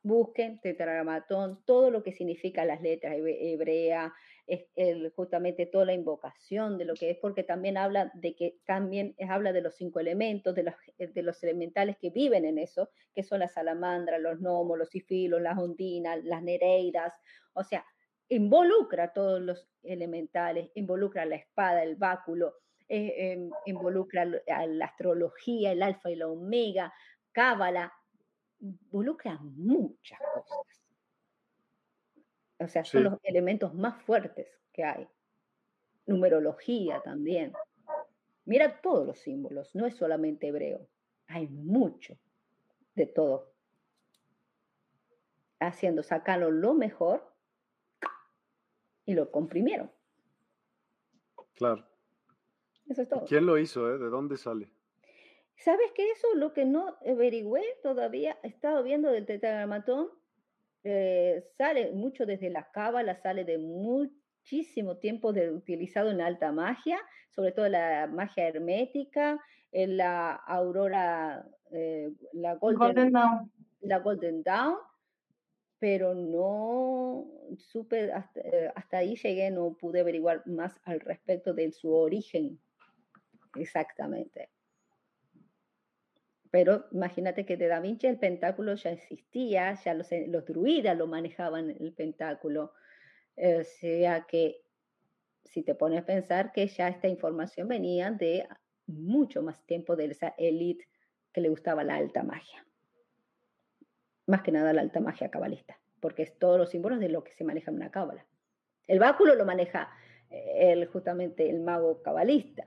busquen 0.04 0.60
tetragramatón, 0.62 1.62
todo 1.66 1.92
lo 1.92 2.02
que 2.02 2.14
significa 2.14 2.66
las 2.66 2.82
letras 2.82 3.16
hebreas, 3.18 4.12
el, 4.48 5.12
justamente 5.16 5.66
toda 5.66 5.86
la 5.86 5.94
invocación 5.94 6.78
de 6.78 6.86
lo 6.86 6.94
que 6.94 7.12
es, 7.12 7.18
porque 7.18 7.44
también 7.44 7.78
habla 7.78 8.12
de 8.14 8.36
que 8.36 8.60
también 8.66 9.16
habla 9.28 9.54
de 9.54 9.62
los 9.62 9.76
cinco 9.76 10.00
elementos, 10.00 10.54
de 10.56 10.64
los, 10.64 10.76
eh, 10.98 11.08
de 11.08 11.22
los 11.24 11.42
elementales 11.44 11.98
que 11.98 12.10
viven 12.12 12.46
en 12.46 12.58
eso, 12.58 12.90
que 13.14 13.24
son 13.24 13.40
las 13.40 13.54
salamandras, 13.54 14.22
los 14.22 14.40
gnomos, 14.40 14.78
los 14.78 14.90
sifilos, 14.90 15.42
las 15.42 15.58
ondinas, 15.58 16.24
las 16.24 16.44
nereidas, 16.44 17.14
o 17.54 17.64
sea, 17.64 17.86
involucra 18.30 19.14
todos 19.14 19.42
los 19.42 19.68
elementales, 19.84 20.70
involucra 20.76 21.26
la 21.26 21.36
espada, 21.36 21.84
el 21.84 21.96
báculo, 21.96 22.56
eh, 22.88 23.32
em, 23.32 23.50
involucra 23.66 24.26
la 24.26 24.86
astrología, 24.86 25.72
el 25.72 25.82
alfa 25.82 26.12
y 26.12 26.16
la 26.16 26.28
omega, 26.28 26.94
cábala, 27.32 27.92
involucra 28.60 29.40
muchas 29.42 30.20
cosas. 30.34 30.85
O 32.60 32.68
sea, 32.68 32.86
son 32.86 33.03
los 33.03 33.19
elementos 33.23 33.73
más 33.73 34.02
fuertes 34.03 34.48
que 34.72 34.84
hay. 34.84 35.07
Numerología 36.06 37.02
también. 37.02 37.53
Mira 38.45 38.82
todos 38.82 39.06
los 39.06 39.19
símbolos, 39.19 39.76
no 39.76 39.86
es 39.88 39.95
solamente 39.95 40.48
hebreo. 40.48 40.88
Hay 41.27 41.48
mucho 41.48 42.18
de 42.94 43.07
todo. 43.07 43.52
Haciendo, 45.60 46.03
sacaron 46.03 46.61
lo 46.61 46.73
mejor 46.73 47.34
y 49.06 49.14
lo 49.14 49.32
comprimieron. 49.32 49.91
Claro. 51.56 51.86
Eso 52.88 53.02
es 53.02 53.10
todo. 53.10 53.26
¿Quién 53.26 53.45
lo 53.45 53.57
hizo? 53.57 53.90
Eh? 53.94 53.98
¿De 53.98 54.10
dónde 54.10 54.38
sale? 54.38 54.69
¿Sabes 55.57 55.91
que 55.94 56.11
eso 56.11 56.27
lo 56.36 56.53
que 56.53 56.65
no 56.65 56.98
averigüé 57.06 57.64
todavía? 57.82 58.38
He 58.44 58.48
estado 58.48 58.84
viendo 58.84 59.10
del 59.11 59.26
tetragramatón 59.26 60.10
eh, 60.88 61.44
sale 61.57 61.91
mucho 61.94 62.28
desde 62.28 62.52
la 62.52 62.70
cábala, 62.72 63.16
sale 63.16 63.44
de 63.44 63.57
muchísimo 63.57 64.98
tiempo 64.98 65.34
de, 65.34 65.52
utilizado 65.52 66.12
en 66.12 66.22
alta 66.22 66.52
magia, 66.52 66.99
sobre 67.32 67.52
todo 67.52 67.68
la 67.68 68.06
magia 68.06 68.48
hermética, 68.48 69.44
en 69.72 69.98
la 69.98 70.36
aurora, 70.36 71.44
eh, 71.72 72.12
la 72.34 72.53
Golden, 72.53 73.12
Dawn. 73.12 73.52
La 73.82 73.98
Golden 73.98 74.44
Dawn, 74.44 74.78
pero 75.80 76.14
no 76.14 77.26
supe, 77.57 78.14
hasta, 78.14 78.41
eh, 78.41 78.72
hasta 78.76 78.99
ahí 78.99 79.16
llegué, 79.16 79.49
no 79.49 79.74
pude 79.74 80.02
averiguar 80.02 80.45
más 80.45 80.80
al 80.84 80.99
respecto 80.99 81.56
de 81.56 81.72
su 81.72 81.91
origen 81.91 82.60
exactamente. 83.56 84.49
Pero 86.56 86.86
imagínate 86.94 87.45
que 87.45 87.57
de 87.57 87.68
Da 87.68 87.82
Vinci 87.82 88.07
el 88.07 88.18
pentáculo 88.18 88.76
ya 88.76 88.90
existía, 88.91 89.73
ya 89.73 89.94
los, 89.94 90.10
eh, 90.14 90.26
los 90.30 90.45
druidas 90.45 90.98
lo 90.98 91.06
manejaban 91.06 91.69
el 91.69 91.91
pentáculo. 91.91 92.72
O 93.36 93.64
sea 93.65 94.22
que 94.22 94.61
si 95.44 95.64
te 95.64 95.76
pones 95.76 96.02
a 96.02 96.06
pensar 96.06 96.53
que 96.53 96.65
ya 96.68 96.88
esta 96.88 97.10
información 97.10 97.68
venía 97.68 98.10
de 98.10 98.48
mucho 98.88 99.41
más 99.41 99.65
tiempo 99.65 99.98
de 99.98 100.06
esa 100.06 100.34
élite 100.38 100.88
que 101.34 101.41
le 101.41 101.49
gustaba 101.49 101.84
la 101.84 101.95
alta 101.95 102.23
magia. 102.23 102.65
Más 104.26 104.41
que 104.41 104.53
nada 104.53 104.72
la 104.72 104.80
alta 104.80 105.02
magia 105.02 105.30
cabalista, 105.30 105.77
porque 105.99 106.23
es 106.23 106.40
todos 106.40 106.57
los 106.57 106.69
símbolos 106.69 107.02
de 107.02 107.10
lo 107.10 107.22
que 107.26 107.34
se 107.34 107.44
maneja 107.44 107.69
en 107.69 107.76
una 107.76 107.91
cábala. 107.91 108.26
El 108.88 108.99
báculo 108.99 109.36
lo 109.36 109.44
maneja 109.44 109.90
eh, 110.30 110.72
el, 110.72 110.86
justamente 110.86 111.49
el 111.49 111.60
mago 111.60 112.02
cabalista, 112.02 112.65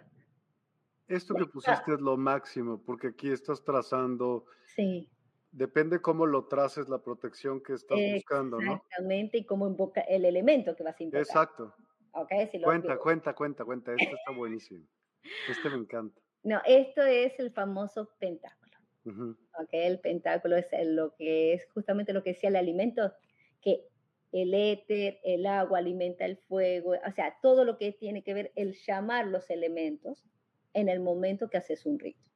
Esto 1.09 1.35
que 1.35 1.47
pusiste 1.47 1.95
es 1.95 2.01
lo 2.01 2.17
máximo, 2.17 2.83
porque 2.85 3.09
aquí 3.09 3.31
estás 3.31 3.65
trazando. 3.65 4.45
Sí. 4.77 5.09
Depende 5.51 6.03
cómo 6.03 6.27
lo 6.27 6.47
traces 6.47 6.91
la 6.91 7.03
protección 7.03 7.63
que 7.63 7.73
estás 7.73 7.99
buscando, 8.15 8.61
¿no? 8.61 8.75
Exactamente, 8.75 9.39
y 9.39 9.47
cómo 9.47 9.67
invoca 9.67 10.03
el 10.03 10.27
elemento 10.27 10.77
que 10.77 10.83
vas 10.83 11.01
a 11.01 11.03
invocar. 11.03 11.23
Exacto. 11.23 11.75
Okay, 12.13 12.47
si 12.49 12.61
cuenta, 12.61 12.99
cuenta, 12.99 13.35
cuenta, 13.35 13.65
cuenta. 13.65 13.95
Esto 13.95 14.15
está 14.15 14.33
buenísimo. 14.37 14.87
Este 15.49 15.71
me 15.71 15.77
encanta. 15.77 16.21
No, 16.43 16.61
esto 16.67 17.03
es 17.03 17.39
el 17.41 17.53
famoso 17.53 18.11
pentáculo. 18.19 18.77
okay, 19.63 19.87
el 19.87 20.01
pentáculo 20.01 20.57
es 20.57 20.67
lo 20.85 21.15
que 21.15 21.55
es 21.55 21.67
justamente 21.73 22.13
lo 22.13 22.23
que 22.23 22.31
decía 22.31 22.51
el 22.51 22.57
alimento, 22.57 23.13
que 23.63 23.89
el 24.33 24.53
éter, 24.53 25.19
el 25.25 25.47
agua 25.47 25.79
alimenta 25.79 26.27
el 26.27 26.37
fuego, 26.37 26.93
o 27.07 27.13
sea, 27.13 27.39
todo 27.41 27.65
lo 27.65 27.79
que 27.79 27.93
tiene 27.93 28.23
que 28.23 28.35
ver 28.35 28.53
el 28.57 28.75
llamar 28.87 29.27
los 29.27 29.49
elementos 29.49 30.23
en 30.79 30.89
el 30.89 31.01
momento 31.01 31.51
que 31.51 31.59
haces 31.59 31.87
un 31.87 31.99
rito. 31.99 32.31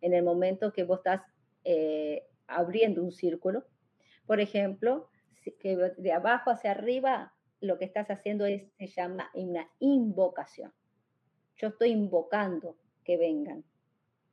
En 0.00 0.12
el 0.14 0.24
momento 0.24 0.72
que 0.72 0.84
vos 0.84 0.98
estás 0.98 1.22
eh, 1.64 2.26
abriendo 2.46 3.02
un 3.02 3.12
círculo, 3.12 3.64
por 4.26 4.40
ejemplo, 4.40 5.08
que 5.60 5.76
de 5.76 6.12
abajo 6.12 6.50
hacia 6.50 6.72
arriba 6.72 7.32
lo 7.60 7.78
que 7.78 7.84
estás 7.84 8.10
haciendo 8.10 8.46
es, 8.46 8.64
se 8.78 8.86
llama 8.86 9.30
una 9.34 9.70
invocación. 9.78 10.72
Yo 11.56 11.68
estoy 11.68 11.90
invocando 11.90 12.76
que 13.04 13.16
vengan, 13.16 13.64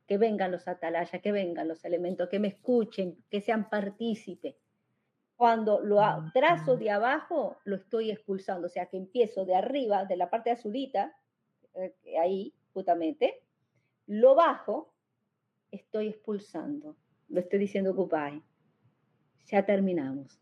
que 0.06 0.18
vengan 0.18 0.50
los 0.50 0.66
atalayas, 0.66 1.20
que 1.22 1.32
vengan 1.32 1.68
los 1.68 1.84
elementos, 1.84 2.28
que 2.28 2.38
me 2.38 2.48
escuchen, 2.48 3.22
que 3.30 3.40
sean 3.40 3.68
partícipes. 3.68 4.56
Cuando 5.36 5.80
lo 5.80 6.00
trazo 6.34 6.76
de 6.76 6.90
abajo, 6.90 7.58
lo 7.64 7.76
estoy 7.76 8.10
expulsando, 8.10 8.66
o 8.66 8.70
sea 8.70 8.86
que 8.86 8.96
empiezo 8.96 9.44
de 9.44 9.54
arriba, 9.54 10.04
de 10.04 10.16
la 10.16 10.30
parte 10.30 10.50
azulita, 10.50 11.14
eh, 11.74 11.94
ahí 12.20 12.54
lo 14.06 14.34
bajo, 14.34 14.94
estoy 15.70 16.08
expulsando, 16.08 16.96
lo 17.28 17.40
estoy 17.40 17.58
diciendo 17.58 17.94
goodbye. 17.94 18.42
Ya 19.46 19.64
terminamos, 19.64 20.40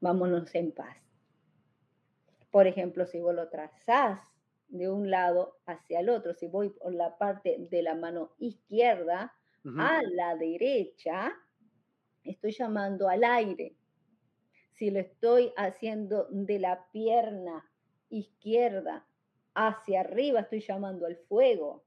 vámonos 0.00 0.54
en 0.54 0.72
paz. 0.72 0.96
Por 2.50 2.66
ejemplo, 2.66 3.06
si 3.06 3.20
vos 3.20 3.34
lo 3.34 3.48
trazás 3.48 4.20
de 4.68 4.88
un 4.90 5.10
lado 5.10 5.58
hacia 5.66 6.00
el 6.00 6.08
otro, 6.08 6.34
si 6.34 6.46
voy 6.46 6.70
por 6.70 6.94
la 6.94 7.16
parte 7.18 7.56
de 7.70 7.82
la 7.82 7.94
mano 7.94 8.32
izquierda 8.38 9.34
a 9.78 10.00
la 10.02 10.36
derecha, 10.36 11.32
estoy 12.24 12.52
llamando 12.52 13.08
al 13.08 13.24
aire. 13.24 13.76
Si 14.72 14.90
lo 14.90 14.98
estoy 14.98 15.52
haciendo 15.56 16.26
de 16.30 16.58
la 16.58 16.88
pierna 16.90 17.70
izquierda 18.08 19.06
hacia 19.54 20.00
arriba, 20.00 20.40
estoy 20.40 20.60
llamando 20.60 21.06
al 21.06 21.16
fuego. 21.16 21.84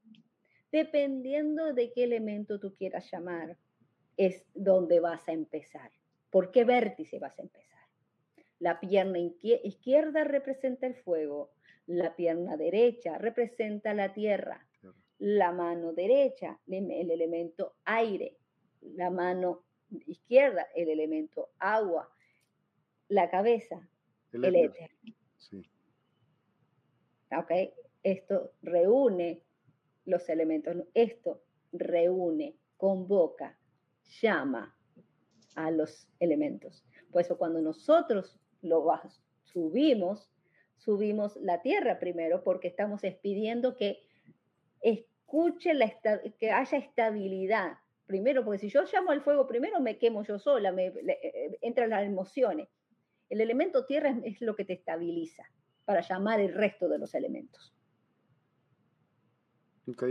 Dependiendo 0.72 1.74
de 1.74 1.92
qué 1.92 2.04
elemento 2.04 2.60
tú 2.60 2.76
quieras 2.76 3.10
llamar, 3.12 3.58
es 4.18 4.46
donde 4.54 5.00
vas 5.00 5.28
a 5.28 5.34
empezar. 5.34 5.92
¿Por 6.30 6.52
qué 6.52 6.64
vértice 6.66 7.20
vas 7.20 7.38
a 7.40 7.44
empezar? 7.44 7.80
La 8.60 8.80
pierna 8.80 9.20
izquierda 9.20 10.24
representa 10.24 10.88
el 10.88 10.96
fuego, 10.96 11.52
la 11.88 12.16
pierna 12.16 12.58
derecha 12.58 13.18
representa 13.18 13.94
la 13.94 14.14
tierra, 14.14 14.66
la 15.20 15.52
mano 15.52 15.94
derecha 15.94 16.60
el 16.68 17.12
elemento 17.12 17.76
aire, 17.86 18.38
la 18.82 19.10
mano 19.10 19.64
izquierda 20.08 20.68
el 20.76 20.90
elemento 20.90 21.50
agua, 21.60 22.10
la 23.08 23.30
cabeza 23.30 23.88
el, 24.32 24.56
éter. 24.56 24.92
¿Ok? 27.32 27.52
Esto 28.04 28.52
reúne 28.62 29.42
los 30.06 30.30
elementos, 30.30 30.76
esto 30.94 31.42
reúne, 31.72 32.56
convoca, 32.78 33.58
llama 34.22 34.76
a 35.56 35.72
los 35.72 36.08
elementos. 36.20 36.86
Por 37.12 37.22
eso 37.22 37.38
cuando 37.38 37.62
nosotros 37.62 38.40
lo 38.62 38.86
subimos, 39.44 40.30
subimos 40.78 41.36
la 41.38 41.62
tierra 41.62 42.00
primero 42.00 42.44
porque 42.44 42.68
estamos 42.68 43.02
pidiendo 43.22 43.76
que 43.76 44.02
escuche, 44.82 45.74
la 45.74 45.92
que 46.40 46.52
haya 46.52 46.78
estabilidad. 46.78 47.78
Primero, 48.06 48.46
porque 48.46 48.60
si 48.60 48.70
yo 48.70 48.84
llamo 48.84 49.12
al 49.12 49.22
fuego 49.22 49.48
primero, 49.48 49.80
me 49.80 49.98
quemo 49.98 50.24
yo 50.24 50.38
sola, 50.38 50.72
me, 50.72 50.88
eh, 50.88 51.58
entran 51.62 51.90
las 51.90 52.06
emociones. 52.06 52.70
El 53.30 53.42
elemento 53.42 53.86
tierra 53.86 54.16
es, 54.24 54.42
lo 54.42 54.56
que 54.56 54.66
te 54.66 54.74
estabiliza 54.74 55.50
para 55.86 56.02
llamar 56.02 56.40
el 56.40 56.54
resto 56.54 56.90
de 56.90 56.98
los 56.98 57.14
elementos. 57.14 57.74
Ok. 59.88 60.04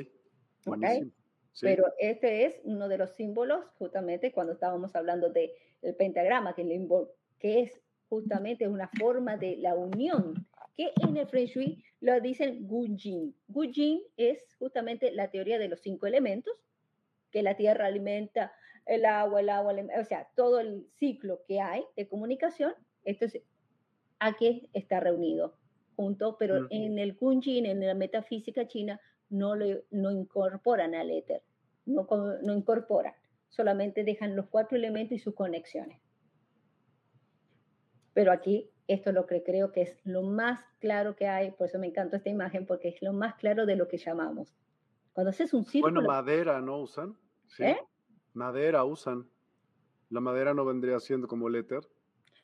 okay? 0.66 1.12
Pero 1.60 1.92
este 1.98 2.46
es 2.46 2.60
uno 2.64 2.88
de 2.88 2.98
los 2.98 3.10
símbolos, 3.10 3.64
justamente 3.78 4.32
cuando 4.32 4.52
estábamos 4.52 4.94
hablando 4.96 5.30
del 5.30 5.50
pentagrama, 5.96 6.54
que, 6.54 6.88
que 7.38 7.60
es 7.60 7.80
justamente 8.08 8.66
una 8.68 8.88
forma 8.98 9.36
de 9.36 9.56
la 9.56 9.74
unión, 9.74 10.46
que 10.76 10.92
en 11.00 11.16
el 11.16 11.28
Feng 11.28 11.46
Shui 11.46 11.84
lo 12.00 12.20
dicen 12.20 12.66
Gujin. 12.66 13.34
Gujin 13.48 14.02
es 14.16 14.44
justamente 14.58 15.12
la 15.12 15.30
teoría 15.30 15.58
de 15.58 15.68
los 15.68 15.80
cinco 15.80 16.06
elementos, 16.06 16.54
que 17.30 17.42
la 17.42 17.56
tierra 17.56 17.86
alimenta 17.86 18.52
el 18.86 19.04
agua, 19.04 19.40
el 19.40 19.48
agua, 19.48 19.74
o 20.00 20.04
sea, 20.04 20.28
todo 20.34 20.60
el 20.60 20.86
ciclo 20.98 21.42
que 21.46 21.60
hay 21.60 21.84
de 21.96 22.06
comunicación, 22.06 22.74
esto 23.04 23.24
es, 23.24 23.40
aquí 24.18 24.68
está 24.72 25.00
reunido 25.00 25.56
junto, 25.94 26.36
pero 26.38 26.66
en 26.70 26.98
el 26.98 27.14
Gujin, 27.14 27.66
en 27.66 27.86
la 27.86 27.94
metafísica 27.94 28.66
china, 28.66 29.00
no, 29.30 29.54
lo, 29.54 29.66
no 29.90 30.10
incorporan 30.10 30.94
al 30.94 31.10
éter, 31.10 31.42
no, 31.86 32.06
no 32.42 32.54
incorporan, 32.54 33.14
solamente 33.48 34.04
dejan 34.04 34.36
los 34.36 34.46
cuatro 34.46 34.76
elementos 34.76 35.12
y 35.12 35.18
sus 35.18 35.34
conexiones. 35.34 36.00
Pero 38.12 38.32
aquí 38.32 38.70
esto 38.86 39.10
es 39.10 39.14
lo 39.14 39.26
que 39.26 39.42
creo 39.42 39.72
que 39.72 39.82
es 39.82 40.00
lo 40.04 40.22
más 40.22 40.60
claro 40.78 41.16
que 41.16 41.26
hay, 41.26 41.50
por 41.52 41.68
eso 41.68 41.78
me 41.78 41.86
encanta 41.86 42.18
esta 42.18 42.30
imagen, 42.30 42.66
porque 42.66 42.88
es 42.88 43.02
lo 43.02 43.12
más 43.12 43.34
claro 43.36 43.66
de 43.66 43.76
lo 43.76 43.88
que 43.88 43.98
llamamos. 43.98 44.54
Cuando 45.12 45.30
haces 45.30 45.54
un 45.54 45.64
círculo... 45.64 45.94
Bueno, 45.94 46.08
madera, 46.08 46.60
¿no 46.60 46.78
usan? 46.78 47.16
¿Sí? 47.46 47.64
¿Eh? 47.64 47.78
Madera 48.34 48.84
usan. 48.84 49.28
La 50.10 50.20
madera 50.20 50.54
no 50.54 50.64
vendría 50.64 51.00
siendo 51.00 51.26
como 51.26 51.48
el 51.48 51.56
éter. 51.56 51.80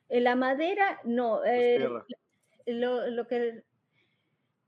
Eh, 0.08 0.20
la 0.20 0.34
madera, 0.34 1.00
no. 1.04 1.44
Eh, 1.44 1.88
lo, 2.66 3.26
que... 3.26 3.64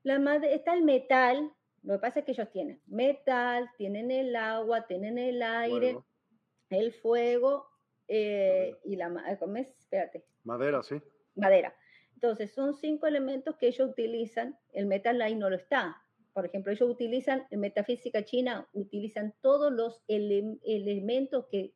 La 0.03 0.19
madera, 0.19 0.55
está 0.55 0.75
el 0.75 0.83
metal, 0.83 1.53
lo 1.83 1.95
que 1.95 1.99
pasa 2.01 2.21
es 2.21 2.25
que 2.25 2.33
ellos 2.33 2.51
tienen 2.51 2.81
metal, 2.87 3.71
tienen 3.77 4.11
el 4.11 4.35
agua, 4.37 4.87
tienen 4.87 5.19
el 5.19 5.43
aire, 5.43 5.99
el 6.71 6.93
fuego 6.93 7.67
y 8.09 8.97
la... 8.97 9.37
¿cómo 9.39 9.57
es? 9.57 9.69
Espérate. 9.79 10.25
Madera, 10.45 10.83
sí. 10.83 11.01
Madera. 11.35 11.75
Entonces, 12.15 12.53
son 12.53 12.75
cinco 12.75 13.07
elementos 13.07 13.57
que 13.57 13.67
ellos 13.67 13.91
utilizan. 13.91 14.57
El 14.73 14.87
metal 14.87 15.21
ahí 15.23 15.35
no 15.35 15.51
lo 15.51 15.57
está. 15.57 16.01
Por 16.33 16.47
ejemplo, 16.47 16.73
ellos 16.73 16.89
utilizan, 16.89 17.47
en 17.51 17.61
metafísica 17.61 18.25
china, 18.25 18.69
utilizan 18.73 19.35
todos 19.41 19.73
los 19.73 20.03
elementos 20.09 21.47
que 21.51 21.75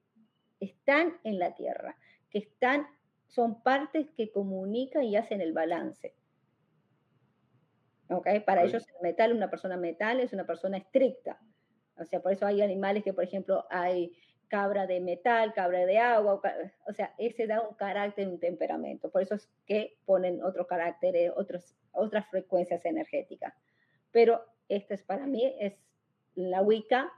están 0.60 1.18
en 1.24 1.38
la 1.38 1.54
Tierra, 1.54 1.98
que 2.30 2.38
están, 2.38 2.86
son 3.28 3.62
partes 3.62 4.10
que 4.16 4.30
comunican 4.30 5.04
y 5.04 5.16
hacen 5.16 5.40
el 5.40 5.52
balance. 5.52 6.14
¿Okay? 8.08 8.40
Para 8.40 8.64
ellos 8.64 8.86
el 8.88 9.02
metal, 9.02 9.32
una 9.32 9.50
persona 9.50 9.76
metal 9.76 10.20
es 10.20 10.32
una 10.32 10.46
persona 10.46 10.76
estricta. 10.78 11.40
O 11.98 12.04
sea, 12.04 12.20
por 12.20 12.32
eso 12.32 12.46
hay 12.46 12.62
animales 12.62 13.02
que, 13.02 13.12
por 13.12 13.24
ejemplo, 13.24 13.66
hay 13.70 14.16
cabra 14.48 14.86
de 14.86 15.00
metal, 15.00 15.52
cabra 15.54 15.84
de 15.86 15.98
agua, 15.98 16.40
o 16.86 16.92
sea, 16.92 17.14
ese 17.18 17.46
da 17.46 17.60
un 17.62 17.74
carácter, 17.74 18.28
un 18.28 18.38
temperamento. 18.38 19.10
Por 19.10 19.22
eso 19.22 19.34
es 19.34 19.48
que 19.66 19.98
ponen 20.04 20.42
otros 20.42 20.66
caracteres, 20.66 21.32
otros, 21.34 21.74
otras 21.92 22.26
frecuencias 22.28 22.84
energéticas. 22.84 23.54
Pero 24.12 24.44
esta 24.68 24.94
es 24.94 25.02
para 25.02 25.26
mí, 25.26 25.52
es 25.58 25.74
la 26.34 26.62
Wicca, 26.62 27.12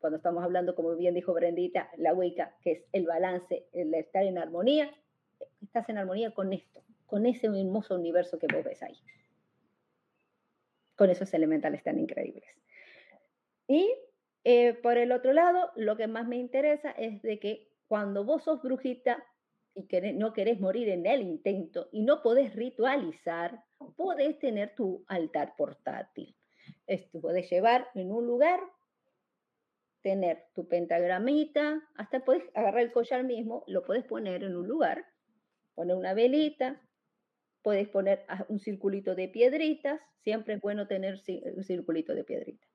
cuando 0.00 0.18
estamos 0.18 0.44
hablando, 0.44 0.74
como 0.74 0.94
bien 0.96 1.14
dijo 1.14 1.32
Brendita, 1.32 1.88
la 1.96 2.12
Wicca, 2.12 2.54
que 2.60 2.72
es 2.72 2.84
el 2.92 3.06
balance, 3.06 3.66
el 3.72 3.94
estar 3.94 4.22
en 4.22 4.36
armonía, 4.36 4.92
estás 5.62 5.88
en 5.88 5.98
armonía 5.98 6.32
con 6.32 6.52
esto, 6.52 6.82
con 7.06 7.26
ese 7.26 7.46
hermoso 7.46 7.94
universo 7.94 8.38
que 8.38 8.46
vos 8.52 8.64
ves 8.64 8.82
ahí. 8.82 8.98
Con 10.96 11.10
esos 11.10 11.32
elementales 11.34 11.82
tan 11.82 11.98
increíbles. 11.98 12.48
Y 13.66 13.92
eh, 14.44 14.74
por 14.74 14.98
el 14.98 15.12
otro 15.12 15.32
lado, 15.32 15.70
lo 15.74 15.96
que 15.96 16.06
más 16.06 16.26
me 16.26 16.36
interesa 16.36 16.90
es 16.90 17.22
de 17.22 17.38
que 17.38 17.68
cuando 17.88 18.24
vos 18.24 18.44
sos 18.44 18.62
brujita 18.62 19.24
y 19.74 19.86
que 19.86 20.12
no 20.12 20.32
querés 20.32 20.60
morir 20.60 20.88
en 20.88 21.06
el 21.06 21.22
intento 21.22 21.88
y 21.92 22.02
no 22.02 22.22
podés 22.22 22.54
ritualizar, 22.54 23.64
podés 23.96 24.38
tener 24.38 24.74
tu 24.74 25.04
altar 25.08 25.54
portátil. 25.56 26.36
Esto 26.86 27.20
podés 27.20 27.50
llevar 27.50 27.88
en 27.94 28.12
un 28.12 28.26
lugar, 28.26 28.60
tener 30.02 30.44
tu 30.54 30.68
pentagramita, 30.68 31.82
hasta 31.96 32.24
podés 32.24 32.44
agarrar 32.54 32.82
el 32.82 32.92
collar 32.92 33.24
mismo, 33.24 33.64
lo 33.66 33.82
podés 33.82 34.04
poner 34.04 34.44
en 34.44 34.56
un 34.56 34.68
lugar, 34.68 35.04
poner 35.74 35.96
una 35.96 36.14
velita, 36.14 36.80
podés 37.62 37.88
poner 37.88 38.24
un 38.48 38.58
circulito 38.58 39.14
de 39.14 39.28
piedritas, 39.28 40.00
siempre 40.22 40.54
es 40.54 40.60
bueno 40.60 40.86
tener 40.86 41.20
un 41.56 41.64
circulito 41.64 42.14
de 42.14 42.24
piedritas 42.24 42.74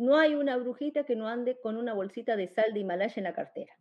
no 0.00 0.16
hay 0.16 0.34
una 0.34 0.56
brujita 0.56 1.04
que 1.04 1.14
no 1.14 1.28
ande 1.28 1.60
con 1.60 1.76
una 1.76 1.92
bolsita 1.92 2.34
de 2.34 2.48
sal 2.48 2.72
de 2.72 2.80
Himalaya 2.80 3.14
en 3.16 3.24
la 3.24 3.34
cartera. 3.34 3.74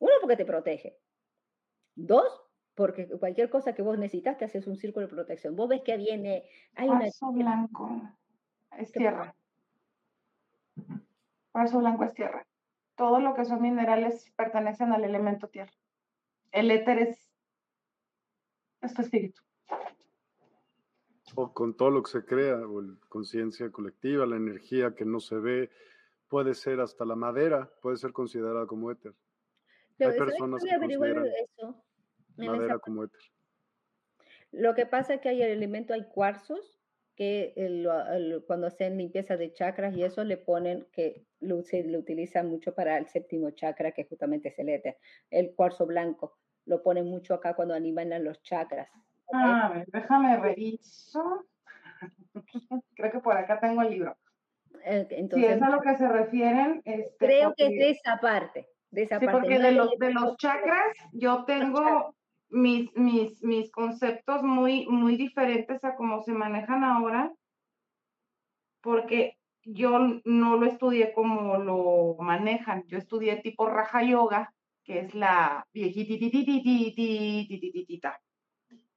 Uno, 0.00 0.12
porque 0.20 0.36
te 0.36 0.44
protege. 0.44 0.98
Dos, 1.94 2.42
porque 2.74 3.08
cualquier 3.08 3.48
cosa 3.48 3.72
que 3.72 3.82
vos 3.82 3.96
necesitas 3.96 4.38
te 4.38 4.44
haces 4.44 4.66
un 4.66 4.76
círculo 4.76 5.06
de 5.06 5.14
protección. 5.14 5.54
Vos 5.54 5.68
ves 5.68 5.82
que 5.82 5.96
viene... 5.96 6.48
Hay 6.74 6.88
Cuarzo 6.88 7.30
blanco 7.30 8.02
es 8.76 8.90
tierra. 8.90 9.36
Cuarzo 11.52 11.78
blanco 11.78 12.04
es 12.04 12.14
tierra. 12.14 12.44
Todo 12.96 13.20
lo 13.20 13.34
que 13.34 13.44
son 13.44 13.62
minerales 13.62 14.32
pertenecen 14.34 14.92
al 14.92 15.04
elemento 15.04 15.46
tierra. 15.46 15.72
El 16.50 16.72
éter 16.72 16.98
es, 16.98 17.29
es 18.82 18.94
tu 18.94 19.02
espíritu. 19.02 19.42
O 21.36 21.52
con 21.52 21.76
todo 21.76 21.90
lo 21.90 22.02
que 22.02 22.10
se 22.10 22.24
crea, 22.24 22.56
o 22.56 22.82
conciencia 23.08 23.70
colectiva, 23.70 24.26
la 24.26 24.36
energía 24.36 24.94
que 24.94 25.04
no 25.04 25.20
se 25.20 25.36
ve, 25.36 25.70
puede 26.28 26.54
ser 26.54 26.80
hasta 26.80 27.04
la 27.04 27.14
madera, 27.14 27.70
puede 27.80 27.96
ser 27.96 28.12
considerada 28.12 28.66
como 28.66 28.90
éter. 28.90 29.14
Hay 30.00 30.16
personas 30.16 30.62
que 30.64 30.78
consideran 30.78 31.26
eso, 31.26 31.84
madera 32.36 32.78
como 32.78 33.04
éter. 33.04 33.20
Lo 34.52 34.74
que 34.74 34.86
pasa 34.86 35.14
es 35.14 35.20
que 35.20 35.28
hay 35.28 35.42
el 35.42 35.50
elemento, 35.50 35.94
hay 35.94 36.08
cuarzos, 36.08 36.80
que 37.14 37.52
cuando 38.46 38.66
hacen 38.66 38.96
limpieza 38.96 39.36
de 39.36 39.52
chakras 39.52 39.94
y 39.94 40.04
eso 40.04 40.24
le 40.24 40.38
ponen 40.38 40.86
que 40.90 41.26
lo, 41.40 41.62
se 41.62 41.84
lo 41.84 41.98
utilizan 41.98 42.48
mucho 42.48 42.74
para 42.74 42.96
el 42.96 43.08
séptimo 43.08 43.50
chakra, 43.50 43.92
que 43.92 44.04
justamente 44.04 44.48
es 44.48 44.58
el 44.58 44.70
éter. 44.70 44.96
El 45.28 45.54
cuarzo 45.54 45.84
blanco 45.84 46.38
lo 46.66 46.82
ponen 46.82 47.06
mucho 47.06 47.34
acá 47.34 47.54
cuando 47.54 47.74
animan 47.74 48.12
a 48.12 48.18
los 48.18 48.42
chakras. 48.42 48.88
A 49.32 49.68
ver, 49.70 49.86
déjame 49.90 50.36
reviso. 50.36 51.46
Creo 52.96 53.12
que 53.12 53.20
por 53.20 53.36
acá 53.36 53.60
tengo 53.60 53.82
el 53.82 53.90
libro. 53.90 54.16
Entonces, 54.84 55.48
si 55.48 55.54
es 55.54 55.62
a 55.62 55.70
lo 55.70 55.80
que 55.80 55.96
se 55.96 56.08
refieren. 56.08 56.80
Este, 56.84 57.26
creo 57.26 57.54
que 57.54 57.66
es 57.66 57.70
de 57.70 57.90
esa 57.90 58.18
parte. 58.18 58.68
De 58.90 59.02
esa 59.02 59.18
sí, 59.18 59.26
porque 59.30 59.58
de, 59.58 59.72
los, 59.72 59.90
de 59.98 60.12
los 60.12 60.36
chakras 60.36 60.96
yo 61.12 61.44
tengo 61.44 62.14
mis, 62.48 62.94
mis, 62.96 63.42
mis 63.42 63.70
conceptos 63.70 64.42
muy, 64.42 64.86
muy 64.86 65.16
diferentes 65.16 65.84
a 65.84 65.94
cómo 65.96 66.22
se 66.22 66.32
manejan 66.32 66.82
ahora, 66.82 67.32
porque 68.80 69.38
yo 69.64 69.98
no 70.24 70.56
lo 70.56 70.66
estudié 70.66 71.12
como 71.12 71.58
lo 71.58 72.16
manejan. 72.18 72.84
Yo 72.86 72.98
estudié 72.98 73.36
tipo 73.36 73.68
Raja 73.68 74.02
Yoga, 74.02 74.52
que 74.90 74.98
es 74.98 75.14
la 75.14 75.64
viejititititititititita. 75.72 78.20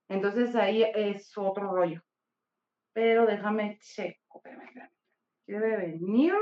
Entonces 0.09 0.55
ahí 0.55 0.81
es 0.81 1.37
otro 1.37 1.71
rollo. 1.71 2.01
Pero 2.93 3.27
déjame 3.27 3.77
checo, 3.79 4.41
¿Qué 5.45 5.53
debe 5.53 5.77
venir? 5.77 6.33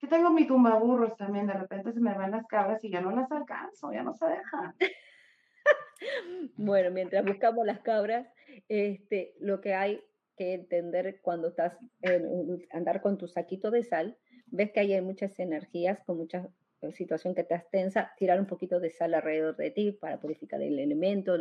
Yo 0.00 0.08
tengo 0.08 0.30
mi 0.30 0.46
tumbaburros 0.46 1.14
también, 1.18 1.46
de 1.46 1.52
repente 1.52 1.92
se 1.92 2.00
me 2.00 2.14
van 2.14 2.30
las 2.30 2.46
cabras 2.46 2.82
y 2.82 2.90
ya 2.90 3.02
no 3.02 3.10
las 3.10 3.30
alcanzo, 3.30 3.92
ya 3.92 4.02
no 4.02 4.14
se 4.14 4.28
dejan. 4.28 4.74
bueno, 6.56 6.90
mientras 6.90 7.22
buscamos 7.22 7.66
las 7.66 7.80
cabras, 7.80 8.26
este, 8.68 9.34
lo 9.40 9.60
que 9.60 9.74
hay 9.74 10.02
que 10.38 10.54
entender 10.54 11.20
cuando 11.20 11.48
estás 11.48 11.76
en, 12.00 12.66
andar 12.70 13.02
con 13.02 13.18
tu 13.18 13.28
saquito 13.28 13.70
de 13.70 13.84
sal, 13.84 14.16
ves 14.46 14.72
que 14.72 14.80
hay 14.80 14.98
muchas 15.02 15.38
energías 15.38 16.02
con 16.06 16.16
mucha 16.16 16.48
situación 16.92 17.34
que 17.34 17.42
estás 17.42 17.68
tensa, 17.70 18.12
tirar 18.16 18.38
un 18.38 18.46
poquito 18.46 18.80
de 18.80 18.90
sal 18.90 19.14
alrededor 19.14 19.56
de 19.56 19.70
ti 19.70 19.92
para 19.92 20.20
purificar 20.20 20.60
el 20.62 20.78
elemento, 20.78 21.36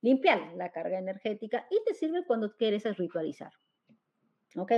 limpiar 0.00 0.52
la 0.54 0.70
carga 0.70 0.98
energética 0.98 1.66
y 1.70 1.82
te 1.84 1.94
sirve 1.94 2.24
cuando 2.26 2.56
quieres 2.56 2.84
ritualizar. 2.96 3.52
¿Ok? 4.56 4.72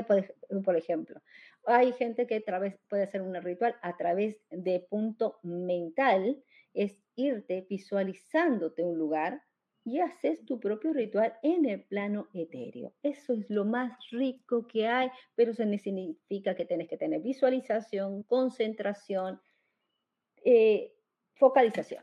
Por, 0.64 0.76
ejemplo, 0.76 1.20
hay 1.66 1.92
gente 1.92 2.26
que 2.26 2.40
través, 2.40 2.76
puede 2.88 3.02
hacer 3.02 3.22
un 3.22 3.34
ritual 3.34 3.74
a 3.82 3.96
través 3.96 4.36
de 4.50 4.86
punto 4.88 5.40
mental, 5.42 6.42
es 6.74 6.96
irte 7.16 7.66
visualizándote 7.68 8.84
un 8.84 8.98
lugar 8.98 9.42
y 9.84 10.00
haces 10.00 10.44
tu 10.46 10.58
propio 10.58 10.92
ritual 10.94 11.36
en 11.42 11.66
el 11.66 11.84
plano 11.84 12.28
etéreo. 12.32 12.94
Eso 13.02 13.34
es 13.34 13.48
lo 13.50 13.66
más 13.66 13.92
rico 14.10 14.66
que 14.66 14.88
hay, 14.88 15.10
pero 15.34 15.52
eso 15.52 15.62
significa 15.78 16.56
que 16.56 16.64
tienes 16.64 16.88
que 16.88 16.96
tener 16.96 17.20
visualización, 17.20 18.22
concentración, 18.22 19.40
eh, 20.42 20.94
focalización. 21.34 22.02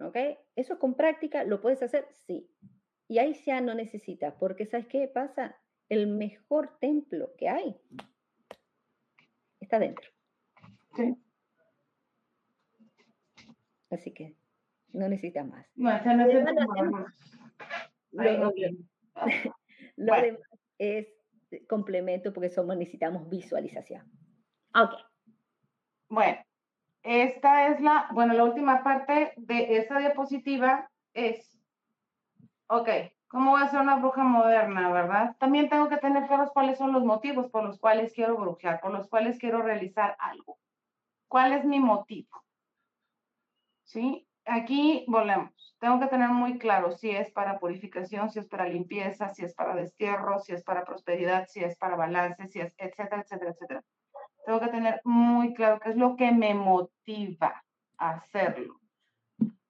¿Ok? 0.00 0.16
Eso 0.54 0.78
con 0.78 0.94
práctica 0.94 1.44
lo 1.44 1.60
puedes 1.60 1.82
hacer, 1.82 2.06
sí. 2.26 2.50
Y 3.08 3.18
ahí 3.18 3.34
ya 3.44 3.60
no 3.60 3.74
necesitas, 3.74 4.34
porque 4.38 4.66
¿sabes 4.66 4.86
qué 4.86 5.08
pasa? 5.08 5.56
El 5.88 6.06
mejor 6.06 6.78
templo 6.78 7.34
que 7.36 7.48
hay 7.48 7.76
está 9.60 9.78
dentro. 9.78 10.08
Sí. 10.94 11.16
Así 13.90 14.12
que 14.12 14.39
no 14.92 15.08
necesita 15.08 15.44
más. 15.44 15.66
No, 15.76 15.90
no 16.04 16.26
necesita 16.26 16.66
más. 16.84 17.14
Lo, 18.10 18.22
demás 20.22 20.40
es 20.78 21.08
complemento 21.68 22.32
porque 22.32 22.50
somos, 22.50 22.76
necesitamos 22.76 23.28
visualización. 23.28 24.10
Ok. 24.74 24.92
Bueno, 26.08 26.38
esta 27.02 27.68
es 27.68 27.80
la, 27.80 28.08
bueno, 28.12 28.34
la 28.34 28.44
última 28.44 28.82
parte 28.82 29.32
de 29.36 29.76
esta 29.76 29.98
diapositiva 29.98 30.90
es, 31.14 31.58
ok, 32.68 32.88
¿cómo 33.28 33.52
voy 33.52 33.62
a 33.62 33.68
ser 33.68 33.80
una 33.80 33.96
bruja 33.96 34.24
moderna, 34.24 34.90
verdad? 34.90 35.36
También 35.38 35.68
tengo 35.68 35.88
que 35.88 35.98
tener 35.98 36.26
claros 36.26 36.50
cuáles 36.52 36.78
son 36.78 36.92
los 36.92 37.04
motivos 37.04 37.50
por 37.50 37.64
los 37.64 37.78
cuales 37.78 38.12
quiero 38.12 38.36
brujear, 38.36 38.80
por 38.80 38.92
los 38.92 39.08
cuales 39.08 39.38
quiero 39.38 39.62
realizar 39.62 40.16
algo. 40.18 40.58
¿Cuál 41.28 41.52
es 41.52 41.64
mi 41.64 41.78
motivo? 41.78 42.44
¿Sí? 43.84 44.26
Aquí 44.50 45.04
volvemos. 45.08 45.50
Tengo 45.78 45.98
que 45.98 46.08
tener 46.08 46.28
muy 46.28 46.58
claro 46.58 46.92
si 46.92 47.10
es 47.10 47.30
para 47.30 47.58
purificación, 47.58 48.30
si 48.30 48.38
es 48.38 48.46
para 48.46 48.68
limpieza, 48.68 49.30
si 49.30 49.44
es 49.44 49.54
para 49.54 49.74
destierro, 49.74 50.38
si 50.40 50.52
es 50.52 50.62
para 50.62 50.84
prosperidad, 50.84 51.46
si 51.48 51.64
es 51.64 51.76
para 51.76 51.96
balance, 51.96 52.48
si 52.48 52.60
es, 52.60 52.74
etcétera, 52.76 53.22
etcétera, 53.22 53.52
etcétera. 53.52 53.84
Tengo 54.44 54.60
que 54.60 54.68
tener 54.68 55.00
muy 55.04 55.54
claro 55.54 55.80
qué 55.80 55.90
es 55.90 55.96
lo 55.96 56.16
que 56.16 56.32
me 56.32 56.54
motiva 56.54 57.64
a 57.96 58.10
hacerlo. 58.10 58.80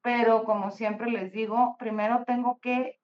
Pero 0.03 0.45
como 0.45 0.71
siempre 0.71 1.11
les 1.11 1.31
digo, 1.33 1.77
primero 1.79 2.25
tengo 2.25 2.59
que 2.61 2.99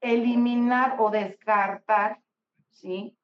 eliminar 0.00 0.96
o 0.98 1.10
descartar, 1.10 2.20
¿sí? 2.70 3.18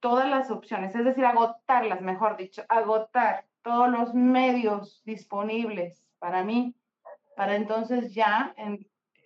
Todas 0.00 0.28
las 0.28 0.50
opciones, 0.50 0.94
es 0.94 1.04
decir, 1.04 1.24
agotarlas, 1.24 2.00
mejor 2.00 2.36
dicho, 2.36 2.64
agotar 2.68 3.45
todos 3.66 3.90
los 3.90 4.14
medios 4.14 5.02
disponibles 5.04 6.06
para 6.20 6.44
mí, 6.44 6.76
para 7.34 7.56
entonces 7.56 8.14
ya 8.14 8.54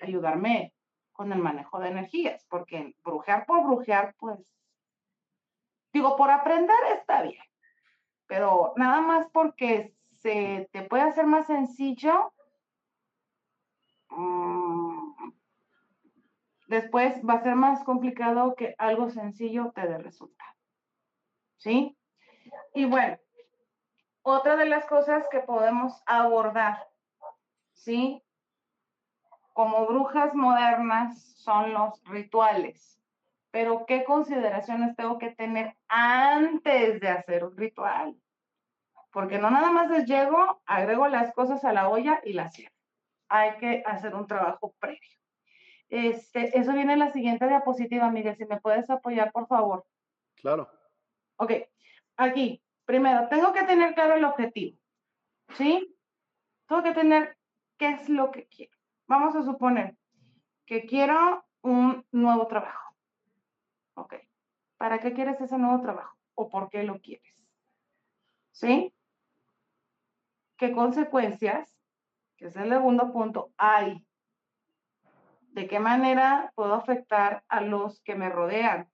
ayudarme 0.01 0.73
con 1.13 1.31
el 1.31 1.41
manejo 1.41 1.79
de 1.79 1.91
energías, 1.91 2.47
porque 2.49 2.97
brujear 3.05 3.45
por 3.45 3.63
brujear, 3.65 4.15
pues, 4.19 4.57
digo, 5.93 6.17
por 6.17 6.31
aprender 6.31 6.79
está 6.95 7.21
bien, 7.21 7.43
pero 8.27 8.73
nada 8.77 9.03
más 9.03 9.29
porque 9.31 9.95
se 10.23 10.71
te 10.73 10.85
puede 10.85 11.03
hacer 11.03 11.27
más 11.27 11.47
sencillo, 11.47 12.33
mm, 14.09 15.33
después 16.69 17.21
va 17.29 17.35
a 17.35 17.43
ser 17.43 17.57
más 17.57 17.85
complicado 17.85 18.55
que 18.55 18.75
algo 18.79 19.11
sencillo 19.11 19.71
te 19.75 19.87
dé 19.87 19.99
resultado. 19.99 20.55
¿Sí? 21.59 21.95
Y 22.73 22.87
bueno, 22.87 23.19
otra 24.31 24.57
de 24.57 24.67
las 24.67 24.87
cosas 24.87 25.27
que 25.31 25.41
podemos 25.41 26.03
abordar, 26.07 26.89
¿sí? 27.73 28.23
Como 29.53 29.87
brujas 29.87 30.35
modernas 30.35 31.23
son 31.37 31.73
los 31.73 32.03
rituales. 32.05 33.01
Pero 33.51 33.85
¿qué 33.87 34.05
consideraciones 34.05 34.95
tengo 34.97 35.19
que 35.19 35.31
tener 35.31 35.77
antes 35.89 37.01
de 37.01 37.09
hacer 37.09 37.45
un 37.45 37.57
ritual? 37.57 38.17
Porque 39.13 39.39
no 39.39 39.51
nada 39.51 39.71
más 39.71 39.91
les 39.91 40.07
llego, 40.07 40.63
agrego 40.67 41.09
las 41.09 41.33
cosas 41.35 41.65
a 41.65 41.73
la 41.73 41.89
olla 41.89 42.21
y 42.25 42.33
las 42.33 42.55
cierro. 42.55 42.75
Hay 43.29 43.57
que 43.57 43.83
hacer 43.85 44.15
un 44.15 44.27
trabajo 44.27 44.75
previo. 44.79 45.01
Este, 45.89 46.57
eso 46.57 46.73
viene 46.73 46.93
en 46.93 47.01
la 47.01 47.11
siguiente 47.11 47.49
diapositiva, 47.49 48.11
Miguel, 48.11 48.37
si 48.37 48.45
me 48.45 48.61
puedes 48.61 48.89
apoyar, 48.89 49.33
por 49.33 49.49
favor. 49.49 49.85
Claro. 50.37 50.71
Ok, 51.37 51.53
aquí, 52.17 52.63
Primero, 52.91 53.29
tengo 53.29 53.53
que 53.53 53.63
tener 53.63 53.95
claro 53.95 54.17
el 54.17 54.25
objetivo. 54.25 54.77
¿Sí? 55.51 55.97
Tengo 56.67 56.83
que 56.83 56.93
tener 56.93 57.39
qué 57.79 57.91
es 57.91 58.09
lo 58.09 58.33
que 58.33 58.49
quiero. 58.49 58.77
Vamos 59.07 59.37
a 59.37 59.45
suponer 59.45 59.97
que 60.67 60.87
quiero 60.87 61.47
un 61.63 62.05
nuevo 62.11 62.49
trabajo. 62.49 62.97
Ok. 63.95 64.15
¿Para 64.77 64.99
qué 64.99 65.13
quieres 65.13 65.41
ese 65.41 65.57
nuevo 65.57 65.81
trabajo? 65.81 66.19
¿O 66.35 66.51
por 66.51 66.69
qué 66.69 66.83
lo 66.83 66.99
quieres? 67.01 67.33
¿Sí? 68.51 68.93
¿Qué 70.57 70.73
consecuencias, 70.73 71.73
que 72.37 72.47
es 72.47 72.57
el 72.57 72.71
segundo 72.71 73.13
punto, 73.13 73.53
hay? 73.57 74.05
¿De 75.53 75.69
qué 75.69 75.79
manera 75.79 76.51
puedo 76.57 76.75
afectar 76.75 77.45
a 77.47 77.61
los 77.61 78.01
que 78.01 78.17
me 78.17 78.31
rodean? 78.31 78.91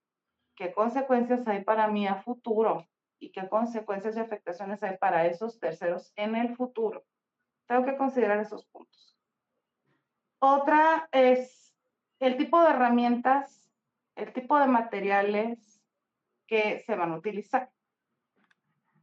qué 0.55 0.71
consecuencias 0.71 1.47
hay 1.47 1.63
para 1.63 1.87
mí 1.87 2.07
a 2.07 2.21
futuro 2.21 2.87
y 3.19 3.31
qué 3.31 3.47
consecuencias 3.49 4.15
y 4.15 4.19
afectaciones 4.19 4.83
hay 4.83 4.97
para 4.97 5.25
esos 5.25 5.59
terceros 5.59 6.11
en 6.15 6.35
el 6.35 6.55
futuro. 6.55 7.03
Tengo 7.67 7.85
que 7.85 7.97
considerar 7.97 8.39
esos 8.39 8.65
puntos. 8.65 9.17
Otra 10.39 11.09
es 11.11 11.73
el 12.19 12.37
tipo 12.37 12.61
de 12.61 12.69
herramientas, 12.69 13.71
el 14.15 14.33
tipo 14.33 14.57
de 14.59 14.67
materiales 14.67 15.81
que 16.47 16.79
se 16.79 16.95
van 16.95 17.11
a 17.11 17.17
utilizar. 17.17 17.71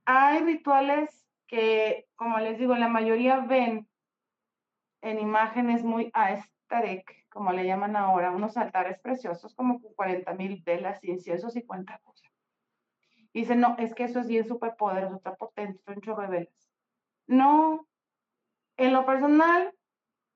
Hay 0.04 0.40
rituales 0.44 1.26
que, 1.46 2.08
como 2.16 2.38
les 2.38 2.58
digo, 2.58 2.74
la 2.74 2.88
mayoría 2.88 3.40
ven 3.40 3.88
en 5.02 5.18
imágenes 5.18 5.84
muy 5.84 6.10
aesthetic, 6.14 7.28
como 7.28 7.52
le 7.52 7.66
llaman 7.66 7.96
ahora, 7.96 8.30
unos 8.30 8.56
altares 8.56 8.98
preciosos 9.00 9.54
como 9.54 9.80
con 9.80 9.92
40 9.94 10.34
mil 10.34 10.62
velas, 10.64 11.02
inciensos 11.04 11.56
y 11.56 11.62
cuenta. 11.62 12.00
Dicen, 13.34 13.60
no, 13.60 13.74
es 13.78 13.94
que 13.94 14.04
eso 14.04 14.20
es 14.20 14.28
bien 14.28 14.46
súper 14.46 14.76
poderoso, 14.76 15.16
está 15.16 15.34
potente, 15.34 15.82
son 15.84 16.00
chorro 16.00 16.22
de 16.22 16.28
velas. 16.28 16.70
No, 17.26 17.88
en 18.76 18.92
lo 18.92 19.04
personal, 19.04 19.74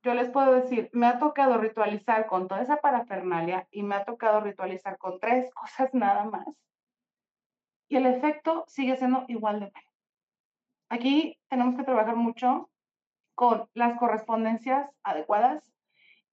yo 0.02 0.14
les 0.14 0.30
puedo 0.30 0.52
decir, 0.52 0.90
me 0.92 1.06
ha 1.06 1.20
tocado 1.20 1.58
ritualizar 1.58 2.26
con 2.26 2.48
toda 2.48 2.62
esa 2.62 2.78
parafernalia 2.78 3.68
y 3.70 3.84
me 3.84 3.94
ha 3.94 4.04
tocado 4.04 4.40
ritualizar 4.40 4.98
con 4.98 5.20
tres 5.20 5.48
cosas 5.54 5.94
nada 5.94 6.24
más. 6.24 6.46
Y 7.88 7.96
el 7.96 8.06
efecto 8.06 8.64
sigue 8.66 8.96
siendo 8.96 9.24
igual 9.28 9.60
de 9.60 9.70
bueno. 9.70 9.88
Aquí 10.90 11.38
tenemos 11.48 11.76
que 11.76 11.84
trabajar 11.84 12.16
mucho 12.16 12.68
con 13.36 13.68
las 13.74 13.96
correspondencias 13.98 14.90
adecuadas 15.04 15.72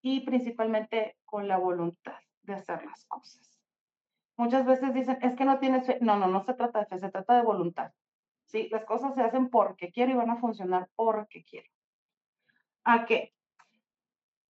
y 0.02 0.20
principalmente 0.20 1.16
con 1.24 1.46
la 1.46 1.58
voluntad 1.58 2.18
de 2.42 2.54
hacer 2.54 2.84
las 2.84 3.04
cosas. 3.06 3.55
Muchas 4.36 4.66
veces 4.66 4.92
dicen, 4.92 5.18
es 5.22 5.34
que 5.34 5.44
no 5.44 5.58
tienes 5.58 5.86
fe. 5.86 5.98
No, 6.00 6.16
no, 6.16 6.26
no 6.26 6.44
se 6.44 6.54
trata 6.54 6.80
de 6.80 6.86
fe, 6.86 6.98
se 6.98 7.10
trata 7.10 7.36
de 7.36 7.42
voluntad. 7.42 7.92
¿Sí? 8.44 8.68
Las 8.70 8.84
cosas 8.84 9.14
se 9.14 9.22
hacen 9.22 9.48
porque 9.48 9.90
quiero 9.90 10.12
y 10.12 10.14
van 10.14 10.30
a 10.30 10.36
funcionar 10.36 10.88
porque 10.94 11.44
quiero. 11.44 11.68
¿A 12.84 13.04
qué? 13.06 13.34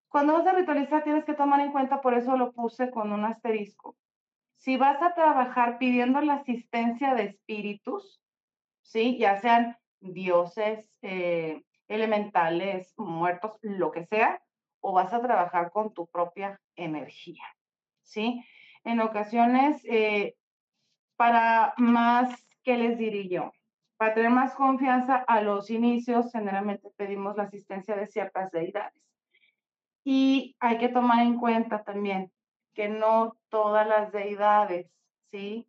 Cuando 0.09 0.35
vas 0.35 0.47
a 0.47 0.53
ritualizar 0.53 1.05
tienes 1.05 1.25
que 1.25 1.35
tomar 1.35 1.61
en 1.61 1.73
cuenta, 1.73 2.01
por 2.01 2.15
eso 2.15 2.37
lo 2.37 2.53
puse 2.53 2.91
con 2.91 3.13
un 3.13 3.25
asterisco. 3.25 3.97
Si 4.57 4.77
vas 4.77 5.01
a 5.03 5.15
trabajar 5.15 5.79
pidiendo 5.79 6.21
la 6.21 6.35
asistencia 6.35 7.15
de 7.15 7.25
espíritus, 7.25 8.23
¿sí? 8.83 9.19
Ya 9.19 9.41
sean 9.41 9.77
dioses, 10.01 10.99
eh, 11.03 11.63
elementales, 11.89 12.95
muertos, 12.99 13.53
lo 13.63 13.91
que 13.91 14.05
sea, 14.05 14.43
o 14.81 14.93
vas 14.93 15.13
a 15.13 15.21
trabajar 15.21 15.71
con 15.71 15.93
tu 15.95 16.07
propia 16.07 16.61
energía, 16.77 17.45
¿sí? 18.03 18.45
En 18.87 19.01
ocasiones, 19.01 19.85
eh, 19.85 20.37
para 21.17 21.75
más, 21.77 22.47
¿qué 22.63 22.77
les 22.77 22.97
diría 22.97 23.27
yo? 23.29 23.53
Para 23.97 24.15
tener 24.15 24.31
más 24.31 24.55
confianza 24.55 25.17
a 25.17 25.41
los 25.41 25.71
inicios, 25.71 26.31
generalmente 26.31 26.93
pedimos 26.97 27.37
la 27.37 27.43
asistencia 27.43 27.97
de 27.97 28.07
ciertas 28.07 28.53
deidades. 28.53 29.03
Y 30.05 30.55
hay 30.61 30.79
que 30.79 30.89
tomar 30.89 31.27
en 31.27 31.37
cuenta 31.41 31.83
también 31.83 32.31
que 32.75 32.89
no 32.89 33.37
todas 33.49 33.89
las 33.89 34.13
deidades, 34.13 34.89
¿sí? 35.33 35.67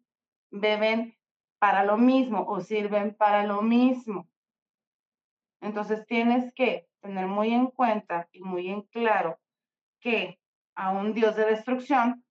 Beben 0.51 1.17
para 1.57 1.83
lo 1.85 1.97
mismo 1.97 2.45
o 2.47 2.61
sirven 2.61 3.15
para 3.15 3.41
lo 3.47 3.63
mismo. 3.63 4.29
Entonces 5.59 6.05
tienes 6.05 6.53
que 6.53 6.87
tener 7.01 7.25
muy 7.25 7.51
en 7.51 7.65
cuenta 7.71 8.29
y 8.31 8.41
muy 8.43 8.69
en 8.69 8.83
claro 8.83 9.39
que 10.01 10.39
a 10.75 10.91
un 10.91 11.15
Dios 11.15 11.35
de 11.35 11.45
destrucción 11.45 12.23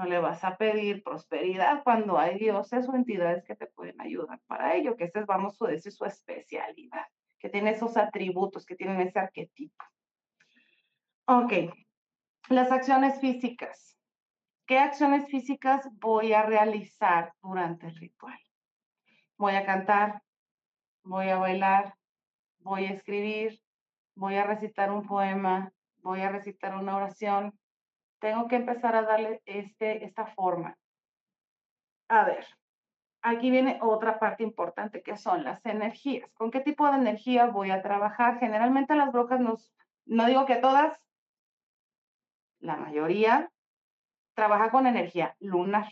no 0.00 0.06
le 0.06 0.18
vas 0.18 0.42
a 0.44 0.56
pedir 0.56 1.02
prosperidad 1.02 1.82
cuando 1.84 2.18
hay 2.18 2.38
dioses 2.38 2.88
o 2.88 2.94
entidades 2.94 3.44
que 3.44 3.54
te 3.54 3.66
pueden 3.66 4.00
ayudar 4.00 4.40
para 4.46 4.74
ello, 4.74 4.96
que 4.96 5.04
esa 5.04 5.20
es, 5.20 5.26
vamos 5.26 5.60
a 5.60 5.66
decir, 5.66 5.92
su 5.92 6.06
especialidad, 6.06 7.04
que 7.38 7.50
tiene 7.50 7.72
esos 7.72 7.98
atributos, 7.98 8.64
que 8.64 8.76
tienen 8.76 8.98
ese 9.02 9.18
arquetipo. 9.18 9.84
Ok, 11.26 11.52
las 12.48 12.72
acciones 12.72 13.20
físicas. 13.20 13.98
¿Qué 14.66 14.78
acciones 14.78 15.26
físicas 15.26 15.86
voy 15.98 16.32
a 16.32 16.44
realizar 16.44 17.34
durante 17.42 17.86
el 17.88 17.96
ritual? 17.96 18.40
Voy 19.36 19.54
a 19.54 19.66
cantar, 19.66 20.22
voy 21.02 21.28
a 21.28 21.36
bailar, 21.36 21.94
voy 22.60 22.86
a 22.86 22.92
escribir, 22.92 23.60
voy 24.14 24.36
a 24.36 24.44
recitar 24.44 24.90
un 24.90 25.06
poema, 25.06 25.74
voy 25.98 26.22
a 26.22 26.30
recitar 26.30 26.74
una 26.74 26.96
oración. 26.96 27.52
Tengo 28.20 28.48
que 28.48 28.56
empezar 28.56 28.94
a 28.94 29.02
darle 29.02 29.42
este, 29.46 30.04
esta 30.04 30.26
forma. 30.26 30.76
A 32.08 32.24
ver, 32.24 32.46
aquí 33.22 33.50
viene 33.50 33.78
otra 33.82 34.18
parte 34.18 34.42
importante 34.42 35.02
que 35.02 35.16
son 35.16 35.42
las 35.42 35.64
energías. 35.64 36.30
¿Con 36.34 36.50
qué 36.50 36.60
tipo 36.60 36.86
de 36.86 36.98
energía 36.98 37.46
voy 37.46 37.70
a 37.70 37.82
trabajar? 37.82 38.38
Generalmente 38.38 38.94
las 38.94 39.10
brujas 39.10 39.40
nos, 39.40 39.72
no 40.04 40.26
digo 40.26 40.44
que 40.44 40.56
todas, 40.56 41.00
la 42.60 42.76
mayoría 42.76 43.50
trabaja 44.34 44.70
con 44.70 44.86
energía 44.86 45.34
lunar. 45.40 45.88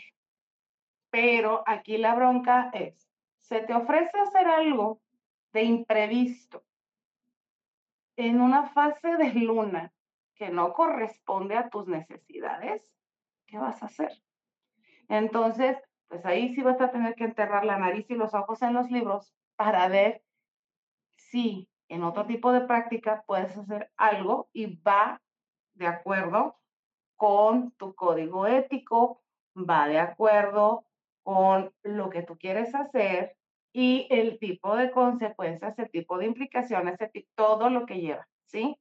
Pero 1.11 1.63
aquí 1.67 1.97
la 1.97 2.15
bronca 2.15 2.71
es, 2.75 3.11
se 3.39 3.61
te 3.61 3.75
ofrece 3.75 4.19
hacer 4.21 4.47
algo 4.47 5.01
de 5.53 5.63
imprevisto 5.63 6.63
en 8.17 8.41
una 8.43 8.69
fase 8.71 9.17
de 9.17 9.33
luna 9.33 9.93
que 10.39 10.51
no 10.51 10.73
corresponde 10.73 11.57
a 11.57 11.69
tus 11.69 11.87
necesidades, 11.89 12.95
¿qué 13.47 13.59
vas 13.59 13.83
a 13.83 13.87
hacer? 13.87 14.13
Entonces, 15.09 15.77
pues 16.09 16.25
ahí 16.25 16.55
sí 16.55 16.63
vas 16.63 16.81
a 16.81 16.91
tener 16.91 17.15
que 17.15 17.25
enterrar 17.25 17.65
la 17.65 17.79
nariz 17.79 18.07
y 18.09 18.15
los 18.15 18.35
ojos 18.35 18.63
en 18.63 18.75
los 18.75 18.91
libros 18.91 19.35
para 19.57 19.89
ver 19.89 20.23
si 21.17 21.69
en 21.89 22.03
otro 22.05 22.27
tipo 22.27 22.53
de 22.53 22.63
práctica 22.63 23.25
puedes 23.27 23.57
hacer 23.57 23.91
algo 23.97 24.49
y 24.53 24.77
va 24.77 25.21
de 25.75 25.87
acuerdo 25.87 26.59
con 27.17 27.73
tu 27.73 27.95
código 27.95 28.47
ético, 28.47 29.23
va 29.57 29.89
de 29.89 29.99
acuerdo 29.99 30.85
con 31.23 31.73
lo 31.83 32.11
que 32.11 32.23
tú 32.23 32.39
quieres 32.39 32.75
hacer 32.75 33.37
y 33.73 34.07
el 34.11 34.39
tipo 34.39 34.77
de 34.77 34.91
consecuencias, 34.91 35.79
el 35.79 35.91
tipo 35.91 36.19
de 36.19 36.27
implicaciones, 36.27 36.99
todo 37.35 37.71
lo 37.71 37.87
que 37.87 38.01
lleva, 38.01 38.27
¿sí? 38.47 38.79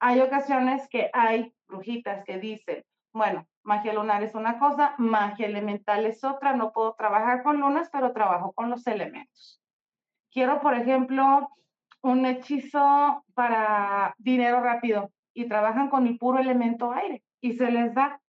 Hay 0.00 0.20
ocasiones 0.20 0.88
que 0.88 1.10
hay 1.12 1.52
brujitas 1.66 2.24
que 2.24 2.38
dicen, 2.38 2.84
bueno, 3.12 3.46
magia 3.62 3.92
lunar 3.92 4.22
es 4.22 4.34
una 4.34 4.58
cosa, 4.58 4.94
magia 4.98 5.46
elemental 5.46 6.06
es 6.06 6.22
otra, 6.24 6.54
no 6.54 6.72
puedo 6.72 6.94
trabajar 6.94 7.42
con 7.42 7.60
lunas, 7.60 7.88
pero 7.92 8.12
trabajo 8.12 8.52
con 8.52 8.70
los 8.70 8.86
elementos. 8.86 9.60
Quiero, 10.30 10.60
por 10.60 10.74
ejemplo, 10.74 11.48
un 12.02 12.26
hechizo 12.26 13.24
para 13.34 14.14
dinero 14.18 14.60
rápido 14.60 15.10
y 15.34 15.48
trabajan 15.48 15.90
con 15.90 16.06
el 16.06 16.18
puro 16.18 16.38
elemento 16.38 16.92
aire 16.92 17.22
y 17.40 17.54
se 17.54 17.70
les 17.70 17.94
da, 17.94 18.20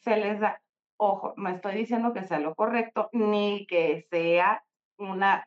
se 0.00 0.16
les 0.16 0.40
da. 0.40 0.60
Ojo, 0.98 1.34
no 1.36 1.48
estoy 1.48 1.76
diciendo 1.76 2.12
que 2.12 2.24
sea 2.24 2.38
lo 2.38 2.54
correcto 2.54 3.08
ni 3.12 3.66
que 3.66 4.06
sea 4.10 4.62
una 4.98 5.46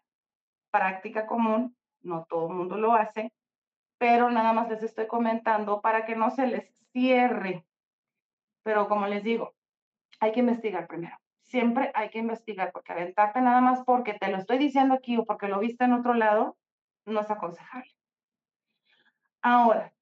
práctica 0.71 1.25
común, 1.25 1.75
no 2.01 2.25
todo 2.29 2.49
el 2.49 2.55
mundo 2.55 2.77
lo 2.77 2.93
hace, 2.93 3.31
pero 3.99 4.31
nada 4.31 4.53
más 4.53 4.69
les 4.69 4.81
estoy 4.81 5.05
comentando 5.05 5.81
para 5.81 6.05
que 6.05 6.15
no 6.15 6.31
se 6.31 6.47
les 6.47 6.73
cierre. 6.91 7.65
Pero 8.63 8.87
como 8.87 9.05
les 9.05 9.23
digo, 9.23 9.53
hay 10.19 10.31
que 10.31 10.39
investigar 10.39 10.87
primero. 10.87 11.17
Siempre 11.41 11.91
hay 11.93 12.09
que 12.09 12.19
investigar, 12.19 12.71
porque 12.71 12.93
aventarte 12.93 13.41
nada 13.41 13.61
más 13.61 13.83
porque 13.83 14.13
te 14.13 14.29
lo 14.29 14.37
estoy 14.37 14.57
diciendo 14.57 14.95
aquí 14.95 15.17
o 15.17 15.25
porque 15.25 15.47
lo 15.47 15.59
viste 15.59 15.83
en 15.83 15.93
otro 15.93 16.13
lado, 16.13 16.57
no 17.05 17.21
es 17.21 17.29
aconsejable. 17.29 17.91
Ahora, 19.41 19.93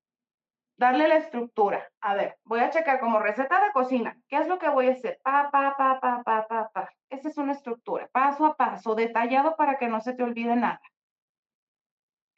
darle 0.78 1.08
la 1.08 1.16
estructura. 1.16 1.90
A 2.02 2.16
ver, 2.16 2.38
voy 2.44 2.60
a 2.60 2.70
checar 2.70 3.00
como 3.00 3.20
receta 3.20 3.64
de 3.64 3.72
cocina. 3.72 4.18
¿Qué 4.28 4.38
es 4.38 4.48
lo 4.48 4.60
que 4.60 4.70
voy 4.70 4.88
a 4.88 4.92
hacer? 4.92 5.20
Pa, 5.24 5.50
pa, 5.52 5.76
pa, 5.78 6.00
pa, 6.00 6.24
pa, 6.24 6.48
pa, 6.48 6.70
pa. 6.70 6.90
Esa 7.10 7.30
es 7.30 7.38
una 7.38 7.54
estructura, 7.54 8.10
paso 8.12 8.46
a 8.46 8.56
paso, 8.56 8.94
detallado 8.94 9.56
para 9.56 9.78
que 9.78 9.88
no 9.88 10.02
se 10.02 10.14
te 10.14 10.24
olvide 10.24 10.56
nada. 10.56 10.82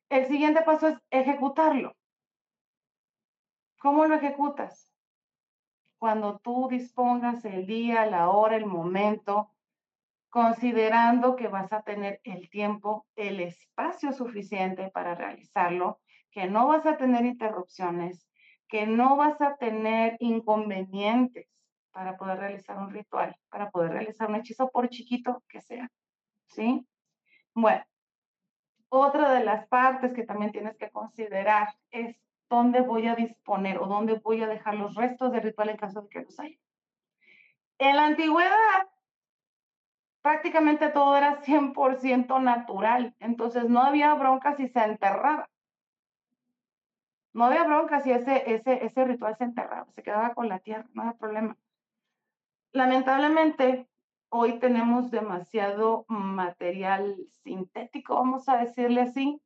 El 0.10 0.26
siguiente 0.26 0.64
paso 0.64 0.88
es 0.88 0.98
ejecutarlo. 1.11 1.95
¿Cómo 3.80 4.06
lo 4.07 4.15
ejecutas? 4.15 4.91
Cuando 5.99 6.40
tú 6.40 6.68
dispongas 6.69 7.45
el 7.45 7.68
día, 7.68 8.07
la 8.07 8.30
hora, 8.30 8.56
el 8.56 8.65
momento, 8.65 9.53
considerando 10.30 11.36
que 11.36 11.48
vas 11.48 11.72
a 11.73 11.84
tener 11.84 12.22
el 12.23 12.49
tiempo, 12.49 13.06
el 13.15 13.40
espacio 13.40 14.11
suficiente 14.11 14.90
para 14.91 15.14
realizarlo, 15.14 15.99
que 16.31 16.48
no 16.48 16.68
vas 16.68 16.86
a 16.88 16.98
tener 16.98 17.26
interrupciones, 17.26 18.27
que 18.68 18.88
no 18.88 19.15
vas 19.15 19.40
a 19.41 19.57
tener 19.57 20.18
inconvenientes 20.19 21.48
para 21.91 22.18
poder 22.18 22.40
realizar 22.40 22.77
un 22.77 22.91
ritual, 22.91 23.36
para 23.49 23.69
poder 23.69 23.91
realizar 23.91 24.30
un 24.30 24.36
hechizo 24.36 24.69
por 24.69 24.90
chiquito 24.90 25.44
que 25.48 25.61
sea. 25.61 25.90
¿Sí? 26.48 26.86
Bueno, 27.53 27.84
otra 28.90 29.32
de 29.32 29.44
las 29.44 29.68
partes 29.68 30.14
que 30.14 30.24
también 30.24 30.52
tienes 30.52 30.76
que 30.78 30.90
considerar 30.90 31.70
es 31.91 32.16
dónde 32.49 32.82
voy 32.82 33.07
a 33.07 33.16
disponer 33.16 33.78
o 33.78 33.86
dónde 33.86 34.16
voy 34.16 34.41
a 34.41 34.48
dejar 34.48 34.76
los 34.76 34.95
restos 34.95 35.32
del 35.32 35.44
ritual 35.44 35.70
en 35.70 35.78
caso 35.78 36.02
de 36.02 36.10
que 36.10 36.22
los 36.22 36.40
haya. 36.40 36.57
En 37.78 37.95
la 37.95 38.06
antigüedad, 38.07 38.90
prácticamente 40.22 40.90
todo 40.90 41.16
era 41.16 41.41
100% 41.41 42.41
natural, 42.41 43.16
entonces 43.20 43.70
no 43.70 43.82
había 43.82 44.14
bronca 44.16 44.56
si 44.56 44.68
se 44.68 44.80
enterraba. 44.80 45.49
No 47.32 47.45
había 47.45 47.64
bronca 47.64 48.02
si 48.02 48.11
ese, 48.11 48.52
ese, 48.52 48.84
ese 48.84 49.06
ritual 49.06 49.38
se 49.38 49.44
enterraba, 49.44 49.88
se 49.94 50.02
quedaba 50.02 50.34
con 50.34 50.49
la 50.49 50.60
tierra, 50.60 50.86
no 50.94 51.03
había 51.03 51.14
problema. 51.14 51.57
Lamentablemente, 52.72 53.88
hoy 54.30 54.60
tenemos 54.60 55.11
demasiado 55.11 56.06
material 56.07 57.18
sintético, 57.43 58.15
vamos 58.15 58.47
a 58.49 58.57
decirle 58.57 59.01
así. 59.01 59.41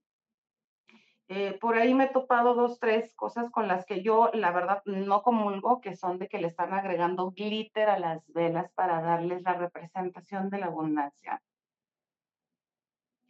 Eh, 1.29 1.57
por 1.59 1.75
ahí 1.75 1.93
me 1.93 2.05
he 2.05 2.09
topado 2.09 2.53
dos, 2.53 2.79
tres 2.79 3.13
cosas 3.15 3.49
con 3.49 3.67
las 3.67 3.85
que 3.85 4.03
yo, 4.03 4.29
la 4.33 4.51
verdad, 4.51 4.83
no 4.85 5.23
comulgo, 5.23 5.81
que 5.81 5.95
son 5.95 6.19
de 6.19 6.27
que 6.27 6.37
le 6.39 6.47
están 6.47 6.73
agregando 6.73 7.31
glitter 7.31 7.89
a 7.89 7.97
las 7.97 8.31
velas 8.33 8.71
para 8.73 9.01
darles 9.01 9.41
la 9.43 9.53
representación 9.53 10.49
de 10.49 10.59
la 10.59 10.67
abundancia. 10.67 11.41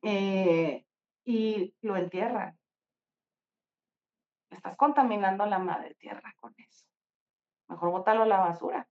Eh, 0.01 0.85
y 1.23 1.73
lo 1.81 1.95
entierran. 1.95 2.57
Estás 4.49 4.75
contaminando 4.75 5.45
la 5.45 5.59
madre 5.59 5.95
tierra 5.95 6.33
con 6.39 6.53
eso. 6.57 6.85
Mejor 7.67 7.91
bótalo 7.91 8.23
a 8.23 8.27
la 8.27 8.39
basura. 8.39 8.87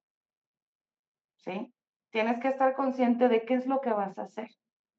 ¿Sí? 1.37 1.73
Tienes 2.13 2.39
que 2.41 2.49
estar 2.49 2.75
consciente 2.75 3.29
de 3.29 3.45
qué 3.45 3.55
es 3.55 3.67
lo 3.67 3.81
que 3.81 3.91
vas 3.91 4.17
a 4.19 4.23
hacer, 4.23 4.51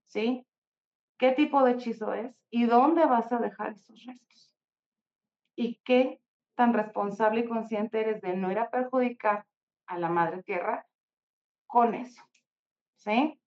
¿sí? 0.08 0.46
¿Qué 1.18 1.32
tipo 1.32 1.64
de 1.64 1.74
hechizo 1.74 2.14
es 2.14 2.36
y 2.50 2.66
dónde 2.66 3.06
vas 3.06 3.32
a 3.32 3.40
dejar 3.40 3.74
esos 3.74 4.04
restos? 4.06 4.54
Y 5.56 5.76
qué 5.86 6.20
tan 6.56 6.74
responsable 6.74 7.42
y 7.42 7.48
consciente 7.48 8.02
eres 8.02 8.22
de 8.22 8.36
no 8.36 8.52
ir 8.52 8.60
a 8.60 8.70
perjudicar 8.70 9.46
a 9.86 10.00
la 10.00 10.10
madre 10.10 10.44
tierra 10.44 10.86
con 11.68 11.94
eso, 11.94 12.22
¿sí? 12.96 13.40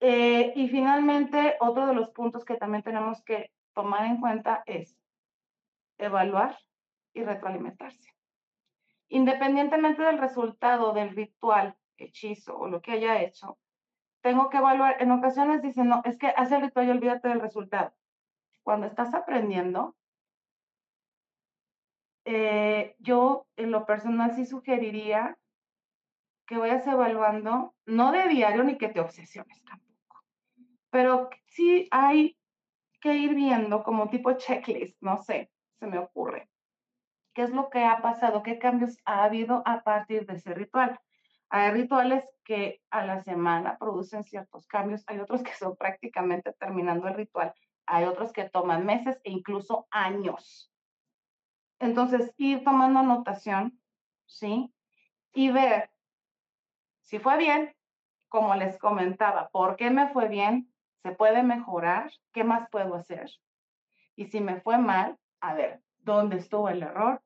Eh, 0.00 0.52
y 0.56 0.68
finalmente, 0.68 1.56
otro 1.60 1.86
de 1.86 1.94
los 1.94 2.10
puntos 2.10 2.44
que 2.44 2.56
también 2.56 2.82
tenemos 2.82 3.22
que 3.22 3.52
tomar 3.74 4.06
en 4.06 4.20
cuenta 4.20 4.62
es 4.66 4.96
evaluar 5.98 6.58
y 7.12 7.22
retroalimentarse. 7.22 8.10
Independientemente 9.08 10.02
del 10.02 10.18
resultado 10.18 10.92
del 10.92 11.14
ritual 11.14 11.76
hechizo 12.04 12.56
o 12.56 12.68
lo 12.68 12.80
que 12.80 12.92
haya 12.92 13.22
hecho, 13.22 13.58
tengo 14.22 14.48
que 14.50 14.58
evaluar. 14.58 14.96
En 15.00 15.10
ocasiones 15.10 15.62
dicen, 15.62 15.88
no, 15.88 16.02
es 16.04 16.18
que 16.18 16.28
hace 16.28 16.56
el 16.56 16.62
ritual 16.62 16.86
y 16.86 16.90
olvídate 16.90 17.28
del 17.28 17.40
resultado. 17.40 17.92
Cuando 18.62 18.86
estás 18.86 19.14
aprendiendo, 19.14 19.96
eh, 22.24 22.94
yo 22.98 23.46
en 23.56 23.72
lo 23.72 23.84
personal 23.84 24.34
sí 24.34 24.46
sugeriría 24.46 25.36
que 26.46 26.56
vayas 26.56 26.86
evaluando, 26.86 27.74
no 27.86 28.12
de 28.12 28.28
diario 28.28 28.62
ni 28.62 28.78
que 28.78 28.88
te 28.88 29.00
obsesiones 29.00 29.64
tampoco, 29.64 30.24
pero 30.90 31.30
sí 31.46 31.88
hay 31.90 32.36
que 33.00 33.14
ir 33.14 33.34
viendo 33.34 33.82
como 33.82 34.08
tipo 34.08 34.32
checklist, 34.34 34.96
no 35.00 35.18
sé, 35.18 35.50
se 35.78 35.86
me 35.86 35.98
ocurre. 35.98 36.48
¿Qué 37.34 37.42
es 37.42 37.50
lo 37.50 37.70
que 37.70 37.84
ha 37.84 38.02
pasado? 38.02 38.42
¿Qué 38.42 38.58
cambios 38.58 38.98
ha 39.04 39.24
habido 39.24 39.62
a 39.66 39.82
partir 39.82 40.26
de 40.26 40.34
ese 40.34 40.54
ritual? 40.54 41.00
Hay 41.54 41.70
rituales 41.70 42.24
que 42.44 42.80
a 42.90 43.04
la 43.04 43.22
semana 43.22 43.76
producen 43.76 44.24
ciertos 44.24 44.66
cambios, 44.66 45.04
hay 45.06 45.18
otros 45.18 45.42
que 45.42 45.52
son 45.52 45.76
prácticamente 45.76 46.54
terminando 46.54 47.08
el 47.08 47.14
ritual, 47.14 47.52
hay 47.84 48.04
otros 48.04 48.32
que 48.32 48.48
toman 48.48 48.86
meses 48.86 49.20
e 49.22 49.32
incluso 49.32 49.86
años. 49.90 50.72
Entonces, 51.78 52.32
ir 52.38 52.64
tomando 52.64 53.00
anotación, 53.00 53.78
¿sí? 54.24 54.72
Y 55.34 55.50
ver 55.50 55.90
si 57.02 57.18
fue 57.18 57.36
bien, 57.36 57.76
como 58.30 58.54
les 58.54 58.78
comentaba, 58.78 59.50
¿por 59.50 59.76
qué 59.76 59.90
me 59.90 60.08
fue 60.08 60.28
bien? 60.28 60.72
¿Se 61.02 61.12
puede 61.12 61.42
mejorar? 61.42 62.10
¿Qué 62.32 62.44
más 62.44 62.66
puedo 62.70 62.94
hacer? 62.94 63.30
Y 64.16 64.24
si 64.24 64.40
me 64.40 64.62
fue 64.62 64.78
mal, 64.78 65.18
a 65.42 65.52
ver, 65.52 65.82
¿dónde 65.98 66.38
estuvo 66.38 66.70
el 66.70 66.82
error? 66.82 67.22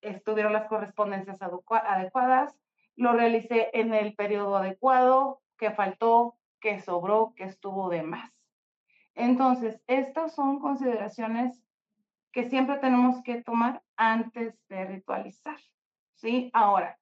¿Estuvieron 0.00 0.54
las 0.54 0.66
correspondencias 0.66 1.42
adecuadas? 1.42 2.56
Lo 3.00 3.14
realicé 3.14 3.70
en 3.72 3.94
el 3.94 4.14
periodo 4.14 4.58
adecuado, 4.58 5.40
que 5.56 5.70
faltó, 5.70 6.36
que 6.60 6.80
sobró, 6.80 7.32
que 7.34 7.44
estuvo 7.44 7.88
de 7.88 8.02
más. 8.02 8.30
Entonces, 9.14 9.80
estas 9.86 10.34
son 10.34 10.60
consideraciones 10.60 11.64
que 12.30 12.44
siempre 12.44 12.76
tenemos 12.76 13.22
que 13.22 13.42
tomar 13.42 13.82
antes 13.96 14.54
de 14.68 14.84
ritualizar. 14.84 15.56
¿Sí? 16.16 16.50
Ahora, 16.52 16.98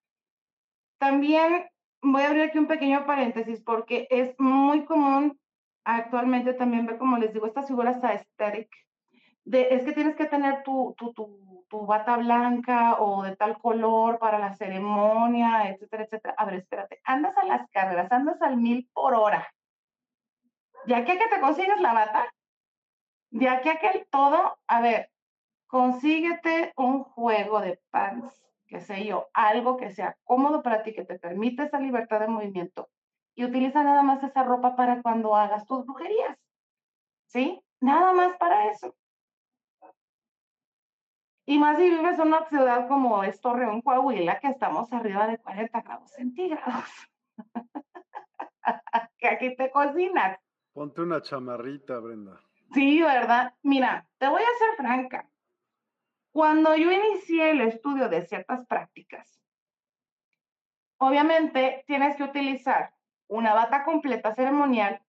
también 0.99 1.69
voy 2.01 2.23
a 2.23 2.29
abrir 2.29 2.43
aquí 2.45 2.59
un 2.59 2.69
pequeño 2.69 3.05
paréntesis 3.05 3.61
porque 3.61 4.07
es 4.11 4.39
muy 4.39 4.85
común 4.85 5.37
actualmente 5.83 6.55
también 6.55 6.87
ver, 6.87 6.99
como 6.99 7.19
les 7.19 7.33
digo, 7.33 7.47
estas 7.47 7.67
figuras 7.67 8.03
aesthetic. 8.05 8.71
Es 9.51 9.83
que 9.83 9.93
tienes 9.93 10.15
que 10.15 10.27
tener 10.27 10.63
tu, 10.63 10.95
tu 10.97 11.58
tu 11.69 11.87
bata 11.87 12.17
blanca 12.17 12.97
o 13.01 13.23
de 13.23 13.37
tal 13.37 13.59
color 13.59 14.19
para 14.19 14.39
la 14.39 14.55
ceremonia, 14.55 15.71
etcétera, 15.71 16.05
etcétera. 16.05 16.35
A 16.37 16.45
ver, 16.45 16.55
espérate, 16.57 17.01
andas 17.05 17.37
a 17.37 17.45
las 17.45 17.69
carreras, 17.71 18.11
andas 18.11 18.41
al 18.43 18.57
mil 18.57 18.89
por 18.93 19.15
hora. 19.15 19.47
De 20.87 20.95
aquí 20.95 21.13
a 21.13 21.19
que 21.19 21.29
te 21.29 21.41
consigues 21.41 21.81
la 21.81 21.93
bata, 21.93 22.33
de 23.31 23.49
aquí 23.49 23.69
a 23.69 23.79
que 23.79 23.89
el 23.89 24.07
todo, 24.09 24.59
a 24.67 24.81
ver, 24.81 25.11
consíguete 25.67 26.73
un 26.77 27.05
juego 27.05 27.61
de 27.61 27.81
pants, 27.91 28.43
qué 28.67 28.81
sé 28.81 29.05
yo, 29.05 29.29
algo 29.35 29.77
que 29.77 29.91
sea 29.91 30.17
cómodo 30.25 30.63
para 30.63 30.83
ti, 30.83 30.95
que 30.95 31.05
te 31.05 31.19
permita 31.19 31.65
esa 31.65 31.79
libertad 31.79 32.21
de 32.21 32.29
movimiento. 32.29 32.89
Y 33.35 33.45
utiliza 33.45 33.85
nada 33.85 34.03
más 34.03 34.23
esa 34.23 34.43
ropa 34.43 34.75
para 34.77 35.03
cuando 35.03 35.37
hagas 35.37 35.65
tus 35.67 35.85
brujerías. 35.85 36.37
¿Sí? 37.27 37.63
Nada 37.81 38.13
más 38.13 38.37
para 38.39 38.71
eso. 38.71 38.95
Y 41.49 41.59
más 41.59 41.79
si 41.79 41.89
vives 41.89 42.19
en 42.19 42.27
una 42.27 42.47
ciudad 42.51 42.87
como 42.89 43.25
es 43.25 43.41
Torreón, 43.41 43.81
Coahuila, 43.81 44.39
que 44.39 44.49
estamos 44.49 44.93
arriba 44.93 45.27
de 45.27 45.39
40 45.39 45.81
grados 45.81 46.11
centígrados. 46.11 46.85
que 49.17 49.29
aquí 49.29 49.57
te 49.57 49.71
cocinas. 49.71 50.39
Ponte 50.75 51.01
una 51.01 51.23
chamarrita, 51.23 52.01
Brenda. 52.01 52.39
Sí, 52.75 53.01
¿verdad? 53.01 53.55
Mira, 53.63 54.07
te 54.19 54.29
voy 54.29 54.43
a 54.43 54.59
ser 54.59 54.77
franca. 54.77 55.31
Cuando 56.33 56.77
yo 56.77 56.93
inicié 56.93 57.53
el 57.53 57.63
estudio 57.63 58.11
de 58.11 58.27
ciertas 58.27 58.67
prácticas, 58.67 59.43
obviamente 60.99 61.83
tienes 61.87 62.15
que 62.19 62.25
utilizar 62.25 62.95
una 63.27 63.55
bata 63.55 63.85
completa 63.85 64.35
ceremonial 64.35 65.01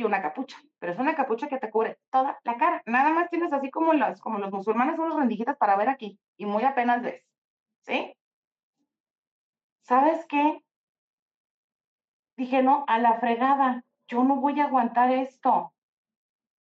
y 0.00 0.04
una 0.04 0.22
capucha, 0.22 0.58
pero 0.78 0.92
es 0.92 0.98
una 0.98 1.14
capucha 1.14 1.46
que 1.48 1.58
te 1.58 1.70
cubre 1.70 1.98
toda 2.10 2.40
la 2.42 2.56
cara. 2.56 2.82
Nada 2.86 3.10
más 3.10 3.28
tienes 3.28 3.52
así 3.52 3.70
como 3.70 3.92
los, 3.92 4.20
como 4.20 4.38
los 4.38 4.50
musulmanes 4.50 4.96
rendijitas 4.98 5.56
para 5.58 5.76
ver 5.76 5.90
aquí 5.90 6.18
y 6.38 6.46
muy 6.46 6.64
apenas 6.64 7.02
ves, 7.02 7.22
¿sí? 7.82 8.14
¿Sabes 9.82 10.24
qué? 10.26 10.62
Dije, 12.36 12.62
no, 12.62 12.84
a 12.88 12.98
la 12.98 13.20
fregada, 13.20 13.84
yo 14.08 14.24
no 14.24 14.36
voy 14.36 14.58
a 14.60 14.64
aguantar 14.64 15.10
esto. 15.10 15.74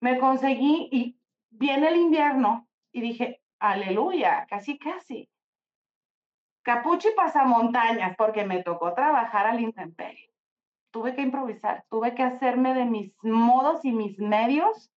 Me 0.01 0.19
conseguí 0.19 0.89
y 0.91 1.17
viene 1.49 1.87
el 1.87 1.95
invierno 1.95 2.67
y 2.91 3.01
dije, 3.01 3.41
aleluya, 3.59 4.45
casi, 4.49 4.77
casi. 4.77 5.29
Capucha 6.61 7.09
y 7.09 7.15
pasamontañas, 7.15 8.17
porque 8.17 8.43
me 8.45 8.63
tocó 8.63 8.93
trabajar 8.93 9.47
al 9.47 9.61
intemperie 9.61 10.28
tuve 10.91 11.15
que 11.15 11.21
improvisar, 11.21 11.85
tuve 11.89 12.15
que 12.15 12.23
hacerme 12.23 12.73
de 12.73 12.85
mis 12.85 13.13
modos 13.23 13.83
y 13.85 13.91
mis 13.91 14.19
medios 14.19 14.91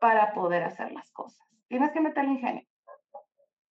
para 0.00 0.34
poder 0.34 0.64
hacer 0.64 0.92
las 0.92 1.10
cosas. 1.12 1.46
Tienes 1.68 1.92
que 1.92 2.00
meterle 2.00 2.32
ingenio. 2.32 2.66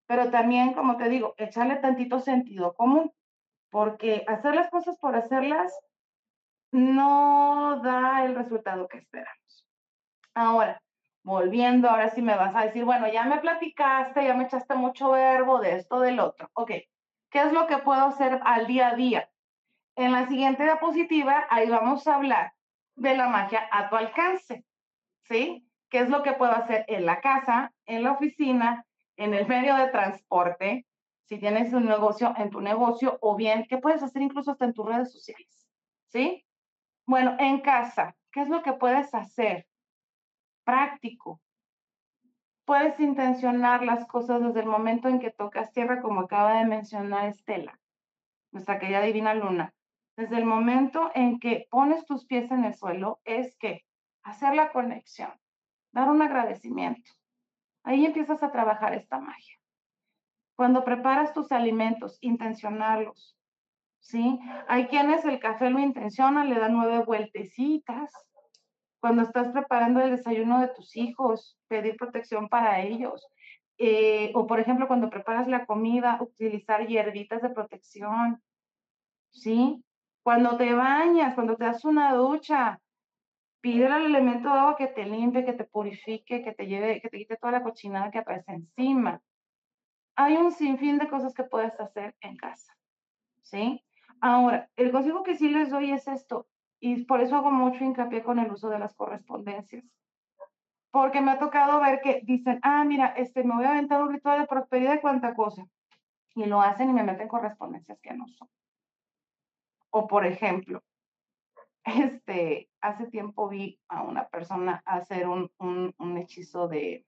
Pero 0.06 0.31
también, 0.31 0.74
como 0.74 0.97
te 0.97 1.09
digo, 1.09 1.35
echarle 1.36 1.77
tantito 1.77 2.20
sentido 2.20 2.74
común, 2.74 3.12
porque 3.70 4.24
hacer 4.27 4.55
las 4.55 4.70
cosas 4.70 4.98
por 4.98 5.16
hacerlas 5.16 5.73
no 6.70 7.81
da 7.82 8.24
el 8.24 8.35
resultado 8.35 8.89
que 8.89 8.98
esperamos. 8.98 9.66
Ahora, 10.35 10.82
volviendo, 11.23 11.89
ahora 11.89 12.10
sí 12.10 12.23
me 12.23 12.36
vas 12.36 12.55
a 12.55 12.66
decir, 12.66 12.85
bueno, 12.85 13.09
ya 13.09 13.24
me 13.24 13.39
platicaste, 13.39 14.24
ya 14.24 14.35
me 14.35 14.44
echaste 14.44 14.74
mucho 14.74 15.12
verbo 15.12 15.60
de 15.60 15.77
esto, 15.77 16.01
del 16.01 16.20
otro. 16.20 16.51
Ok, 16.55 16.70
¿qué 17.31 17.40
es 17.40 17.52
lo 17.52 17.66
que 17.66 17.78
puedo 17.78 18.05
hacer 18.06 18.40
al 18.44 18.66
día 18.66 18.89
a 18.89 18.97
día? 18.97 19.31
En 19.97 20.12
la 20.12 20.27
siguiente 20.27 20.64
diapositiva, 20.64 21.47
ahí 21.51 21.69
vamos 21.69 22.06
a 22.06 22.14
hablar 22.14 22.55
de 22.97 23.16
la 23.16 23.28
magia 23.28 23.69
a 23.70 23.89
tu 23.89 23.97
alcance, 23.97 24.64
¿sí? 25.24 25.69
¿Qué 25.90 25.98
es 25.98 26.09
lo 26.09 26.23
que 26.23 26.32
puedo 26.32 26.52
hacer 26.52 26.85
en 26.89 27.05
la 27.05 27.20
casa, 27.20 27.73
en 27.85 28.02
la 28.02 28.12
oficina, 28.12 28.86
en 29.16 29.35
el 29.35 29.47
medio 29.47 29.77
de 29.77 29.89
transporte, 29.89 30.86
si 31.24 31.39
tienes 31.39 31.73
un 31.73 31.86
negocio 31.86 32.35
en 32.36 32.51
tu 32.51 32.60
negocio 32.60 33.19
o 33.20 33.36
bien, 33.36 33.66
¿qué 33.69 33.78
puedes 33.78 34.02
hacer 34.02 34.23
incluso 34.23 34.51
hasta 34.51 34.64
en 34.64 34.74
tus 34.74 34.86
redes 34.86 35.12
sociales? 35.12 35.69
¿Sí? 36.09 36.44
Bueno, 37.06 37.36
en 37.39 37.60
casa, 37.60 38.16
¿qué 38.31 38.43
es 38.43 38.48
lo 38.48 38.62
que 38.62 38.73
puedes 38.73 39.14
hacer? 39.14 39.66
Práctico. 40.64 41.40
Puedes 42.64 42.98
intencionar 43.01 43.82
las 43.82 44.06
cosas 44.06 44.43
desde 44.43 44.60
el 44.60 44.66
momento 44.66 45.09
en 45.09 45.20
que 45.20 45.31
tocas 45.31 45.73
tierra, 45.73 46.01
como 46.01 46.20
acaba 46.20 46.59
de 46.59 46.64
mencionar 46.64 47.28
Estela. 47.28 47.78
nuestra 48.51 48.78
querida 48.78 49.01
divina 49.01 49.35
luna, 49.35 49.74
desde 50.16 50.36
el 50.36 50.44
momento 50.44 51.10
en 51.14 51.39
que 51.39 51.66
pones 51.70 52.05
tus 52.05 52.26
pies 52.26 52.51
en 52.51 52.64
el 52.64 52.74
suelo, 52.74 53.20
es 53.24 53.56
que 53.56 53.84
hacer 54.22 54.55
la 54.55 54.72
conexión, 54.72 55.32
dar 55.93 56.09
un 56.09 56.22
agradecimiento. 56.22 57.10
Ahí 57.84 58.05
empiezas 58.05 58.43
a 58.43 58.52
trabajar 58.52 58.94
esta 58.94 59.18
magia. 59.18 59.56
Cuando 60.55 60.84
preparas 60.84 61.32
tus 61.32 61.51
alimentos, 61.51 62.18
intencionarlos. 62.20 63.36
¿Sí? 64.01 64.39
Hay 64.68 64.89
quienes 64.89 65.24
el 65.24 65.39
café 65.39 65.70
lo 65.70 65.78
intencionan, 65.78 66.48
le 66.48 66.59
dan 66.59 66.72
nueve 66.72 67.05
vueltecitas. 67.05 68.12
Cuando 69.01 69.22
estás 69.22 69.48
preparando 69.52 70.01
el 70.01 70.10
desayuno 70.10 70.60
de 70.60 70.68
tus 70.68 70.97
hijos, 70.97 71.59
pedir 71.68 71.97
protección 71.97 72.48
para 72.48 72.82
ellos. 72.82 73.26
Eh, 73.78 74.32
o 74.34 74.47
por 74.47 74.60
ejemplo, 74.60 74.86
cuando 74.86 75.09
preparas 75.09 75.48
la 75.48 75.66
comida, 75.66 76.18
utilizar 76.20 76.86
hierbitas 76.86 77.43
de 77.43 77.51
protección. 77.51 78.43
¿Sí? 79.30 79.82
Cuando 80.23 80.57
te 80.57 80.73
bañas, 80.73 81.35
cuando 81.35 81.57
te 81.57 81.65
das 81.65 81.85
una 81.85 82.15
ducha, 82.15 82.81
pide 83.61 83.86
al 83.86 84.07
elemento 84.07 84.53
de 84.53 84.59
agua 84.59 84.77
que 84.77 84.86
te 84.89 85.05
limpie, 85.05 85.44
que 85.44 85.53
te 85.53 85.65
purifique, 85.65 86.43
que 86.43 86.53
te 86.53 86.66
lleve, 86.66 87.01
que 87.01 87.09
te 87.09 87.19
quite 87.19 87.36
toda 87.36 87.53
la 87.53 87.62
cochinada 87.62 88.11
que 88.11 88.23
traes 88.23 88.49
encima. 88.49 89.20
Hay 90.16 90.36
un 90.36 90.53
sinfín 90.53 90.99
de 90.99 91.09
cosas 91.09 91.35
que 91.35 91.44
puedes 91.44 91.78
hacer 91.81 92.15
en 92.20 92.36
casa. 92.36 92.77
¿Sí? 93.43 93.85
Ahora, 94.20 94.70
el 94.77 94.93
consejo 94.93 95.23
que 95.23 95.36
sí 95.36 95.49
les 95.49 95.70
doy 95.70 95.90
es 95.90 96.07
esto, 96.07 96.47
y 96.78 97.05
por 97.05 97.20
eso 97.20 97.36
hago 97.36 97.51
mucho 97.51 97.85
hincapié 97.85 98.23
con 98.23 98.39
el 98.39 98.51
uso 98.51 98.69
de 98.69 98.78
las 98.78 98.94
correspondencias. 98.94 99.85
Porque 100.90 101.20
me 101.20 101.31
ha 101.31 101.39
tocado 101.39 101.81
ver 101.81 102.01
que 102.01 102.20
dicen, 102.24 102.61
ah, 102.62 102.85
mira, 102.85 103.15
este, 103.16 103.43
me 103.44 103.55
voy 103.55 103.65
a 103.65 103.70
aventar 103.70 104.03
un 104.03 104.12
ritual 104.12 104.40
de 104.40 104.47
prosperidad 104.47 104.93
de 104.93 105.01
cuánta 105.01 105.35
cosa. 105.35 105.65
Y 106.35 106.44
lo 106.47 106.61
hacen 106.61 106.90
y 106.90 106.93
me 106.93 107.03
meten 107.03 107.28
correspondencias 107.28 107.99
que 108.01 108.15
no 108.15 108.27
son. 108.28 108.49
O 109.94 110.09
por 110.09 110.24
ejemplo, 110.24 110.82
este, 111.85 112.70
hace 112.81 113.06
tiempo 113.09 113.48
vi 113.48 113.78
a 113.89 114.02
una 114.02 114.28
persona 114.28 114.82
hacer 114.86 115.28
un, 115.28 115.51
un, 115.59 116.19
hechizo 116.19 116.66
de 116.66 117.06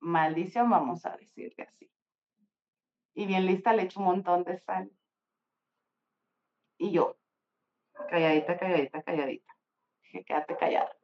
maldición, 0.00 0.68
vamos 0.68 1.06
a 1.06 1.16
decirle 1.16 1.64
así. 1.64 1.90
Y 3.14 3.26
bien 3.26 3.46
lista 3.46 3.72
le 3.72 3.84
echo 3.84 4.00
un 4.00 4.06
montón 4.06 4.44
de 4.44 4.58
sal. 4.58 4.92
Y 6.76 6.92
yo, 6.92 7.16
calladita, 8.10 8.58
calladita, 8.58 9.02
calladita. 9.02 9.56
Dije, 10.02 10.24
quédate 10.24 10.56
callada. 10.58 10.96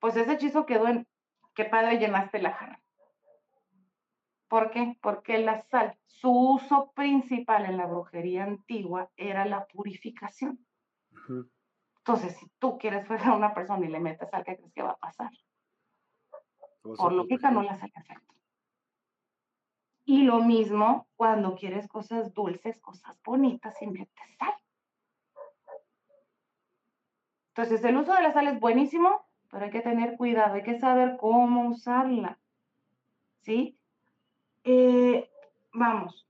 Pues 0.00 0.16
ese 0.16 0.32
hechizo 0.32 0.66
quedó 0.66 0.88
en, 0.88 1.06
qué 1.54 1.66
padre 1.66 1.98
llenaste 1.98 2.40
la 2.40 2.52
jarra. 2.52 2.81
¿Por 4.52 4.70
qué? 4.70 4.98
Porque 5.00 5.38
la 5.38 5.62
sal, 5.62 5.96
su 6.04 6.30
uso 6.30 6.92
principal 6.94 7.64
en 7.64 7.78
la 7.78 7.86
brujería 7.86 8.44
antigua 8.44 9.10
era 9.16 9.46
la 9.46 9.66
purificación. 9.66 10.62
Entonces, 11.96 12.36
si 12.36 12.50
tú 12.58 12.76
quieres 12.76 13.06
fuera 13.06 13.28
a 13.28 13.34
una 13.34 13.54
persona 13.54 13.86
y 13.86 13.88
le 13.88 13.98
metes 13.98 14.28
sal, 14.28 14.44
¿qué 14.44 14.58
crees 14.58 14.74
que 14.74 14.82
va 14.82 14.90
a 14.90 14.98
pasar? 14.98 15.30
Por 16.82 17.14
lógica 17.14 17.50
no 17.50 17.62
le 17.62 17.70
hace 17.70 17.86
efecto. 17.86 18.34
Y 20.04 20.24
lo 20.24 20.40
mismo 20.40 21.08
cuando 21.16 21.54
quieres 21.54 21.88
cosas 21.88 22.34
dulces, 22.34 22.78
cosas 22.78 23.18
bonitas 23.24 23.80
y 23.80 23.86
metes 23.86 24.36
sal. 24.36 24.54
Entonces, 27.54 27.82
el 27.84 27.96
uso 27.96 28.12
de 28.12 28.22
la 28.22 28.34
sal 28.34 28.48
es 28.48 28.60
buenísimo, 28.60 29.24
pero 29.50 29.64
hay 29.64 29.70
que 29.70 29.80
tener 29.80 30.18
cuidado, 30.18 30.56
hay 30.56 30.62
que 30.62 30.78
saber 30.78 31.16
cómo 31.16 31.70
usarla. 31.70 32.38
¿Sí? 33.40 33.78
Eh, 34.64 35.28
vamos, 35.72 36.26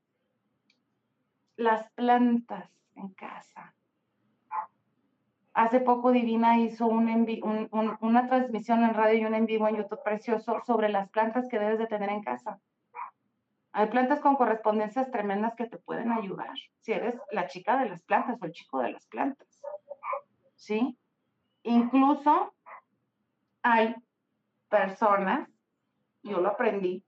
las 1.57 1.91
plantas 1.93 2.71
en 2.97 3.09
casa. 3.11 3.75
Hace 5.55 5.81
poco 5.81 6.13
Divina 6.13 6.59
hizo 6.59 6.87
una 6.87 8.27
transmisión 8.27 8.85
en 8.85 8.95
radio 8.95 9.19
y 9.19 9.25
un 9.27 9.35
en 9.35 9.45
vivo 9.45 9.69
en 9.69 9.77
YouTube 9.77 10.03
precioso 10.03 10.63
sobre 10.67 10.89
las 10.89 11.11
plantas 11.11 11.47
que 11.49 11.59
debes 11.59 11.79
de 11.79 11.87
tener 11.87 12.09
en 12.09 12.23
casa. 12.23 12.59
Hay 13.73 13.89
plantas 13.89 14.21
con 14.21 14.37
correspondencias 14.37 15.11
tremendas 15.11 15.55
que 15.55 15.67
te 15.67 15.77
pueden 15.77 16.11
ayudar, 16.11 16.55
si 16.81 16.93
eres 16.93 17.19
la 17.31 17.49
chica 17.49 17.79
de 17.79 17.91
las 17.91 18.03
plantas 18.03 18.41
o 18.41 18.47
el 18.47 18.53
chico 18.53 18.81
de 18.81 18.93
las 18.93 19.07
plantas. 19.07 19.63
¿Sí? 20.57 20.97
Incluso 21.65 22.55
hay 23.63 23.95
personas, 24.69 25.49
yo 26.23 26.41
lo 26.41 26.49
aprendí, 26.49 27.05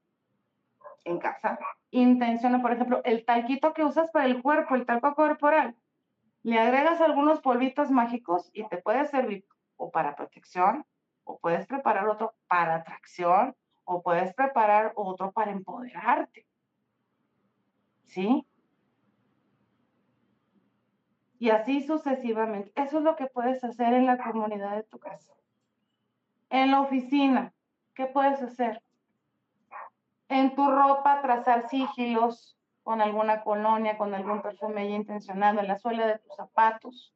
en 1.05 1.19
casa. 1.19 1.59
Intenciona, 1.91 2.61
por 2.61 2.73
ejemplo, 2.73 3.03
el 3.05 3.25
talquito 3.25 3.73
que 3.73 3.85
usas 3.85 4.11
para 4.11 4.27
el 4.27 4.43
cuerpo, 4.43 4.75
el 4.75 4.87
talco 4.87 5.15
corporal. 5.15 5.77
Le 6.43 6.59
agregas 6.59 7.01
algunos 7.01 7.41
polvitos 7.41 7.91
mágicos 7.91 8.51
y 8.53 8.67
te 8.69 8.79
puede 8.79 9.07
servir 9.07 9.47
o 9.77 9.91
para 9.91 10.15
protección, 10.15 10.87
o 11.25 11.39
puedes 11.39 11.67
preparar 11.67 12.09
otro 12.09 12.35
para 12.47 12.77
atracción, 12.77 13.57
o 13.85 14.03
puedes 14.03 14.35
preparar 14.35 14.93
otro 14.95 15.33
para 15.33 15.51
empoderarte. 15.51 16.47
¿Sí? 18.05 18.47
Y 21.39 21.51
así 21.51 21.83
sucesivamente. 21.83 22.73
Eso 22.77 22.99
es 22.99 23.05
lo 23.05 23.17
que 23.17 23.27
puedes 23.27 23.63
hacer 23.65 23.93
en 23.93 24.07
la 24.07 24.19
comunidad 24.19 24.77
de 24.77 24.85
tu 24.85 24.99
casa. 24.99 25.33
En 26.51 26.71
la 26.71 26.81
oficina, 26.81 27.53
¿qué 27.95 28.07
puedes 28.07 28.41
hacer? 28.43 28.84
En 30.35 30.57
tu 30.57 30.69
ropa 30.69 31.23
trazar 31.23 31.69
sigilos 31.69 32.59
con 32.83 33.01
alguna 33.01 33.45
colonia, 33.45 33.97
con 33.97 34.13
algún 34.15 34.43
perfume 34.43 34.89
ya 34.89 34.97
intencionado 34.97 35.61
en 35.61 35.69
la 35.69 35.79
suela 35.79 36.09
de 36.09 36.19
tus 36.19 36.35
zapatos, 36.35 37.15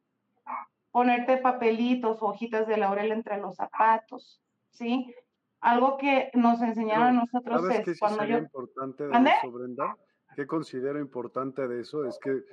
ponerte 0.92 1.36
papelitos 1.38 2.22
o 2.22 2.26
hojitas 2.26 2.68
de 2.68 2.76
laurel 2.76 3.10
entre 3.10 3.38
los 3.38 3.56
zapatos, 3.56 4.40
¿sí? 4.70 5.12
Algo 5.60 5.98
que 5.98 6.30
nos 6.34 6.62
enseñaron 6.62 7.08
a 7.08 7.12
nosotros 7.12 7.62
¿sabes 7.62 7.88
es 7.88 7.98
cuando 7.98 8.24
yo... 8.24 8.38
importante 8.38 9.08
de 9.08 9.10
eso, 9.10 9.50
Brenda? 9.50 9.96
¿Qué 10.36 10.46
considero 10.46 11.00
importante 11.00 11.66
de 11.66 11.80
eso? 11.80 12.04
Es 12.04 12.20
que 12.20 12.44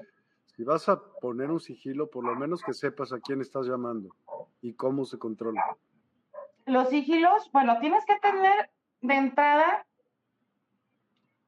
si 0.48 0.64
vas 0.64 0.90
a 0.90 1.00
poner 1.22 1.52
un 1.52 1.60
sigilo, 1.60 2.10
por 2.10 2.26
lo 2.26 2.36
menos 2.36 2.64
que 2.64 2.74
sepas 2.74 3.14
a 3.14 3.20
quién 3.20 3.40
estás 3.40 3.68
llamando 3.68 4.10
y 4.62 4.74
cómo 4.74 5.06
se 5.06 5.20
controla. 5.20 5.64
Los 6.66 6.90
sigilos, 6.90 7.52
bueno, 7.54 7.78
tienes 7.80 8.04
que 8.06 8.18
tener 8.20 8.72
de 9.02 9.14
entrada 9.14 9.86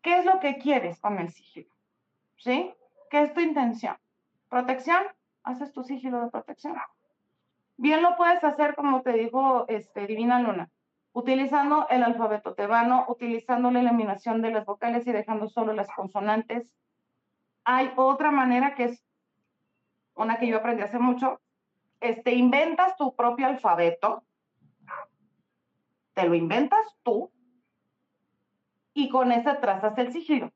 ¿Qué 0.07 0.19
es 0.19 0.25
lo 0.25 0.39
que 0.39 0.57
quieres 0.57 1.01
con 1.01 1.19
el 1.19 1.29
sigilo? 1.33 1.67
¿Sí? 2.37 2.73
¿Qué 3.09 3.23
es 3.23 3.33
tu 3.33 3.41
intención? 3.41 3.97
¿Protección? 4.47 5.03
Haces 5.43 5.73
tu 5.73 5.83
sigilo 5.83 6.21
de 6.21 6.31
protección. 6.31 6.77
Bien 7.75 8.01
lo 8.01 8.15
puedes 8.15 8.41
hacer, 8.41 8.75
como 8.75 9.01
te 9.01 9.11
dijo 9.11 9.65
este, 9.67 10.07
Divina 10.07 10.39
Luna, 10.39 10.69
utilizando 11.11 11.87
el 11.89 12.03
alfabeto 12.03 12.53
tebano, 12.53 13.03
utilizando 13.09 13.69
la 13.69 13.81
eliminación 13.81 14.41
de 14.41 14.51
las 14.51 14.65
vocales 14.65 15.05
y 15.07 15.11
dejando 15.11 15.49
solo 15.49 15.73
las 15.73 15.89
consonantes. 15.91 16.71
Hay 17.65 17.91
otra 17.97 18.31
manera 18.31 18.75
que 18.75 18.85
es 18.85 19.03
una 20.15 20.39
que 20.39 20.47
yo 20.47 20.55
aprendí 20.55 20.83
hace 20.83 20.99
mucho. 20.99 21.41
Este, 21.99 22.31
inventas 22.33 22.95
tu 22.95 23.13
propio 23.13 23.47
alfabeto, 23.47 24.23
te 26.13 26.23
lo 26.23 26.33
inventas 26.33 26.95
tú, 27.03 27.29
y 28.97 29.09
con 29.09 29.31
esa 29.31 29.59
trazas 29.59 29.95
el 29.99 30.11
sigilo. 30.11 30.51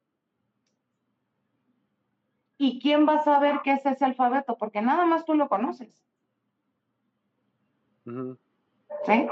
¿Y 2.58 2.82
quién 2.82 3.08
va 3.08 3.18
a 3.18 3.24
saber 3.24 3.60
qué 3.64 3.74
es 3.74 3.86
ese 3.86 4.04
alfabeto? 4.04 4.58
Porque 4.58 4.82
nada 4.82 5.06
más 5.06 5.26
tú 5.26 5.36
lo 5.36 5.48
conoces. 5.48 6.04
¿Sí? 8.04 9.28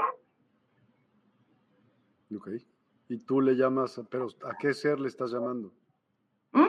Ok. 2.36 2.48
Y 3.08 3.18
tú 3.18 3.40
le 3.40 3.56
llamas, 3.56 4.00
pero 4.10 4.28
¿a 4.48 4.56
qué 4.56 4.72
ser 4.72 5.00
le 5.00 5.08
estás 5.08 5.32
llamando? 5.32 5.72
¿Mm? 6.52 6.68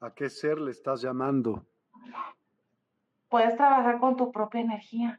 ¿A 0.00 0.12
qué 0.12 0.28
ser 0.28 0.58
le 0.58 0.72
estás 0.72 1.02
llamando? 1.02 1.64
Puedes 3.28 3.56
trabajar 3.56 4.00
con 4.00 4.16
tu 4.16 4.32
propia 4.32 4.60
energía. 4.60 5.16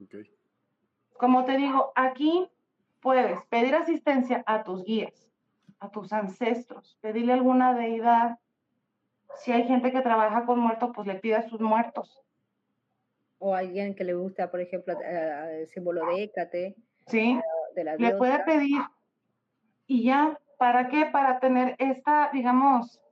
Ok. 0.00 0.14
Como 1.14 1.44
te 1.44 1.56
digo, 1.56 1.92
aquí 1.96 2.48
puedes 3.04 3.38
pedir 3.50 3.74
asistencia 3.74 4.42
a 4.46 4.64
tus 4.64 4.82
guías, 4.82 5.30
a 5.78 5.90
tus 5.90 6.10
ancestros, 6.10 6.96
pedirle 7.02 7.34
alguna 7.34 7.74
deidad. 7.74 8.38
Si 9.36 9.52
hay 9.52 9.64
gente 9.64 9.92
que 9.92 10.00
trabaja 10.00 10.46
con 10.46 10.58
muertos, 10.58 10.90
pues 10.94 11.06
le 11.06 11.16
pide 11.16 11.36
a 11.36 11.46
sus 11.46 11.60
muertos. 11.60 12.24
O 13.36 13.54
alguien 13.54 13.94
que 13.94 14.04
le 14.04 14.14
gusta, 14.14 14.50
por 14.50 14.62
ejemplo, 14.62 14.98
el 14.98 15.68
símbolo 15.68 16.06
de 16.06 16.22
Hécate. 16.22 16.76
Sí, 17.06 17.38
le 17.98 18.14
puede 18.14 18.38
pedir. 18.44 18.80
Y 19.86 20.04
ya, 20.04 20.40
¿para 20.56 20.88
qué? 20.88 21.04
Para 21.04 21.40
tener 21.40 21.76
esta, 21.78 22.30
digamos, 22.32 23.02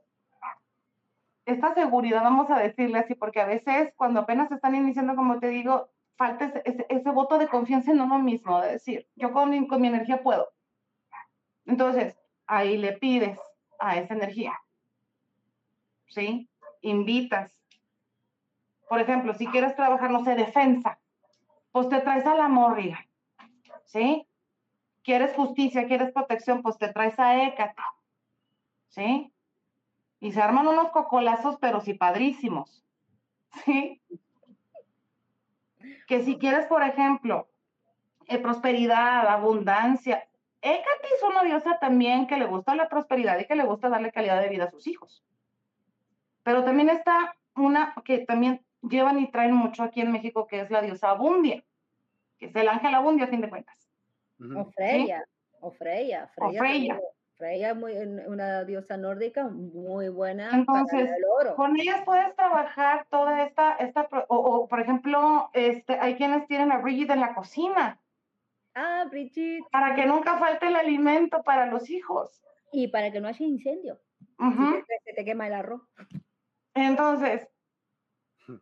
esta 1.44 1.74
seguridad, 1.74 2.22
vamos 2.22 2.48
a 2.50 2.58
decirle 2.58 2.98
así, 2.98 3.14
porque 3.14 3.42
a 3.42 3.46
veces 3.46 3.92
cuando 3.96 4.20
apenas 4.20 4.50
están 4.50 4.74
iniciando, 4.74 5.14
como 5.16 5.38
te 5.38 5.48
digo, 5.48 5.90
falta 6.16 6.52
ese, 6.64 7.10
voto 7.10 7.38
de 7.38 7.48
confianza 7.48 7.92
en 7.92 8.00
uno 8.00 8.18
mismo, 8.18 8.60
de 8.60 8.72
decir, 8.72 9.08
yo 9.16 9.32
con 9.32 9.66
con 9.66 9.80
mi 9.80 9.88
energía 9.88 10.22
puedo. 10.22 10.48
Entonces, 11.66 12.18
ahí 12.46 12.76
le 12.76 12.92
pides 12.92 13.38
a 13.78 13.96
esa 13.96 14.14
energía. 14.14 14.52
¿sí? 16.12 16.48
Invitas. 16.82 17.58
Por 18.88 19.00
ejemplo, 19.00 19.34
si 19.34 19.46
quieres 19.46 19.74
trabajar, 19.74 20.10
no 20.10 20.24
sé, 20.24 20.34
defensa, 20.34 20.98
pues 21.70 21.88
te 21.88 22.00
traes 22.00 22.26
a 22.26 22.34
la 22.34 22.48
morriga, 22.48 23.06
¿sí? 23.86 24.26
Quieres 25.02 25.34
justicia, 25.34 25.86
quieres 25.86 26.12
protección, 26.12 26.62
pues 26.62 26.76
te 26.76 26.92
traes 26.92 27.18
a 27.18 27.46
Écate, 27.46 27.82
¿sí? 28.88 29.32
Y 30.20 30.32
se 30.32 30.42
arman 30.42 30.68
unos 30.68 30.90
cocolazos, 30.90 31.56
pero 31.58 31.80
sí 31.80 31.94
padrísimos, 31.94 32.84
¿sí? 33.64 34.02
Que 36.06 36.22
si 36.22 36.38
quieres, 36.38 36.66
por 36.66 36.82
ejemplo, 36.82 37.48
eh, 38.26 38.38
prosperidad, 38.38 39.26
abundancia, 39.28 40.26
Écate 40.62 41.08
es 41.16 41.22
una 41.24 41.42
diosa 41.42 41.78
también 41.80 42.28
que 42.28 42.36
le 42.36 42.46
gusta 42.46 42.76
la 42.76 42.88
prosperidad 42.88 43.36
y 43.40 43.46
que 43.46 43.56
le 43.56 43.64
gusta 43.64 43.88
darle 43.88 44.12
calidad 44.12 44.40
de 44.40 44.48
vida 44.48 44.64
a 44.64 44.70
sus 44.70 44.86
hijos. 44.86 45.24
Pero 46.44 46.62
también 46.62 46.88
está 46.88 47.36
una 47.56 47.94
que 48.04 48.20
también 48.20 48.64
llevan 48.80 49.18
y 49.18 49.28
traen 49.30 49.54
mucho 49.54 49.82
aquí 49.82 50.00
en 50.00 50.12
México, 50.12 50.46
que 50.46 50.60
es 50.60 50.70
la 50.70 50.80
diosa 50.80 51.10
Abundia, 51.10 51.64
que 52.38 52.46
es 52.46 52.54
el 52.54 52.68
ángel 52.68 52.94
Abundia 52.94 53.24
a 53.24 53.28
fin 53.28 53.40
de 53.40 53.50
cuentas. 53.50 53.76
O 54.38 54.64
Freya, 54.66 55.24
o 55.60 55.72
Freya. 55.72 56.30
Freya. 56.36 56.60
Freya. 56.60 57.00
Es 57.42 57.76
muy, 57.76 57.94
una 58.26 58.64
diosa 58.64 58.96
nórdica 58.96 59.48
muy 59.48 60.08
buena. 60.08 60.50
Entonces, 60.52 61.10
con 61.56 61.78
ellas 61.78 62.02
puedes 62.04 62.34
trabajar 62.36 63.06
toda 63.10 63.44
esta, 63.44 63.74
esta 63.76 64.08
o, 64.28 64.68
por 64.68 64.80
ejemplo, 64.80 65.50
este, 65.52 65.98
hay 65.98 66.16
quienes 66.16 66.46
tienen 66.46 66.72
a 66.72 66.78
Bridget 66.78 67.10
en 67.10 67.20
la 67.20 67.34
cocina. 67.34 68.00
Ah, 68.74 69.06
Bridget. 69.10 69.64
Para 69.70 69.94
que 69.94 70.06
nunca 70.06 70.38
falte 70.38 70.68
el 70.68 70.76
alimento 70.76 71.42
para 71.42 71.66
los 71.66 71.90
hijos. 71.90 72.42
Y 72.72 72.88
para 72.88 73.10
que 73.10 73.20
no 73.20 73.28
haya 73.28 73.44
incendio. 73.44 74.00
se 75.04 75.12
te 75.14 75.24
quema 75.24 75.46
el 75.46 75.54
arroz. 75.54 75.82
Entonces, 76.74 77.48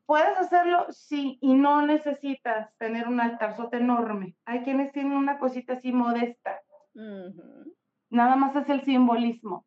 puedes 0.07 0.36
hacerlo, 0.36 0.86
sí, 0.90 1.39
y 1.40 1.55
no 1.55 1.86
necesitas 1.86 2.77
tener 2.78 3.07
un 3.07 3.20
altarzote 3.20 3.77
enorme. 3.77 4.36
Hay 4.44 4.62
quienes 4.62 4.93
tienen 4.93 5.12
una 5.12 5.39
cosita 5.39 5.74
así 5.74 5.93
modesta. 5.93 6.61
Nada 8.11 8.37
más 8.37 8.55
es 8.57 8.69
el 8.69 8.82
simbolismo. 8.82 9.65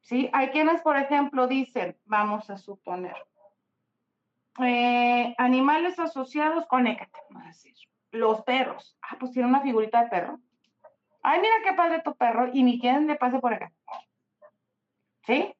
Sí, 0.00 0.28
hay 0.32 0.48
quienes, 0.48 0.82
por 0.82 0.96
ejemplo, 0.96 1.46
dicen, 1.46 1.96
vamos 2.04 2.50
a 2.50 2.58
suponer, 2.58 3.14
eh, 4.58 5.34
animales 5.38 5.98
asociados 5.98 6.66
con 6.66 6.86
Écate, 6.86 7.18
vamos 7.30 7.44
a 7.44 7.48
decir. 7.48 7.74
Los 8.10 8.42
perros. 8.42 8.98
Ah, 9.02 9.16
pues 9.20 9.30
tiene 9.30 9.48
una 9.48 9.60
figurita 9.60 10.02
de 10.02 10.10
perro. 10.10 10.40
Ay, 11.22 11.40
mira 11.40 11.54
qué 11.64 11.74
padre 11.74 12.02
tu 12.02 12.14
perro, 12.16 12.50
y 12.52 12.62
ni 12.64 12.80
quien 12.80 13.06
le 13.06 13.14
pase 13.14 13.38
por 13.38 13.54
acá. 13.54 13.72
¿Sí? 15.26 15.54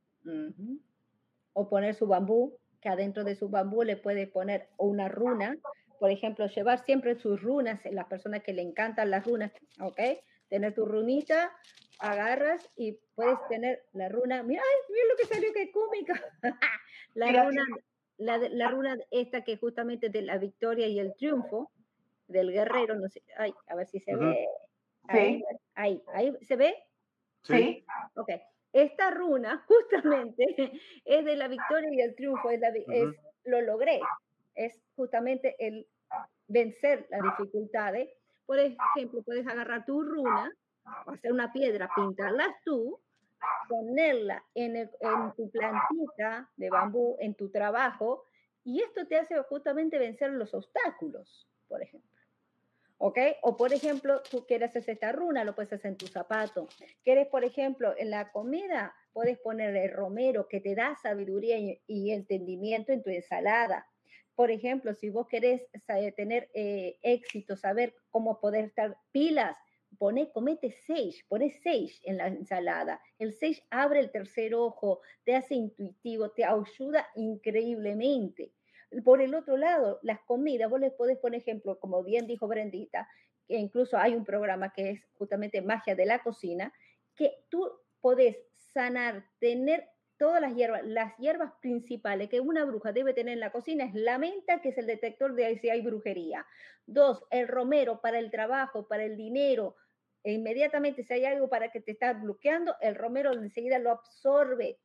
O 1.53 1.69
poner 1.69 1.95
su 1.95 2.07
bambú, 2.09 2.59
que 2.81 2.89
adentro 2.89 3.23
de 3.23 3.37
su 3.37 3.49
bambú 3.49 3.85
le 3.85 3.97
puede 3.97 4.27
poner 4.27 4.71
una 4.79 5.09
runa. 5.09 5.57
Por 6.01 6.11
ejemplo, 6.11 6.47
llevar 6.47 6.83
siempre 6.83 7.15
sus 7.15 7.43
runas, 7.43 7.79
las 7.85 8.07
personas 8.07 8.43
que 8.43 8.55
le 8.55 8.63
encantan 8.63 9.11
las 9.11 9.27
runas, 9.27 9.53
¿ok? 9.81 10.01
Tener 10.49 10.75
tu 10.75 10.87
runita, 10.87 11.53
agarras 11.99 12.67
y 12.75 12.99
puedes 13.15 13.39
tener 13.51 13.83
la 13.93 14.09
runa. 14.09 14.43
Mira, 14.43 14.63
mira 14.89 15.05
lo 15.11 15.17
que 15.17 15.27
salió, 15.27 15.53
qué 15.53 15.71
cómica. 15.71 16.15
la 17.15 17.45
runa, 17.45 17.67
la, 18.17 18.39
la, 18.39 18.71
runa 18.71 18.97
esta 19.11 19.45
que 19.45 19.59
justamente 19.59 20.09
de 20.09 20.23
la 20.23 20.39
victoria 20.39 20.87
y 20.87 20.99
el 20.99 21.15
triunfo 21.17 21.71
del 22.29 22.51
guerrero, 22.51 22.95
no 22.95 23.07
sé, 23.11 23.23
ay, 23.37 23.53
a 23.67 23.75
ver 23.75 23.87
si 23.87 24.01
se 24.01 24.17
ve. 24.17 24.49
Ahí, 25.07 25.45
ahí, 25.75 26.03
ahí, 26.15 26.33
¿se 26.41 26.57
ve? 26.57 26.75
Sí. 27.43 27.85
Ok. 28.15 28.31
Esta 28.73 29.11
runa 29.11 29.63
justamente 29.69 30.73
es 31.05 31.25
de 31.27 31.37
la 31.37 31.49
victoria 31.49 31.91
y 31.93 32.01
el 32.01 32.15
triunfo, 32.15 32.49
es, 32.49 32.63
lo 33.45 33.61
logré, 33.61 34.01
es 34.65 34.81
justamente 34.97 35.57
el 35.59 35.87
vencer 36.49 37.07
las 37.11 37.23
dificultades. 37.23 38.11
Por 38.47 38.59
ejemplo, 38.59 39.23
puedes 39.23 39.47
agarrar 39.47 39.85
tu 39.85 40.03
runa, 40.03 40.53
hacer 41.07 41.33
una 41.33 41.53
piedra, 41.53 41.89
pintarlas 41.95 42.51
tú, 42.65 43.01
ponerla 43.69 44.45
en, 44.55 44.77
en 44.77 44.89
tu 45.37 45.51
plantita 45.51 46.51
de 46.57 46.71
bambú, 46.71 47.17
en 47.21 47.35
tu 47.35 47.51
trabajo, 47.51 48.27
y 48.65 48.83
esto 48.83 49.07
te 49.07 49.17
hace 49.17 49.41
justamente 49.45 49.99
vencer 49.99 50.31
los 50.31 50.53
obstáculos, 50.53 51.49
por 51.69 51.83
ejemplo. 51.83 52.11
¿ok? 53.01 53.19
O 53.43 53.57
por 53.57 53.73
ejemplo, 53.73 54.23
tú 54.31 54.45
quieres 54.47 54.77
hacer 54.77 54.95
esta 54.95 55.11
runa, 55.11 55.43
lo 55.43 55.55
puedes 55.55 55.73
hacer 55.73 55.93
en 55.93 55.97
tu 55.97 56.07
zapato. 56.07 56.69
Quieres, 57.03 57.29
por 57.29 57.45
ejemplo, 57.45 57.95
en 57.97 58.11
la 58.11 58.31
comida, 58.31 58.95
puedes 59.13 59.39
poner 59.39 59.75
el 59.75 59.91
romero 59.91 60.47
que 60.49 60.61
te 60.61 60.75
da 60.75 60.95
sabiduría 61.03 61.57
y, 61.87 62.13
entendimiento 62.13 62.93
en 62.93 63.03
tu 63.03 63.09
ensalada. 63.09 63.87
Por 64.35 64.51
ejemplo, 64.51 64.95
si 64.95 65.11
vos 65.11 65.27
querés 65.29 65.63
tener 66.17 66.51
eh, 66.55 66.99
éxito, 67.03 67.57
saber 67.57 67.95
cómo 68.11 68.41
poder 68.41 68.65
estar 68.65 68.97
pilas, 69.13 69.57
pone, 69.99 70.31
comete 70.33 70.71
sage, 70.71 71.25
pone 71.29 71.51
sage 71.51 72.01
en 72.05 72.19
la 72.19 72.29
ensalada. 72.29 73.01
El 73.19 73.33
sage 73.33 73.63
abre 73.71 74.01
el 74.01 74.11
tercer 74.11 74.55
ojo, 74.55 75.01
te 75.25 75.35
hace 75.37 75.55
intuitivo, 75.55 76.31
te 76.31 76.45
ayuda 76.45 77.07
increíblemente. 77.17 78.53
Por 79.05 79.21
el 79.21 79.35
otro 79.35 79.57
lado, 79.57 80.01
las 80.03 80.21
comidas, 80.21 80.71
vos 80.71 80.81
les 80.81 80.93
podés 80.93 81.19
poner 81.19 81.41
ejemplo, 81.41 81.79
como 81.79 82.03
bien 82.03 82.27
dijo 82.27 82.49
Brendita, 82.49 83.09
que 83.47 83.57
incluso 83.57 83.99
hay 83.99 84.15
un 84.15 84.25
programa 84.25 84.73
que 84.73 84.91
es 84.91 85.01
justamente 85.15 85.63
magia 85.63 85.95
de 85.95 86.07
la 86.07 86.23
cocina, 86.23 86.73
que 87.15 87.33
tú 87.49 87.69
podés 88.01 88.37
sanar, 88.57 89.25
tener 89.39 89.89
todas 90.21 90.43
las 90.43 90.55
hierbas, 90.55 90.85
las 90.85 91.17
hierbas 91.17 91.51
principales 91.63 92.29
que 92.29 92.41
una 92.41 92.67
bruja 92.67 92.93
debe 92.93 93.15
tener 93.15 93.33
en 93.33 93.41
la 93.41 93.53
cocina 93.53 93.87
es 93.87 93.95
la 93.95 94.19
menta, 94.19 94.61
que 94.61 94.69
es 94.69 94.77
el 94.77 94.87
detector 94.87 95.35
de 95.35 95.59
si 95.59 95.71
hay 95.71 95.81
brujería. 95.81 96.47
Dos, 96.85 97.25
el 97.31 97.49
romero 97.49 98.03
para 98.03 98.19
el 98.19 98.31
trabajo, 98.31 98.87
para 98.87 99.05
el 99.05 99.17
dinero. 99.17 99.77
E 100.23 100.33
inmediatamente 100.33 101.05
si 101.05 101.15
hay 101.15 101.25
algo 101.25 101.49
para 101.49 101.71
que 101.71 101.81
te 101.81 101.93
está 101.93 102.13
bloqueando, 102.13 102.77
el 102.83 102.97
romero 102.97 103.33
enseguida 103.33 103.79
lo 103.79 103.93
absorbe 103.93 104.79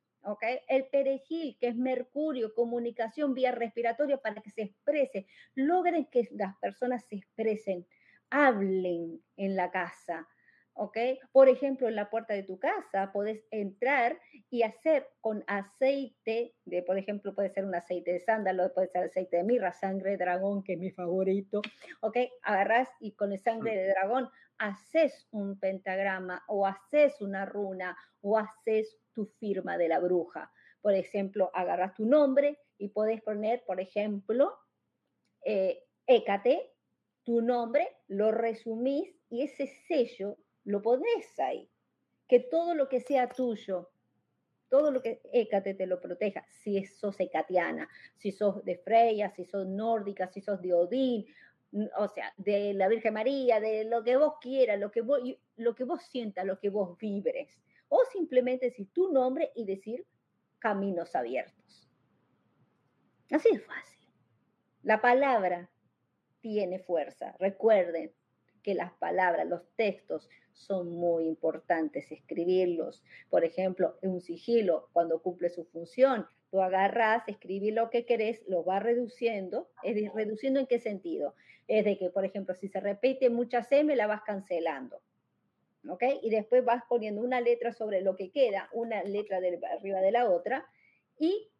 el 0.69 0.85
perejil, 0.87 1.57
que 1.59 1.67
es 1.67 1.75
mercurio, 1.75 2.53
comunicación 2.53 3.33
vía 3.33 3.51
respiratoria 3.51 4.17
para 4.17 4.41
que 4.41 4.51
se 4.51 4.61
exprese. 4.61 5.27
Logren 5.53 6.05
que 6.05 6.29
las 6.31 6.55
personas 6.59 7.03
se 7.09 7.17
expresen, 7.17 7.85
hablen 8.29 9.21
en 9.35 9.55
la 9.57 9.69
casa, 9.69 10.29
¿ok? 10.75 10.97
Por 11.31 11.49
ejemplo, 11.49 11.87
en 11.87 11.95
la 11.95 12.09
puerta 12.09 12.33
de 12.33 12.43
tu 12.43 12.59
casa 12.59 13.11
puedes 13.11 13.45
entrar 13.49 14.19
y 14.49 14.63
hacer 14.63 15.07
con 15.21 15.43
aceite 15.47 16.53
de, 16.65 16.83
por 16.83 16.97
ejemplo, 16.97 17.33
puede 17.33 17.49
ser 17.49 17.65
un 17.65 17.75
aceite 17.75 18.13
de 18.13 18.19
sándalo, 18.19 18.73
puede 18.73 18.87
ser 18.87 19.05
aceite 19.05 19.37
de 19.37 19.43
mirra, 19.43 19.71
sangre 19.71 20.11
de 20.11 20.17
dragón, 20.17 20.63
que 20.63 20.73
es 20.73 20.79
mi 20.79 20.91
favorito, 20.91 21.61
¿ok? 22.01 22.17
Agarras 22.43 22.89
y 22.99 23.13
con 23.13 23.31
el 23.31 23.39
sangre 23.39 23.75
de 23.75 23.89
dragón 23.89 24.29
haces 24.57 25.27
un 25.31 25.59
pentagrama 25.59 26.43
o 26.47 26.65
haces 26.67 27.19
una 27.21 27.45
runa 27.45 27.97
o 28.21 28.37
haces 28.37 28.97
tu 29.13 29.25
firma 29.25 29.77
de 29.77 29.87
la 29.87 29.99
bruja. 29.99 30.51
Por 30.81 30.93
ejemplo, 30.93 31.51
agarras 31.53 31.93
tu 31.95 32.05
nombre 32.05 32.59
y 32.77 32.89
puedes 32.89 33.21
poner, 33.21 33.63
por 33.65 33.79
ejemplo, 33.79 34.53
eh, 35.43 35.81
Écate, 36.07 36.71
tu 37.23 37.41
nombre, 37.41 37.87
lo 38.07 38.31
resumís 38.31 39.17
y 39.29 39.41
ese 39.41 39.65
sello 39.87 40.37
lo 40.65 40.81
pones 40.81 41.39
ahí. 41.39 41.69
Que 42.27 42.39
todo 42.39 42.75
lo 42.75 42.89
que 42.89 42.99
sea 42.99 43.29
tuyo, 43.29 43.89
todo 44.69 44.91
lo 44.91 45.01
que 45.01 45.21
Écate 45.31 45.73
te 45.75 45.85
lo 45.85 46.01
proteja, 46.01 46.45
si 46.49 46.83
sos 46.85 47.19
ecatiana, 47.19 47.87
si 48.17 48.31
sos 48.31 48.65
de 48.65 48.77
Freya, 48.77 49.29
si 49.29 49.45
sos 49.45 49.67
nórdica, 49.67 50.27
si 50.27 50.41
sos 50.41 50.61
de 50.61 50.73
Odín, 50.73 51.25
o 51.97 52.07
sea, 52.07 52.33
de 52.37 52.73
la 52.73 52.87
Virgen 52.87 53.13
María, 53.13 53.59
de 53.59 53.85
lo 53.85 54.03
que 54.03 54.17
vos 54.17 54.33
quieras, 54.41 54.79
lo 54.79 54.91
que 54.91 55.01
vos, 55.01 55.19
lo 55.55 55.75
que 55.75 55.83
vos 55.83 56.03
sientas, 56.03 56.45
lo 56.45 56.59
que 56.59 56.69
vos 56.69 56.97
vibres 56.97 57.59
o 57.89 58.03
simplemente 58.11 58.67
decir 58.67 58.89
tu 58.91 59.11
nombre 59.11 59.51
y 59.55 59.65
decir 59.65 60.05
caminos 60.59 61.15
abiertos. 61.15 61.87
Así 63.31 63.49
es 63.49 63.63
fácil. 63.65 64.09
La 64.83 65.01
palabra 65.01 65.69
tiene 66.41 66.79
fuerza. 66.79 67.35
Recuerden 67.39 68.13
que 68.65 68.73
las 68.73 68.93
palabras, 68.93 69.47
los 69.47 69.61
textos 69.75 70.27
son 70.51 70.89
muy 70.89 71.27
importantes 71.27 72.11
escribirlos. 72.11 73.03
Por 73.29 73.45
ejemplo, 73.45 73.95
un 74.01 74.21
sigilo, 74.21 74.89
cuando 74.91 75.21
cumple 75.21 75.49
su 75.49 75.65
función, 75.65 76.25
tú 76.49 76.63
agarras, 76.63 77.21
escribís 77.27 77.75
lo 77.75 77.91
que 77.91 78.07
querés, 78.07 78.41
lo 78.47 78.63
vas 78.63 78.81
reduciendo. 78.81 79.69
¿Es 79.83 80.11
reduciendo 80.15 80.59
en 80.59 80.65
qué 80.65 80.79
sentido? 80.79 81.35
Es 81.67 81.85
de 81.85 81.95
que, 81.99 82.09
por 82.09 82.25
ejemplo, 82.25 82.55
si 82.55 82.67
se 82.67 82.79
repite 82.79 83.29
muchas 83.29 83.71
M, 83.71 83.95
la 83.95 84.07
vas 84.07 84.23
cancelando. 84.23 84.99
¿ok? 85.87 86.03
Y 86.23 86.31
después 86.31 86.65
vas 86.65 86.81
poniendo 86.89 87.21
una 87.21 87.41
letra 87.41 87.71
sobre 87.71 88.01
lo 88.01 88.15
que 88.15 88.31
queda, 88.31 88.67
una 88.73 89.03
letra 89.03 89.41
de, 89.41 89.59
arriba 89.77 90.01
de 90.01 90.11
la 90.11 90.27
otra, 90.27 90.65
y 91.19 91.51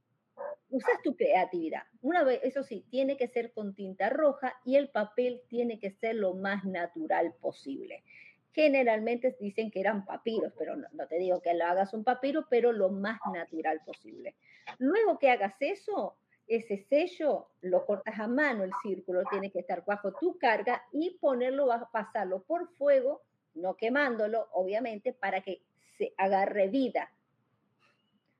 usas 0.69 1.01
tu 1.03 1.15
creatividad. 1.15 1.83
Una 2.01 2.23
vez, 2.23 2.39
eso 2.43 2.63
sí, 2.63 2.85
tiene 2.89 3.17
que 3.17 3.27
ser 3.27 3.51
con 3.53 3.75
tinta 3.75 4.09
roja 4.09 4.55
y 4.65 4.75
el 4.75 4.89
papel 4.89 5.41
tiene 5.47 5.79
que 5.79 5.91
ser 5.91 6.15
lo 6.15 6.33
más 6.33 6.65
natural 6.65 7.33
posible. 7.39 8.03
Generalmente 8.51 9.35
dicen 9.39 9.69
que 9.69 9.81
eran 9.81 10.05
papiros, 10.05 10.53
pero 10.57 10.75
no, 10.75 11.07
te 11.07 11.17
digo 11.17 11.41
que 11.41 11.53
lo 11.53 11.65
hagas 11.65 11.93
un 11.93 12.03
papiro, 12.03 12.47
pero 12.49 12.71
lo 12.71 12.89
más 12.89 13.19
natural 13.33 13.81
posible. 13.85 14.35
Luego 14.79 15.19
que 15.19 15.29
hagas 15.29 15.55
eso, 15.59 16.17
ese 16.47 16.77
sello 16.77 17.49
lo 17.61 17.85
cortas 17.85 18.19
a 18.19 18.27
mano, 18.27 18.63
el 18.63 18.71
círculo 18.81 19.23
tiene 19.29 19.51
que 19.51 19.59
estar 19.59 19.83
bajo 19.85 20.13
tu 20.13 20.37
carga 20.37 20.83
y 20.91 21.17
ponerlo, 21.19 21.67
pasarlo 21.91 22.43
por 22.43 22.69
fuego, 22.75 23.23
no 23.55 23.75
quemándolo, 23.75 24.47
obviamente, 24.53 25.11
para 25.11 25.41
que 25.41 25.61
se 25.97 26.13
agarre 26.17 26.67
vida. 26.67 27.11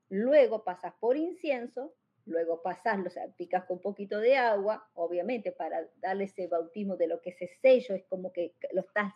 Luego 0.08 0.64
pasas 0.64 0.94
por 1.00 1.16
incienso, 1.16 1.94
luego 2.26 2.62
pasas, 2.62 2.98
lo 2.98 3.10
picas 3.36 3.64
con 3.64 3.76
un 3.76 3.82
poquito 3.82 4.18
de 4.18 4.36
agua, 4.36 4.88
obviamente, 4.94 5.52
para 5.52 5.88
darle 5.96 6.24
ese 6.24 6.46
bautismo 6.46 6.96
de 6.96 7.08
lo 7.08 7.20
que 7.20 7.30
ese 7.30 7.48
sello 7.60 7.94
es 7.94 8.04
como 8.04 8.32
que 8.32 8.54
lo 8.72 8.82
estás 8.82 9.12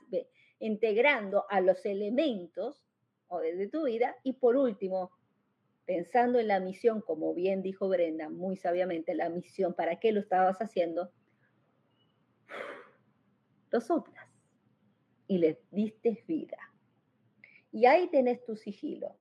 integrando 0.59 1.45
a 1.49 1.61
los 1.61 1.85
elementos 1.87 2.83
de 3.39 3.69
tu 3.69 3.85
vida. 3.85 4.17
Y 4.25 4.35
por 4.35 4.57
último, 4.57 5.13
pensando 5.85 6.39
en 6.39 6.49
la 6.49 6.61
misión, 6.61 7.01
como 7.01 7.35
bien 7.35 7.63
dijo 7.63 7.89
Brenda 7.89 8.29
muy 8.29 8.57
sabiamente, 8.57 9.15
la 9.15 9.29
misión, 9.29 9.75
¿para 9.75 10.01
qué 10.01 10.13
lo 10.13 10.21
estabas 10.21 10.59
haciendo? 10.61 11.13
Lo 13.71 13.81
soplas 13.81 14.29
y 15.29 15.39
le 15.39 15.61
diste 15.71 16.25
vida. 16.27 16.59
Y 17.71 17.87
ahí 17.87 18.09
tenés 18.09 18.45
tu 18.45 18.57
sigilo. 18.57 19.17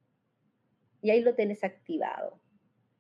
Y 1.02 1.12
ahí 1.12 1.22
lo 1.22 1.36
tenés 1.36 1.64
activado. 1.64 2.40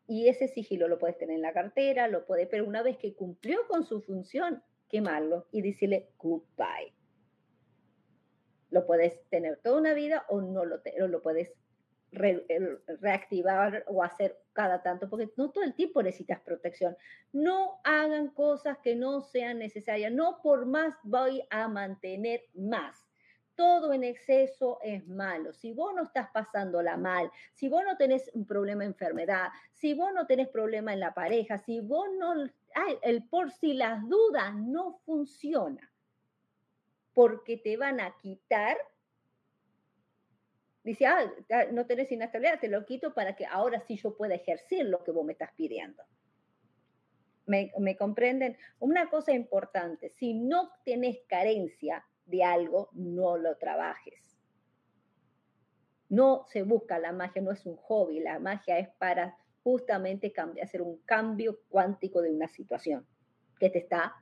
Y 0.08 0.28
ese 0.28 0.48
sigilo 0.48 0.88
lo 0.88 0.98
puedes 0.98 1.18
tener 1.18 1.36
en 1.36 1.42
la 1.42 1.54
cartera, 1.54 2.08
lo 2.08 2.26
puedes, 2.26 2.48
pero 2.48 2.66
una 2.66 2.82
vez 2.82 2.98
que 2.98 3.14
cumplió 3.14 3.68
con 3.68 3.86
su 3.86 4.02
función, 4.02 4.64
quemarlo 4.88 5.48
y 5.52 5.62
decirle 5.62 6.10
goodbye. 6.18 6.94
Lo 8.72 8.86
puedes 8.86 9.24
tener 9.30 9.60
toda 9.62 9.80
una 9.80 9.94
vida 9.94 10.26
o 10.30 10.42
no 10.42 10.66
lo, 10.66 10.82
lo 11.08 11.22
puedes 11.22 11.54
reactivar 12.12 13.84
o 13.88 14.04
hacer 14.04 14.40
cada 14.54 14.82
tanto, 14.82 15.10
porque 15.10 15.30
no 15.38 15.52
todo 15.52 15.64
el 15.64 15.76
tiempo 15.76 16.02
necesitas 16.02 16.40
protección. 16.42 16.98
No 17.32 17.80
hagan 17.84 18.30
cosas 18.30 18.78
que 18.80 18.96
no 18.96 19.22
sean 19.22 19.60
necesarias, 19.60 20.12
no 20.12 20.40
por 20.42 20.66
más 20.66 20.96
voy 21.04 21.44
a 21.50 21.68
mantener 21.68 22.42
más. 22.56 23.09
Todo 23.60 23.92
en 23.92 24.06
exceso 24.06 24.80
es 24.82 25.06
malo. 25.06 25.52
Si 25.52 25.74
vos 25.74 25.94
no 25.94 26.04
estás 26.04 26.30
pasándola 26.32 26.96
mal, 26.96 27.30
si 27.52 27.68
vos 27.68 27.84
no 27.84 27.98
tenés 27.98 28.32
un 28.34 28.46
problema 28.46 28.84
de 28.84 28.92
enfermedad, 28.92 29.50
si 29.74 29.94
vos 29.94 30.14
no 30.14 30.26
tenés 30.26 30.48
problema 30.48 30.94
en 30.94 31.02
la 31.02 31.14
pareja, 31.14 31.58
si 31.58 31.82
vos 31.82 32.08
no, 32.18 32.36
el 33.02 33.24
por 33.28 33.52
si 33.52 33.74
las 33.74 34.08
dudas 34.08 34.56
no 34.56 35.02
funciona, 35.06 35.92
porque 37.14 37.58
te 37.58 37.76
van 37.76 38.00
a 38.00 38.16
quitar 38.16 38.78
Dice, 40.82 41.06
ah, 41.06 41.30
no 41.74 41.86
tenés 41.86 42.10
inestabilidad, 42.14 42.62
te 42.62 42.70
lo 42.70 42.86
quito 42.86 43.14
para 43.14 43.36
que 43.36 43.46
ahora 43.46 43.82
sí 43.82 43.98
yo 43.98 44.16
pueda 44.16 44.36
ejercer 44.36 44.86
lo 44.86 45.04
que 45.04 45.12
vos 45.12 45.26
me 45.26 45.34
estás 45.34 45.52
pidiendo. 45.52 46.02
¿Me, 47.46 47.74
¿Me, 47.78 47.98
comprenden? 47.98 48.58
Una 48.80 49.10
cosa 49.10 49.34
importante, 49.34 50.10
si 50.12 50.34
no 50.34 50.72
tenés 50.86 51.20
carencia 51.28 52.06
de 52.30 52.44
algo, 52.44 52.90
no 52.94 53.38
lo 53.38 53.58
trabajes. 53.58 54.38
No 56.10 56.46
se 56.48 56.64
busca 56.64 57.00
la 57.00 57.12
magia, 57.12 57.42
no 57.42 57.52
es 57.52 57.66
un 57.66 57.76
hobby, 57.76 58.20
la 58.20 58.40
magia 58.40 58.80
es 58.80 58.90
para 58.98 59.38
justamente 59.64 60.34
hacer 60.62 60.82
un 60.82 60.98
cambio 61.06 61.60
cuántico 61.70 62.22
de 62.22 62.32
una 62.32 62.48
situación 62.48 63.06
que 63.60 63.70
te 63.70 63.80
está 63.80 64.16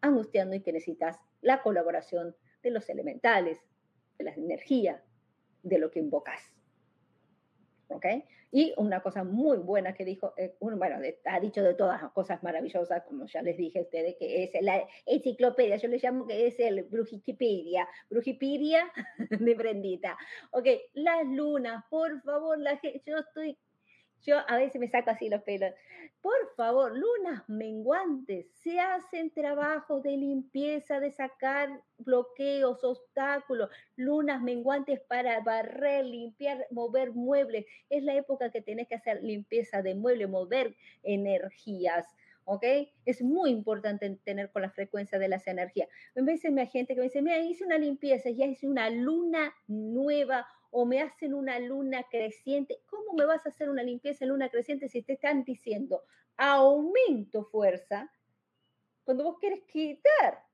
angustiando 0.00 0.56
y 0.56 0.62
que 0.62 0.72
necesitas 0.72 1.18
la 1.40 1.62
colaboración 1.62 2.34
de 2.62 2.70
los 2.70 2.88
elementales, 2.88 3.58
de 4.18 4.24
la 4.24 4.32
energía, 4.32 5.04
de 5.62 5.78
lo 5.78 5.90
que 5.90 6.00
invocas. 6.00 6.40
¿Ok? 7.90 8.06
Y 8.52 8.72
una 8.76 9.00
cosa 9.00 9.22
muy 9.22 9.58
buena 9.58 9.94
que 9.94 10.04
dijo, 10.04 10.34
eh, 10.36 10.56
bueno, 10.60 10.96
ha 11.24 11.40
dicho 11.40 11.62
de 11.62 11.74
todas 11.74 12.02
las 12.02 12.12
cosas 12.12 12.42
maravillosas, 12.42 13.04
como 13.04 13.26
ya 13.26 13.42
les 13.42 13.56
dije 13.56 13.78
a 13.78 13.82
ustedes, 13.82 14.16
que 14.16 14.44
es 14.44 14.62
la 14.62 14.84
enciclopedia, 15.06 15.76
yo 15.76 15.88
le 15.88 15.98
llamo 15.98 16.26
que 16.26 16.46
es 16.46 16.58
el 16.58 16.82
Brujipedia, 16.84 17.88
Brujipedia 18.08 18.90
de 19.30 19.54
Brendita. 19.54 20.18
Ok, 20.50 20.66
las 20.94 21.26
lunas, 21.26 21.84
por 21.90 22.20
favor, 22.22 22.58
la, 22.58 22.80
yo 22.82 23.18
estoy 23.18 23.56
yo 24.22 24.38
a 24.46 24.56
veces 24.56 24.80
me 24.80 24.88
saco 24.88 25.10
así 25.10 25.28
los 25.28 25.42
pelos. 25.42 25.72
Por 26.20 26.54
favor, 26.54 26.96
lunas 26.96 27.48
menguantes, 27.48 28.46
se 28.62 28.78
hacen 28.78 29.30
trabajos 29.30 30.02
de 30.02 30.16
limpieza, 30.16 31.00
de 31.00 31.10
sacar 31.10 31.80
bloqueos, 31.98 32.84
obstáculos, 32.84 33.70
lunas 33.96 34.42
menguantes 34.42 35.00
para 35.00 35.40
barrer, 35.40 36.04
limpiar, 36.04 36.66
mover 36.70 37.12
muebles. 37.12 37.64
Es 37.88 38.02
la 38.02 38.14
época 38.14 38.50
que 38.50 38.60
tenés 38.60 38.88
que 38.88 38.96
hacer 38.96 39.22
limpieza 39.22 39.80
de 39.80 39.94
muebles, 39.94 40.28
mover 40.28 40.76
energías. 41.02 42.06
¿ok? 42.44 42.64
Es 43.04 43.22
muy 43.22 43.50
importante 43.50 44.18
tener 44.24 44.50
con 44.50 44.62
la 44.62 44.70
frecuencia 44.70 45.18
de 45.18 45.28
las 45.28 45.46
energías. 45.46 45.88
A 46.16 46.22
veces 46.22 46.50
me 46.50 46.62
hay 46.62 46.66
gente 46.66 46.94
que 46.94 47.00
me 47.00 47.06
dice, 47.06 47.22
mira, 47.22 47.38
hice 47.38 47.64
una 47.64 47.78
limpieza, 47.78 48.28
ya 48.30 48.44
hice 48.46 48.66
una 48.66 48.90
luna 48.90 49.54
nueva 49.68 50.46
o 50.70 50.84
me 50.84 51.00
hacen 51.00 51.34
una 51.34 51.58
luna 51.58 52.04
creciente. 52.10 52.80
¿Cómo 52.86 53.12
me 53.14 53.24
vas 53.24 53.44
a 53.46 53.50
hacer 53.50 53.68
una 53.68 53.82
limpieza 53.82 54.24
en 54.24 54.30
luna 54.30 54.48
creciente 54.48 54.88
si 54.88 55.02
te 55.02 55.14
están 55.14 55.44
diciendo 55.44 56.02
aumento 56.36 57.44
fuerza 57.44 58.10
cuando 59.04 59.24
vos 59.24 59.38
quieres 59.38 59.62
quitar? 59.64 60.44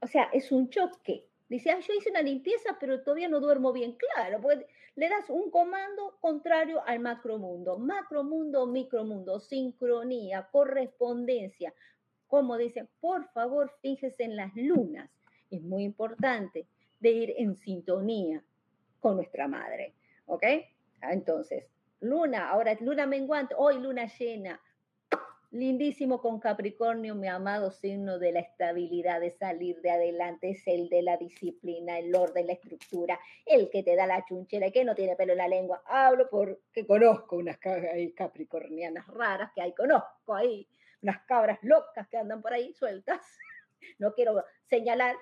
O 0.00 0.06
sea, 0.06 0.24
es 0.32 0.50
un 0.50 0.70
choque. 0.70 1.28
Dice, 1.48 1.70
ah, 1.70 1.78
yo 1.80 1.92
hice 1.92 2.10
una 2.10 2.22
limpieza, 2.22 2.76
pero 2.80 3.02
todavía 3.02 3.28
no 3.28 3.38
duermo 3.38 3.72
bien. 3.72 3.96
Claro, 3.96 4.40
porque 4.40 4.66
le 4.96 5.08
das 5.08 5.28
un 5.28 5.50
comando 5.50 6.16
contrario 6.20 6.82
al 6.86 7.00
macromundo. 7.00 7.78
Macromundo, 7.78 8.66
micromundo, 8.66 9.38
sincronía, 9.38 10.48
correspondencia. 10.50 11.74
Como 12.26 12.56
dicen, 12.56 12.88
por 13.00 13.28
favor, 13.32 13.70
fíjese 13.82 14.24
en 14.24 14.36
las 14.36 14.54
lunas. 14.54 15.10
Es 15.50 15.62
muy 15.62 15.84
importante 15.84 16.66
de 17.02 17.10
ir 17.10 17.34
en 17.36 17.56
sintonía 17.56 18.42
con 19.00 19.16
nuestra 19.16 19.48
madre. 19.48 19.94
¿Ok? 20.26 20.44
Entonces, 21.02 21.64
luna, 22.00 22.48
ahora 22.48 22.76
luna 22.80 23.06
menguante, 23.06 23.54
hoy 23.58 23.78
luna 23.78 24.06
llena. 24.06 24.60
Lindísimo 25.50 26.22
con 26.22 26.40
Capricornio, 26.40 27.14
mi 27.14 27.28
amado 27.28 27.70
signo 27.72 28.18
de 28.18 28.32
la 28.32 28.40
estabilidad, 28.40 29.20
de 29.20 29.32
salir 29.32 29.82
de 29.82 29.90
adelante, 29.90 30.50
es 30.50 30.66
el 30.66 30.88
de 30.88 31.02
la 31.02 31.18
disciplina, 31.18 31.98
el 31.98 32.14
orden, 32.14 32.46
la 32.46 32.54
estructura, 32.54 33.20
el 33.44 33.68
que 33.68 33.82
te 33.82 33.94
da 33.94 34.06
la 34.06 34.24
chunchera 34.24 34.68
y 34.68 34.72
que 34.72 34.84
no 34.84 34.94
tiene 34.94 35.14
pelo 35.14 35.32
en 35.32 35.38
la 35.38 35.48
lengua. 35.48 35.82
Hablo 35.84 36.30
porque 36.30 36.86
conozco 36.86 37.36
unas 37.36 37.58
capricornianas 38.16 39.06
raras 39.08 39.50
que 39.54 39.60
hay, 39.60 39.74
conozco 39.74 40.34
ahí, 40.34 40.66
unas 41.02 41.20
cabras 41.26 41.58
locas 41.62 42.08
que 42.08 42.16
andan 42.16 42.40
por 42.40 42.52
ahí 42.52 42.72
sueltas. 42.72 43.20
No 43.98 44.14
quiero 44.14 44.44
señalar 44.70 45.16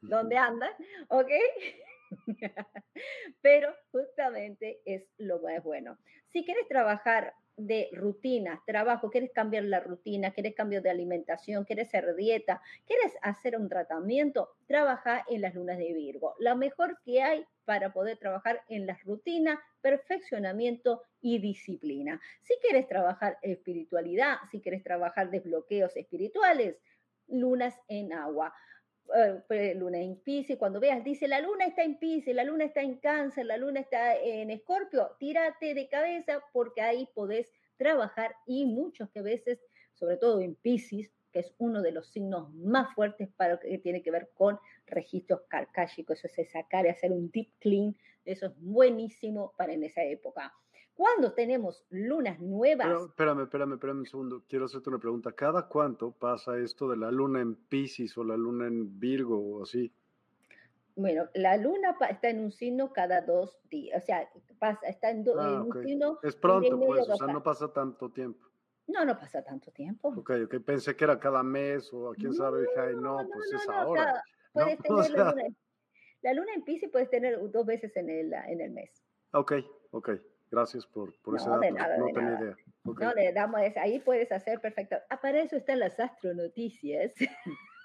dónde 0.00 0.36
andan, 0.36 0.72
¿ok? 1.08 1.30
Pero 3.40 3.74
justamente 3.90 4.80
es 4.84 5.08
lo 5.18 5.40
más 5.40 5.62
bueno. 5.62 5.98
Si 6.28 6.44
quieres 6.44 6.68
trabajar 6.68 7.34
de 7.56 7.88
rutina, 7.92 8.62
trabajo, 8.66 9.10
quieres 9.10 9.30
cambiar 9.32 9.64
la 9.64 9.80
rutina, 9.80 10.32
quieres 10.32 10.54
cambio 10.54 10.82
de 10.82 10.90
alimentación, 10.90 11.64
quieres 11.64 11.88
hacer 11.88 12.14
dieta, 12.14 12.60
quieres 12.86 13.16
hacer 13.22 13.56
un 13.56 13.68
tratamiento, 13.68 14.50
trabaja 14.66 15.24
en 15.28 15.40
las 15.40 15.54
lunas 15.54 15.78
de 15.78 15.94
Virgo. 15.94 16.34
Lo 16.38 16.54
mejor 16.56 16.98
que 17.02 17.22
hay 17.22 17.46
para 17.64 17.92
poder 17.92 18.18
trabajar 18.18 18.62
en 18.68 18.86
la 18.86 18.98
rutina, 19.04 19.60
perfeccionamiento 19.80 21.02
y 21.20 21.38
disciplina. 21.38 22.20
Si 22.42 22.54
quieres 22.60 22.86
trabajar 22.88 23.38
espiritualidad, 23.40 24.36
si 24.50 24.60
quieres 24.60 24.82
trabajar 24.82 25.30
desbloqueos 25.30 25.96
espirituales, 25.96 26.76
lunas 27.28 27.74
en 27.88 28.12
agua. 28.12 28.54
Luna 29.76 29.98
en 29.98 30.16
Pisces, 30.16 30.58
cuando 30.58 30.80
veas, 30.80 31.02
dice 31.04 31.28
la 31.28 31.40
luna 31.40 31.66
está 31.66 31.82
en 31.82 31.98
Pisces, 31.98 32.34
la 32.34 32.44
luna 32.44 32.64
está 32.64 32.82
en 32.82 32.96
Cáncer, 32.96 33.46
la 33.46 33.56
luna 33.56 33.80
está 33.80 34.16
en 34.16 34.50
Escorpio, 34.50 35.16
tírate 35.18 35.74
de 35.74 35.88
cabeza 35.88 36.42
porque 36.52 36.82
ahí 36.82 37.08
podés 37.14 37.52
trabajar 37.76 38.34
y 38.46 38.66
muchos 38.66 39.10
que 39.10 39.20
a 39.20 39.22
veces, 39.22 39.58
sobre 39.94 40.16
todo 40.16 40.40
en 40.40 40.54
Pisces, 40.54 41.12
que 41.32 41.40
es 41.40 41.54
uno 41.58 41.82
de 41.82 41.92
los 41.92 42.08
signos 42.08 42.52
más 42.54 42.94
fuertes 42.94 43.28
para 43.36 43.54
lo 43.54 43.60
que 43.60 43.78
tiene 43.78 44.02
que 44.02 44.10
ver 44.10 44.30
con 44.34 44.58
registros 44.86 45.42
carcálicos, 45.48 46.24
eso 46.24 46.40
es 46.40 46.50
sacar 46.50 46.86
y 46.86 46.88
hacer 46.88 47.12
un 47.12 47.30
deep 47.30 47.50
clean, 47.58 47.96
eso 48.24 48.46
es 48.46 48.52
buenísimo 48.58 49.52
para 49.56 49.72
en 49.72 49.84
esa 49.84 50.02
época. 50.02 50.54
Cuando 50.96 51.32
tenemos 51.32 51.84
lunas 51.90 52.40
nuevas. 52.40 52.86
Pero, 52.86 53.04
espérame, 53.04 53.42
espérame, 53.42 53.72
espérame 53.74 53.98
un 53.98 54.06
segundo. 54.06 54.42
Quiero 54.48 54.64
hacerte 54.64 54.88
una 54.88 54.98
pregunta. 54.98 55.30
¿Cada 55.32 55.68
cuánto 55.68 56.10
pasa 56.10 56.56
esto 56.56 56.88
de 56.88 56.96
la 56.96 57.10
luna 57.10 57.42
en 57.42 57.54
Pisces 57.54 58.16
o 58.16 58.24
la 58.24 58.34
luna 58.34 58.66
en 58.66 58.98
Virgo 58.98 59.38
o 59.38 59.62
así? 59.62 59.92
Bueno, 60.94 61.28
la 61.34 61.58
luna 61.58 61.94
está 62.08 62.30
en 62.30 62.40
un 62.40 62.50
signo 62.50 62.94
cada 62.94 63.20
dos 63.20 63.60
días. 63.68 64.02
O 64.02 64.06
sea, 64.06 64.26
pasa, 64.58 64.86
está 64.86 65.10
en, 65.10 65.22
ah, 65.38 65.62
un 65.62 65.84
signo. 65.84 66.18
Es 66.22 66.34
pronto, 66.34 66.80
pues, 66.80 67.06
o 67.06 67.16
sea, 67.16 67.26
no 67.26 67.42
pasa 67.42 67.70
tanto 67.70 68.08
tiempo. 68.10 68.46
No, 68.86 69.04
no 69.04 69.18
pasa 69.18 69.42
tanto 69.44 69.70
tiempo. 69.72 70.14
Ok, 70.16 70.30
ok, 70.46 70.60
pensé 70.64 70.96
que 70.96 71.04
era 71.04 71.20
cada 71.20 71.42
mes 71.42 71.92
o 71.92 72.14
quién 72.14 72.32
sabe, 72.32 72.62
dije, 72.62 72.94
no, 72.94 73.18
pues 73.30 73.52
es 73.52 73.68
ahora. 73.68 74.22
puedes 74.54 74.78
tener 74.82 75.10
la, 75.10 75.30
luna, 75.30 75.44
la 76.22 76.32
luna 76.32 76.54
en 76.54 76.62
Pisces 76.62 76.88
puedes 76.90 77.10
tener 77.10 77.38
dos 77.50 77.66
veces 77.66 77.94
en 77.98 78.08
el, 78.08 78.32
en 78.32 78.62
el 78.62 78.70
mes. 78.70 78.90
Ok, 79.32 79.52
ok. 79.90 80.10
Gracias 80.50 80.86
por, 80.86 81.12
por 81.22 81.36
ese 81.36 81.48
dato. 81.48 81.60
no 81.98 82.06
tenía 82.12 82.38
idea. 82.38 82.56
No, 82.84 83.12
le 83.14 83.32
damos, 83.32 83.60
ahí 83.76 83.98
puedes 83.98 84.30
hacer 84.30 84.60
perfecto. 84.60 84.96
Para 85.20 85.40
eso 85.40 85.56
están 85.56 85.80
las 85.80 85.98
astronoticias. 85.98 87.12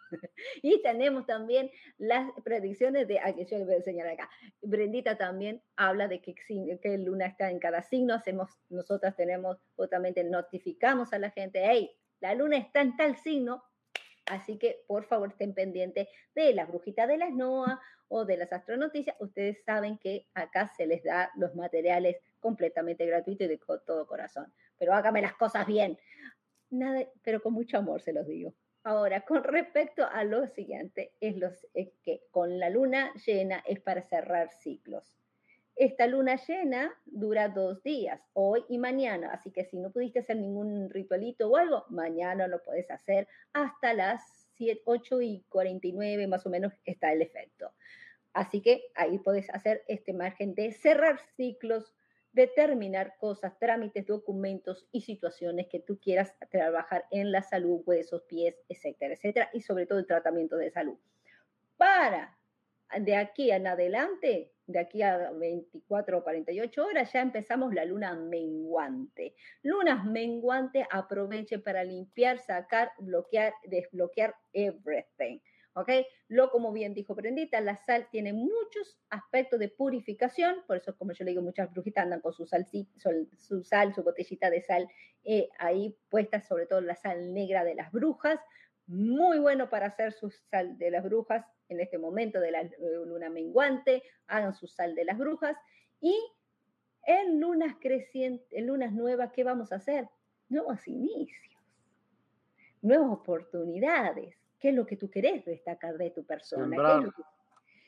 y 0.62 0.82
tenemos 0.82 1.26
también 1.26 1.72
las 1.98 2.30
predicciones 2.44 3.08
de, 3.08 3.20
aquí 3.20 3.46
yo 3.46 3.58
le 3.58 3.66
voy 3.66 3.74
a 3.74 3.78
enseñar 3.78 4.08
acá, 4.08 4.30
Brendita 4.62 5.18
también 5.18 5.62
habla 5.76 6.08
de 6.08 6.22
que, 6.22 6.36
que 6.36 6.98
Luna 6.98 7.28
está 7.28 7.50
en 7.50 7.60
cada 7.60 7.82
signo, 7.82 8.14
hacemos, 8.14 8.50
nosotras 8.70 9.16
tenemos, 9.16 9.58
justamente 9.76 10.24
notificamos 10.24 11.14
a 11.14 11.20
la 11.20 11.32
gente, 11.32 11.62
hey, 11.64 11.92
la 12.20 12.36
Luna 12.36 12.58
está 12.58 12.82
en 12.82 12.96
tal 12.96 13.16
signo, 13.18 13.64
así 14.26 14.58
que 14.58 14.84
por 14.88 15.06
favor 15.06 15.30
estén 15.30 15.54
pendientes 15.54 16.08
de 16.36 16.54
la 16.54 16.66
brujita 16.66 17.08
de 17.08 17.18
las 17.18 17.32
NOA 17.32 17.82
o 18.08 18.26
de 18.26 18.38
las 18.38 18.52
astronoticias, 18.52 19.16
ustedes 19.20 19.64
saben 19.64 19.98
que 19.98 20.28
acá 20.34 20.68
se 20.68 20.86
les 20.86 21.04
da 21.04 21.32
los 21.36 21.56
materiales 21.56 22.18
completamente 22.42 23.06
gratuitos 23.06 23.46
y 23.46 23.50
de 23.50 23.60
todo 23.86 24.06
corazón, 24.06 24.52
pero 24.78 24.94
hágame 24.94 25.22
las 25.22 25.36
cosas 25.36 25.66
bien. 25.66 25.98
Nada, 26.70 27.06
pero 27.24 27.42
con 27.42 27.54
mucho 27.54 27.78
amor 27.78 28.02
se 28.02 28.12
los 28.12 28.28
digo. 28.28 28.54
Ahora, 28.84 29.22
con 29.22 29.44
respecto 29.44 30.06
a 30.06 30.24
lo 30.24 30.48
siguiente, 30.48 31.14
es, 31.20 31.38
los, 31.38 31.68
que 32.04 32.24
con 32.32 32.60
la 32.60 32.70
luna 32.70 33.14
llena 33.26 33.64
es 33.68 33.80
para 33.80 34.02
cerrar 34.02 34.52
ciclos. 34.52 35.14
Esta 35.76 36.08
luna 36.08 36.36
llena 36.36 36.94
dura 37.06 37.50
dos 37.50 37.82
días, 37.84 38.22
hoy 38.34 38.64
y 38.70 38.78
mañana, 38.78 39.32
así 39.32 39.52
que 39.52 39.66
si 39.66 39.78
no 39.78 39.92
pudiste 39.92 40.20
hacer 40.20 40.38
ningún 40.38 40.90
ritualito 40.90 41.50
o 41.50 41.58
algo, 41.58 41.86
mañana 41.90 42.48
lo 42.48 42.62
puedes 42.64 42.90
hacer 42.92 43.28
hasta 43.54 43.94
las 43.94 44.22
7, 44.58 44.82
8 44.86 45.22
y 45.22 45.46
49 45.50 46.28
más 46.28 46.46
o 46.46 46.50
menos 46.50 46.74
está 46.86 47.14
el 47.14 47.22
efecto. 47.22 47.72
Así 48.34 48.62
que 48.62 48.92
ahí 48.96 49.20
puedes 49.20 49.50
hacer 49.50 49.84
este 49.88 50.14
margen 50.14 50.56
de 50.56 50.72
cerrar 50.72 51.20
ciclos, 51.36 51.94
determinar 52.34 53.16
cosas, 53.18 53.58
trámites, 53.60 54.06
documentos 54.06 54.88
y 54.92 55.02
situaciones 55.02 55.68
que 55.68 55.80
tú 55.80 56.00
quieras 56.00 56.36
trabajar 56.50 57.06
en 57.12 57.32
la 57.32 57.42
salud, 57.42 57.82
huesos, 57.86 58.24
pies, 58.24 58.56
etcétera, 58.70 59.14
etcétera, 59.14 59.50
y 59.54 59.62
sobre 59.62 59.86
todo 59.86 60.00
el 60.00 60.08
tratamiento 60.08 60.56
de 60.58 60.72
salud. 60.72 60.98
Para 61.78 62.38
de 63.00 63.16
aquí 63.16 63.52
en 63.52 63.68
adelante, 63.68 64.52
de 64.68 64.80
aquí 64.80 65.02
a 65.02 65.32
24 65.32 66.18
o 66.18 66.24
48 66.24 66.86
horas, 66.86 67.12
ya 67.14 67.22
empezamos 67.22 67.74
la 67.74 67.86
luna 67.86 68.16
menguante. 68.16 69.36
Lunas 69.64 70.06
menguante, 70.06 70.86
aproveche 70.90 71.60
para 71.60 71.84
limpiar, 71.84 72.40
sacar, 72.40 72.92
bloquear, 73.00 73.54
desbloquear 73.64 74.36
everything. 74.54 75.40
¿Ok? 75.74 75.90
Lo, 76.28 76.50
como 76.52 76.72
bien 76.72 76.94
dijo 76.94 77.16
Prendita, 77.16 77.62
la 77.62 77.78
sal 77.78 78.08
tiene 78.12 78.34
muchos 78.34 78.98
aspectos 79.10 79.60
de 79.60 79.70
purificación, 79.70 80.58
por 80.68 80.78
eso, 80.78 80.96
como 80.98 81.14
yo 81.14 81.24
le 81.26 81.32
digo, 81.32 81.42
muchas 81.42 81.72
brujitas 81.72 82.04
andan 82.04 82.22
con 82.22 82.34
su 82.34 82.46
sal, 82.46 82.68
su, 83.38 83.64
sal, 83.64 83.94
su 83.94 84.04
botellita 84.04 84.50
de 84.50 84.62
sal 84.62 84.88
eh, 85.24 85.50
ahí 85.60 85.98
puesta, 86.10 86.42
sobre 86.42 86.66
todo 86.66 86.82
la 86.82 86.96
sal 86.96 87.34
negra 87.34 87.64
de 87.64 87.76
las 87.76 87.92
brujas, 87.92 88.40
muy 88.88 89.40
bueno 89.40 89.70
para 89.70 89.88
hacer 89.88 90.12
su 90.12 90.30
sal 90.32 90.78
de 90.78 90.92
las 90.92 91.04
brujas 91.04 91.46
en 91.70 91.80
este 91.80 91.98
momento 91.98 92.40
de 92.42 92.52
la 92.52 92.70
luna 93.06 93.30
menguante, 93.30 94.04
hagan 94.28 94.54
su 94.54 94.68
sal 94.68 94.96
de 94.96 95.06
las 95.06 95.18
brujas 95.18 95.56
y 96.02 96.18
en 97.04 97.40
lunas 97.40 97.76
crecientes, 97.80 98.46
en 98.52 98.68
lunas 98.68 98.92
nuevas, 98.92 99.32
¿qué 99.32 99.44
vamos 99.44 99.72
a 99.72 99.76
hacer? 99.76 100.10
Nuevos 100.50 100.86
inicios, 100.88 101.56
nuevas 102.82 103.12
oportunidades 103.12 104.41
qué 104.62 104.70
es 104.70 104.76
lo 104.76 104.86
que 104.86 104.96
tú 104.96 105.10
querés 105.10 105.44
destacar 105.44 105.98
de 105.98 106.12
tu 106.12 106.24
persona. 106.24 107.12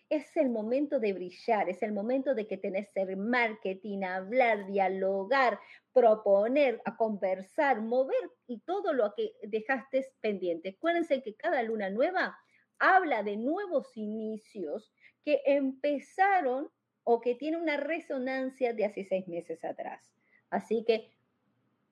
Es, 0.10 0.36
el 0.36 0.50
momento 0.50 1.00
de 1.00 1.14
brillar, 1.14 1.70
es 1.70 1.82
el 1.82 1.92
momento 1.92 2.36
de 2.36 2.46
que 2.46 2.58
tenés 2.58 2.92
ser 2.92 3.16
marketing, 3.16 4.04
hablar, 4.04 4.68
dialogar, 4.68 5.60
proponer, 5.92 6.82
a 6.86 6.96
conversar, 6.98 7.82
mover 7.82 8.30
y 8.46 8.60
todo 8.60 8.94
lo 8.94 9.14
que 9.16 9.34
dejaste 9.44 10.06
pendiente. 10.20 10.76
Acuérdense 10.78 11.24
que 11.24 11.36
cada 11.36 11.64
luna 11.64 11.90
nueva 11.90 12.38
habla 12.80 13.24
de 13.24 13.38
nuevos 13.38 13.96
inicios 13.96 14.94
que 15.24 15.42
empezaron 15.46 16.70
o 17.04 17.22
que 17.22 17.36
tienen 17.36 17.62
una 17.62 17.78
resonancia 17.78 18.74
de 18.74 18.86
hace 18.86 19.06
seis 19.06 19.28
meses 19.28 19.64
atrás. 19.64 20.14
Así 20.50 20.84
que 20.86 21.13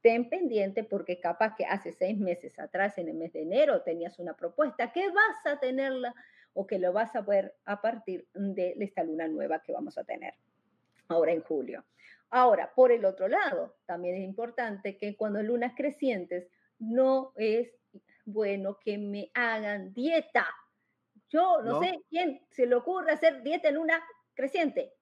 ten 0.02 0.30
pendiente 0.30 0.84
porque 0.84 1.19
capaz 1.19 1.56
que 1.56 1.65
hace 1.65 1.91
seis 1.91 2.18
meses 2.18 2.57
atrás, 2.60 2.98
en 2.98 3.07
el 3.07 3.15
mes 3.15 3.34
de 3.34 3.44
enero, 3.44 3.82
tenías 3.84 4.19
una 4.19 4.36
propuesta 4.36 4.91
que 4.91 5.10
vas 5.10 5.45
a 5.45 5.60
tenerla 5.60 6.14
o 6.53 6.68
que 6.68 6.80
lo 6.80 6.91
vas 6.91 7.15
a 7.15 7.22
ver 7.22 7.56
a 7.65 7.82
partir 7.82 8.28
de 8.34 8.76
esta 8.80 9.03
luna 9.03 9.28
nueva 9.28 9.61
que 9.61 9.72
vamos 9.72 9.98
a 9.98 10.03
tener 10.03 10.34
ahora 11.07 11.32
en 11.32 11.41
julio. 11.41 11.86
Ahora, 12.30 12.73
por 12.73 12.91
el 12.91 13.06
otro 13.06 13.28
lado, 13.28 13.76
también 13.86 14.15
es 14.15 14.23
importante 14.23 14.98
que 14.98 15.15
cuando 15.15 15.44
lunas 15.44 15.73
crecientes 15.76 16.49
no 16.80 17.34
es 17.36 17.78
bueno 18.26 18.80
que 18.80 18.98
me 18.98 19.30
hagan 19.34 19.94
dieta. 19.94 20.48
Yo 21.30 21.61
no, 21.61 21.73
no. 21.73 21.84
sé 21.84 22.02
quién 22.10 22.41
se 22.49 22.65
le 22.65 22.76
ocurre 22.76 23.11
hacer 23.11 23.44
dieta 23.44 23.69
en 23.69 23.76
luna 23.76 24.02
creciente. 24.34 24.94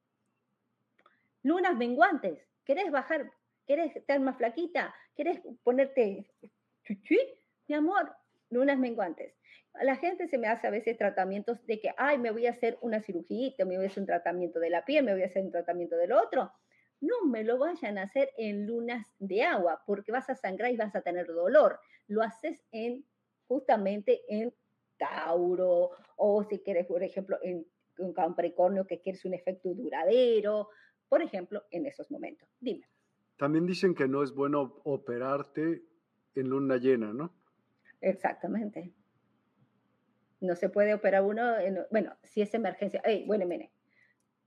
Lunas 1.43 1.75
menguantes. 1.75 2.47
¿Querés 2.65 2.91
bajar 2.91 3.31
¿Querés 3.69 3.95
estar 3.95 4.19
más 4.19 4.35
flaquita? 4.35 4.95
¿Querés 5.15 5.39
ponerte 5.63 6.25
chuchuí? 6.85 7.19
Mi 7.67 7.75
amor, 7.75 8.11
lunas 8.49 8.79
menguantes. 8.79 9.35
A 9.75 9.83
la 9.83 9.95
gente 9.95 10.27
se 10.27 10.39
me 10.39 10.47
hace 10.47 10.65
a 10.65 10.71
veces 10.71 10.97
tratamientos 10.97 11.63
de 11.67 11.79
que, 11.79 11.93
ay, 11.95 12.17
me 12.17 12.31
voy 12.31 12.47
a 12.47 12.49
hacer 12.49 12.79
una 12.81 12.99
cirugía, 12.99 13.53
me 13.59 13.77
voy 13.77 13.85
a 13.85 13.89
hacer 13.89 14.01
un 14.01 14.07
tratamiento 14.07 14.59
de 14.59 14.71
la 14.71 14.83
piel, 14.85 15.05
me 15.05 15.13
voy 15.13 15.21
a 15.21 15.27
hacer 15.27 15.43
un 15.43 15.51
tratamiento 15.51 15.97
del 15.97 16.13
otro. 16.13 16.51
No 16.99 17.25
me 17.27 17.43
lo 17.43 17.59
vayan 17.59 17.99
a 17.99 18.05
hacer 18.05 18.31
en 18.39 18.65
lunas 18.65 19.05
de 19.19 19.43
agua, 19.43 19.83
porque 19.85 20.11
vas 20.11 20.27
a 20.31 20.35
sangrar 20.35 20.71
y 20.71 20.75
vas 20.75 20.95
a 20.95 21.01
tener 21.01 21.27
dolor. 21.27 21.79
Lo 22.07 22.23
haces 22.23 22.65
en 22.71 23.05
justamente 23.47 24.21
en 24.29 24.51
Tauro, 24.97 25.91
o 26.15 26.43
si 26.43 26.57
quieres, 26.57 26.87
por 26.87 27.03
ejemplo, 27.03 27.37
en, 27.43 27.67
en 27.99 28.13
Capricornio, 28.13 28.87
que 28.87 28.99
quieres 28.99 29.23
un 29.25 29.35
efecto 29.35 29.75
duradero, 29.75 30.69
por 31.07 31.21
ejemplo, 31.21 31.65
en 31.69 31.85
esos 31.85 32.09
momentos. 32.09 32.49
Dime. 32.59 32.87
También 33.39 33.65
dicen 33.65 33.95
que 33.95 34.09
no 34.09 34.21
es 34.21 34.33
bueno 34.33 34.81
operarte 34.83 35.81
en 36.35 36.49
luna 36.49 36.75
llena, 36.75 37.13
¿no? 37.13 37.33
Exactamente. 38.01 38.91
No 40.41 40.57
se 40.57 40.67
puede 40.67 40.93
operar 40.93 41.23
uno, 41.23 41.57
en, 41.57 41.79
bueno, 41.89 42.17
si 42.21 42.41
es 42.41 42.53
emergencia. 42.53 43.01
Hey, 43.05 43.23
bueno, 43.25 43.45
mire, 43.45 43.71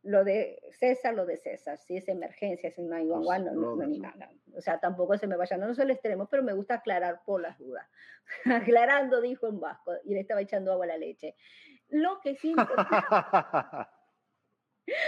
lo 0.02 0.24
de 0.24 0.60
César, 0.72 1.14
lo 1.14 1.24
de 1.24 1.38
César. 1.38 1.78
Si 1.78 1.96
es 1.96 2.06
emergencia, 2.06 2.70
si 2.70 2.82
no 2.82 2.94
hay 2.94 3.06
no, 3.06 3.22
no, 3.22 3.76
no, 3.76 3.86
ni 3.86 3.98
nada. 3.98 4.30
O 4.54 4.60
sea, 4.60 4.78
tampoco 4.78 5.16
se 5.16 5.26
me 5.26 5.38
vaya, 5.38 5.56
no, 5.56 5.68
no 5.68 5.74
soy 5.74 5.84
el 5.84 5.92
extremo, 5.92 6.26
pero 6.26 6.42
me 6.42 6.52
gusta 6.52 6.74
aclarar 6.74 7.22
por 7.24 7.40
las 7.40 7.58
dudas. 7.58 7.88
Aclarando, 8.44 9.22
dijo 9.22 9.48
en 9.48 9.58
vasco, 9.58 9.92
y 10.04 10.12
le 10.12 10.20
estaba 10.20 10.42
echando 10.42 10.70
agua 10.70 10.84
a 10.84 10.88
la 10.88 10.98
leche. 10.98 11.34
Lo 11.88 12.20
que 12.20 12.34
sí. 12.34 12.54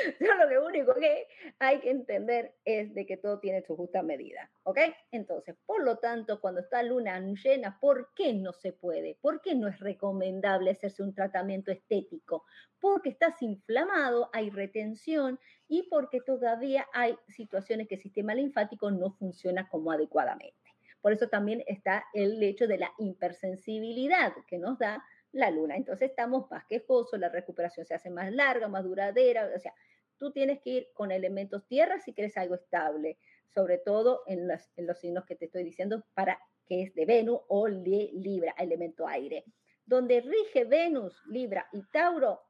lo 0.20 0.48
que 0.48 0.58
único 0.58 0.94
que 0.94 1.26
hay 1.58 1.80
que 1.80 1.90
entender 1.90 2.54
es 2.64 2.94
de 2.94 3.06
que 3.06 3.16
todo 3.16 3.38
tiene 3.38 3.62
su 3.62 3.76
justa 3.76 4.02
medida, 4.02 4.50
¿ok? 4.64 4.78
Entonces, 5.10 5.56
por 5.66 5.82
lo 5.82 5.98
tanto, 5.98 6.40
cuando 6.40 6.60
está 6.60 6.82
luna 6.82 7.20
llena, 7.20 7.78
¿por 7.80 8.12
qué 8.14 8.32
no 8.32 8.52
se 8.52 8.72
puede? 8.72 9.16
¿Por 9.20 9.40
qué 9.40 9.54
no 9.54 9.68
es 9.68 9.78
recomendable 9.80 10.70
hacerse 10.70 11.02
un 11.02 11.14
tratamiento 11.14 11.70
estético? 11.70 12.44
Porque 12.80 13.10
estás 13.10 13.40
inflamado, 13.42 14.30
hay 14.32 14.50
retención 14.50 15.38
y 15.68 15.84
porque 15.84 16.20
todavía 16.20 16.86
hay 16.92 17.16
situaciones 17.28 17.88
que 17.88 17.96
el 17.96 18.02
sistema 18.02 18.34
linfático 18.34 18.90
no 18.90 19.12
funciona 19.12 19.68
como 19.68 19.92
adecuadamente. 19.92 20.56
Por 21.00 21.12
eso 21.12 21.28
también 21.28 21.62
está 21.66 22.04
el 22.14 22.42
hecho 22.42 22.66
de 22.66 22.78
la 22.78 22.90
hipersensibilidad 22.98 24.32
que 24.46 24.58
nos 24.58 24.78
da 24.78 25.04
la 25.32 25.50
luna. 25.50 25.76
Entonces 25.76 26.10
estamos 26.10 26.50
más 26.50 26.64
quejosos, 26.66 27.20
la 27.20 27.28
recuperación 27.28 27.84
se 27.84 27.94
hace 27.94 28.08
más 28.08 28.32
larga, 28.32 28.68
más 28.68 28.84
duradera. 28.84 29.50
O 29.54 29.58
sea, 29.58 29.74
tú 30.18 30.32
tienes 30.32 30.60
que 30.60 30.70
ir 30.70 30.88
con 30.94 31.10
elementos 31.10 31.66
tierra 31.66 31.98
si 32.00 32.12
quieres 32.12 32.36
algo 32.36 32.54
estable, 32.54 33.18
sobre 33.54 33.78
todo 33.78 34.22
en 34.26 34.48
los, 34.48 34.70
en 34.76 34.86
los 34.86 34.98
signos 34.98 35.24
que 35.24 35.36
te 35.36 35.46
estoy 35.46 35.64
diciendo, 35.64 36.04
para 36.14 36.38
que 36.66 36.82
es 36.82 36.94
de 36.94 37.04
Venus 37.04 37.40
o 37.48 37.66
de 37.66 38.10
Libra, 38.14 38.54
elemento 38.58 39.06
aire. 39.06 39.44
Donde 39.86 40.20
rige 40.20 40.64
Venus, 40.64 41.22
Libra 41.26 41.68
y 41.72 41.82
Tauro, 41.90 42.40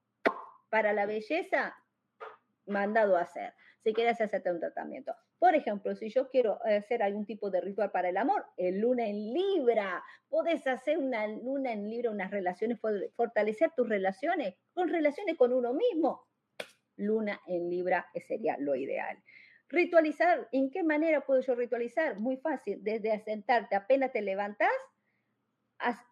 para 0.70 0.92
la 0.92 1.06
belleza, 1.06 1.74
mandado 2.66 3.16
a 3.16 3.22
hacer 3.22 3.52
si 3.84 3.92
quieres 3.92 4.20
hacerte 4.20 4.50
un 4.50 4.60
tratamiento. 4.60 5.14
Por 5.38 5.54
ejemplo, 5.54 5.94
si 5.94 6.08
yo 6.08 6.30
quiero 6.30 6.58
hacer 6.64 7.02
algún 7.02 7.26
tipo 7.26 7.50
de 7.50 7.60
ritual 7.60 7.90
para 7.90 8.08
el 8.08 8.16
amor, 8.16 8.46
el 8.56 8.80
luna 8.80 9.06
en 9.06 9.34
Libra, 9.34 10.02
puedes 10.30 10.66
hacer 10.66 10.96
una 10.96 11.26
luna 11.26 11.72
en 11.72 11.90
Libra, 11.90 12.10
unas 12.10 12.30
relaciones, 12.30 12.80
fortalecer 13.14 13.72
tus 13.76 13.86
relaciones, 13.86 14.54
con 14.72 14.88
relaciones 14.88 15.36
con 15.36 15.52
uno 15.52 15.74
mismo. 15.74 16.26
Luna 16.96 17.40
en 17.46 17.70
Libra 17.70 18.06
sería 18.26 18.56
lo 18.58 18.74
ideal. 18.74 19.22
Ritualizar, 19.68 20.48
¿en 20.52 20.70
qué 20.70 20.82
manera 20.82 21.22
puedo 21.22 21.40
yo 21.40 21.54
ritualizar? 21.54 22.20
Muy 22.20 22.36
fácil, 22.36 22.82
desde 22.82 23.18
sentarte, 23.20 23.74
apenas 23.74 24.12
te 24.12 24.22
levantas, 24.22 24.70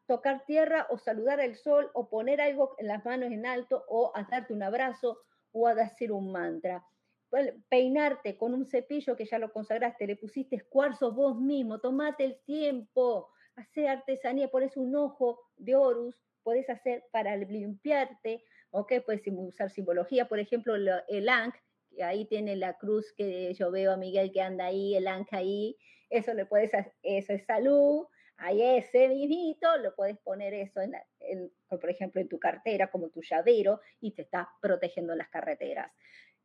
tocar 0.06 0.44
tierra 0.44 0.86
o 0.90 0.98
saludar 0.98 1.40
al 1.40 1.54
sol 1.56 1.90
o 1.94 2.08
poner 2.08 2.40
algo 2.40 2.74
en 2.78 2.88
las 2.88 3.04
manos 3.04 3.30
en 3.30 3.46
alto 3.46 3.84
o 3.88 4.12
a 4.14 4.24
darte 4.24 4.52
un 4.52 4.62
abrazo 4.62 5.20
o 5.52 5.66
a 5.66 5.74
decir 5.74 6.12
un 6.12 6.32
mantra. 6.32 6.84
Peinarte 7.68 8.36
con 8.36 8.52
un 8.52 8.66
cepillo 8.66 9.16
que 9.16 9.24
ya 9.24 9.38
lo 9.38 9.52
consagraste, 9.52 10.06
le 10.06 10.16
pusiste 10.16 10.60
cuarzo 10.68 11.12
vos 11.12 11.40
mismo, 11.40 11.80
tomate 11.80 12.24
el 12.24 12.40
tiempo, 12.44 13.30
hacer 13.56 13.88
artesanía, 13.88 14.50
pones 14.50 14.76
un 14.76 14.94
ojo 14.96 15.40
de 15.56 15.74
Horus, 15.74 16.14
puedes 16.42 16.68
hacer 16.68 17.04
para 17.10 17.36
limpiarte, 17.36 18.44
¿ok? 18.72 18.94
Puedes 19.04 19.22
usar 19.26 19.70
simbología, 19.70 20.26
por 20.28 20.40
ejemplo, 20.40 20.74
el 20.74 21.28
Ankh, 21.28 21.54
que 21.90 22.02
ahí 22.02 22.24
tiene 22.24 22.56
la 22.56 22.76
cruz 22.78 23.12
que 23.16 23.54
yo 23.54 23.70
veo 23.70 23.92
a 23.92 23.96
Miguel 23.96 24.32
que 24.32 24.40
anda 24.40 24.66
ahí, 24.66 24.96
el 24.96 25.06
Ankh 25.06 25.32
ahí, 25.32 25.76
eso 26.10 26.34
le 26.34 26.46
puedes, 26.46 26.72
eso 27.02 27.32
es 27.32 27.44
salud, 27.44 28.06
ahí 28.38 28.62
ese 28.62 29.08
mismito, 29.08 29.76
lo 29.78 29.94
puedes 29.94 30.18
poner 30.18 30.54
eso, 30.54 30.80
en, 30.80 31.52
por 31.68 31.90
ejemplo, 31.90 32.20
en 32.20 32.28
tu 32.28 32.38
cartera 32.38 32.90
como 32.90 33.10
tu 33.10 33.22
llavero 33.22 33.80
y 34.00 34.12
te 34.12 34.22
está 34.22 34.48
protegiendo 34.60 35.12
en 35.12 35.18
las 35.18 35.28
carreteras. 35.28 35.92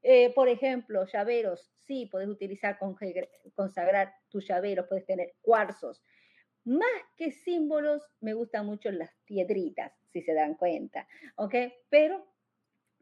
Eh, 0.03 0.31
por 0.33 0.47
ejemplo, 0.47 1.05
llaveros, 1.05 1.71
sí, 1.85 2.07
puedes 2.11 2.29
utilizar, 2.29 2.77
consagrar 3.55 4.13
tus 4.29 4.47
llaveros, 4.47 4.85
puedes 4.87 5.05
tener 5.05 5.33
cuarzos, 5.41 6.03
más 6.65 6.85
que 7.15 7.31
símbolos, 7.31 8.03
me 8.19 8.33
gustan 8.33 8.65
mucho 8.65 8.91
las 8.91 9.15
piedritas, 9.23 9.93
si 10.18 10.26
se 10.26 10.34
dan 10.34 10.56
cuenta, 10.56 11.07
¿ok? 11.35 11.56
Pero 11.89 12.26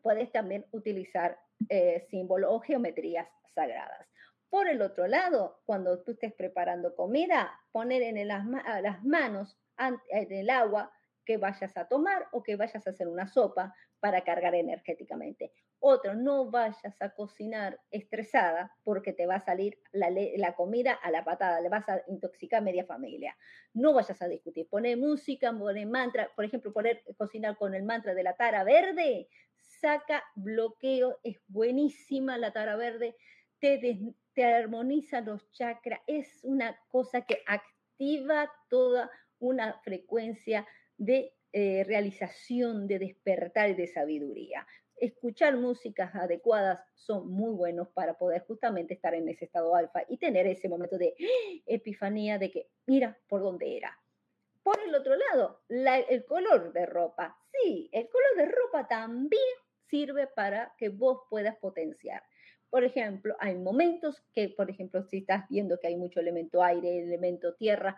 puedes 0.02 0.32
también 0.32 0.66
utilizar 0.72 1.38
eh, 1.70 2.06
símbolos 2.10 2.52
o 2.52 2.60
geometrías 2.60 3.28
sagradas. 3.54 4.08
Por 4.50 4.68
el 4.68 4.82
otro 4.82 5.08
lado, 5.08 5.62
cuando 5.66 6.04
tú 6.04 6.12
estés 6.12 6.34
preparando 6.34 6.96
comida, 6.96 7.52
poner 7.72 8.02
en 8.04 8.28
las, 8.28 8.46
las 8.82 9.04
manos 9.04 9.58
en 9.78 10.32
el 10.32 10.50
agua 10.50 10.92
que 11.26 11.38
vayas 11.38 11.76
a 11.78 11.88
tomar 11.88 12.28
o 12.32 12.44
que 12.44 12.56
vayas 12.56 12.86
a 12.86 12.90
hacer 12.92 13.08
una 13.08 13.28
sopa 13.28 13.74
para 14.00 14.24
cargar 14.24 14.56
energéticamente. 14.56 15.52
Otro, 15.80 16.16
no 16.16 16.50
vayas 16.50 17.02
a 17.02 17.10
cocinar 17.10 17.80
estresada 17.92 18.72
porque 18.84 19.14
te 19.14 19.26
va 19.26 19.36
a 19.36 19.40
salir 19.40 19.80
la, 19.92 20.56
comida 20.56 20.94
a 20.94 21.12
la 21.12 21.24
patada, 21.24 21.60
le 21.60 21.70
vas 21.70 21.88
a 21.90 22.02
intoxicar 22.08 22.62
media 22.62 22.86
familia. 22.86 23.38
No 23.74 23.94
vayas 23.94 24.22
a 24.22 24.28
discutir, 24.28 24.68
poner 24.70 24.98
música, 24.98 25.52
poner 25.52 25.88
mantra, 25.88 26.32
por 26.36 26.46
ejemplo, 26.46 26.72
poner 26.72 27.04
cocinar 27.18 27.58
con 27.58 27.74
el 27.76 27.84
mantra 27.84 28.14
de 28.14 28.24
la 28.24 28.36
tara 28.36 28.64
verde, 28.64 29.28
saca 29.56 30.24
bloqueo, 30.36 31.20
es 31.24 31.42
buenísima 31.48 32.38
la 32.38 32.54
tara 32.54 32.76
verde, 32.76 33.16
te, 33.60 34.00
te 34.34 34.44
armoniza 34.44 35.22
los 35.22 35.52
chakras, 35.52 36.02
es 36.08 36.40
una 36.44 36.80
cosa 36.90 37.22
que 37.22 37.42
activa 37.48 38.52
toda 38.70 39.10
una 39.40 39.80
frecuencia 39.84 40.66
de 40.98 41.34
eh, 41.54 41.84
realización, 41.86 42.88
de 42.88 43.00
despertar 43.00 43.70
y 43.70 43.76
de 43.76 43.88
sabiduría. 43.88 44.68
Escuchar 44.98 45.58
músicas 45.58 46.16
adecuadas 46.16 46.82
son 46.94 47.30
muy 47.30 47.54
buenos 47.54 47.90
para 47.90 48.18
poder 48.18 48.44
justamente 48.48 48.94
estar 48.94 49.14
en 49.14 49.28
ese 49.28 49.46
estado 49.46 49.76
alfa 49.76 50.04
y 50.08 50.18
tener 50.18 50.48
ese 50.48 50.70
momento 50.70 50.98
de 50.98 51.16
epifanía 51.66 52.38
de 52.38 52.52
que, 52.52 52.70
mira 52.86 53.18
por 53.28 53.42
dónde 53.42 53.78
era. 53.78 53.98
Por 54.64 54.80
el 54.80 54.96
otro 54.96 55.16
lado, 55.16 55.62
el 55.70 56.26
color 56.26 56.74
de 56.74 56.86
ropa. 56.86 57.38
Sí, 57.52 57.90
el 57.92 58.10
color 58.10 58.36
de 58.38 58.46
ropa 58.48 58.88
también 58.88 59.44
sirve 59.90 60.28
para 60.28 60.74
que 60.78 60.90
vos 60.90 61.22
puedas 61.30 61.56
potenciar. 61.58 62.24
Por 62.70 62.84
ejemplo, 62.84 63.36
hay 63.40 63.56
momentos 63.56 64.22
que, 64.34 64.50
por 64.50 64.70
ejemplo, 64.70 65.04
si 65.04 65.20
estás 65.20 65.48
viendo 65.50 65.80
que 65.80 65.88
hay 65.88 65.96
mucho 65.96 66.20
elemento 66.20 66.64
aire, 66.64 67.00
elemento 67.04 67.54
tierra, 67.56 67.98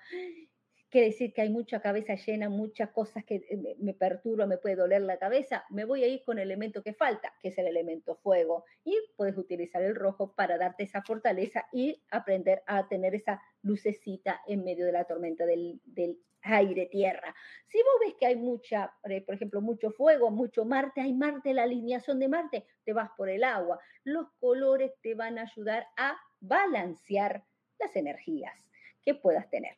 quiere 0.89 1.07
decir 1.07 1.33
que 1.33 1.41
hay 1.41 1.49
mucha 1.49 1.81
cabeza 1.81 2.15
llena, 2.15 2.49
muchas 2.49 2.89
cosas 2.91 3.25
que 3.25 3.35
eh, 3.35 3.75
me 3.79 3.93
perturban, 3.93 4.49
me 4.49 4.57
puede 4.57 4.75
doler 4.75 5.01
la 5.01 5.17
cabeza, 5.17 5.65
me 5.69 5.85
voy 5.85 6.03
a 6.03 6.07
ir 6.07 6.23
con 6.23 6.39
el 6.39 6.45
elemento 6.45 6.81
que 6.81 6.93
falta, 6.93 7.33
que 7.41 7.49
es 7.49 7.57
el 7.57 7.67
elemento 7.67 8.15
fuego. 8.15 8.65
Y 8.83 8.97
puedes 9.15 9.37
utilizar 9.37 9.81
el 9.83 9.95
rojo 9.95 10.33
para 10.33 10.57
darte 10.57 10.83
esa 10.83 11.01
fortaleza 11.01 11.67
y 11.71 12.01
aprender 12.09 12.63
a 12.65 12.87
tener 12.87 13.15
esa 13.15 13.41
lucecita 13.61 14.41
en 14.47 14.63
medio 14.63 14.85
de 14.85 14.93
la 14.93 15.05
tormenta 15.05 15.45
del, 15.45 15.81
aire, 16.43 16.85
tierra. 16.85 17.35
Si 17.65 17.77
vos 17.79 17.93
ves 17.99 18.15
que 18.17 18.25
hay 18.25 18.37
mucha, 18.37 18.93
eh, 19.03 19.21
por 19.21 19.35
ejemplo, 19.35 19.59
mucho 19.59 19.91
fuego, 19.91 20.31
mucho 20.31 20.63
Marte, 20.63 21.01
hay 21.01 21.11
Marte, 21.11 21.53
la 21.53 21.63
alineación 21.63 22.19
de 22.19 22.29
Marte, 22.29 22.65
te 22.85 22.93
vas 22.93 23.09
por 23.17 23.27
el 23.27 23.43
agua. 23.43 23.79
Los 24.05 24.27
colores 24.39 24.93
te 25.01 25.13
van 25.13 25.39
a 25.39 25.41
ayudar 25.41 25.87
a 25.97 26.17
balancear 26.39 27.43
las 27.79 27.93
energías 27.97 28.69
que 29.03 29.13
puedas 29.15 29.49
tener. 29.49 29.77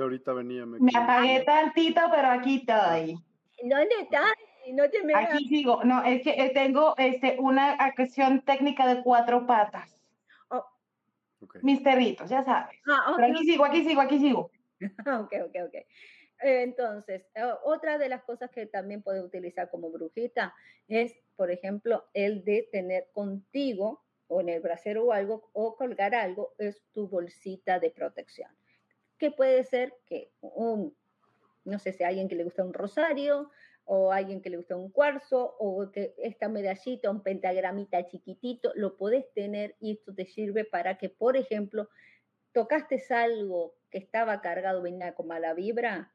Que 0.00 0.04
ahorita 0.04 0.32
venía. 0.32 0.64
Me, 0.64 0.78
me 0.80 0.92
apagué 0.96 1.40
tantito, 1.40 2.00
pero 2.10 2.28
aquí 2.28 2.56
estoy. 2.66 3.18
¿Dónde 3.62 3.94
estás? 4.00 4.32
No 4.72 4.88
te 4.88 5.04
me 5.04 5.14
aquí 5.14 5.46
sigo. 5.46 5.84
No, 5.84 6.02
es 6.02 6.22
que 6.22 6.30
eh, 6.30 6.52
tengo 6.54 6.94
este, 6.96 7.36
una 7.38 7.72
acción 7.72 8.40
técnica 8.40 8.86
de 8.86 9.02
cuatro 9.02 9.46
patas. 9.46 10.00
Oh. 10.48 10.64
Mis 11.60 11.82
perritos, 11.82 12.30
ya 12.30 12.42
sabes. 12.42 12.78
Ah, 12.88 13.12
pero 13.14 13.30
aquí 13.30 13.44
sigo, 13.44 13.62
aquí 13.66 13.84
sigo, 13.84 14.00
aquí 14.00 14.18
sigo. 14.18 14.50
ok, 15.00 15.34
ok, 15.44 15.56
ok. 15.66 15.74
Entonces, 16.38 17.26
eh, 17.34 17.52
otra 17.64 17.98
de 17.98 18.08
las 18.08 18.22
cosas 18.22 18.50
que 18.50 18.64
también 18.64 19.02
puedes 19.02 19.22
utilizar 19.22 19.68
como 19.68 19.90
brujita 19.90 20.54
es, 20.88 21.14
por 21.36 21.50
ejemplo, 21.50 22.06
el 22.14 22.42
de 22.42 22.66
tener 22.72 23.10
contigo 23.12 24.02
o 24.28 24.40
en 24.40 24.48
el 24.48 24.62
brasero 24.62 25.04
o 25.04 25.12
algo 25.12 25.50
o 25.52 25.76
colgar 25.76 26.14
algo, 26.14 26.54
es 26.56 26.82
tu 26.94 27.06
bolsita 27.06 27.78
de 27.78 27.90
protección 27.90 28.50
que 29.20 29.30
puede 29.30 29.62
ser 29.62 29.94
que 30.06 30.32
un, 30.40 30.96
no 31.64 31.78
sé 31.78 31.92
si 31.92 32.02
alguien 32.02 32.26
que 32.26 32.34
le 32.34 32.44
gusta 32.44 32.64
un 32.64 32.72
rosario, 32.72 33.50
o 33.84 34.12
alguien 34.12 34.40
que 34.40 34.50
le 34.50 34.56
gusta 34.56 34.76
un 34.76 34.90
cuarzo, 34.90 35.56
o 35.58 35.90
que 35.90 36.14
esta 36.18 36.48
medallita, 36.48 37.10
un 37.10 37.22
pentagramita 37.22 38.06
chiquitito, 38.06 38.72
lo 38.74 38.96
podés 38.96 39.30
tener 39.34 39.76
y 39.78 39.92
esto 39.92 40.14
te 40.14 40.26
sirve 40.26 40.64
para 40.64 40.96
que, 40.96 41.10
por 41.10 41.36
ejemplo, 41.36 41.88
tocaste 42.52 43.02
algo 43.10 43.74
que 43.90 43.98
estaba 43.98 44.40
cargado, 44.40 44.80
venía 44.80 45.14
con 45.14 45.26
mala 45.26 45.54
vibra, 45.54 46.12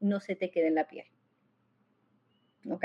no 0.00 0.20
se 0.20 0.34
te 0.34 0.50
quede 0.50 0.68
en 0.68 0.76
la 0.76 0.88
piel. 0.88 1.06
¿Ok? 2.70 2.84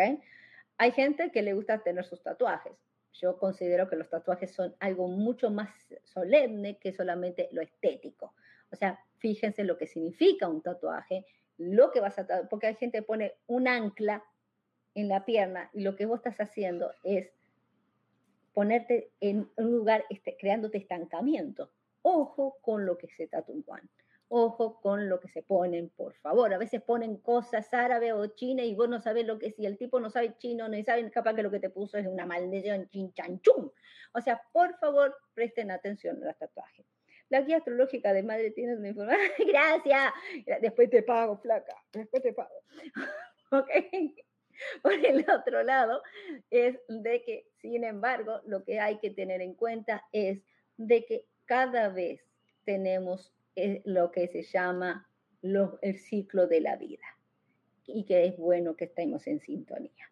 Hay 0.78 0.92
gente 0.92 1.32
que 1.32 1.42
le 1.42 1.54
gusta 1.54 1.82
tener 1.84 2.04
sus 2.04 2.22
tatuajes. 2.22 2.74
Yo 3.14 3.38
considero 3.38 3.88
que 3.88 3.96
los 3.96 4.10
tatuajes 4.10 4.52
son 4.52 4.76
algo 4.80 5.08
mucho 5.08 5.50
más 5.50 5.70
solemne 6.04 6.78
que 6.80 6.92
solamente 6.92 7.48
lo 7.52 7.62
estético. 7.62 8.34
O 8.76 8.78
sea, 8.78 9.00
fíjense 9.20 9.64
lo 9.64 9.78
que 9.78 9.88
significa 9.88 10.50
un 10.50 10.62
tatuaje, 10.62 11.26
lo 11.58 11.92
que 11.92 12.02
vas 12.02 12.20
a 12.20 12.28
porque 12.50 12.68
hay 12.68 12.76
gente 12.76 12.98
que 12.98 13.04
pone 13.04 13.34
un 13.48 13.70
ancla 13.70 14.22
en 14.96 15.08
la 15.08 15.24
pierna 15.24 15.70
y 15.72 15.80
lo 15.80 15.96
que 15.96 16.06
vos 16.06 16.18
estás 16.18 16.42
haciendo 16.42 16.92
es 17.04 17.32
ponerte 18.54 19.12
en 19.22 19.50
un 19.56 19.72
lugar 19.72 20.04
este, 20.10 20.36
creándote 20.36 20.78
estancamiento. 20.78 21.72
Ojo 22.02 22.58
con 22.62 22.86
lo 22.86 22.98
que 22.98 23.08
se 23.08 23.28
tatúan. 23.28 23.90
Ojo 24.28 24.82
con 24.82 25.08
lo 25.08 25.22
que 25.22 25.30
se 25.30 25.42
ponen, 25.42 25.88
por 25.88 26.16
favor. 26.16 26.54
A 26.54 26.58
veces 26.58 26.82
ponen 26.82 27.16
cosas 27.16 27.74
árabe 27.74 28.12
o 28.12 28.26
china 28.28 28.62
y 28.64 28.76
vos 28.76 28.90
no 28.90 29.00
sabes 29.00 29.26
lo 29.26 29.40
que. 29.40 29.52
Si 29.52 29.66
el 29.66 29.78
tipo 29.78 30.02
no 30.02 30.10
sabe 30.10 30.36
chino, 30.38 30.68
no 30.68 30.84
sabe 30.84 31.10
capaz 31.12 31.34
que 31.34 31.44
lo 31.44 31.52
que 31.52 31.62
te 31.62 31.70
puso 31.70 31.98
es 31.98 32.08
una 32.08 32.26
maldición 32.26 32.90
chinchanchum. 32.90 33.72
O 34.14 34.20
sea, 34.20 34.42
por 34.52 34.78
favor, 34.80 35.16
presten 35.34 35.72
atención 35.72 36.22
a 36.22 36.26
los 36.26 36.38
tatuajes. 36.38 36.86
La 37.30 37.42
guía 37.42 37.58
astrológica 37.58 38.14
de 38.14 38.24
madre 38.24 38.52
tiene 38.52 38.76
una 38.76 38.90
información. 38.90 39.32
Gracias. 39.48 40.14
Después 40.62 40.90
te 40.90 41.04
pago, 41.04 41.38
flaca. 41.38 41.76
Después 41.92 42.22
te 42.22 42.34
pago. 42.34 42.56
ok. 43.52 43.70
Por 44.82 44.94
el 44.94 45.26
otro 45.30 45.64
lado, 45.64 46.02
es 46.50 46.80
de 46.88 47.24
que, 47.24 47.48
sin 47.58 47.84
embargo, 47.84 48.42
lo 48.46 48.64
que 48.64 48.80
hay 48.80 49.00
que 49.00 49.10
tener 49.10 49.42
en 49.42 49.54
cuenta 49.54 50.06
es 50.14 50.42
de 50.78 51.06
que 51.06 51.26
cada 51.46 51.90
vez 51.90 52.22
tenemos 52.64 53.34
eh, 53.56 53.82
lo 53.86 54.12
que 54.12 54.28
se 54.28 54.44
llama 54.44 55.10
el 55.82 56.00
ciclo 56.00 56.48
de 56.48 56.62
la 56.62 56.76
vida 56.76 57.06
y 57.86 58.06
que 58.06 58.26
es 58.26 58.38
bueno 58.38 58.76
que 58.76 58.86
estemos 58.86 59.28
en 59.28 59.40
sintonía. 59.40 60.12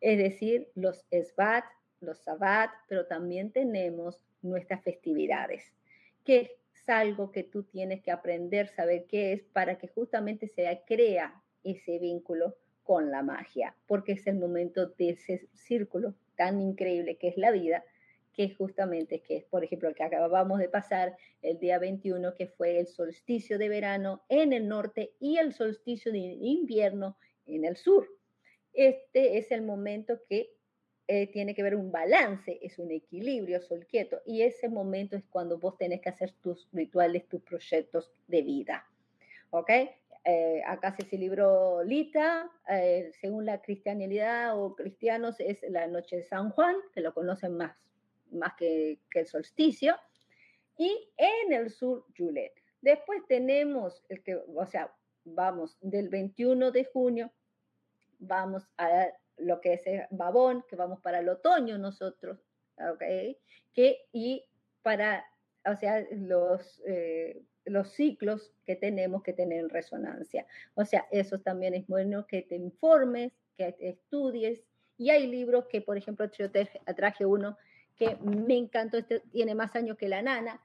Es 0.00 0.18
decir, 0.18 0.68
los 0.74 1.04
esbat, 1.10 1.64
los 2.00 2.18
sabat, 2.18 2.70
pero 2.88 3.06
también 3.06 3.52
tenemos 3.52 4.20
nuestras 4.42 4.82
festividades 4.82 5.72
es 6.36 6.50
algo 6.88 7.30
que 7.30 7.44
tú 7.44 7.62
tienes 7.64 8.02
que 8.02 8.10
aprender, 8.10 8.68
saber 8.68 9.06
qué 9.06 9.32
es, 9.32 9.42
para 9.42 9.78
que 9.78 9.88
justamente 9.88 10.48
se 10.48 10.82
crea 10.86 11.42
ese 11.62 11.98
vínculo 11.98 12.56
con 12.82 13.10
la 13.10 13.22
magia, 13.22 13.76
porque 13.86 14.12
es 14.12 14.26
el 14.26 14.36
momento 14.36 14.86
de 14.86 15.10
ese 15.10 15.48
círculo 15.54 16.14
tan 16.36 16.60
increíble 16.60 17.16
que 17.16 17.28
es 17.28 17.36
la 17.36 17.50
vida, 17.50 17.84
que 18.32 18.54
justamente 18.54 19.20
que 19.20 19.36
es, 19.36 19.44
por 19.44 19.64
ejemplo, 19.64 19.88
el 19.88 19.94
que 19.94 20.02
acabamos 20.02 20.58
de 20.58 20.68
pasar 20.68 21.16
el 21.42 21.58
día 21.58 21.78
21, 21.78 22.34
que 22.34 22.46
fue 22.46 22.80
el 22.80 22.86
solsticio 22.86 23.58
de 23.58 23.68
verano 23.68 24.22
en 24.28 24.52
el 24.52 24.68
norte 24.68 25.12
y 25.20 25.36
el 25.36 25.52
solsticio 25.52 26.12
de 26.12 26.18
invierno 26.18 27.16
en 27.46 27.64
el 27.64 27.76
sur. 27.76 28.08
Este 28.72 29.38
es 29.38 29.50
el 29.50 29.62
momento 29.62 30.20
que 30.28 30.54
eh, 31.12 31.26
tiene 31.26 31.56
que 31.56 31.64
ver 31.64 31.74
un 31.74 31.90
balance, 31.90 32.60
es 32.62 32.78
un 32.78 32.92
equilibrio, 32.92 33.60
sol 33.60 33.84
quieto. 33.84 34.22
Y 34.24 34.42
ese 34.42 34.68
momento 34.68 35.16
es 35.16 35.24
cuando 35.28 35.58
vos 35.58 35.76
tenés 35.76 36.00
que 36.00 36.08
hacer 36.08 36.30
tus 36.40 36.68
rituales, 36.72 37.28
tus 37.28 37.42
proyectos 37.42 38.12
de 38.28 38.42
vida. 38.42 38.86
¿Ok? 39.50 39.70
Eh, 40.24 40.62
acá 40.64 40.94
se 40.94 41.04
celebró 41.04 41.82
Lita, 41.82 42.48
eh, 42.68 43.10
según 43.20 43.44
la 43.44 43.60
cristianidad 43.60 44.56
o 44.56 44.76
cristianos 44.76 45.40
es 45.40 45.64
la 45.68 45.88
noche 45.88 46.18
de 46.18 46.22
San 46.22 46.50
Juan, 46.50 46.76
que 46.94 47.00
lo 47.00 47.12
conocen 47.12 47.56
más, 47.56 47.76
más 48.30 48.54
que, 48.54 49.00
que 49.10 49.18
el 49.18 49.26
solsticio, 49.26 49.96
y 50.78 51.10
en 51.16 51.52
el 51.52 51.70
sur 51.70 52.04
Julet. 52.16 52.52
Después 52.82 53.22
tenemos 53.26 54.04
el 54.08 54.22
que, 54.22 54.36
o 54.36 54.64
sea, 54.64 54.94
vamos 55.24 55.76
del 55.80 56.08
21 56.08 56.70
de 56.70 56.84
junio, 56.84 57.32
vamos 58.20 58.68
a 58.76 59.08
lo 59.40 59.60
que 59.60 59.74
es 59.74 59.84
Babón, 60.10 60.64
que 60.68 60.76
vamos 60.76 61.00
para 61.00 61.20
el 61.20 61.28
otoño 61.28 61.78
nosotros, 61.78 62.38
¿ok? 62.76 63.02
Que, 63.72 64.06
y 64.12 64.44
para, 64.82 65.24
o 65.66 65.76
sea, 65.76 66.06
los, 66.10 66.80
eh, 66.86 67.42
los 67.64 67.92
ciclos 67.92 68.52
que 68.64 68.76
tenemos 68.76 69.22
que 69.22 69.32
tener 69.32 69.60
en 69.60 69.68
resonancia. 69.68 70.46
O 70.74 70.84
sea, 70.84 71.06
eso 71.10 71.38
también 71.38 71.74
es 71.74 71.86
bueno 71.86 72.26
que 72.26 72.42
te 72.42 72.56
informes, 72.56 73.32
que 73.56 73.76
estudies. 73.80 74.62
Y 74.96 75.10
hay 75.10 75.26
libros 75.26 75.66
que, 75.66 75.80
por 75.80 75.96
ejemplo, 75.96 76.30
yo 76.30 76.50
te 76.50 76.68
traje 76.96 77.26
uno 77.26 77.56
que 77.96 78.16
me 78.16 78.56
encantó, 78.56 78.96
este 78.96 79.20
tiene 79.30 79.54
más 79.54 79.76
años 79.76 79.98
que 79.98 80.08
la 80.08 80.22
nana, 80.22 80.62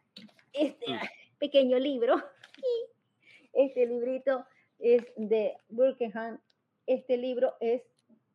este 0.54 0.88
mm. 0.88 1.00
pequeño 1.40 1.78
libro, 1.80 2.16
este 3.54 3.86
librito 3.86 4.46
es 4.80 5.04
de 5.18 5.58
Burkenham, 5.70 6.40
este 6.88 7.18
libro 7.18 7.56
es... 7.60 7.82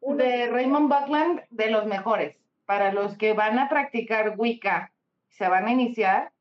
de 0.01 0.47
Raymond 0.49 0.93
Buckland, 0.93 1.43
de 1.51 1.71
los 1.71 1.87
mejores. 1.87 2.37
Para 2.67 2.93
los 2.93 3.17
que 3.17 3.33
van 3.33 3.59
a 3.59 3.69
practicar 3.69 4.35
Wicca, 4.37 4.93
se 5.29 5.49
van 5.49 5.67
a 5.67 5.73
iniciar, 5.73 6.33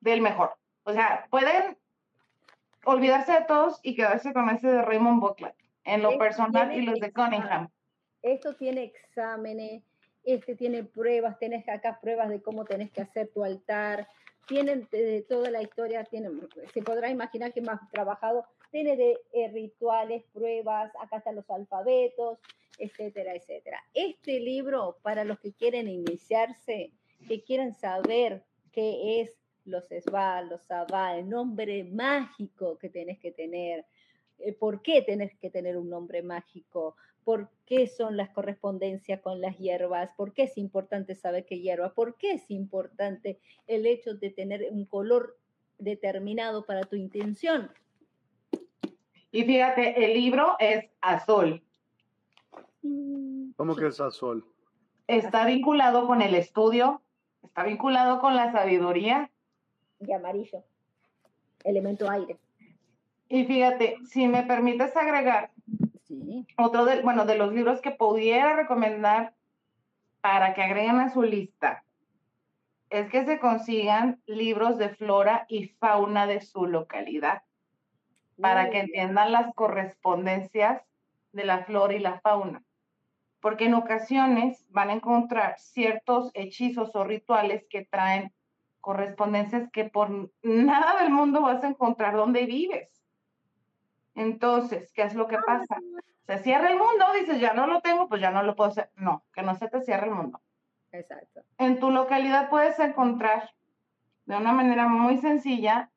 del 0.00 0.20
mejor. 0.20 0.54
O 0.84 0.92
sea, 0.92 1.26
pueden 1.30 1.76
olvidarse 2.84 3.32
de 3.32 3.42
todos 3.42 3.80
y 3.82 3.94
quedarse 3.94 4.32
con 4.32 4.48
ese 4.50 4.68
de 4.68 4.82
Raymond 4.82 5.20
Buckland, 5.20 5.54
en 5.84 6.02
lo 6.02 6.18
personal 6.18 6.74
y 6.74 6.82
los 6.82 6.98
de 6.98 7.12
Cunningham. 7.12 7.68
Esto 8.22 8.54
tiene 8.56 8.84
exámenes, 8.84 9.82
este 10.24 10.54
tiene 10.56 10.84
pruebas, 10.84 11.38
tienes 11.38 11.68
acá 11.68 11.98
pruebas 12.00 12.28
de 12.28 12.42
cómo 12.42 12.64
tenés 12.64 12.90
que 12.90 13.02
hacer 13.02 13.30
tu 13.32 13.44
altar, 13.44 14.08
tienen 14.46 14.88
de 14.90 15.24
toda 15.28 15.50
la 15.50 15.62
historia, 15.62 16.04
tienen, 16.04 16.40
se 16.72 16.82
podrá 16.82 17.08
imaginar 17.10 17.52
que 17.52 17.60
más 17.60 17.80
trabajado, 17.90 18.46
tiene 18.70 18.96
de 18.96 19.18
eh, 19.32 19.48
rituales, 19.48 20.24
pruebas, 20.32 20.92
acá 21.00 21.18
están 21.18 21.36
los 21.36 21.48
alfabetos, 21.50 22.38
etcétera, 22.78 23.34
etcétera. 23.34 23.82
Este 23.94 24.40
libro, 24.40 24.98
para 25.02 25.24
los 25.24 25.38
que 25.38 25.52
quieren 25.52 25.88
iniciarse, 25.88 26.92
que 27.28 27.42
quieren 27.42 27.74
saber 27.74 28.42
qué 28.72 29.20
es 29.20 29.36
los 29.64 29.90
esbal, 29.92 30.48
los 30.48 30.62
sabá, 30.62 31.16
el 31.16 31.28
nombre 31.28 31.84
mágico 31.84 32.78
que 32.78 32.88
tenés 32.88 33.18
que 33.18 33.30
tener, 33.30 33.84
eh, 34.38 34.52
por 34.52 34.82
qué 34.82 35.02
tenés 35.02 35.36
que 35.38 35.50
tener 35.50 35.76
un 35.76 35.90
nombre 35.90 36.22
mágico, 36.22 36.96
por 37.24 37.50
qué 37.66 37.86
son 37.86 38.16
las 38.16 38.30
correspondencias 38.30 39.20
con 39.20 39.40
las 39.40 39.58
hierbas, 39.58 40.10
por 40.16 40.32
qué 40.32 40.44
es 40.44 40.56
importante 40.56 41.14
saber 41.14 41.44
qué 41.44 41.60
hierba, 41.60 41.92
por 41.94 42.16
qué 42.16 42.32
es 42.32 42.50
importante 42.50 43.38
el 43.66 43.86
hecho 43.86 44.14
de 44.14 44.30
tener 44.30 44.68
un 44.70 44.86
color 44.86 45.36
determinado 45.78 46.64
para 46.64 46.82
tu 46.82 46.96
intención. 46.96 47.70
Y 49.32 49.44
fíjate, 49.44 50.04
el 50.04 50.14
libro 50.14 50.56
es 50.58 50.90
azul. 51.00 51.62
¿Cómo 53.56 53.76
que 53.76 53.86
es 53.86 54.00
azul? 54.00 54.44
Está 55.06 55.44
vinculado 55.44 56.06
con 56.06 56.22
el 56.22 56.34
estudio, 56.34 57.02
está 57.42 57.64
vinculado 57.64 58.20
con 58.20 58.34
la 58.34 58.52
sabiduría. 58.52 59.30
Y 60.00 60.12
amarillo, 60.12 60.64
elemento 61.64 62.10
aire. 62.10 62.38
Y 63.28 63.44
fíjate, 63.44 63.98
si 64.06 64.26
me 64.26 64.42
permites 64.42 64.96
agregar, 64.96 65.50
otro 66.56 66.84
de, 66.84 67.02
bueno, 67.02 67.26
de 67.26 67.36
los 67.36 67.52
libros 67.52 67.80
que 67.80 67.92
pudiera 67.92 68.56
recomendar 68.56 69.34
para 70.20 70.54
que 70.54 70.62
agreguen 70.62 70.98
a 70.98 71.12
su 71.12 71.22
lista 71.22 71.84
es 72.90 73.08
que 73.08 73.24
se 73.24 73.38
consigan 73.38 74.20
libros 74.26 74.76
de 74.76 74.88
flora 74.88 75.46
y 75.48 75.68
fauna 75.68 76.26
de 76.26 76.40
su 76.40 76.66
localidad 76.66 77.42
para 78.40 78.70
que 78.70 78.80
entiendan 78.80 79.32
las 79.32 79.54
correspondencias 79.54 80.82
de 81.32 81.44
la 81.44 81.64
flora 81.64 81.94
y 81.94 81.98
la 81.98 82.20
fauna. 82.20 82.62
Porque 83.40 83.66
en 83.66 83.74
ocasiones 83.74 84.66
van 84.68 84.90
a 84.90 84.94
encontrar 84.94 85.58
ciertos 85.58 86.30
hechizos 86.34 86.94
o 86.94 87.04
rituales 87.04 87.66
que 87.70 87.84
traen 87.84 88.32
correspondencias 88.80 89.70
que 89.70 89.84
por 89.84 90.30
nada 90.42 91.02
del 91.02 91.10
mundo 91.10 91.42
vas 91.42 91.62
a 91.64 91.68
encontrar 91.68 92.14
donde 92.16 92.46
vives. 92.46 92.88
Entonces, 94.14 94.92
¿qué 94.92 95.02
es 95.02 95.14
lo 95.14 95.28
que 95.28 95.36
ah, 95.36 95.44
pasa? 95.46 95.78
Se 96.26 96.38
cierra 96.38 96.70
el 96.70 96.78
mundo, 96.78 97.06
dices, 97.18 97.40
ya 97.40 97.54
no 97.54 97.66
lo 97.66 97.80
tengo, 97.80 98.08
pues 98.08 98.20
ya 98.20 98.30
no 98.30 98.42
lo 98.42 98.56
puedo 98.56 98.70
hacer. 98.70 98.90
No, 98.96 99.24
que 99.32 99.42
no 99.42 99.54
se 99.54 99.68
te 99.68 99.80
cierre 99.82 100.06
el 100.06 100.14
mundo. 100.14 100.40
Exacto. 100.92 101.42
En 101.58 101.78
tu 101.78 101.90
localidad 101.90 102.50
puedes 102.50 102.78
encontrar 102.78 103.50
de 104.26 104.36
una 104.36 104.52
manera 104.52 104.88
muy 104.88 105.18
sencilla, 105.18 105.90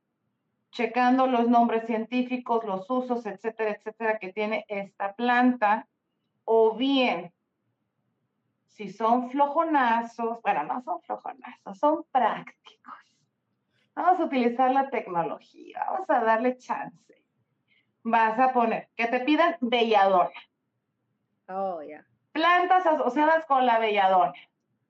checando 0.74 1.28
los 1.28 1.48
nombres 1.48 1.86
científicos, 1.86 2.66
los 2.66 2.90
usos, 2.90 3.26
etcétera, 3.26 3.72
etcétera, 3.72 4.20
que 4.20 4.34
tiene 4.34 4.66
esta 4.68 5.14
planta, 5.14 5.88
o 6.44 6.76
bien, 6.76 7.32
si 8.68 8.92
son 8.92 9.30
flojonazos, 9.30 10.42
bueno, 10.42 10.64
no 10.64 10.82
son 10.82 11.02
flojonazos, 11.02 11.78
son 11.80 12.06
prácticos. 12.12 12.94
Vamos 13.96 14.20
a 14.20 14.26
utilizar 14.26 14.72
la 14.72 14.90
tecnología, 14.90 15.86
vamos 15.90 16.10
a 16.10 16.20
darle 16.24 16.58
chance 16.58 17.04
vas 18.04 18.38
a 18.38 18.52
poner 18.52 18.90
que 18.96 19.08
te 19.08 19.22
pidan 19.22 19.58
belladona. 19.62 20.32
Oh, 21.48 21.82
ya. 21.82 22.06
Plantas 22.32 22.86
asociadas 22.86 23.46
con 23.46 23.66
la 23.66 23.80
belladona. 23.80 24.34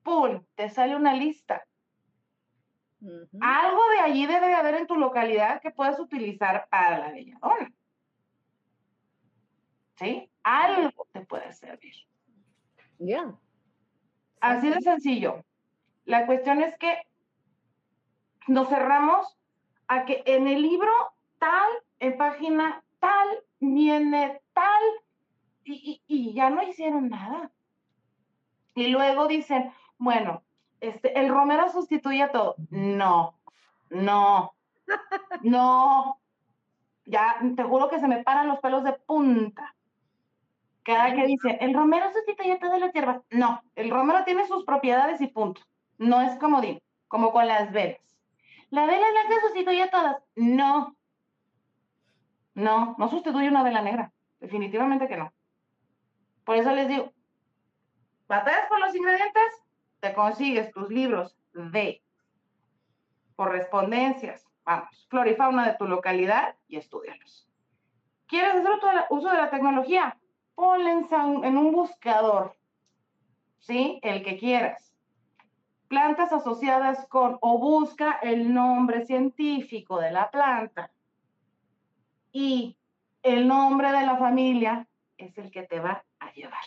¡Pum! 0.02 0.44
Te 0.54 0.68
sale 0.68 0.96
una 0.96 1.14
lista. 1.14 1.66
Algo 3.40 3.82
de 3.90 3.98
allí 4.00 4.26
debe 4.26 4.48
de 4.48 4.54
haber 4.54 4.74
en 4.76 4.86
tu 4.86 4.96
localidad 4.96 5.60
que 5.60 5.70
puedas 5.70 5.98
utilizar 6.00 6.68
para 6.70 6.98
la 6.98 7.12
belladona. 7.12 7.72
¿Sí? 9.96 10.30
Algo 10.42 11.06
te 11.12 11.20
puede 11.20 11.52
servir. 11.52 11.94
Ya. 12.98 13.34
Así 14.40 14.70
de 14.70 14.80
sencillo. 14.80 15.44
La 16.04 16.26
cuestión 16.26 16.62
es 16.62 16.76
que 16.78 17.06
nos 18.46 18.68
cerramos 18.68 19.38
a 19.88 20.04
que 20.04 20.22
en 20.26 20.48
el 20.48 20.62
libro 20.62 20.92
tal, 21.38 21.68
en 22.00 22.16
página 22.16 22.82
tal, 23.00 23.28
viene 23.60 24.40
tal, 24.52 24.82
y, 25.64 26.32
ya 26.34 26.50
no 26.50 26.62
hicieron 26.62 27.08
nada. 27.08 27.50
Y 28.74 28.88
luego 28.88 29.28
dicen, 29.28 29.72
bueno, 29.98 30.43
este, 30.88 31.18
el 31.18 31.28
romero 31.28 31.70
sustituye 31.70 32.28
todo. 32.28 32.56
No, 32.70 33.38
no, 33.90 34.54
no. 35.42 36.20
Ya 37.06 37.36
te 37.56 37.62
juro 37.62 37.88
que 37.88 38.00
se 38.00 38.08
me 38.08 38.22
paran 38.22 38.48
los 38.48 38.60
pelos 38.60 38.84
de 38.84 38.92
punta. 38.92 39.74
Cada 40.82 41.14
que 41.14 41.26
dice, 41.26 41.56
el 41.60 41.72
romero 41.72 42.12
sustituye 42.12 42.58
todas 42.58 42.78
las 42.78 42.92
hierbas. 42.92 43.22
No, 43.30 43.62
el 43.74 43.90
romero 43.90 44.24
tiene 44.24 44.46
sus 44.46 44.64
propiedades 44.64 45.20
y 45.20 45.28
punto. 45.28 45.62
No 45.96 46.20
es 46.20 46.38
como 46.38 46.60
como 47.08 47.32
con 47.32 47.46
las 47.46 47.72
velas. 47.72 48.00
La 48.70 48.86
vela 48.86 49.06
blanca 49.10 49.40
sustituye 49.42 49.88
todas. 49.88 50.16
No, 50.34 50.94
no, 52.54 52.94
no 52.98 53.08
sustituye 53.08 53.48
una 53.48 53.62
vela 53.62 53.82
negra. 53.82 54.12
Definitivamente 54.40 55.08
que 55.08 55.16
no. 55.16 55.32
Por 56.44 56.56
eso 56.56 56.72
les 56.72 56.88
digo, 56.88 57.12
batallas 58.28 58.66
por 58.68 58.78
los 58.80 58.94
ingredientes, 58.94 59.63
te 60.04 60.12
consigues 60.12 60.70
tus 60.70 60.90
libros 60.90 61.34
de 61.54 62.02
correspondencias, 63.36 64.46
vamos, 64.62 65.06
flora 65.08 65.30
y 65.30 65.34
fauna 65.34 65.66
de 65.66 65.78
tu 65.78 65.86
localidad 65.86 66.56
y 66.68 66.76
estudialos. 66.76 67.48
¿Quieres 68.26 68.56
hacer 68.56 68.70
uso 69.08 69.30
de 69.30 69.38
la 69.38 69.48
tecnología? 69.48 70.18
Ponle 70.54 70.90
en 70.90 71.56
un 71.56 71.72
buscador, 71.72 72.54
¿sí? 73.60 73.98
El 74.02 74.22
que 74.22 74.36
quieras. 74.36 74.94
Plantas 75.88 76.34
asociadas 76.34 77.06
con, 77.08 77.38
o 77.40 77.58
busca 77.58 78.18
el 78.22 78.52
nombre 78.52 79.06
científico 79.06 80.00
de 80.00 80.10
la 80.10 80.30
planta 80.30 80.92
y 82.30 82.76
el 83.22 83.48
nombre 83.48 83.90
de 83.90 84.04
la 84.04 84.18
familia 84.18 84.86
es 85.16 85.38
el 85.38 85.50
que 85.50 85.62
te 85.62 85.80
va 85.80 86.04
a 86.18 86.30
llevar. 86.32 86.64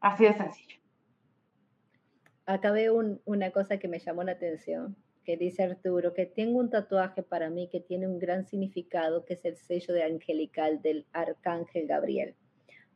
Así 0.00 0.24
de 0.24 0.34
sencillo. 0.34 0.79
Acá 2.50 2.72
veo 2.72 3.00
una 3.26 3.52
cosa 3.52 3.78
que 3.78 3.86
me 3.86 4.00
llamó 4.00 4.24
la 4.24 4.32
atención, 4.32 4.96
que 5.22 5.36
dice 5.36 5.62
Arturo, 5.62 6.14
que 6.14 6.26
tengo 6.26 6.58
un 6.58 6.68
tatuaje 6.68 7.22
para 7.22 7.48
mí 7.48 7.68
que 7.68 7.78
tiene 7.78 8.08
un 8.08 8.18
gran 8.18 8.44
significado, 8.44 9.24
que 9.24 9.34
es 9.34 9.44
el 9.44 9.56
sello 9.56 9.94
de 9.94 10.02
angelical 10.02 10.82
del 10.82 11.06
arcángel 11.12 11.86
Gabriel. 11.86 12.34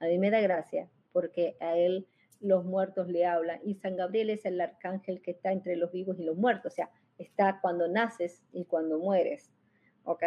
A 0.00 0.06
mí 0.06 0.18
me 0.18 0.32
da 0.32 0.40
gracia, 0.40 0.90
porque 1.12 1.56
a 1.60 1.76
él 1.76 2.08
los 2.40 2.64
muertos 2.64 3.06
le 3.06 3.26
hablan. 3.26 3.60
Y 3.64 3.76
San 3.76 3.94
Gabriel 3.94 4.30
es 4.30 4.44
el 4.44 4.60
arcángel 4.60 5.22
que 5.22 5.30
está 5.30 5.52
entre 5.52 5.76
los 5.76 5.92
vivos 5.92 6.18
y 6.18 6.24
los 6.24 6.36
muertos, 6.36 6.72
o 6.72 6.74
sea, 6.74 6.90
está 7.16 7.60
cuando 7.62 7.86
naces 7.86 8.42
y 8.52 8.64
cuando 8.64 8.98
mueres, 8.98 9.52
¿ok? 10.02 10.24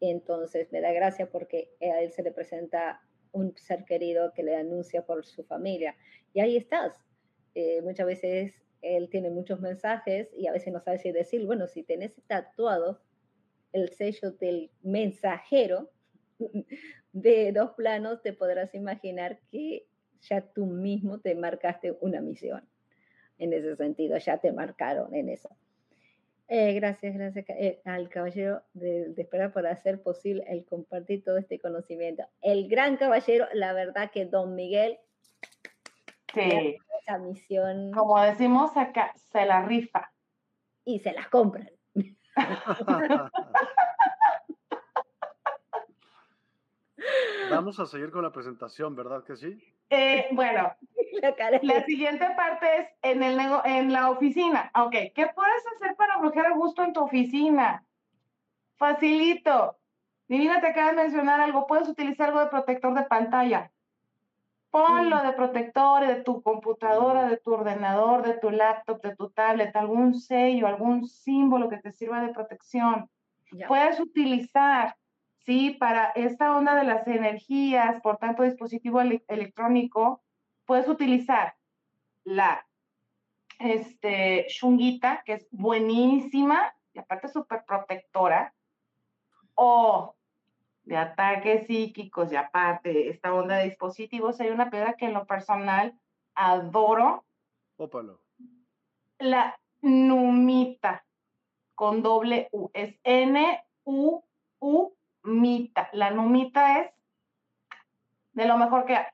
Entonces 0.00 0.72
me 0.72 0.80
da 0.80 0.90
gracia 0.90 1.30
porque 1.30 1.70
a 1.80 2.00
él 2.00 2.10
se 2.10 2.24
le 2.24 2.32
presenta 2.32 3.00
un 3.30 3.56
ser 3.56 3.84
querido 3.84 4.32
que 4.34 4.42
le 4.42 4.56
anuncia 4.56 5.06
por 5.06 5.24
su 5.24 5.44
familia. 5.44 5.94
Y 6.34 6.40
ahí 6.40 6.56
estás. 6.56 7.09
Eh, 7.54 7.80
muchas 7.82 8.06
veces 8.06 8.54
él 8.82 9.08
tiene 9.10 9.30
muchos 9.30 9.60
mensajes 9.60 10.32
y 10.36 10.46
a 10.46 10.52
veces 10.52 10.72
no 10.72 10.80
sabe 10.80 10.98
si 10.98 11.12
decir, 11.12 11.44
bueno, 11.44 11.66
si 11.66 11.82
tenés 11.82 12.20
tatuado 12.26 13.00
el 13.72 13.90
sello 13.90 14.32
del 14.32 14.70
mensajero 14.82 15.90
de 17.12 17.52
dos 17.52 17.72
planos, 17.72 18.22
te 18.22 18.32
podrás 18.32 18.74
imaginar 18.74 19.40
que 19.50 19.86
ya 20.22 20.40
tú 20.40 20.66
mismo 20.66 21.18
te 21.18 21.34
marcaste 21.34 21.96
una 22.00 22.20
misión. 22.20 22.66
En 23.38 23.52
ese 23.52 23.76
sentido, 23.76 24.18
ya 24.18 24.38
te 24.38 24.52
marcaron 24.52 25.14
en 25.14 25.30
eso. 25.30 25.48
Eh, 26.52 26.74
gracias, 26.74 27.14
gracias 27.14 27.46
eh, 27.50 27.80
al 27.84 28.08
caballero 28.08 28.60
de, 28.74 29.14
esperar 29.16 29.52
por 29.52 29.68
hacer 29.68 30.02
posible 30.02 30.44
el 30.48 30.64
compartir 30.64 31.22
todo 31.22 31.38
este 31.38 31.60
conocimiento. 31.60 32.24
El 32.42 32.68
gran 32.68 32.96
caballero, 32.96 33.46
la 33.52 33.72
verdad 33.72 34.10
que 34.10 34.26
don 34.26 34.56
Miguel, 34.56 34.98
sí. 36.34 36.78
esa 37.00 37.18
misión. 37.18 37.92
Como 37.92 38.20
decimos 38.20 38.76
acá, 38.76 39.12
se 39.32 39.44
la 39.46 39.62
rifa. 39.62 40.12
Y 40.84 41.00
se 41.00 41.12
las 41.12 41.28
compran. 41.28 41.70
Vamos 47.50 47.80
a 47.80 47.86
seguir 47.86 48.10
con 48.10 48.22
la 48.22 48.32
presentación, 48.32 48.94
¿verdad 48.94 49.24
que 49.24 49.36
sí? 49.36 49.58
Eh, 49.90 50.28
bueno, 50.32 50.72
la, 51.62 51.84
siguiente 51.84 52.26
parte 52.36 52.78
es 52.78 52.88
en, 53.02 53.22
el 53.22 53.38
en 53.64 53.92
la 53.92 54.10
oficina. 54.10 54.70
Ok, 54.74 54.92
¿qué 55.14 55.30
puedes 55.34 55.66
hacer 55.74 55.96
para 55.96 56.18
bloquear 56.18 56.46
a 56.46 56.54
gusto 56.54 56.84
en 56.84 56.92
tu 56.92 57.02
oficina? 57.02 57.84
Facilito. 58.76 59.76
Divina 60.28 60.60
te 60.60 60.68
acaba 60.68 60.90
de 60.90 60.96
mencionar 61.02 61.40
algo. 61.40 61.66
Puedes 61.66 61.88
utilizar 61.88 62.28
algo 62.28 62.40
de 62.40 62.46
protector 62.46 62.94
de 62.94 63.02
pantalla. 63.02 63.72
Ponlo 64.70 65.22
de 65.22 65.32
protector 65.32 66.06
de 66.06 66.22
tu 66.22 66.42
computadora, 66.42 67.28
de 67.28 67.38
tu 67.38 67.52
ordenador, 67.52 68.22
de 68.22 68.34
tu 68.34 68.50
laptop, 68.50 69.02
de 69.02 69.16
tu 69.16 69.30
tablet, 69.30 69.74
algún 69.74 70.14
sello, 70.14 70.66
algún 70.66 71.06
símbolo 71.06 71.68
que 71.68 71.78
te 71.78 71.92
sirva 71.92 72.22
de 72.22 72.32
protección. 72.32 73.10
Puedes 73.66 73.98
utilizar 73.98 74.96
¿sí? 75.44 75.70
Para 75.70 76.10
esta 76.14 76.56
onda 76.56 76.74
de 76.74 76.84
las 76.84 77.06
energías, 77.06 78.00
por 78.02 78.18
tanto, 78.18 78.42
dispositivo 78.42 79.00
electrónico, 79.00 80.22
puedes 80.64 80.88
utilizar 80.88 81.54
la 82.24 82.66
este, 83.58 84.46
shunguita, 84.48 85.22
que 85.24 85.34
es 85.34 85.48
buenísima 85.50 86.72
y 86.92 86.98
aparte 86.98 87.28
súper 87.28 87.64
protectora, 87.64 88.54
o 89.54 90.14
de 90.90 90.96
ataques 90.96 91.68
psíquicos 91.68 92.32
y 92.32 92.36
aparte 92.36 93.10
esta 93.10 93.32
onda 93.32 93.58
de 93.58 93.66
dispositivos, 93.66 94.40
hay 94.40 94.50
una 94.50 94.70
piedra 94.70 94.94
que 94.94 95.06
en 95.06 95.12
lo 95.12 95.24
personal 95.24 95.96
adoro. 96.34 97.24
Ópalo. 97.76 98.20
La 99.20 99.56
numita 99.82 101.06
con 101.76 102.02
doble 102.02 102.48
U. 102.50 102.70
Es 102.74 102.98
N-U-U 103.04 104.96
mita. 105.22 105.88
La 105.92 106.10
numita 106.10 106.80
es 106.80 106.90
de 108.32 108.46
lo 108.46 108.58
mejor 108.58 108.84
que 108.84 108.96
hay. 108.96 109.06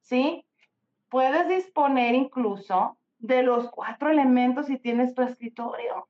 ¿Sí? 0.00 0.46
Puedes 1.10 1.46
disponer 1.46 2.14
incluso 2.14 2.96
de 3.18 3.42
los 3.42 3.68
cuatro 3.68 4.08
elementos 4.08 4.64
si 4.64 4.78
tienes 4.78 5.14
tu 5.14 5.20
escritorio. 5.20 6.08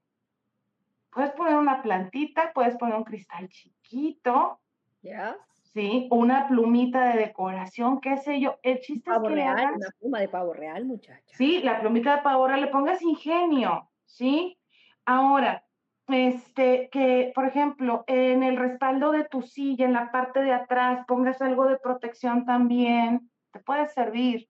Puedes 1.10 1.32
poner 1.32 1.56
una 1.56 1.82
plantita, 1.82 2.52
puedes 2.52 2.76
poner 2.76 2.94
un 2.94 3.04
cristal 3.04 3.48
chiquito. 3.48 4.60
Yes. 5.06 5.36
Sí, 5.72 6.08
una 6.10 6.48
plumita 6.48 7.10
de 7.10 7.18
decoración, 7.18 8.00
qué 8.00 8.16
sé 8.16 8.40
yo. 8.40 8.58
El 8.62 8.80
chiste 8.80 9.10
es 9.10 9.18
que 9.20 9.28
real, 9.28 9.74
una 9.74 9.88
pluma 10.00 10.20
de 10.20 10.28
pavo 10.28 10.54
real, 10.54 10.86
muchacha. 10.86 11.22
Sí, 11.36 11.60
la 11.62 11.80
plumita 11.80 12.16
de 12.16 12.22
pavo 12.22 12.48
real, 12.48 12.62
le 12.62 12.68
pongas 12.68 13.02
ingenio, 13.02 13.90
¿sí? 14.06 14.58
Ahora, 15.04 15.64
este, 16.08 16.88
que, 16.90 17.30
por 17.34 17.44
ejemplo, 17.44 18.04
en 18.06 18.42
el 18.42 18.56
respaldo 18.56 19.12
de 19.12 19.24
tu 19.24 19.42
silla, 19.42 19.84
en 19.84 19.92
la 19.92 20.10
parte 20.10 20.40
de 20.40 20.52
atrás, 20.52 21.04
pongas 21.06 21.42
algo 21.42 21.66
de 21.66 21.78
protección 21.78 22.46
también, 22.46 23.30
te 23.52 23.60
puede 23.60 23.86
servir. 23.88 24.48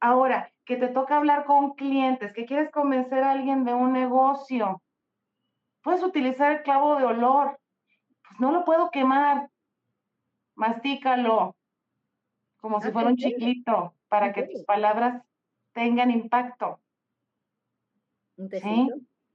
Ahora, 0.00 0.52
que 0.66 0.76
te 0.76 0.88
toca 0.88 1.16
hablar 1.16 1.46
con 1.46 1.72
clientes, 1.74 2.34
que 2.34 2.44
quieres 2.44 2.70
convencer 2.70 3.22
a 3.22 3.30
alguien 3.30 3.64
de 3.64 3.72
un 3.72 3.92
negocio, 3.92 4.82
puedes 5.82 6.02
utilizar 6.02 6.52
el 6.52 6.62
clavo 6.62 6.96
de 6.96 7.04
olor. 7.04 7.58
Pues 8.28 8.40
no 8.40 8.52
lo 8.52 8.64
puedo 8.64 8.90
quemar. 8.90 9.48
Mastícalo, 10.56 11.54
como 12.56 12.80
si 12.80 12.88
ah, 12.88 12.92
fuera 12.92 13.08
un 13.10 13.16
chiquito, 13.16 13.94
para 14.08 14.32
que 14.32 14.42
tus 14.44 14.64
palabras 14.64 15.22
tengan 15.72 16.10
impacto. 16.10 16.80
¿Un 18.36 18.48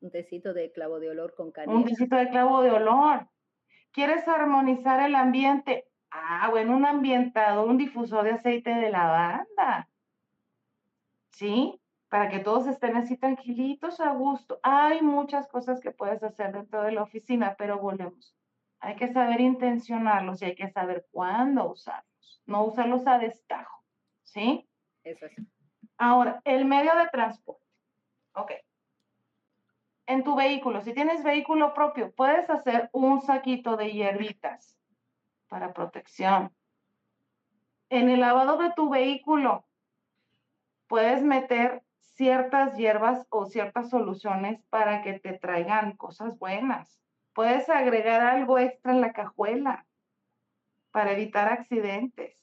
un 0.01 0.09
tecito 0.09 0.53
de 0.53 0.71
clavo 0.71 0.99
de 0.99 1.11
olor 1.11 1.35
con 1.35 1.51
canela. 1.51 1.77
Un 1.77 1.85
tecito 1.85 2.15
de 2.15 2.29
clavo 2.29 2.63
de 2.63 2.71
olor. 2.71 3.27
¿Quieres 3.91 4.27
armonizar 4.27 4.99
el 5.07 5.15
ambiente? 5.15 5.85
Ah, 6.09 6.49
bueno, 6.49 6.75
un 6.75 6.85
ambientador, 6.85 7.67
un 7.67 7.77
difusor 7.77 8.23
de 8.23 8.31
aceite 8.31 8.71
de 8.71 8.89
lavanda. 8.89 9.87
¿Sí? 11.29 11.79
Para 12.09 12.29
que 12.29 12.39
todos 12.39 12.67
estén 12.67 12.97
así 12.97 13.15
tranquilitos, 13.15 13.99
a 13.99 14.11
gusto. 14.11 14.59
Hay 14.63 15.01
muchas 15.01 15.47
cosas 15.47 15.79
que 15.79 15.91
puedes 15.91 16.23
hacer 16.23 16.51
dentro 16.51 16.81
de 16.81 16.93
la 16.93 17.03
oficina, 17.03 17.55
pero 17.57 17.79
volvemos. 17.79 18.35
Hay 18.81 18.95
que 18.95 19.13
saber 19.13 19.39
intencionarlos 19.39 20.41
y 20.41 20.45
hay 20.45 20.55
que 20.55 20.69
saber 20.69 21.07
cuándo 21.11 21.71
usarlos. 21.71 22.43
No 22.45 22.65
usarlos 22.65 23.07
a 23.07 23.17
destajo. 23.17 23.83
¿Sí? 24.23 24.67
Eso 25.03 25.25
es. 25.25 25.33
Ahora, 25.97 26.41
el 26.43 26.65
medio 26.65 26.95
de 26.95 27.07
transporte. 27.09 27.65
Ok 28.33 28.51
en 30.11 30.23
tu 30.23 30.35
vehículo, 30.35 30.81
si 30.81 30.93
tienes 30.93 31.23
vehículo 31.23 31.73
propio, 31.73 32.11
puedes 32.13 32.49
hacer 32.49 32.89
un 32.91 33.21
saquito 33.21 33.77
de 33.77 33.93
hierbitas 33.93 34.77
para 35.47 35.73
protección. 35.73 36.53
En 37.89 38.09
el 38.09 38.19
lavado 38.19 38.57
de 38.57 38.73
tu 38.73 38.89
vehículo, 38.89 39.65
puedes 40.87 41.23
meter 41.23 41.83
ciertas 41.99 42.75
hierbas 42.75 43.25
o 43.29 43.45
ciertas 43.45 43.89
soluciones 43.89 44.61
para 44.69 45.01
que 45.01 45.19
te 45.19 45.33
traigan 45.33 45.95
cosas 45.95 46.37
buenas. 46.37 47.00
Puedes 47.33 47.69
agregar 47.69 48.21
algo 48.21 48.59
extra 48.59 48.91
en 48.91 49.01
la 49.01 49.13
cajuela 49.13 49.85
para 50.91 51.13
evitar 51.13 51.47
accidentes. 51.47 52.37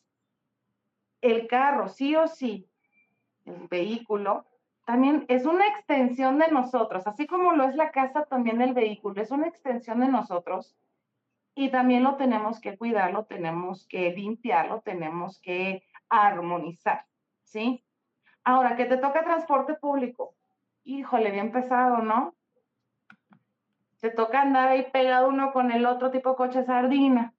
El 1.21 1.47
carro, 1.47 1.89
sí 1.89 2.17
o 2.17 2.29
sí, 2.29 2.71
el 3.45 3.69
vehículo 3.69 4.47
también 4.89 5.27
es 5.29 5.45
una 5.45 5.67
extensión 5.67 6.39
de 6.39 6.49
nosotros, 6.49 7.07
así 7.07 7.27
como 7.27 7.53
lo 7.53 7.65
es 7.65 7.77
la 7.77 7.91
casa, 7.91 8.25
también 8.25 8.63
el 8.63 8.73
vehículo, 8.73 9.21
es 9.21 9.31
una 9.31 9.47
extensión 9.47 10.01
de 10.01 10.09
nosotros 10.09 10.75
y 11.55 11.71
también 11.71 12.05
lo 12.05 12.17
tenemos 12.17 12.59
que 12.59 12.79
cuidar, 12.79 13.13
lo 13.13 13.27
tenemos 13.27 13.87
que 13.87 14.13
limpiar, 14.13 14.69
lo 14.69 14.81
tenemos 14.81 15.41
que 15.41 15.83
armonizar, 16.09 17.05
¿sí? 17.43 17.85
Ahora, 18.45 18.77
que 18.77 18.87
te 18.87 18.97
toca 18.97 19.25
transporte 19.25 19.75
público, 19.75 20.35
híjole, 20.85 21.33
bien 21.33 21.53
pesado, 21.53 21.99
¿no? 21.99 22.38
Te 24.01 24.11
toca 24.11 24.43
andar 24.43 24.69
ahí 24.69 24.91
pegado 24.93 25.29
uno 25.29 25.53
con 25.53 25.73
el 25.73 25.85
otro 25.87 26.11
tipo 26.11 26.37
coche 26.37 26.65
sardina. 26.65 27.35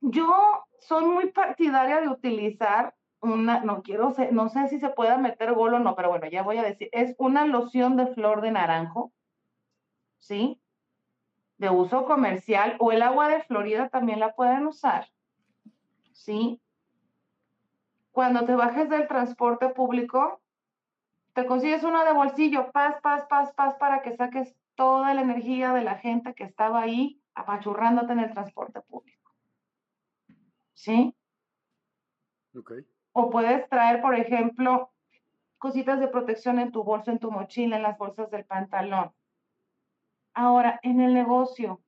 Yo 0.00 0.64
soy 0.78 1.04
muy 1.04 1.30
partidaria 1.32 2.00
de 2.00 2.08
utilizar 2.08 2.94
una, 3.20 3.60
no 3.60 3.82
quiero, 3.82 4.14
no 4.30 4.48
sé 4.48 4.68
si 4.68 4.78
se 4.78 4.90
pueda 4.90 5.18
meter 5.18 5.52
gol 5.54 5.74
o 5.74 5.78
no, 5.78 5.96
pero 5.96 6.10
bueno, 6.10 6.26
ya 6.28 6.42
voy 6.42 6.58
a 6.58 6.62
decir, 6.62 6.88
es 6.92 7.16
una 7.18 7.46
loción 7.46 7.96
de 7.96 8.06
flor 8.08 8.40
de 8.40 8.52
naranjo, 8.52 9.12
¿sí? 10.18 10.60
De 11.58 11.70
uso 11.70 12.04
comercial, 12.04 12.76
o 12.78 12.92
el 12.92 13.02
agua 13.02 13.28
de 13.28 13.42
Florida 13.42 13.88
también 13.88 14.20
la 14.20 14.34
pueden 14.34 14.66
usar, 14.66 15.08
¿sí? 16.12 16.60
Cuando 18.12 18.44
te 18.44 18.54
bajes 18.54 18.88
del 18.88 19.08
transporte 19.08 19.70
público, 19.70 20.40
te 21.32 21.46
consigues 21.46 21.82
una 21.82 22.04
de 22.04 22.12
bolsillo, 22.12 22.70
paz, 22.70 22.96
paz, 23.02 23.26
paz, 23.28 23.52
paz, 23.54 23.74
para 23.76 24.02
que 24.02 24.16
saques 24.16 24.54
toda 24.76 25.14
la 25.14 25.22
energía 25.22 25.72
de 25.72 25.82
la 25.82 25.96
gente 25.96 26.34
que 26.34 26.44
estaba 26.44 26.82
ahí 26.82 27.20
apachurrándote 27.34 28.12
en 28.12 28.20
el 28.20 28.32
transporte 28.32 28.80
público. 28.82 29.32
¿Sí? 30.74 31.14
Ok. 32.56 32.72
O 33.12 33.30
puedes 33.30 33.68
traer, 33.68 34.00
por 34.00 34.14
ejemplo, 34.14 34.92
cositas 35.58 35.98
de 36.00 36.08
protección 36.08 36.58
en 36.58 36.70
tu 36.70 36.84
bolso, 36.84 37.10
en 37.10 37.18
tu 37.18 37.30
mochila, 37.30 37.76
en 37.76 37.82
las 37.82 37.98
bolsas 37.98 38.30
del 38.30 38.44
pantalón. 38.44 39.12
Ahora, 40.34 40.78
en 40.82 41.00
el 41.00 41.14
negocio, 41.14 41.82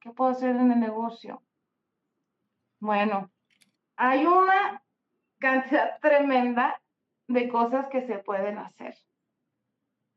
¿qué 0.00 0.10
puedo 0.10 0.30
hacer 0.30 0.50
en 0.50 0.70
el 0.70 0.80
negocio? 0.80 1.42
Bueno, 2.78 3.30
hay 3.96 4.24
una 4.24 4.82
cantidad 5.38 5.98
tremenda 6.00 6.80
de 7.28 7.48
cosas 7.48 7.88
que 7.88 8.06
se 8.06 8.18
pueden 8.18 8.58
hacer. 8.58 8.94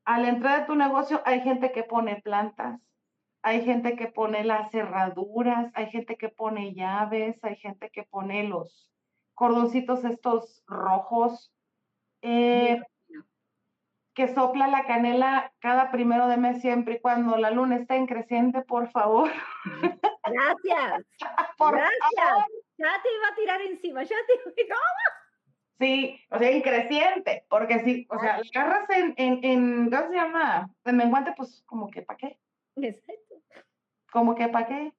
Al 0.06 0.26
entrar 0.26 0.62
a 0.62 0.66
tu 0.66 0.76
negocio 0.76 1.22
hay 1.26 1.42
gente 1.42 1.72
que 1.72 1.84
pone 1.84 2.22
plantas, 2.22 2.80
hay 3.42 3.64
gente 3.64 3.96
que 3.96 4.08
pone 4.08 4.44
las 4.44 4.72
cerraduras, 4.72 5.72
hay 5.76 5.90
gente 5.92 6.16
que 6.16 6.30
pone 6.30 6.74
llaves, 6.74 7.44
hay 7.44 7.56
gente 7.58 7.90
que 7.90 8.04
pone 8.04 8.44
los 8.44 8.92
cordoncitos 9.34 10.06
estos 10.06 10.64
rojos, 10.68 11.52
eh, 12.22 12.82
que 14.16 14.34
sopla 14.34 14.68
la 14.68 14.86
canela 14.86 15.54
cada 15.60 15.92
primero 15.92 16.28
de 16.28 16.38
mes 16.38 16.62
siempre 16.62 16.96
y 16.96 17.02
cuando 17.02 17.36
la 17.38 17.52
luna 17.52 17.76
esté 17.76 17.96
en 17.96 18.08
creciente, 18.08 18.62
por 18.62 18.90
favor. 18.92 19.30
Gracias. 20.24 21.06
Gracias. 21.60 22.46
Ya 22.78 23.02
te 23.02 23.14
iba 23.14 23.28
a 23.30 23.36
tirar 23.36 23.62
encima, 23.62 24.04
ya 24.04 24.16
te 24.28 24.64
iba 24.64 24.76
Sí, 25.80 26.22
o 26.32 26.40
sea, 26.40 26.50
en 26.50 26.62
creciente, 26.62 27.46
porque 27.50 27.80
si, 27.80 28.08
o 28.10 28.18
sea, 28.18 28.40
agarras 28.56 28.90
en, 28.90 29.14
en, 29.18 29.40
en, 29.44 29.90
¿cómo 29.90 30.10
se 30.10 30.16
llama? 30.16 30.70
En 30.86 30.96
menguante, 30.96 31.34
pues, 31.36 31.64
como 31.66 31.90
que, 31.90 32.02
¿para 32.02 32.18
qué? 32.18 32.40
Exacto. 32.78 33.36
Como 34.12 34.36
que, 34.36 34.48
¿para 34.48 34.68
qué? 34.68 34.94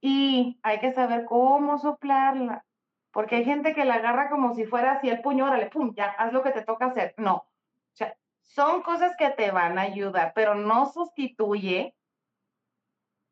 Y 0.00 0.58
hay 0.62 0.80
que 0.80 0.92
saber 0.92 1.24
cómo 1.24 1.78
soplarla, 1.78 2.64
porque 3.12 3.36
hay 3.36 3.44
gente 3.44 3.74
que 3.74 3.84
la 3.84 3.94
agarra 3.94 4.28
como 4.28 4.54
si 4.54 4.64
fuera 4.64 4.92
así 4.92 5.08
el 5.08 5.20
puño, 5.20 5.44
órale, 5.44 5.66
pum, 5.66 5.94
ya, 5.94 6.06
haz 6.06 6.32
lo 6.32 6.42
que 6.42 6.50
te 6.50 6.62
toca 6.62 6.86
hacer. 6.86 7.14
No, 7.16 7.36
o 7.36 7.94
sea, 7.94 8.16
son 8.42 8.82
cosas 8.82 9.16
que 9.16 9.30
te 9.30 9.52
van 9.52 9.78
a 9.78 9.82
ayudar, 9.82 10.32
pero 10.34 10.56
no 10.56 10.86
sustituye 10.86 11.94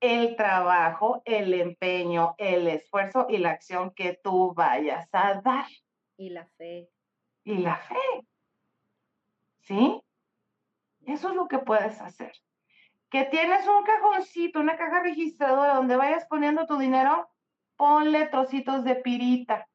el 0.00 0.36
trabajo, 0.36 1.22
el 1.24 1.54
empeño, 1.54 2.34
el 2.38 2.68
esfuerzo 2.68 3.26
y 3.28 3.38
la 3.38 3.50
acción 3.50 3.90
que 3.90 4.18
tú 4.22 4.54
vayas 4.54 5.08
a 5.12 5.40
dar. 5.40 5.66
Y 6.16 6.30
la 6.30 6.46
fe. 6.56 6.90
Y 7.44 7.58
la 7.58 7.76
fe. 7.76 8.26
¿Sí? 9.60 10.02
Eso 11.06 11.28
es 11.30 11.34
lo 11.34 11.48
que 11.48 11.58
puedes 11.58 12.00
hacer. 12.00 12.32
Que 13.10 13.24
tienes 13.24 13.66
un 13.68 13.84
cajoncito, 13.84 14.60
una 14.60 14.76
caja 14.76 15.02
registradora 15.02 15.74
donde 15.74 15.96
vayas 15.96 16.26
poniendo 16.26 16.66
tu 16.66 16.78
dinero, 16.78 17.28
ponle 17.76 18.26
trocitos 18.26 18.84
de 18.84 18.96
pirita, 18.96 19.68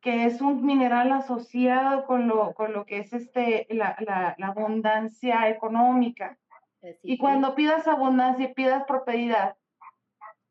que 0.00 0.24
es 0.24 0.40
un 0.40 0.64
mineral 0.64 1.12
asociado 1.12 2.06
con 2.06 2.28
lo, 2.28 2.54
con 2.54 2.72
lo 2.72 2.86
que 2.86 2.98
es 3.00 3.12
este, 3.12 3.66
la, 3.70 3.96
la 4.38 4.46
abundancia 4.46 5.48
económica. 5.48 6.38
Y 7.02 7.18
cuando 7.18 7.54
pidas 7.54 7.88
abundancia 7.88 8.46
y 8.46 8.54
pidas 8.54 8.84
prosperidad, 8.84 9.56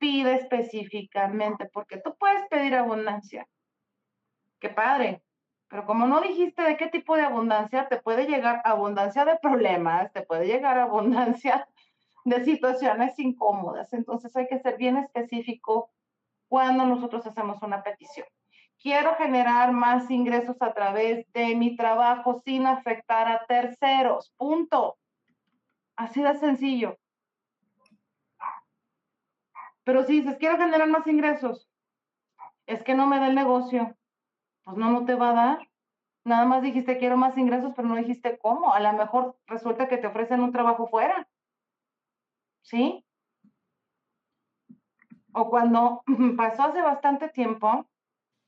pide 0.05 0.35
específicamente, 0.35 1.67
porque 1.73 1.97
tú 1.97 2.15
puedes 2.19 2.47
pedir 2.47 2.75
abundancia. 2.75 3.47
Qué 4.59 4.69
padre. 4.69 5.23
Pero 5.67 5.87
como 5.87 6.05
no 6.05 6.21
dijiste 6.21 6.61
de 6.61 6.77
qué 6.77 6.89
tipo 6.89 7.15
de 7.15 7.23
abundancia, 7.23 7.87
te 7.87 7.97
puede 7.97 8.27
llegar 8.27 8.61
abundancia 8.65 9.25
de 9.25 9.39
problemas, 9.39 10.13
te 10.13 10.21
puede 10.21 10.45
llegar 10.45 10.77
abundancia 10.77 11.67
de 12.23 12.45
situaciones 12.45 13.17
incómodas. 13.17 13.93
Entonces 13.93 14.35
hay 14.37 14.47
que 14.47 14.59
ser 14.59 14.77
bien 14.77 14.97
específico 14.97 15.89
cuando 16.49 16.85
nosotros 16.85 17.25
hacemos 17.25 17.63
una 17.63 17.81
petición. 17.81 18.27
Quiero 18.79 19.15
generar 19.15 19.71
más 19.71 20.11
ingresos 20.11 20.57
a 20.59 20.71
través 20.71 21.25
de 21.33 21.55
mi 21.55 21.75
trabajo 21.75 22.43
sin 22.45 22.67
afectar 22.67 23.27
a 23.27 23.43
terceros. 23.47 24.31
Punto. 24.37 24.99
Así 25.95 26.21
de 26.21 26.37
sencillo. 26.37 26.95
Pero 29.85 30.03
si 30.03 30.19
dices, 30.19 30.37
quiero 30.37 30.57
generar 30.57 30.89
más 30.89 31.07
ingresos, 31.07 31.69
es 32.65 32.83
que 32.83 32.95
no 32.95 33.05
me 33.05 33.19
da 33.19 33.27
el 33.27 33.35
negocio, 33.35 33.95
pues 34.63 34.75
no, 34.77 34.89
no 34.89 35.05
te 35.05 35.13
va 35.15 35.29
a 35.29 35.33
dar. 35.33 35.69
Nada 36.25 36.45
más 36.45 36.63
dijiste, 36.63 36.97
quiero 36.97 37.17
más 37.17 37.37
ingresos, 37.37 37.71
pero 37.75 37.87
no 37.87 37.95
dijiste 37.95 38.39
cómo. 38.39 38.73
A 38.73 38.79
lo 38.79 38.91
mejor 38.93 39.37
resulta 39.45 39.87
que 39.87 39.97
te 39.97 40.07
ofrecen 40.07 40.41
un 40.41 40.51
trabajo 40.51 40.87
fuera. 40.87 41.27
¿Sí? 42.63 43.05
O 45.33 45.49
cuando 45.51 46.03
pasó 46.35 46.63
hace 46.63 46.81
bastante 46.81 47.29
tiempo 47.29 47.85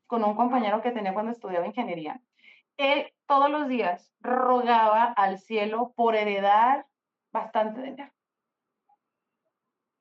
con 0.08 0.24
un 0.24 0.36
compañero 0.36 0.82
que 0.82 0.92
tenía 0.92 1.14
cuando 1.14 1.34
estudiaba 1.34 1.68
ingeniería, 1.68 2.20
él 2.78 3.14
todos 3.28 3.52
los 3.52 3.68
días 3.68 4.12
rogaba 4.22 5.04
al 5.04 5.38
cielo 5.38 5.94
por 5.96 6.16
heredar 6.16 6.88
bastante 7.32 7.84
dinero. 7.84 8.12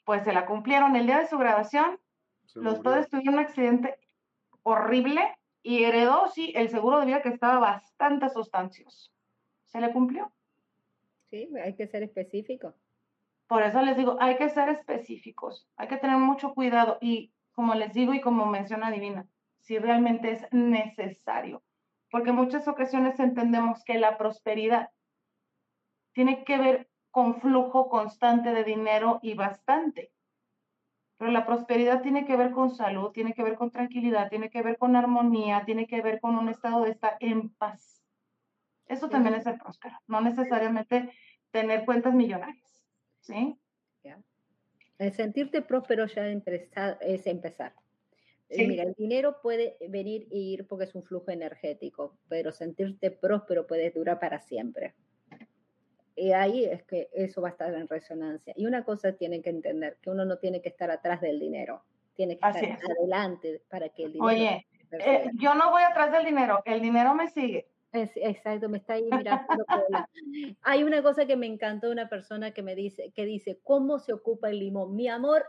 Pues 0.06 0.22
se 0.22 0.32
la 0.32 0.46
cumplieron 0.46 0.94
el 0.94 1.06
día 1.06 1.18
de 1.18 1.26
su 1.26 1.36
grabación. 1.36 1.98
los 2.54 2.78
padres 2.78 3.10
tuvieron 3.10 3.34
un 3.34 3.40
accidente 3.40 3.98
horrible 4.62 5.36
y 5.64 5.82
heredó, 5.82 6.28
sí, 6.28 6.52
el 6.54 6.70
seguro 6.70 7.00
de 7.00 7.06
vida 7.06 7.22
que 7.22 7.28
estaba 7.28 7.58
bastante 7.58 8.28
sustancioso. 8.28 9.10
¿Se 9.64 9.80
le 9.80 9.92
cumplió? 9.92 10.32
Sí, 11.24 11.50
hay 11.60 11.74
que 11.74 11.88
ser 11.88 12.04
específico. 12.04 12.74
Por 13.48 13.64
eso 13.64 13.82
les 13.82 13.96
digo, 13.96 14.16
hay 14.20 14.36
que 14.36 14.48
ser 14.48 14.68
específicos, 14.68 15.68
hay 15.76 15.88
que 15.88 15.96
tener 15.96 16.18
mucho 16.18 16.54
cuidado 16.54 16.98
y 17.00 17.32
como 17.50 17.74
les 17.74 17.92
digo 17.92 18.14
y 18.14 18.20
como 18.20 18.46
menciona 18.46 18.92
Divina, 18.92 19.26
si 19.58 19.76
realmente 19.78 20.30
es 20.30 20.46
necesario, 20.52 21.64
porque 22.12 22.30
muchas 22.30 22.68
ocasiones 22.68 23.18
entendemos 23.18 23.82
que 23.82 23.98
la 23.98 24.16
prosperidad 24.18 24.90
tiene 26.12 26.44
que 26.44 26.58
ver 26.58 26.88
con 27.16 27.40
flujo 27.40 27.88
constante 27.88 28.52
de 28.52 28.62
dinero 28.62 29.20
y 29.22 29.32
bastante. 29.32 30.12
Pero 31.16 31.30
la 31.30 31.46
prosperidad 31.46 32.02
tiene 32.02 32.26
que 32.26 32.36
ver 32.36 32.50
con 32.50 32.74
salud, 32.74 33.10
tiene 33.12 33.32
que 33.32 33.42
ver 33.42 33.54
con 33.54 33.70
tranquilidad, 33.70 34.28
tiene 34.28 34.50
que 34.50 34.60
ver 34.60 34.76
con 34.76 34.96
armonía, 34.96 35.62
tiene 35.64 35.86
que 35.86 36.02
ver 36.02 36.20
con 36.20 36.36
un 36.36 36.50
estado 36.50 36.84
de 36.84 36.90
estar 36.90 37.16
en 37.20 37.48
paz. 37.54 38.04
Eso 38.86 39.08
también 39.08 39.34
es 39.34 39.46
el 39.46 39.56
próspero, 39.58 39.96
no 40.06 40.20
necesariamente 40.20 41.10
tener 41.50 41.86
cuentas 41.86 42.12
millonarias. 42.12 42.84
¿Sí? 43.20 43.58
El 44.98 45.12
sentirte 45.14 45.62
próspero 45.62 46.04
ya 46.04 46.26
es 46.26 47.26
empezar. 47.26 47.74
Eh, 48.50 48.68
mira, 48.68 48.82
el 48.82 48.92
dinero 48.92 49.40
puede 49.40 49.78
venir 49.88 50.28
e 50.30 50.36
ir 50.36 50.66
porque 50.66 50.84
es 50.84 50.94
un 50.94 51.02
flujo 51.02 51.30
energético, 51.30 52.18
pero 52.28 52.52
sentirte 52.52 53.10
próspero 53.10 53.66
puede 53.66 53.90
durar 53.90 54.20
para 54.20 54.38
siempre. 54.38 54.94
Y 56.16 56.32
ahí 56.32 56.64
es 56.64 56.82
que 56.84 57.10
eso 57.12 57.42
va 57.42 57.48
a 57.48 57.50
estar 57.50 57.72
en 57.74 57.86
resonancia. 57.86 58.54
Y 58.56 58.64
una 58.64 58.84
cosa 58.84 59.12
tienen 59.12 59.42
que 59.42 59.50
entender, 59.50 59.98
que 60.00 60.08
uno 60.08 60.24
no 60.24 60.38
tiene 60.38 60.62
que 60.62 60.70
estar 60.70 60.90
atrás 60.90 61.20
del 61.20 61.38
dinero, 61.38 61.82
tiene 62.14 62.38
que 62.38 62.48
estar 62.48 62.90
adelante 62.98 63.62
para 63.68 63.90
que 63.90 64.04
el 64.04 64.12
dinero... 64.14 64.26
Oye, 64.26 64.66
eh, 64.92 65.30
yo 65.34 65.54
no 65.54 65.70
voy 65.70 65.82
atrás 65.82 66.10
del 66.12 66.24
dinero, 66.24 66.62
el 66.64 66.80
dinero 66.80 67.14
me 67.14 67.28
sigue. 67.28 67.68
exacto, 67.92 68.68
me 68.70 68.78
está 68.78 68.94
ahí 68.94 69.08
mirando. 69.10 69.46
Hay 70.62 70.84
una 70.84 71.02
cosa 71.02 71.26
que 71.26 71.36
me 71.36 71.46
encantó, 71.46 71.90
una 71.90 72.08
persona 72.08 72.52
que 72.52 72.62
me 72.62 72.74
dice, 72.74 73.12
que 73.14 73.26
dice, 73.26 73.60
¿cómo 73.62 73.98
se 73.98 74.14
ocupa 74.14 74.48
el 74.48 74.58
limón? 74.58 74.96
Mi 74.96 75.08
amor, 75.08 75.44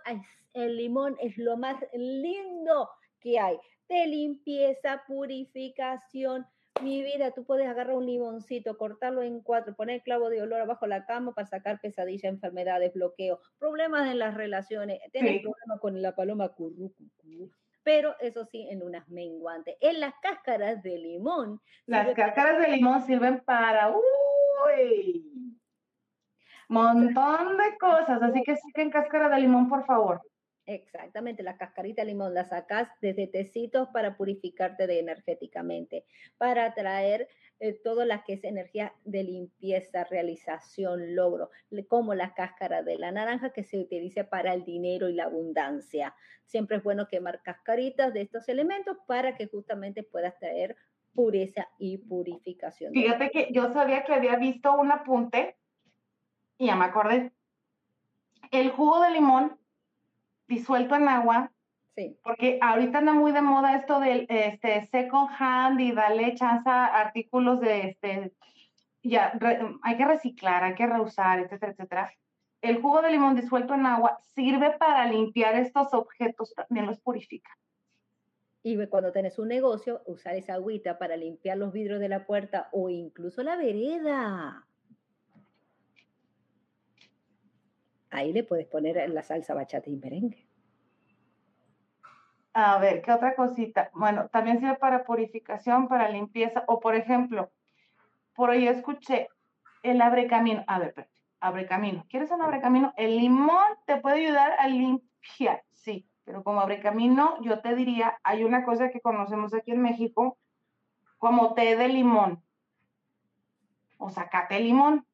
el 0.54 0.76
limón 0.76 1.16
es 1.22 1.38
lo 1.38 1.56
más 1.56 1.78
lindo 1.94 2.90
que 3.22 3.40
hay, 3.40 3.58
de 3.88 4.08
limpieza, 4.08 5.04
purificación, 5.08 6.46
mi 6.82 7.04
vida, 7.04 7.32
tú 7.32 7.44
puedes 7.46 7.68
agarrar 7.68 7.96
un 7.96 8.06
limoncito, 8.06 8.78
cortarlo 8.78 9.22
en 9.22 9.42
cuatro, 9.42 9.76
poner 9.76 10.02
clavo 10.02 10.30
de 10.30 10.42
olor 10.42 10.62
abajo 10.62 10.88
la 10.88 11.06
cama 11.06 11.34
para 11.34 11.48
sacar 11.48 11.80
pesadilla, 11.82 12.30
enfermedades, 12.30 12.94
bloqueo, 12.94 13.40
problemas 13.58 14.10
en 14.10 14.20
las 14.20 14.34
relaciones, 14.34 15.00
tener 15.12 15.42
problemas 15.42 15.80
con 15.80 16.02
la 16.02 16.16
paloma 16.16 16.50
currucucú, 16.50 17.52
pero 17.84 18.16
eso 18.20 18.46
sí, 18.46 18.68
en 18.70 18.84
unas 18.84 19.08
menguantes. 19.08 19.78
En 19.80 20.00
las 20.00 20.14
cáscaras 20.22 20.84
de 20.84 20.98
limón. 20.98 21.62
Las 21.86 22.14
cáscaras 22.14 22.60
de 22.60 22.70
limón 22.70 23.02
sirven 23.06 23.40
para, 23.46 23.92
uy, 23.92 25.58
montón 26.68 27.58
de 27.58 27.78
cosas, 27.80 28.22
así 28.22 28.44
que 28.44 28.56
en 28.76 28.90
cáscara 28.90 29.30
de 29.30 29.40
limón, 29.40 29.70
por 29.70 29.86
favor. 29.86 30.22
Exactamente, 30.68 31.44
la 31.44 31.56
cascarita 31.56 32.02
de 32.02 32.10
limón 32.10 32.34
la 32.34 32.44
sacas 32.44 32.90
desde 33.00 33.26
tecitos 33.28 33.88
para 33.94 34.18
purificarte 34.18 34.86
de 34.86 35.00
energéticamente, 35.00 36.04
para 36.38 36.66
atraer 36.66 37.30
eh, 37.62 37.72
todo 37.72 38.04
lo 38.04 38.22
que 38.26 38.34
es 38.34 38.44
energía 38.44 38.94
de 39.06 39.24
limpieza, 39.24 40.04
realización, 40.04 41.16
logro, 41.16 41.52
como 41.88 42.14
la 42.16 42.34
cáscara 42.34 42.84
de 42.84 42.98
la 42.98 43.14
naranja 43.14 43.52
que 43.54 43.64
se 43.64 43.80
utiliza 43.80 44.26
para 44.26 44.54
el 44.54 44.66
dinero 44.66 45.08
y 45.08 45.14
la 45.14 45.24
abundancia. 45.24 46.14
Siempre 46.44 46.78
es 46.78 46.84
bueno 46.84 47.08
quemar 47.08 47.42
cascaritas 47.42 48.14
de 48.14 48.24
estos 48.24 48.50
elementos 48.50 48.98
para 49.08 49.38
que 49.38 49.48
justamente 49.48 50.04
puedas 50.04 50.38
traer 50.38 50.76
pureza 51.14 51.70
y 51.80 51.98
purificación. 51.98 52.92
Fíjate 52.92 53.32
que 53.32 53.48
yo 53.54 53.72
sabía 53.72 54.04
que 54.04 54.14
había 54.14 54.36
visto 54.36 54.76
un 54.76 54.92
apunte 54.92 55.56
y 56.58 56.66
ya 56.66 56.76
me 56.76 56.84
acordé. 56.84 57.32
El 58.52 58.70
jugo 58.72 59.00
de 59.00 59.12
limón 59.12 59.58
disuelto 60.48 60.96
en 60.96 61.08
agua. 61.08 61.52
Sí. 61.96 62.18
Porque 62.24 62.60
ahorita 62.62 63.00
anda 63.00 63.14
muy 63.14 63.32
de 63.32 63.42
moda 63.42 63.76
esto 63.76 64.00
del 64.00 64.28
este, 64.30 64.86
second 64.86 65.30
hand 65.38 65.80
y 65.82 65.92
darle 65.92 66.36
chance 66.36 66.70
a 66.70 66.86
artículos 66.86 67.60
de 67.60 67.90
este, 67.90 68.34
ya, 69.02 69.34
hay 69.82 69.98
que 69.98 70.06
reciclar, 70.06 70.64
hay 70.64 70.76
que 70.76 70.86
reusar, 70.86 71.40
etcétera, 71.40 71.72
etcétera. 71.72 72.12
El 72.62 72.82
jugo 72.82 73.02
de 73.02 73.12
limón 73.12 73.36
disuelto 73.36 73.74
en 73.74 73.86
agua 73.86 74.18
sirve 74.36 74.72
para 74.78 75.06
limpiar 75.06 75.56
estos 75.56 75.94
objetos, 75.94 76.54
también 76.56 76.86
los 76.86 77.00
purifica. 77.00 77.50
Y 78.64 78.86
cuando 78.88 79.12
tenés 79.12 79.40
un 79.40 79.48
negocio, 79.48 80.02
usar 80.06 80.36
esa 80.36 80.56
agüita 80.56 80.98
para 81.00 81.16
limpiar 81.16 81.58
los 81.58 81.72
vidrios 81.72 82.00
de 82.00 82.10
la 82.10 82.26
puerta 82.26 82.68
o 82.74 82.90
incluso 82.90 83.42
la 83.42 83.56
vereda. 83.56 84.67
Ahí 88.10 88.34
le 88.34 88.44
puedes 88.44 88.68
poner 88.68 89.10
la 89.10 89.24
salsa 89.24 89.54
bachata 89.54 89.90
y 89.90 89.96
merengue. 89.98 90.48
A 92.54 92.80
ver, 92.80 93.02
¿qué 93.04 93.12
otra 93.12 93.36
cosita? 93.36 93.92
Bueno, 93.94 94.30
también 94.30 94.60
sirve 94.60 94.76
para 94.76 95.04
purificación, 95.04 95.88
para 95.88 96.10
limpieza, 96.10 96.64
o 96.68 96.80
por 96.80 96.96
ejemplo, 96.96 97.52
por 98.34 98.50
ahí 98.50 98.68
escuché 98.68 99.28
el 99.84 100.02
abre 100.02 100.28
camino. 100.28 100.64
A 100.66 100.80
ver, 100.80 100.88
espérate, 100.90 101.14
abre 101.40 101.68
camino. 101.68 102.06
¿Quieres 102.10 102.32
un 102.32 102.42
abre 102.42 102.60
camino? 102.60 102.94
El 102.98 103.18
limón 103.18 103.64
te 103.86 103.98
puede 103.98 104.26
ayudar 104.26 104.54
a 104.60 104.68
limpiar, 104.68 105.64
sí, 105.72 106.10
pero 106.24 106.44
como 106.44 106.60
abre 106.60 106.80
camino, 106.80 107.38
yo 107.42 107.62
te 107.62 107.76
diría, 107.76 108.18
hay 108.24 108.44
una 108.44 108.66
cosa 108.66 108.90
que 108.90 109.02
conocemos 109.02 109.54
aquí 109.54 109.72
en 109.72 109.82
México 109.82 110.38
como 111.20 111.54
té 111.54 111.76
de 111.76 111.88
limón. 111.90 112.44
O 113.98 114.10
sacate 114.10 114.60
limón, 114.60 115.06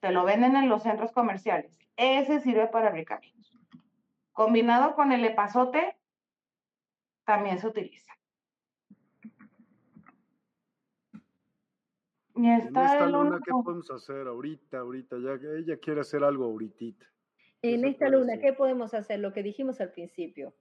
te 0.00 0.12
lo 0.12 0.24
venden 0.24 0.56
en 0.56 0.68
los 0.68 0.82
centros 0.82 1.12
comerciales. 1.12 1.78
Ese 1.96 2.40
sirve 2.40 2.68
para 2.68 2.88
abrir 2.88 3.06
caminos. 3.06 3.52
Combinado 4.32 4.94
con 4.94 5.12
el 5.12 5.24
epazote, 5.24 5.96
también 7.24 7.58
se 7.58 7.66
utiliza. 7.66 8.12
Y 12.34 12.50
está 12.50 12.80
en 12.80 12.92
esta 12.92 13.06
luna, 13.06 13.40
¿qué 13.42 13.50
podemos 13.50 13.90
hacer 13.90 14.26
ahorita, 14.26 14.78
ahorita? 14.78 15.16
Ya 15.18 15.38
ella 15.56 15.78
quiere 15.78 16.02
hacer 16.02 16.22
algo 16.22 16.44
ahorita. 16.44 17.06
En 17.62 17.86
esta 17.86 18.10
luna, 18.10 18.38
¿qué 18.38 18.52
podemos 18.52 18.92
hacer? 18.92 19.20
Lo 19.20 19.32
que 19.32 19.42
dijimos 19.42 19.80
al 19.80 19.90
principio. 19.90 20.54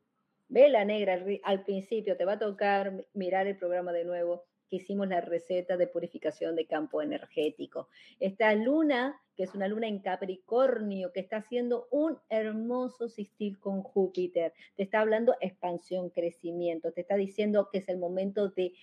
Ve 0.47 0.69
la 0.69 0.85
negra 0.85 1.19
al 1.43 1.64
principio, 1.64 2.15
te 2.15 2.23
va 2.23 2.33
a 2.33 2.39
tocar 2.39 3.05
mirar 3.14 3.47
el 3.47 3.57
programa 3.57 3.91
de 3.91 4.05
nuevo 4.05 4.45
que 4.69 4.77
hicimos 4.77 5.08
la 5.08 5.22
receta 5.22 5.77
de 5.77 5.88
purificación 5.88 6.56
de 6.56 6.66
campo 6.66 7.02
energético. 7.02 7.90
Esta 8.19 8.53
luna, 8.56 9.22
que 9.35 9.44
es 9.44 9.53
una 9.53 9.68
luna 9.68 9.88
en 9.88 10.00
Capricornio, 10.00 11.11
que 11.11 11.19
está 11.19 11.38
haciendo 11.38 11.88
un 11.92 12.18
hermoso 12.30 13.10
sistil 13.10 13.60
con 13.60 13.84
Júpiter, 13.84 14.53
te 14.76 14.84
está 14.84 15.02
hablando 15.02 15.35
expansión, 15.40 16.10
crecimiento, 16.10 16.92
te 16.92 17.02
está 17.02 17.16
diciendo 17.16 17.69
que 17.72 17.80
es 17.80 17.90
el 17.90 17.98
momento 17.98 18.50
de 18.50 18.74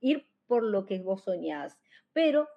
ir 0.00 0.26
por 0.46 0.62
lo 0.62 0.86
que 0.86 0.98
vos 1.00 1.22
soñás, 1.22 1.78
pero 2.12 2.48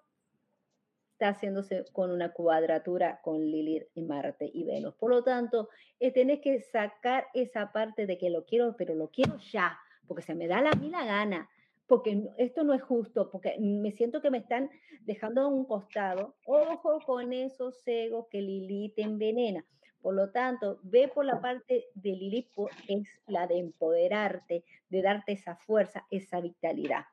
está 1.13 1.29
haciéndose 1.29 1.85
con 1.91 2.11
una 2.11 2.31
cuadratura 2.31 3.19
con 3.21 3.41
Lilith 3.41 3.87
y 3.93 4.03
Marte 4.03 4.49
y 4.53 4.63
Venus. 4.63 4.95
Por 4.95 5.11
lo 5.11 5.23
tanto, 5.23 5.69
eh, 5.99 6.11
tenés 6.11 6.39
que 6.39 6.61
sacar 6.61 7.27
esa 7.33 7.73
parte 7.73 8.05
de 8.05 8.17
que 8.17 8.29
lo 8.29 8.45
quiero, 8.45 8.75
pero 8.77 8.95
lo 8.95 9.09
quiero 9.09 9.37
ya, 9.51 9.77
porque 10.07 10.23
se 10.23 10.33
me 10.33 10.47
da 10.47 10.61
la 10.61 10.71
mí 10.71 10.89
la 10.89 11.05
gana 11.05 11.49
porque 11.89 12.29
esto 12.37 12.63
no 12.63 12.75
es 12.75 12.83
justo, 12.83 13.31
porque 13.31 13.57
me 13.59 13.91
siento 13.91 14.21
que 14.21 14.29
me 14.29 14.37
están 14.37 14.69
dejando 15.01 15.41
a 15.41 15.47
un 15.47 15.65
costado. 15.65 16.35
Ojo 16.45 16.99
con 17.03 17.33
esos 17.33 17.81
egos 17.87 18.27
que 18.29 18.41
Lilith 18.41 18.99
envenena. 18.99 19.65
Por 19.99 20.13
lo 20.13 20.29
tanto, 20.29 20.79
ve 20.83 21.07
por 21.09 21.25
la 21.25 21.41
parte 21.41 21.87
de 21.95 22.11
Lilith, 22.11 22.51
es 22.87 23.09
la 23.25 23.47
de 23.47 23.57
empoderarte, 23.57 24.63
de 24.87 25.01
darte 25.01 25.33
esa 25.33 25.55
fuerza, 25.55 26.05
esa 26.11 26.39
vitalidad. 26.39 27.05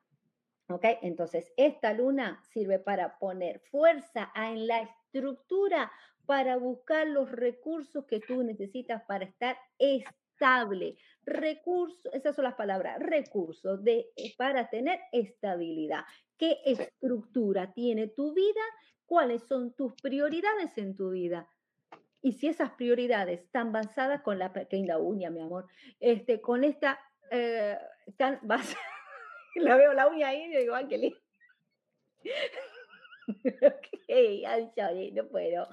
¿Ok? 0.69 0.85
Entonces, 1.01 1.51
esta 1.57 1.93
luna 1.93 2.39
sirve 2.51 2.77
para 2.77 3.17
poner 3.17 3.59
fuerza 3.71 4.31
en 4.35 4.67
la 4.67 4.81
estructura, 4.83 5.91
para 6.27 6.57
buscar 6.57 7.07
los 7.07 7.31
recursos 7.31 8.05
que 8.05 8.19
tú 8.19 8.43
necesitas 8.43 9.01
para 9.07 9.25
estar 9.25 9.57
estable. 9.79 10.97
Recurso, 11.27 12.09
esas 12.13 12.37
son 12.37 12.45
las 12.45 12.55
palabras, 12.55 12.99
recursos 12.99 13.83
de, 13.83 14.11
eh, 14.15 14.33
para 14.37 14.69
tener 14.69 14.97
estabilidad. 15.11 16.05
¿Qué 16.37 16.59
estructura 16.63 17.73
tiene 17.73 18.07
tu 18.07 18.33
vida? 18.33 18.61
¿Cuáles 19.05 19.43
son 19.43 19.73
tus 19.73 19.93
prioridades 20.01 20.77
en 20.77 20.95
tu 20.95 21.09
vida? 21.09 21.49
Y 22.21 22.31
si 22.31 22.47
esas 22.47 22.71
prioridades 22.71 23.41
están 23.41 23.73
basadas 23.73 24.21
con 24.21 24.39
la 24.39 24.53
pequeña 24.53 24.97
uña, 24.99 25.29
mi 25.29 25.41
amor, 25.41 25.67
este, 25.99 26.39
con 26.39 26.63
esta, 26.63 26.97
eh, 27.29 27.77
la 29.55 29.75
veo 29.75 29.91
la 29.91 30.07
uña 30.07 30.29
ahí 30.29 30.43
y 30.43 30.57
digo, 30.57 30.77
lindo. 30.79 31.17
ok, 33.67 35.13
no 35.13 35.27
puedo 35.27 35.67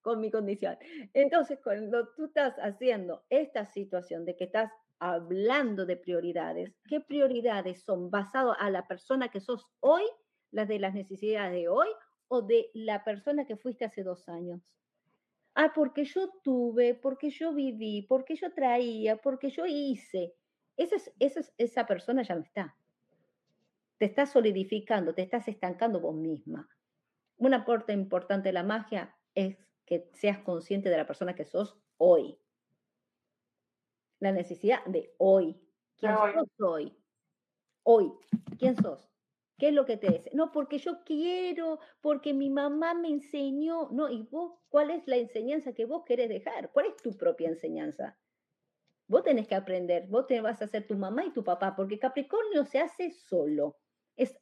con 0.00 0.20
mi 0.20 0.30
condición. 0.30 0.78
Entonces, 1.12 1.58
cuando 1.62 2.08
tú 2.14 2.26
estás 2.26 2.54
haciendo 2.58 3.24
esta 3.28 3.66
situación 3.66 4.24
de 4.24 4.36
que 4.36 4.44
estás 4.44 4.70
hablando 5.04 5.84
de 5.84 5.98
prioridades, 5.98 6.72
¿qué 6.88 6.98
prioridades 6.98 7.82
son 7.82 8.10
basadas 8.10 8.56
a 8.58 8.70
la 8.70 8.88
persona 8.88 9.28
que 9.28 9.38
sos 9.38 9.66
hoy, 9.80 10.02
las 10.50 10.66
de 10.66 10.78
las 10.78 10.94
necesidades 10.94 11.52
de 11.52 11.68
hoy 11.68 11.88
o 12.28 12.40
de 12.40 12.70
la 12.72 13.04
persona 13.04 13.44
que 13.44 13.58
fuiste 13.58 13.84
hace 13.84 14.02
dos 14.02 14.30
años? 14.30 14.62
Ah, 15.54 15.72
porque 15.74 16.06
yo 16.06 16.30
tuve, 16.42 16.94
porque 16.94 17.28
yo 17.28 17.52
viví, 17.52 18.06
porque 18.08 18.34
yo 18.34 18.54
traía, 18.54 19.18
porque 19.18 19.50
yo 19.50 19.66
hice. 19.66 20.34
Esa, 20.78 20.96
es, 21.18 21.52
esa 21.58 21.86
persona 21.86 22.22
ya 22.22 22.36
no 22.36 22.40
está. 22.40 22.74
Te 23.98 24.06
estás 24.06 24.32
solidificando, 24.32 25.14
te 25.14 25.20
estás 25.20 25.46
estancando 25.48 26.00
vos 26.00 26.16
misma. 26.16 26.66
Una 27.36 27.66
parte 27.66 27.92
importante 27.92 28.48
de 28.48 28.54
la 28.54 28.62
magia 28.62 29.14
es 29.34 29.58
que 29.84 30.08
seas 30.14 30.38
consciente 30.38 30.88
de 30.88 30.96
la 30.96 31.06
persona 31.06 31.34
que 31.34 31.44
sos 31.44 31.78
hoy. 31.98 32.38
La 34.20 34.32
necesidad 34.32 34.84
de 34.86 35.14
hoy. 35.18 35.60
¿Quién 35.96 36.14
sos 36.16 36.48
hoy? 36.60 36.96
Hoy. 37.82 38.12
¿Quién 38.58 38.76
sos? 38.76 39.10
¿Qué 39.58 39.68
es 39.68 39.74
lo 39.74 39.86
que 39.86 39.96
te 39.96 40.10
dice? 40.10 40.30
No, 40.34 40.50
porque 40.50 40.78
yo 40.78 41.04
quiero, 41.04 41.78
porque 42.00 42.34
mi 42.34 42.50
mamá 42.50 42.94
me 42.94 43.08
enseñó. 43.08 43.88
No, 43.90 44.10
¿y 44.10 44.22
vos 44.22 44.58
cuál 44.68 44.90
es 44.90 45.06
la 45.06 45.16
enseñanza 45.16 45.72
que 45.72 45.84
vos 45.84 46.02
querés 46.04 46.28
dejar? 46.28 46.72
¿Cuál 46.72 46.86
es 46.86 46.96
tu 46.96 47.16
propia 47.16 47.48
enseñanza? 47.48 48.18
Vos 49.06 49.22
tenés 49.22 49.46
que 49.46 49.54
aprender, 49.54 50.06
vos 50.08 50.26
te 50.26 50.40
vas 50.40 50.62
a 50.62 50.64
hacer 50.64 50.86
tu 50.86 50.96
mamá 50.96 51.24
y 51.26 51.32
tu 51.32 51.44
papá, 51.44 51.76
porque 51.76 51.98
Capricornio 51.98 52.64
se 52.64 52.80
hace 52.80 53.10
solo, 53.10 53.76
es, 54.16 54.34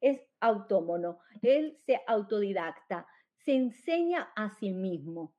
es 0.00 0.28
autómono, 0.40 1.20
él 1.40 1.78
se 1.86 2.00
autodidacta, 2.06 3.06
se 3.38 3.54
enseña 3.54 4.32
a 4.36 4.50
sí 4.50 4.70
mismo. 4.70 5.35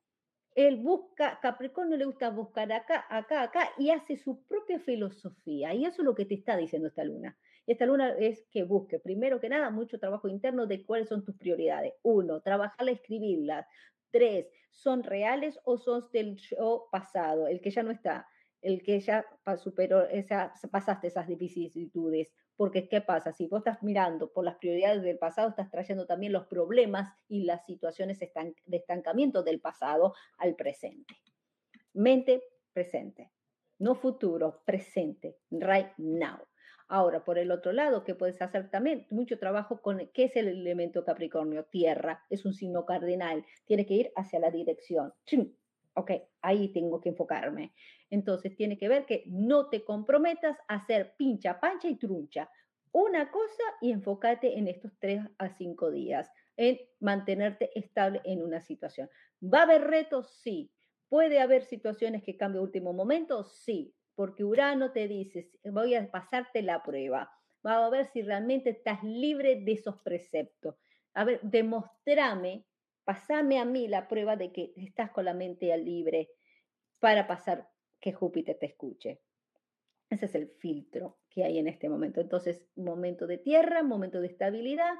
Él 0.57 0.77
busca, 0.77 1.39
Capricornio 1.39 1.97
le 1.97 2.05
gusta 2.05 2.31
buscar 2.31 2.71
acá, 2.71 3.05
acá, 3.11 3.43
acá 3.43 3.69
y 3.77 3.91
hace 3.91 4.17
su 4.17 4.43
propia 4.45 4.79
filosofía. 4.79 5.71
Y 5.75 5.85
eso 5.85 6.01
es 6.01 6.05
lo 6.05 6.15
que 6.15 6.25
te 6.25 6.33
está 6.33 6.57
diciendo 6.57 6.87
esta 6.87 7.03
luna. 7.03 7.37
Esta 7.67 7.85
luna 7.85 8.15
es 8.17 8.47
que 8.49 8.63
busque, 8.63 8.97
primero 8.97 9.39
que 9.39 9.49
nada, 9.49 9.69
mucho 9.69 9.99
trabajo 9.99 10.27
interno 10.27 10.65
de 10.65 10.83
cuáles 10.83 11.09
son 11.09 11.23
tus 11.23 11.35
prioridades. 11.35 11.93
Uno, 12.01 12.41
trabajar, 12.41 12.89
escribirlas. 12.89 13.67
Tres, 14.09 14.47
¿son 14.71 15.03
reales 15.03 15.59
o 15.63 15.77
son 15.77 16.01
del 16.11 16.37
yo 16.37 16.87
pasado, 16.91 17.47
el 17.47 17.61
que 17.61 17.69
ya 17.69 17.83
no 17.83 17.91
está, 17.91 18.27
el 18.63 18.81
que 18.81 18.99
ya 18.99 19.27
superó, 19.57 20.07
esa, 20.07 20.53
pasaste 20.71 21.05
esas 21.05 21.27
vicisitudes? 21.27 22.33
Porque, 22.57 22.89
¿qué 22.89 23.01
pasa? 23.01 23.31
Si 23.31 23.47
vos 23.47 23.59
estás 23.59 23.83
mirando 23.83 24.33
por 24.33 24.43
las 24.43 24.57
prioridades 24.57 25.03
del 25.03 25.19
pasado, 25.19 25.49
estás 25.49 25.69
trayendo 25.71 26.05
también 26.05 26.33
los 26.33 26.47
problemas 26.47 27.13
y 27.29 27.43
las 27.43 27.65
situaciones 27.65 28.19
de 28.19 28.77
estancamiento 28.77 29.43
del 29.43 29.61
pasado 29.61 30.13
al 30.39 30.55
presente. 30.55 31.15
Mente 31.93 32.43
presente, 32.73 33.31
no 33.79 33.95
futuro, 33.95 34.61
presente, 34.65 35.37
right 35.51 35.89
now. 35.97 36.39
Ahora, 36.89 37.23
por 37.23 37.37
el 37.37 37.51
otro 37.51 37.73
lado, 37.73 38.03
¿qué 38.03 38.15
puedes 38.15 38.41
hacer 38.41 38.69
también? 38.69 39.07
Mucho 39.09 39.37
trabajo 39.37 39.81
con, 39.81 40.09
¿qué 40.13 40.25
es 40.25 40.35
el 40.35 40.47
elemento 40.47 41.03
Capricornio? 41.03 41.65
Tierra, 41.65 42.23
es 42.29 42.45
un 42.45 42.53
signo 42.53 42.85
cardinal, 42.85 43.45
tiene 43.65 43.85
que 43.85 43.93
ir 43.93 44.11
hacia 44.15 44.39
la 44.39 44.51
dirección. 44.51 45.13
Ok, 45.97 46.11
ahí 46.43 46.71
tengo 46.73 47.01
que 47.01 47.09
enfocarme. 47.09 47.73
Entonces 48.11 48.55
tiene 48.55 48.77
que 48.77 48.87
ver 48.87 49.05
que 49.07 49.23
no 49.25 49.67
te 49.69 49.83
comprometas 49.83 50.55
a 50.67 50.75
hacer 50.75 51.15
pincha, 51.17 51.59
pancha 51.59 51.87
y 51.89 51.95
truncha. 51.97 52.51
Una 52.91 53.31
cosa 53.31 53.63
y 53.81 53.91
enfócate 53.91 54.57
en 54.59 54.67
estos 54.67 54.91
tres 54.99 55.21
a 55.39 55.49
cinco 55.49 55.89
días, 55.89 56.31
en 56.55 56.77
mantenerte 56.99 57.71
estable 57.77 58.21
en 58.25 58.43
una 58.43 58.61
situación. 58.61 59.09
¿Va 59.41 59.61
a 59.61 59.63
haber 59.63 59.81
retos? 59.85 60.39
Sí. 60.39 60.71
¿Puede 61.09 61.39
haber 61.39 61.63
situaciones 61.63 62.21
que 62.23 62.37
cambie 62.37 62.61
último 62.61 62.93
momento? 62.93 63.43
Sí, 63.43 63.95
porque 64.13 64.43
Urano 64.43 64.91
te 64.91 65.07
dice, 65.07 65.49
voy 65.63 65.95
a 65.95 66.11
pasarte 66.11 66.61
la 66.61 66.83
prueba. 66.83 67.31
Va 67.65 67.83
a 67.85 67.89
ver 67.89 68.05
si 68.05 68.21
realmente 68.21 68.69
estás 68.69 69.03
libre 69.03 69.63
de 69.63 69.71
esos 69.71 69.97
preceptos. 70.03 70.75
A 71.15 71.23
ver, 71.23 71.39
demostrame, 71.41 72.66
pasame 73.07 73.57
a 73.57 73.63
mí 73.63 73.87
la 73.87 74.09
prueba 74.09 74.35
de 74.35 74.51
que 74.51 74.73
estás 74.75 75.11
con 75.11 75.23
la 75.23 75.33
mente 75.33 75.75
libre 75.77 76.29
para 76.99 77.25
pasar 77.25 77.69
que 78.01 78.11
Júpiter 78.11 78.57
te 78.59 78.65
escuche. 78.65 79.21
Ese 80.09 80.25
es 80.25 80.35
el 80.35 80.49
filtro 80.59 81.17
que 81.29 81.45
hay 81.45 81.57
en 81.57 81.69
este 81.69 81.87
momento. 81.87 82.19
Entonces, 82.19 82.67
momento 82.75 83.25
de 83.25 83.37
tierra, 83.37 83.81
momento 83.81 84.19
de 84.19 84.27
estabilidad, 84.27 84.93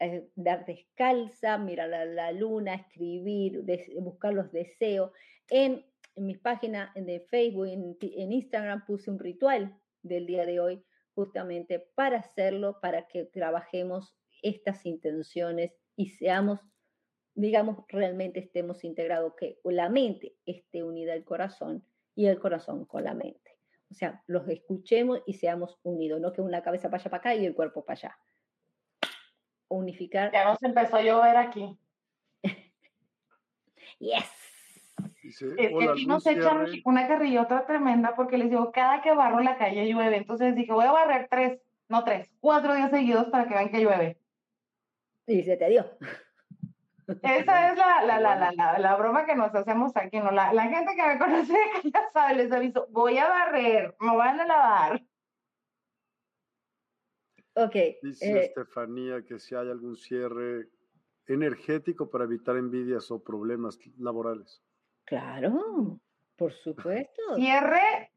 eh, 0.00 0.28
dar 0.34 0.66
descalza, 0.66 1.56
mirar 1.58 1.94
a 1.94 2.04
la 2.04 2.32
luna, 2.32 2.74
escribir, 2.74 3.64
buscar 4.00 4.34
los 4.34 4.50
deseos. 4.50 5.12
En, 5.48 5.86
en 6.16 6.26
mi 6.26 6.36
página 6.36 6.92
de 6.96 7.20
Facebook, 7.20 7.66
en, 7.66 7.96
en, 8.00 8.32
Instagram, 8.32 8.84
puse 8.84 9.12
un 9.12 9.20
ritual 9.20 9.80
del 10.02 10.26
día 10.26 10.44
de 10.44 10.58
hoy 10.58 10.84
justamente 11.14 11.78
para 11.78 12.18
hacerlo, 12.18 12.80
para 12.82 13.06
que 13.06 13.26
trabajemos 13.26 14.16
estas 14.42 14.84
intenciones 14.86 15.72
y 15.94 16.08
seamos, 16.08 16.58
digamos, 17.34 17.84
realmente 17.88 18.40
estemos 18.40 18.84
integrados, 18.84 19.34
que 19.34 19.58
la 19.64 19.88
mente 19.88 20.36
esté 20.46 20.82
unida 20.82 21.12
al 21.12 21.24
corazón 21.24 21.84
y 22.14 22.26
el 22.26 22.38
corazón 22.38 22.84
con 22.84 23.04
la 23.04 23.14
mente. 23.14 23.58
O 23.90 23.94
sea, 23.94 24.22
los 24.26 24.48
escuchemos 24.48 25.22
y 25.26 25.34
seamos 25.34 25.78
unidos, 25.82 26.20
no 26.20 26.32
que 26.32 26.40
una 26.40 26.62
cabeza 26.62 26.88
vaya 26.88 27.10
para 27.10 27.18
acá 27.18 27.34
y 27.34 27.44
el 27.44 27.54
cuerpo 27.54 27.84
para 27.84 27.98
allá. 27.98 28.18
Unificar. 29.68 30.32
Ya 30.32 30.44
nos 30.44 30.62
empezó 30.62 30.96
a 30.96 31.02
llover 31.02 31.36
aquí. 31.36 31.78
yes. 33.98 34.24
es 35.22 35.38
que 35.38 35.88
aquí 35.90 36.06
nos 36.06 36.26
echan 36.26 36.66
una 36.84 37.08
carrillota 37.08 37.66
tremenda 37.66 38.14
porque 38.14 38.38
les 38.38 38.50
digo, 38.50 38.70
cada 38.72 39.02
que 39.02 39.12
barro 39.14 39.40
la 39.40 39.58
calle 39.58 39.86
llueve. 39.86 40.18
Entonces 40.18 40.54
dije, 40.54 40.72
voy 40.72 40.84
a 40.84 40.92
barrer 40.92 41.28
tres, 41.28 41.60
no 41.88 42.04
tres, 42.04 42.30
cuatro 42.40 42.74
días 42.74 42.90
seguidos 42.90 43.26
para 43.26 43.48
que 43.48 43.54
vean 43.54 43.70
que 43.70 43.80
llueve. 43.80 44.18
Y 45.26 45.42
se 45.42 45.56
te 45.56 45.68
dio. 45.68 45.86
Esa 47.22 47.70
es 47.70 47.78
la, 47.78 48.02
la, 48.04 48.18
la, 48.18 48.52
la, 48.52 48.78
la 48.78 48.96
broma 48.96 49.26
que 49.26 49.34
nos 49.34 49.54
hacemos 49.54 49.96
aquí, 49.96 50.18
¿no? 50.18 50.30
La, 50.30 50.52
la 50.52 50.64
gente 50.64 50.94
que 50.94 51.06
me 51.06 51.18
conoce 51.18 51.56
ya 51.84 52.10
sabe, 52.12 52.36
les 52.36 52.52
aviso, 52.52 52.86
voy 52.90 53.18
a 53.18 53.28
barrer, 53.28 53.94
me 54.00 54.16
van 54.16 54.40
a 54.40 54.46
lavar. 54.46 55.02
Ok. 57.54 57.74
Dice 58.02 58.32
eh, 58.32 58.44
Estefanía 58.46 59.22
que 59.24 59.38
si 59.38 59.54
hay 59.54 59.70
algún 59.70 59.96
cierre 59.96 60.68
energético 61.26 62.10
para 62.10 62.24
evitar 62.24 62.56
envidias 62.56 63.10
o 63.10 63.22
problemas 63.22 63.78
laborales. 63.98 64.62
Claro, 65.04 66.00
por 66.36 66.52
supuesto. 66.52 67.36
Cierre 67.36 68.13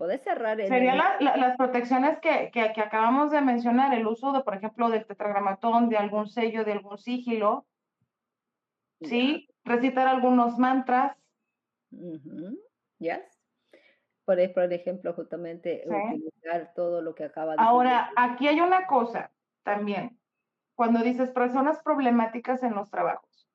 Puedes 0.00 0.22
cerrar. 0.22 0.58
El 0.58 0.68
Serían 0.68 0.96
las 1.20 1.58
protecciones 1.58 2.18
que, 2.20 2.50
que, 2.54 2.62
acabamos 2.62 3.30
de 3.30 3.42
mencionar, 3.42 3.92
el 3.92 4.06
uso 4.06 4.32
de, 4.32 4.40
por 4.40 4.54
ejemplo, 4.54 4.88
del 4.88 5.04
tetragramatón, 5.04 5.90
de 5.90 5.98
algún 5.98 6.26
sello, 6.26 6.64
de 6.64 6.72
algún 6.72 6.96
sigilo. 6.96 7.66
¿Sí? 9.02 9.46
Recitar 9.62 10.08
algunos 10.08 10.56
mantras. 10.56 11.18
Yes. 12.96 13.20
Por, 14.24 14.38
por 14.54 14.72
ejemplo, 14.72 15.12
justamente 15.12 15.84
utilizar 15.84 16.72
todo 16.74 17.02
lo 17.02 17.14
que 17.14 17.24
acaba 17.24 17.52
de 17.52 17.58
Ahora, 17.62 18.10
aquí 18.16 18.48
hay 18.48 18.62
una 18.62 18.86
cosa 18.86 19.30
también. 19.64 20.18
Cuando 20.76 21.00
dices 21.00 21.30
personas 21.30 21.82
problemáticas 21.82 22.62
en 22.62 22.74
los 22.74 22.90
trabajos. 22.90 23.46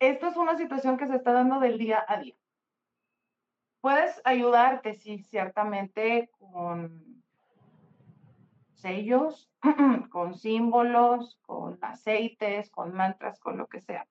Esto 0.00 0.26
es 0.26 0.36
una 0.36 0.56
situación 0.56 0.96
que 0.96 1.06
se 1.06 1.14
está 1.14 1.32
dando 1.32 1.60
del 1.60 1.78
día 1.78 2.04
a 2.08 2.18
día. 2.18 2.34
Puedes 3.86 4.20
ayudarte, 4.24 4.94
sí, 4.94 5.20
ciertamente 5.22 6.28
con 6.40 7.22
sellos, 8.74 9.48
con 10.10 10.34
símbolos, 10.34 11.38
con 11.46 11.78
aceites, 11.80 12.68
con 12.72 12.92
mantras, 12.92 13.38
con 13.38 13.56
lo 13.56 13.68
que 13.68 13.80
sea. 13.80 14.04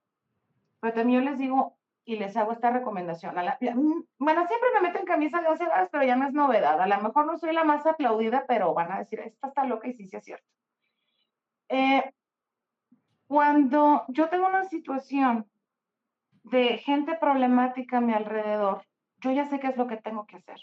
Pero 0.79 0.93
también 0.93 1.25
yo 1.25 1.29
les 1.29 1.37
digo 1.37 1.77
y 2.05 2.15
les 2.15 2.37
hago 2.37 2.53
esta 2.53 2.71
recomendación. 2.71 3.35
Mm, 3.35 4.03
bueno, 4.17 4.47
siempre 4.47 4.69
me 4.75 4.87
meten 4.87 5.05
camisa 5.05 5.41
de 5.41 5.49
once 5.49 5.65
pero 5.91 6.05
ya 6.05 6.15
no 6.15 6.25
es 6.25 6.33
novedad. 6.33 6.79
A 6.79 6.87
lo 6.87 7.01
mejor 7.01 7.25
no 7.25 7.37
soy 7.37 7.51
la 7.51 7.65
más 7.65 7.85
aplaudida, 7.85 8.45
pero 8.47 8.73
van 8.73 8.93
a 8.93 8.99
decir, 8.99 9.19
esta 9.19 9.49
está 9.49 9.65
loca 9.65 9.89
y 9.89 9.93
sí, 9.93 10.07
sí 10.07 10.15
es 10.15 10.23
cierto. 10.23 10.47
Eh, 11.67 12.13
cuando 13.27 14.05
yo 14.07 14.29
tengo 14.29 14.47
una 14.47 14.63
situación 14.63 15.45
de 16.43 16.77
gente 16.77 17.17
problemática 17.17 17.97
a 17.97 18.01
mi 18.01 18.13
alrededor, 18.13 18.85
yo 19.25 19.31
ya 19.31 19.45
sé 19.45 19.59
qué 19.59 19.67
es 19.67 19.77
lo 19.77 19.87
que 19.87 19.97
tengo 19.97 20.27
que 20.27 20.35
hacer. 20.35 20.61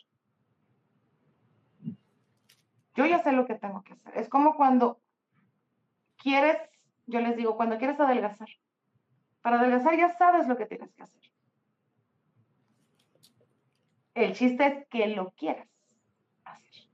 Yo 2.94 3.06
ya 3.06 3.18
sé 3.18 3.32
lo 3.32 3.44
que 3.44 3.56
tengo 3.56 3.82
que 3.82 3.94
hacer. 3.94 4.16
Es 4.16 4.28
como 4.28 4.54
cuando 4.54 5.00
quieres, 6.16 6.58
yo 7.06 7.18
les 7.20 7.36
digo, 7.36 7.56
cuando 7.56 7.76
quieres 7.78 7.98
adelgazar. 7.98 8.48
Para 9.40 9.58
adelgazar 9.58 9.96
ya 9.96 10.10
sabes 10.10 10.46
lo 10.46 10.56
que 10.56 10.66
tienes 10.66 10.94
que 10.94 11.02
hacer. 11.02 11.22
El 14.14 14.32
chiste 14.34 14.64
es 14.64 14.86
que 14.86 15.08
lo 15.08 15.32
quieras 15.32 15.68
hacer. 16.44 16.84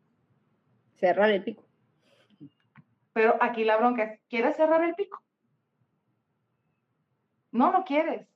Cerrar 0.94 1.30
el 1.30 1.44
pico. 1.44 1.66
Pero 3.12 3.36
aquí 3.42 3.64
la 3.64 3.76
bronca 3.76 4.04
es, 4.04 4.20
¿quieres 4.30 4.56
cerrar 4.56 4.82
el 4.84 4.94
pico? 4.94 5.22
No 7.50 7.72
lo 7.72 7.84
quieres. 7.84 8.27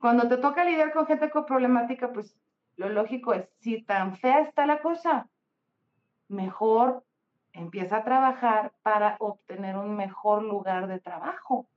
Cuando 0.00 0.28
te 0.28 0.38
toca 0.38 0.64
lidiar 0.64 0.92
con 0.94 1.06
gente 1.06 1.30
con 1.30 1.44
problemática, 1.44 2.10
pues 2.10 2.34
lo 2.76 2.88
lógico 2.88 3.34
es, 3.34 3.46
si 3.58 3.82
tan 3.82 4.16
fea 4.16 4.40
está 4.40 4.64
la 4.64 4.80
cosa, 4.80 5.28
mejor 6.28 7.04
empieza 7.52 7.98
a 7.98 8.04
trabajar 8.04 8.72
para 8.82 9.16
obtener 9.20 9.76
un 9.76 9.94
mejor 9.96 10.42
lugar 10.42 10.86
de 10.86 11.00
trabajo, 11.00 11.68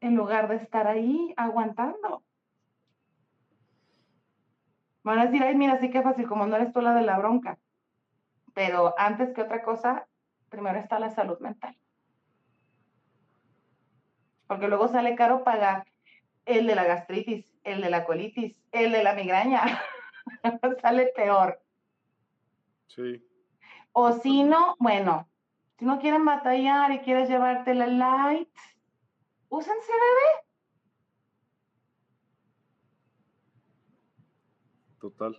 en 0.00 0.16
lugar 0.16 0.48
de 0.48 0.56
estar 0.56 0.86
ahí 0.86 1.32
aguantando. 1.38 2.22
Van 5.02 5.18
a 5.18 5.24
decir, 5.24 5.42
ay, 5.42 5.56
mira, 5.56 5.80
sí 5.80 5.90
que 5.90 6.02
fácil, 6.02 6.28
como 6.28 6.46
no 6.46 6.56
eres 6.56 6.74
tú 6.74 6.82
la 6.82 6.92
de 6.92 7.02
la 7.02 7.16
bronca. 7.16 7.58
Pero 8.52 8.94
antes 8.98 9.32
que 9.32 9.40
otra 9.40 9.62
cosa, 9.62 10.06
primero 10.50 10.78
está 10.78 10.98
la 10.98 11.08
salud 11.08 11.38
mental. 11.40 11.74
Porque 14.46 14.68
luego 14.68 14.88
sale 14.88 15.14
caro 15.14 15.42
pagar 15.42 15.86
el 16.48 16.66
de 16.66 16.74
la 16.74 16.84
gastritis, 16.84 17.54
el 17.62 17.82
de 17.82 17.90
la 17.90 18.04
colitis, 18.04 18.56
el 18.72 18.90
de 18.90 19.02
la 19.02 19.14
migraña. 19.14 19.62
Sale 20.82 21.12
peor. 21.14 21.60
Sí. 22.86 23.22
O 23.92 24.12
si 24.12 24.42
no, 24.42 24.74
bueno, 24.78 25.28
si 25.78 25.84
no 25.84 26.00
quieren 26.00 26.24
batallar 26.24 26.90
y 26.92 27.00
quieres 27.00 27.28
llevarte 27.28 27.74
la 27.74 27.86
light, 27.86 28.48
usen 29.50 29.74
CBD. 29.74 30.46
Total. 35.00 35.38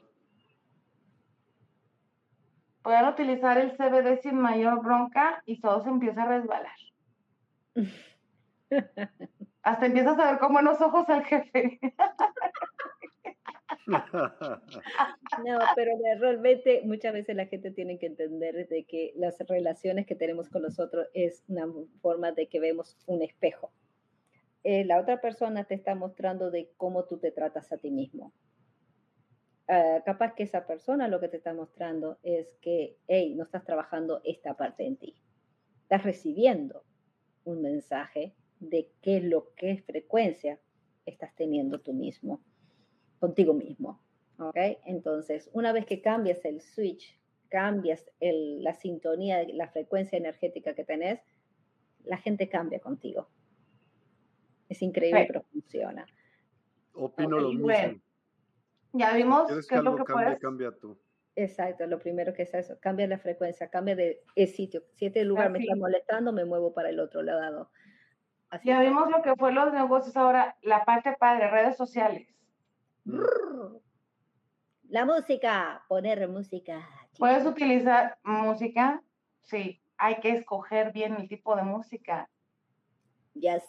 Pueden 2.84 3.06
utilizar 3.06 3.58
el 3.58 3.76
CBD 3.76 4.22
sin 4.22 4.40
mayor 4.40 4.82
bronca 4.82 5.42
y 5.46 5.60
todo 5.60 5.84
se 5.84 5.90
empieza 5.90 6.24
a 6.24 6.28
resbalar. 6.28 6.78
Hasta 9.64 9.86
empiezas 9.86 10.18
a 10.20 10.32
ver 10.32 10.40
como 10.40 10.60
en 10.60 10.66
los 10.66 10.82
ojos 10.82 11.08
al 11.10 11.24
jefe. 11.26 11.80
No, 13.88 15.60
pero 15.76 15.92
realmente 16.20 16.82
muchas 16.86 17.14
veces 17.14 17.36
la 17.36 17.48
gente 17.48 17.72
tiene 17.72 17.98
que 17.98 18.06
entender 18.06 18.68
de 18.68 18.84
que 18.86 19.14
las 19.16 19.40
relaciones 19.40 20.06
que 20.06 20.16
tenemos 20.16 20.50
con 20.50 20.62
los 20.62 20.80
otros 20.80 21.08
es 21.14 21.44
una 21.48 21.68
forma 22.02 22.32
de 22.32 22.48
que 22.48 22.60
vemos 22.60 22.98
un 23.08 23.24
espejo. 23.24 23.72
Eh, 24.64 24.86
la 24.86 25.00
otra 25.00 25.22
persona 25.22 25.64
te 25.64 25.74
está 25.74 25.96
mostrando 25.96 26.52
de 26.52 26.72
cómo 26.78 27.06
tú 27.06 27.18
te 27.18 27.32
tratas 27.32 27.72
a 27.72 27.78
ti 27.78 27.90
mismo. 27.90 28.34
Ah, 29.68 30.02
capaz 30.06 30.34
que 30.34 30.44
esa 30.44 30.66
persona 30.66 31.08
lo 31.08 31.20
que 31.20 31.30
te 31.30 31.38
está 31.38 31.54
mostrando 31.54 32.18
es 32.24 32.48
que, 32.62 32.98
hey, 33.08 33.36
no 33.36 33.44
estás 33.44 33.64
trabajando 33.64 34.20
esta 34.24 34.56
parte 34.58 34.86
en 34.86 34.98
ti. 34.98 35.16
Estás 35.84 36.04
recibiendo 36.04 36.84
un 37.44 37.62
mensaje 37.62 38.36
de 38.60 38.92
qué 39.02 39.18
es 39.18 39.24
lo 39.24 39.54
que 39.56 39.72
es 39.72 39.84
frecuencia 39.84 40.60
estás 41.06 41.36
teniendo 41.36 41.80
tú 41.80 41.94
mismo, 41.94 42.42
contigo 43.20 43.54
mismo. 43.54 44.02
¿Ok? 44.38 44.56
Entonces, 44.86 45.50
una 45.54 45.74
vez 45.74 45.86
que 45.86 46.02
cambias 46.02 46.44
el 46.46 46.62
switch, 46.62 47.20
cambias 47.50 48.06
la 48.20 48.74
sintonía, 48.74 49.46
la 49.54 49.68
frecuencia 49.68 50.18
energética 50.18 50.76
que 50.76 50.86
tenés, 50.86 51.20
la 52.06 52.18
gente 52.18 52.48
cambia 52.48 52.80
contigo. 52.80 53.28
Es 54.70 54.82
increíble, 54.82 55.26
pero 55.28 55.44
funciona. 55.52 56.06
Opino 56.94 57.40
lo 57.40 57.50
mismo. 57.50 57.70
ya 58.94 59.14
vimos 59.14 59.68
que, 59.68 59.76
es 59.76 59.84
lo 59.84 59.96
que 59.96 60.04
cambie, 60.06 60.38
cambia 60.38 60.72
tú. 60.72 60.98
Exacto, 61.36 61.86
lo 61.88 62.00
primero 62.00 62.34
que 62.34 62.44
es 62.44 62.54
eso, 62.54 62.78
cambia 62.80 63.08
la 63.08 63.18
frecuencia, 63.18 63.70
cambia 63.70 63.96
de 63.96 64.24
sitio. 64.48 64.84
Si 64.94 65.08
este 65.08 65.24
lugar 65.26 65.50
me 65.52 65.60
está 65.60 65.76
molestando, 65.76 66.32
me 66.32 66.46
muevo 66.46 66.74
para 66.74 66.90
el 66.90 67.00
otro 67.00 67.24
lado 67.24 67.72
ya 68.64 68.82
vimos 68.82 69.10
lo 69.10 69.22
que 69.22 69.36
fue 69.36 69.52
los 69.52 69.72
negocios 69.74 70.16
ahora, 70.18 70.58
la 70.62 70.86
parte 70.86 71.16
padre, 71.20 71.50
redes 71.50 71.78
sociales. 71.78 72.28
La 74.90 75.06
música, 75.06 75.84
poner 75.88 76.28
música. 76.28 76.88
¿Puedes 77.18 77.46
utilizar 77.46 78.18
música? 78.24 79.04
Sí, 79.44 79.82
hay 79.98 80.20
que 80.20 80.32
escoger 80.32 80.92
bien 80.92 81.16
el 81.16 81.28
tipo 81.28 81.56
de 81.56 81.64
música. 81.64 82.30
Yes. 83.34 83.64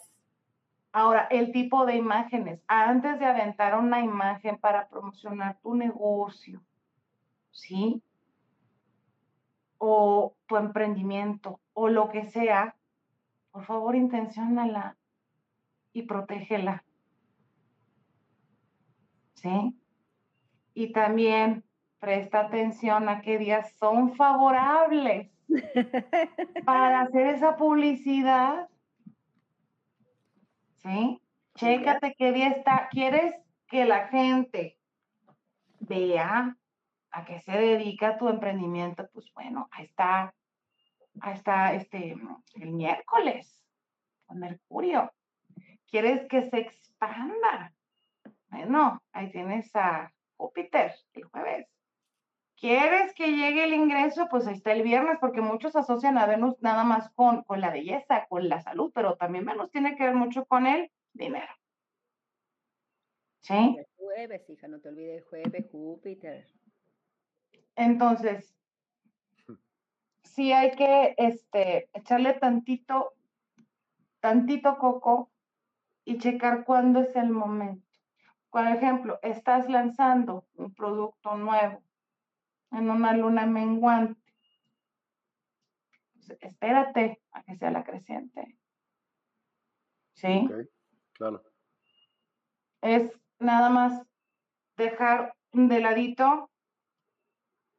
Ahora, 0.91 1.27
el 1.29 1.51
tipo 1.51 1.85
de 1.85 1.95
imágenes. 1.95 2.61
Antes 2.67 3.19
de 3.19 3.25
aventar 3.25 3.77
una 3.77 4.01
imagen 4.01 4.57
para 4.57 4.87
promocionar 4.89 5.59
tu 5.61 5.75
negocio, 5.75 6.61
¿sí? 7.51 8.01
O 9.77 10.35
tu 10.47 10.57
emprendimiento, 10.57 11.59
o 11.73 11.87
lo 11.87 12.09
que 12.09 12.29
sea, 12.29 12.75
por 13.51 13.65
favor, 13.65 13.95
intenciónala 13.95 14.97
y 15.93 16.03
protégela. 16.03 16.83
¿Sí? 19.33 19.75
Y 20.73 20.91
también 20.93 21.63
presta 21.99 22.41
atención 22.41 23.09
a 23.09 23.21
qué 23.21 23.37
días 23.37 23.75
son 23.77 24.15
favorables 24.15 25.29
para 26.65 27.01
hacer 27.01 27.27
esa 27.27 27.57
publicidad. 27.57 28.69
¿Sí? 30.77 31.21
Chécate 31.55 32.15
qué 32.17 32.31
día 32.31 32.47
está. 32.49 32.87
¿Quieres 32.89 33.35
que 33.67 33.85
la 33.85 34.07
gente 34.07 34.79
vea 35.79 36.57
a 37.11 37.25
qué 37.25 37.41
se 37.41 37.51
dedica 37.51 38.17
tu 38.17 38.29
emprendimiento? 38.29 39.07
Pues 39.13 39.31
bueno, 39.33 39.67
ahí 39.71 39.85
está, 39.85 40.33
ahí 41.19 41.33
está 41.33 41.73
este, 41.73 42.15
el 42.55 42.71
miércoles, 42.71 43.63
con 44.25 44.39
Mercurio. 44.39 45.11
¿Quieres 45.87 46.27
que 46.27 46.49
se 46.49 46.59
expanda? 46.59 47.73
Bueno, 48.49 49.01
ahí 49.11 49.31
tienes 49.31 49.75
a 49.75 50.13
Júpiter 50.37 50.93
el 51.13 51.23
jueves. 51.25 51.67
¿Quieres 52.55 53.13
que 53.15 53.31
llegue 53.31 53.63
el 53.63 53.73
ingreso? 53.73 54.27
Pues 54.29 54.45
ahí 54.45 54.53
está 54.53 54.71
el 54.71 54.83
viernes, 54.83 55.17
porque 55.19 55.41
muchos 55.41 55.75
asocian 55.75 56.17
a 56.17 56.27
Venus 56.27 56.61
nada 56.61 56.83
más 56.83 57.09
con, 57.15 57.43
con 57.43 57.59
la 57.59 57.71
belleza, 57.71 58.27
con 58.29 58.47
la 58.47 58.61
salud, 58.61 58.91
pero 58.93 59.15
también 59.15 59.45
Venus 59.45 59.71
tiene 59.71 59.95
que 59.95 60.03
ver 60.03 60.13
mucho 60.13 60.45
con 60.45 60.67
el 60.67 60.91
dinero. 61.13 61.51
¿Sí? 63.39 63.77
El 63.79 63.87
jueves, 63.95 64.47
hija, 64.49 64.67
no 64.67 64.79
te 64.79 64.89
olvides, 64.89 65.25
jueves, 65.25 65.65
Júpiter. 65.71 66.47
Entonces, 67.75 68.53
sí 70.31 70.51
hay 70.51 70.71
que 70.71 71.13
este, 71.17 71.89
echarle 71.93 72.33
tantito, 72.33 73.13
tantito 74.19 74.77
coco 74.77 75.31
y 76.05 76.17
checar 76.17 76.63
cuándo 76.63 77.01
es 77.01 77.15
el 77.15 77.29
momento. 77.29 77.87
Por 78.49 78.67
ejemplo, 78.67 79.19
estás 79.21 79.69
lanzando 79.69 80.45
un 80.55 80.73
producto 80.73 81.35
nuevo 81.37 81.83
en 82.71 82.89
una 82.89 83.13
luna 83.13 83.45
menguante. 83.45 84.21
Pues, 86.13 86.37
espérate 86.41 87.21
a 87.31 87.43
que 87.43 87.55
sea 87.55 87.71
la 87.71 87.83
creciente. 87.83 88.57
¿Sí? 90.13 90.47
claro. 91.13 91.43
Es 92.81 93.11
nada 93.39 93.69
más 93.69 94.05
dejar 94.75 95.35
de 95.51 95.79
ladito, 95.79 96.50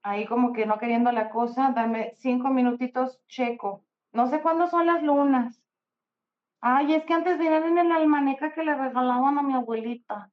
ahí 0.03 0.27
como 0.27 0.53
que 0.53 0.67
no 0.67 0.79
queriendo 0.79 1.13
la 1.13 1.31
cosa, 1.31 1.73
dame 1.75 2.13
cinco 2.17 2.49
minutitos, 2.49 3.21
checo. 3.29 3.85
No 4.13 4.29
sé 4.29 4.41
cuándo 4.41 4.67
son 4.67 4.87
las 4.87 5.03
lunas. 5.03 5.61
Ay, 6.61 6.95
es 6.95 7.05
que 7.05 7.15
antes 7.15 7.39
venían 7.39 7.65
en 7.65 7.79
el 7.79 7.93
almaneca 7.93 8.53
que 8.53 8.63
le 8.63 8.75
regalaban 8.75 9.39
a 9.39 9.43
mi 9.43 9.55
abuelita. 9.55 10.31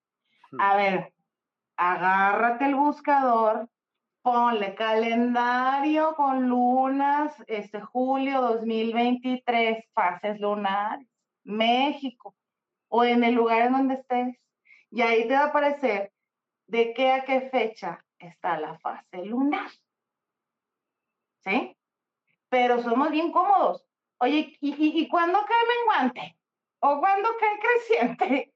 Hmm. 0.52 0.62
A 0.62 0.76
ver, 0.76 1.14
agárrate 1.78 2.66
el 2.66 2.76
buscador 2.76 3.70
Ponle 4.22 4.76
calendario 4.76 6.14
con 6.16 6.50
lunas, 6.50 7.34
este 7.48 7.80
julio 7.80 8.42
2023, 8.42 9.86
fases 9.94 10.40
lunares, 10.42 11.08
México, 11.46 12.36
o 12.90 13.06
en 13.06 13.24
el 13.24 13.36
lugar 13.36 13.68
en 13.68 13.74
donde 13.74 13.94
estés. 13.96 14.36
Y 14.92 15.02
ahí 15.02 15.26
te 15.26 15.36
va 15.36 15.46
a 15.46 15.48
aparecer 15.48 16.12
de 16.68 16.94
qué 16.94 17.14
a 17.14 17.24
qué 17.24 17.50
fecha 17.50 18.04
está 18.20 18.60
la 18.60 18.78
fase 18.80 19.26
lunar. 19.26 19.70
¿Sí? 21.44 21.76
Pero 22.50 22.82
somos 22.82 23.12
bien 23.12 23.32
cómodos. 23.32 23.86
Oye, 24.20 24.58
¿y, 24.60 25.02
y, 25.02 25.08
cuándo 25.08 25.40
cae 25.40 25.78
menguante? 25.78 26.38
¿O 26.80 27.00
cuándo 27.00 27.30
cae 27.40 27.60
creciente? 27.88 28.54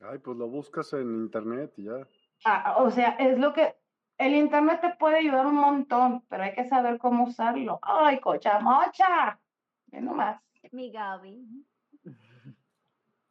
Ay, 0.00 0.18
pues 0.18 0.36
lo 0.36 0.48
buscas 0.48 0.92
en 0.92 1.22
internet 1.22 1.72
y 1.76 1.84
ya. 1.84 2.06
Ah, 2.44 2.76
o 2.78 2.90
sea, 2.90 3.10
es 3.18 3.38
lo 3.38 3.52
que 3.52 3.74
el 4.18 4.34
internet 4.34 4.80
te 4.80 4.94
puede 4.96 5.18
ayudar 5.18 5.46
un 5.46 5.56
montón, 5.56 6.24
pero 6.28 6.44
hay 6.44 6.54
que 6.54 6.68
saber 6.68 6.98
cómo 6.98 7.24
usarlo. 7.24 7.80
¡Ay, 7.82 8.20
cocha 8.20 8.60
mocha! 8.60 9.40
Ve 9.86 10.00
nomás. 10.00 10.40
Mi 10.72 10.90
Gaby. 10.90 11.64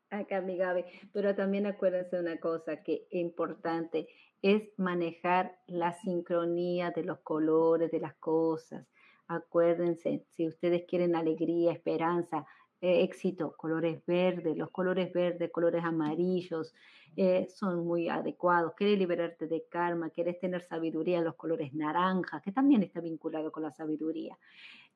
Acá 0.10 0.42
mi 0.42 0.58
Gaby. 0.58 0.84
Pero 1.14 1.36
también 1.36 1.66
acuérdense 1.66 2.20
una 2.20 2.38
cosa 2.40 2.82
que 2.84 3.08
es 3.10 3.20
importante, 3.22 4.08
es 4.42 4.70
manejar 4.78 5.58
la 5.68 5.94
sincronía 5.94 6.92
de 6.92 7.04
los 7.04 7.20
colores 7.20 7.92
de 7.92 8.00
las 8.00 8.16
cosas. 8.16 8.86
Acuérdense, 9.28 10.26
si 10.30 10.48
ustedes 10.48 10.86
quieren 10.88 11.16
alegría, 11.16 11.74
esperanza, 11.74 12.46
eh, 12.80 13.02
éxito, 13.02 13.56
colores 13.58 14.06
verdes, 14.06 14.56
los 14.56 14.70
colores 14.70 15.12
verdes, 15.12 15.52
colores 15.52 15.84
amarillos, 15.84 16.76
eh, 17.16 17.48
son 17.50 17.86
muy 17.86 18.08
adecuados. 18.08 18.74
Quieres 18.76 19.00
liberarte 19.00 19.48
de 19.48 19.66
karma, 19.68 20.12
quieres 20.12 20.40
tener 20.40 20.62
sabiduría, 20.62 21.22
los 21.22 21.36
colores 21.36 21.74
naranja, 21.74 22.40
que 22.42 22.52
también 22.52 22.84
está 22.84 23.02
vinculado 23.02 23.52
con 23.52 23.64
la 23.64 23.72
sabiduría. 23.72 24.38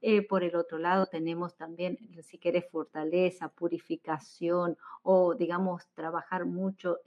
Eh, 0.03 0.27
por 0.27 0.43
el 0.43 0.55
otro 0.55 0.79
lado, 0.79 1.05
tenemos 1.05 1.55
también, 1.55 1.99
si 2.23 2.39
quieres, 2.39 2.65
fortaleza, 2.71 3.49
purificación 3.49 4.75
o, 5.03 5.35
digamos, 5.35 5.87
trabajar 5.93 6.45
mucho 6.45 7.01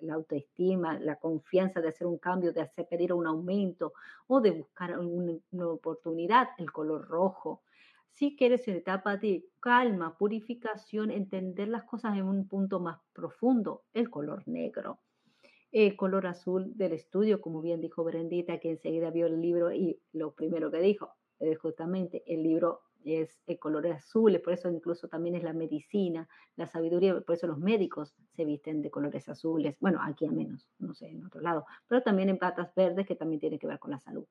la 0.00 0.14
autoestima, 0.14 0.98
la 0.98 1.16
confianza 1.16 1.80
de 1.80 1.88
hacer 1.88 2.08
un 2.08 2.18
cambio, 2.18 2.52
de 2.52 2.62
hacer 2.62 2.88
pedir 2.88 3.12
un 3.12 3.28
aumento 3.28 3.92
o 4.26 4.40
de 4.40 4.50
buscar 4.50 4.98
una 4.98 5.68
oportunidad, 5.68 6.48
el 6.58 6.72
color 6.72 7.06
rojo. 7.06 7.62
Si 8.10 8.36
quieres 8.36 8.66
una 8.66 8.78
etapa 8.78 9.16
de 9.16 9.46
calma, 9.60 10.18
purificación, 10.18 11.12
entender 11.12 11.68
las 11.68 11.84
cosas 11.84 12.16
en 12.16 12.24
un 12.24 12.48
punto 12.48 12.80
más 12.80 12.98
profundo, 13.12 13.84
el 13.94 14.10
color 14.10 14.42
negro. 14.48 14.98
El 15.70 15.96
color 15.96 16.26
azul 16.26 16.76
del 16.76 16.92
estudio, 16.94 17.40
como 17.40 17.62
bien 17.62 17.80
dijo 17.80 18.02
Brendita, 18.02 18.58
que 18.58 18.70
enseguida 18.70 19.10
vio 19.10 19.26
el 19.26 19.40
libro 19.40 19.72
y 19.72 20.00
lo 20.12 20.32
primero 20.32 20.72
que 20.72 20.80
dijo, 20.80 21.14
es 21.40 21.58
justamente 21.58 22.22
el 22.26 22.42
libro 22.42 22.82
es 23.04 23.40
el 23.46 23.58
color 23.58 23.86
azul, 23.86 24.38
por 24.44 24.52
eso 24.52 24.70
incluso 24.70 25.08
también 25.08 25.34
es 25.34 25.42
la 25.42 25.52
medicina, 25.52 26.28
la 26.56 26.66
sabiduría, 26.66 27.18
por 27.20 27.34
eso 27.34 27.46
los 27.46 27.58
médicos 27.58 28.14
se 28.36 28.44
visten 28.44 28.82
de 28.82 28.90
colores 28.90 29.28
azules, 29.28 29.76
bueno, 29.80 30.00
aquí 30.02 30.26
a 30.26 30.30
menos, 30.30 30.68
no 30.78 30.94
sé, 30.94 31.08
en 31.08 31.24
otro 31.24 31.40
lado, 31.40 31.64
pero 31.88 32.02
también 32.02 32.28
en 32.28 32.38
patas 32.38 32.74
verdes 32.74 33.06
que 33.06 33.16
también 33.16 33.40
tiene 33.40 33.58
que 33.58 33.66
ver 33.66 33.78
con 33.78 33.90
la 33.90 34.00
salud. 34.00 34.26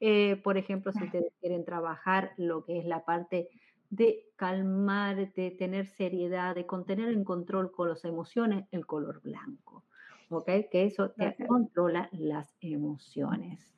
Eh, 0.00 0.36
por 0.36 0.58
ejemplo, 0.58 0.92
si 0.92 1.04
ustedes 1.04 1.32
quieren 1.40 1.64
trabajar 1.64 2.32
lo 2.36 2.64
que 2.64 2.78
es 2.78 2.84
la 2.84 3.04
parte 3.04 3.48
de 3.90 4.26
calmar, 4.36 5.32
de 5.34 5.50
tener 5.52 5.86
seriedad, 5.86 6.54
de 6.54 6.66
contener 6.66 7.08
en 7.10 7.24
control 7.24 7.70
con 7.70 7.88
las 7.88 8.04
emociones, 8.04 8.66
el 8.72 8.86
color 8.86 9.22
blanco. 9.22 9.84
¿Ok? 10.30 10.46
Que 10.70 10.84
eso 10.84 11.10
te 11.10 11.36
controla 11.46 12.08
las 12.12 12.56
emociones. 12.60 13.70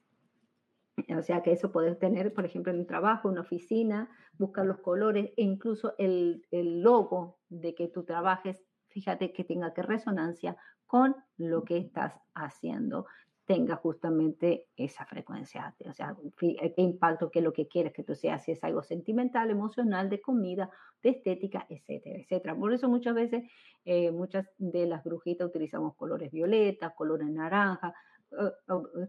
O 1.17 1.23
sea 1.23 1.43
que 1.43 1.53
eso 1.53 1.73
puedes 1.73 1.99
tener, 1.99 2.33
por 2.33 2.45
ejemplo, 2.45 2.73
en 2.73 2.81
un 2.81 2.87
trabajo, 2.87 3.29
en 3.29 3.33
una 3.33 3.43
oficina, 3.43 4.09
buscar 4.39 4.65
los 4.65 4.79
colores 4.79 5.31
e 5.37 5.43
incluso 5.43 5.95
el, 5.99 6.47
el 6.51 6.81
logo 6.81 7.39
de 7.49 7.75
que 7.75 7.89
tú 7.89 8.05
trabajes, 8.05 8.65
fíjate 8.89 9.33
que 9.33 9.45
tenga 9.45 9.75
que 9.75 9.83
resonancia 9.83 10.57
con 10.87 11.17
lo 11.37 11.65
que 11.65 11.77
estás 11.79 12.15
haciendo 12.35 13.07
tenga 13.47 13.77
justamente 13.77 14.67
esa 14.77 15.07
frecuencia, 15.07 15.75
o 15.89 15.93
sea, 15.93 16.17
qué 16.37 16.73
impacto, 16.79 17.31
qué 17.31 17.39
es 17.39 17.45
lo 17.45 17.53
que 17.53 17.69
quieres 17.69 17.93
que 17.93 18.03
tú 18.03 18.17
seas, 18.17 18.45
si 18.45 18.51
es 18.51 18.65
algo 18.65 18.83
sentimental, 18.83 19.51
emocional, 19.51 20.11
de 20.11 20.21
comida, 20.21 20.69
de 21.01 21.11
estética, 21.11 21.65
etcétera, 21.69 22.19
etcétera. 22.19 22.57
Por 22.57 22.73
eso 22.73 22.89
muchas 22.89 23.15
veces, 23.15 23.45
eh, 23.85 24.11
muchas 24.11 24.49
de 24.59 24.87
las 24.87 25.05
brujitas 25.05 25.47
utilizamos 25.47 25.95
colores 25.95 26.33
violeta, 26.33 26.91
colores 26.91 27.31
naranja, 27.31 27.95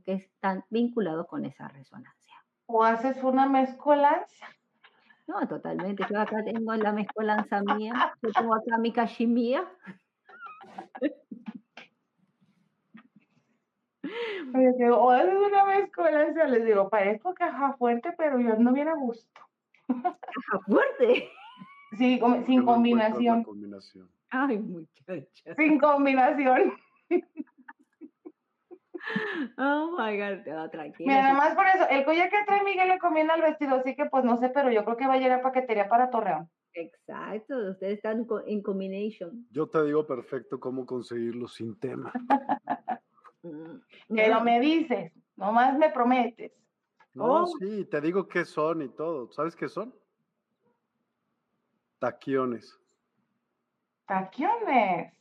que 0.05 0.13
están 0.13 0.63
vinculados 0.69 1.27
con 1.27 1.45
esa 1.45 1.67
resonancia. 1.67 2.35
¿O 2.65 2.83
haces 2.83 3.23
una 3.23 3.47
mezcolanza? 3.47 4.47
No, 5.27 5.45
totalmente. 5.47 6.05
Yo 6.09 6.19
acá 6.19 6.43
tengo 6.43 6.73
la 6.75 6.91
mezcolanza 6.93 7.61
mía, 7.61 8.15
yo 8.21 8.31
tengo 8.31 8.55
acá 8.55 8.77
mi 8.77 8.93
cachimía. 8.93 9.65
o 14.93 15.13
es 15.13 15.33
una 15.35 15.65
mezcolanza, 15.65 16.45
les 16.45 16.65
digo, 16.65 16.89
parezco 16.89 17.33
caja 17.33 17.73
fuerte, 17.73 18.13
pero 18.17 18.39
yo 18.39 18.55
no 18.55 18.71
viene 18.71 18.91
a 18.91 18.95
gusto. 18.95 19.41
¿Caja 19.87 20.59
fuerte? 20.65 21.29
Sí, 21.97 22.21
sin 22.45 22.65
combinación. 22.65 23.43
combinación. 23.43 24.09
Ay, 24.29 24.59
muchacha. 24.59 25.55
Sin 25.55 25.79
combinación. 25.79 26.73
Oh 29.57 29.95
my 29.97 30.17
God, 30.17 30.69
tranquila. 30.71 31.07
Mira, 31.07 31.21
nada 31.21 31.33
más 31.33 31.55
por 31.55 31.65
eso, 31.65 31.87
el 31.89 32.03
collar 32.05 32.29
que 32.29 32.43
trae 32.45 32.63
Miguel 32.63 32.89
le 32.89 32.99
combina 32.99 33.33
al 33.33 33.41
vestido, 33.41 33.75
así 33.75 33.95
que 33.95 34.05
pues 34.05 34.23
no 34.23 34.37
sé, 34.37 34.49
pero 34.49 34.71
yo 34.71 34.83
creo 34.83 34.97
que 34.97 35.07
va 35.07 35.13
a 35.13 35.17
llegar 35.17 35.39
a 35.39 35.43
paquetería 35.43 35.87
para 35.87 36.09
Torreón. 36.09 36.49
Exacto, 36.73 37.71
ustedes 37.71 37.95
están 37.95 38.27
en 38.45 38.61
combination. 38.61 39.47
Yo 39.51 39.67
te 39.67 39.83
digo 39.83 40.05
perfecto 40.05 40.59
cómo 40.59 40.85
conseguirlo 40.85 41.47
sin 41.47 41.79
tema. 41.79 42.11
Mm, 43.43 43.79
Pero 44.09 44.41
me 44.41 44.59
dices, 44.59 45.11
nomás 45.35 45.77
me 45.77 45.91
prometes. 45.91 46.51
No, 47.13 47.43
oh. 47.43 47.47
sí, 47.47 47.85
te 47.85 48.01
digo 48.01 48.27
qué 48.27 48.45
son 48.45 48.81
y 48.81 48.89
todo. 48.89 49.31
¿Sabes 49.31 49.55
qué 49.55 49.69
son? 49.69 49.93
Taquiones. 51.99 52.77
Taquiones. 54.07 55.13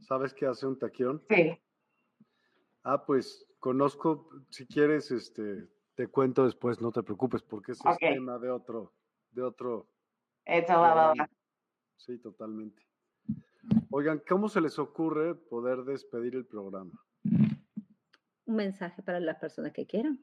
¿Sabes 0.00 0.34
qué 0.34 0.46
hace 0.46 0.66
un 0.66 0.78
taquión? 0.78 1.22
Sí. 1.28 1.58
Ah, 2.84 3.04
pues 3.04 3.46
conozco, 3.58 4.28
si 4.50 4.66
quieres, 4.66 5.10
este, 5.10 5.68
te 5.94 6.08
cuento 6.08 6.44
después, 6.44 6.80
no 6.80 6.90
te 6.90 7.02
preocupes, 7.02 7.42
porque 7.42 7.72
ese 7.72 7.88
es 7.88 7.98
tema 7.98 8.38
de 8.38 8.50
otro, 8.50 8.92
de 9.30 9.42
otro. 9.42 9.88
Eso 10.44 10.72
va, 10.80 11.14
Sí, 11.96 12.18
totalmente. 12.18 12.82
Oigan, 13.90 14.20
¿cómo 14.26 14.48
se 14.48 14.60
les 14.60 14.78
ocurre 14.78 15.36
poder 15.36 15.84
despedir 15.84 16.34
el 16.34 16.46
programa? 16.46 16.92
Un 17.24 18.56
mensaje 18.56 19.02
para 19.02 19.20
las 19.20 19.38
personas 19.38 19.72
que 19.72 19.86
quieran. 19.86 20.18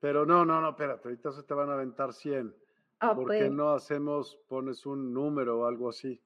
Pero 0.00 0.26
no, 0.26 0.44
no, 0.44 0.60
no, 0.60 0.70
espérate, 0.70 1.08
ahorita 1.08 1.30
se 1.30 1.44
te 1.44 1.54
van 1.54 1.70
a 1.70 1.74
aventar 1.74 2.12
100. 2.12 2.52
Ah, 3.00 3.14
¿Por 3.14 3.30
qué 3.30 3.38
pues. 3.38 3.52
no 3.52 3.70
hacemos, 3.70 4.36
pones 4.48 4.84
un 4.86 5.12
número 5.12 5.60
o 5.60 5.66
algo 5.66 5.88
así? 5.88 6.20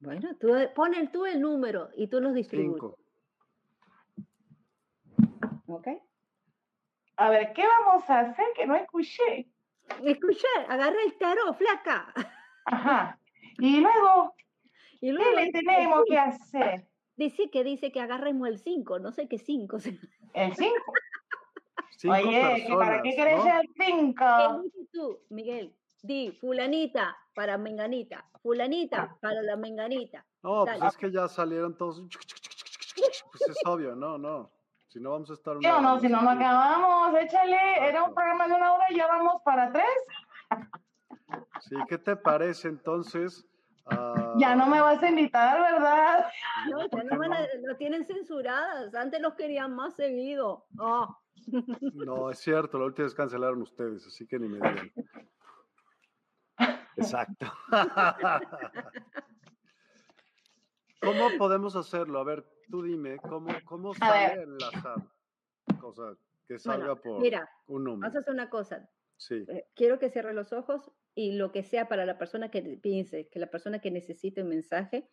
Bueno, 0.00 0.36
tú 0.38 0.48
pon 0.74 0.92
tú 1.12 1.26
el 1.26 1.40
número 1.40 1.90
y 1.94 2.08
tú 2.08 2.20
los 2.20 2.34
distribuyes. 2.34 2.80
Cinco. 2.80 2.98
¿Ok? 5.74 5.88
A 7.16 7.30
ver, 7.30 7.52
¿qué 7.52 7.64
vamos 7.66 8.08
a 8.10 8.20
hacer 8.20 8.46
que 8.56 8.66
no 8.66 8.74
escuché? 8.74 9.48
Escuché, 10.04 10.46
agarra 10.68 10.96
el 11.04 11.16
tarot, 11.18 11.56
flaca. 11.56 12.12
Ajá. 12.66 13.18
Y 13.58 13.80
luego, 13.80 14.34
¿qué 15.00 15.12
le 15.12 15.52
tenemos 15.52 16.04
que 16.08 16.18
hacer? 16.18 16.88
Dice 17.16 17.50
que 17.50 17.62
dice 17.62 17.92
que 17.92 18.00
agarremos 18.00 18.48
el 18.48 18.58
5, 18.58 18.98
no 18.98 19.12
sé 19.12 19.28
qué 19.28 19.38
5. 19.38 19.76
¿El 20.32 20.54
5? 20.54 20.74
Oye, 22.10 22.66
¿para 22.68 23.02
qué 23.02 23.14
querés 23.14 23.44
el 23.44 23.68
5? 23.78 24.14
¿Qué 24.16 24.62
dices 24.64 24.90
tú, 24.92 25.20
Miguel? 25.30 25.76
Di, 26.02 26.32
fulanita 26.32 27.16
para 27.34 27.56
menganita, 27.56 28.28
fulanita 28.42 29.16
para 29.20 29.40
la 29.42 29.56
menganita. 29.56 30.26
No, 30.42 30.64
pues 30.64 30.82
es 30.82 30.96
que 30.96 31.10
ya 31.10 31.28
salieron 31.28 31.76
todos. 31.76 32.02
Pues 32.96 33.48
es 33.48 33.56
obvio, 33.64 33.94
no, 33.94 34.18
no. 34.18 34.50
Si 34.94 35.00
no 35.00 35.10
vamos 35.10 35.28
a 35.28 35.34
estar 35.34 35.56
una 35.56 35.80
no, 35.80 35.98
si 35.98 36.08
no 36.08 36.22
no 36.22 36.30
acabamos, 36.30 37.18
échale, 37.20 37.58
era 37.80 38.04
un 38.04 38.14
programa 38.14 38.46
de 38.46 38.54
una 38.54 38.74
hora 38.74 38.84
y 38.90 38.94
ya 38.94 39.08
vamos 39.08 39.42
para 39.44 39.72
tres. 39.72 39.84
Sí, 41.62 41.74
¿qué 41.88 41.98
te 41.98 42.14
parece 42.14 42.68
entonces? 42.68 43.44
Ya 44.36 44.54
no 44.54 44.68
me 44.68 44.80
vas 44.80 45.02
a 45.02 45.08
invitar, 45.08 45.60
¿verdad? 45.60 46.26
No, 46.70 46.86
ya 46.86 47.02
no, 47.02 47.16
lo 47.66 47.76
tienen 47.76 48.06
censuradas. 48.06 48.94
Antes 48.94 49.20
los 49.20 49.34
querían 49.34 49.74
más 49.74 49.96
seguido. 49.96 50.64
Oh. 50.78 51.18
No, 51.94 52.30
es 52.30 52.38
cierto, 52.38 52.78
la 52.78 52.84
última 52.84 53.06
vez 53.06 53.16
cancelaron 53.16 53.62
ustedes, 53.62 54.06
así 54.06 54.28
que 54.28 54.38
ni 54.38 54.46
me 54.46 54.58
digan. 54.58 54.92
Exacto. 56.96 57.52
¿Cómo 61.02 61.30
podemos 61.36 61.74
hacerlo? 61.74 62.20
A 62.20 62.24
ver, 62.24 62.53
tú 62.70 62.82
dime, 62.82 63.16
¿cómo, 63.18 63.48
cómo 63.64 63.94
sale 63.94 64.42
enlazar? 64.42 64.96
Cosa 65.80 66.16
que 66.46 66.58
salga 66.58 66.94
por 66.96 67.20
mira, 67.20 67.48
un 67.66 67.84
número. 67.84 68.00
Vamos 68.00 68.16
a 68.16 68.20
hacer 68.20 68.32
una 68.32 68.50
cosa. 68.50 68.88
Sí. 69.16 69.44
Eh, 69.48 69.66
quiero 69.74 69.98
que 69.98 70.10
cierre 70.10 70.34
los 70.34 70.52
ojos 70.52 70.90
y 71.14 71.32
lo 71.32 71.52
que 71.52 71.62
sea 71.62 71.88
para 71.88 72.04
la 72.04 72.18
persona 72.18 72.50
que 72.50 72.62
piense, 72.62 73.28
que 73.28 73.38
la 73.38 73.46
persona 73.46 73.78
que 73.78 73.90
necesite 73.90 74.42
un 74.42 74.48
mensaje, 74.48 75.08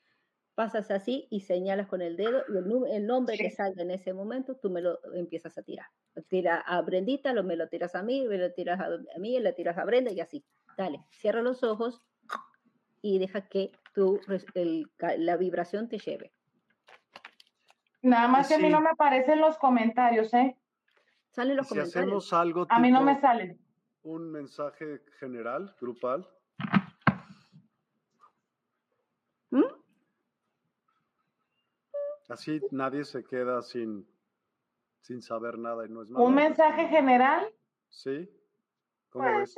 pasas 0.55 0.91
así 0.91 1.27
y 1.29 1.41
señalas 1.41 1.87
con 1.87 2.01
el 2.01 2.17
dedo 2.17 2.43
y 2.49 2.91
el, 2.91 3.07
nombre 3.07 3.37
que 3.37 3.51
salga 3.51 3.83
en 3.83 3.91
ese 3.91 4.13
momento, 4.13 4.55
tú 4.55 4.69
me 4.69 4.81
lo 4.81 4.99
empiezas 5.13 5.57
a 5.57 5.63
tirar. 5.63 5.87
Tira 6.27 6.57
a 6.59 6.81
Brendita, 6.81 7.33
lo, 7.33 7.43
me 7.43 7.55
lo 7.55 7.67
tiras 7.67 7.95
a 7.95 8.03
mí, 8.03 8.27
me 8.27 8.37
lo 8.37 8.51
tiras 8.51 8.79
a, 8.79 9.19
mí, 9.19 9.39
le 9.39 9.53
tiras 9.53 9.77
a 9.77 9.85
Brenda 9.85 10.11
y 10.11 10.19
así. 10.19 10.43
Dale, 10.77 11.03
cierra 11.09 11.41
los 11.41 11.63
ojos 11.63 12.01
y 13.01 13.19
deja 13.19 13.47
que 13.47 13.71
tú, 13.93 14.19
la 15.17 15.37
vibración 15.37 15.87
te 15.87 15.99
lleve. 15.99 16.33
Nada 18.01 18.27
más 18.27 18.47
que 18.47 18.55
a 18.55 18.57
mí 18.57 18.69
no 18.69 18.81
me 18.81 18.89
aparecen 18.89 19.39
los 19.39 19.57
comentarios, 19.57 20.33
¿eh? 20.33 20.57
Salen 21.29 21.55
los 21.55 21.67
si 21.67 21.75
comentarios. 21.75 21.95
hacemos 21.95 22.33
algo 22.33 22.65
A 22.69 22.79
mí 22.79 22.91
no 22.91 23.01
me 23.03 23.19
salen. 23.19 23.59
Un 24.03 24.31
mensaje 24.31 25.01
general, 25.19 25.75
grupal. 25.79 26.27
¿Mm? 29.51 29.63
Así 32.29 32.61
nadie 32.71 33.03
se 33.03 33.23
queda 33.23 33.61
sin, 33.61 34.07
sin 35.01 35.21
saber 35.21 35.57
nada 35.57 35.85
y 35.85 35.89
no 35.89 36.01
es 36.01 36.09
malo. 36.09 36.25
¿Un 36.25 36.33
mensaje 36.33 36.87
general? 36.87 37.53
Sí. 37.89 38.29
¿Cómo 39.09 39.25
ves? 39.39 39.55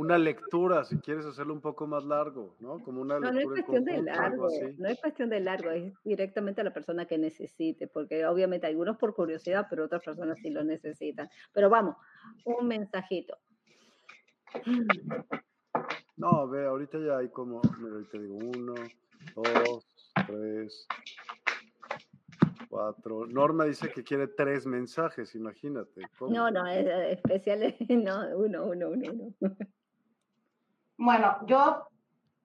Una 0.00 0.16
lectura, 0.16 0.82
si 0.84 0.98
quieres 0.98 1.26
hacerlo 1.26 1.52
un 1.52 1.60
poco 1.60 1.86
más 1.86 2.04
largo, 2.04 2.56
¿no? 2.60 2.78
Como 2.78 3.02
una 3.02 3.20
no, 3.20 3.30
no 3.30 3.38
es 3.38 3.46
cuestión 3.46 3.84
de 3.84 4.02
largo, 4.02 4.48
no 4.78 4.88
es 4.88 4.98
cuestión 4.98 5.28
de 5.28 5.40
largo, 5.40 5.70
es 5.70 5.92
directamente 6.04 6.62
a 6.62 6.64
la 6.64 6.72
persona 6.72 7.04
que 7.04 7.18
necesite, 7.18 7.86
porque 7.86 8.24
obviamente 8.24 8.66
algunos 8.66 8.96
por 8.96 9.14
curiosidad, 9.14 9.66
pero 9.68 9.84
otras 9.84 10.02
personas 10.02 10.38
sí 10.40 10.48
lo 10.48 10.64
necesitan. 10.64 11.28
Pero 11.52 11.68
vamos, 11.68 11.96
un 12.44 12.66
mensajito. 12.66 13.36
No, 16.16 16.48
ve, 16.48 16.64
ahorita 16.64 16.98
ya 16.98 17.18
hay 17.18 17.28
como, 17.28 17.60
mira, 17.78 17.92
ahorita 17.92 18.18
digo 18.18 18.36
uno, 18.36 18.74
dos, 19.34 19.86
tres, 20.26 20.86
cuatro. 22.70 23.26
Norma 23.26 23.64
dice 23.64 23.90
que 23.90 24.02
quiere 24.02 24.28
tres 24.28 24.64
mensajes, 24.64 25.34
imagínate. 25.34 26.00
No, 26.20 26.50
no, 26.50 26.66
es, 26.66 26.86
especial, 27.18 27.76
no, 27.90 28.38
uno, 28.38 28.64
uno, 28.64 28.88
uno, 28.88 29.12
uno. 29.12 29.56
Bueno, 31.00 31.38
yo 31.46 31.88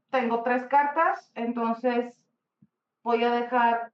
tengo 0.10 0.42
tres 0.42 0.64
cartas, 0.68 1.30
entonces 1.36 2.18
voy 3.04 3.22
a 3.22 3.30
dejar 3.30 3.92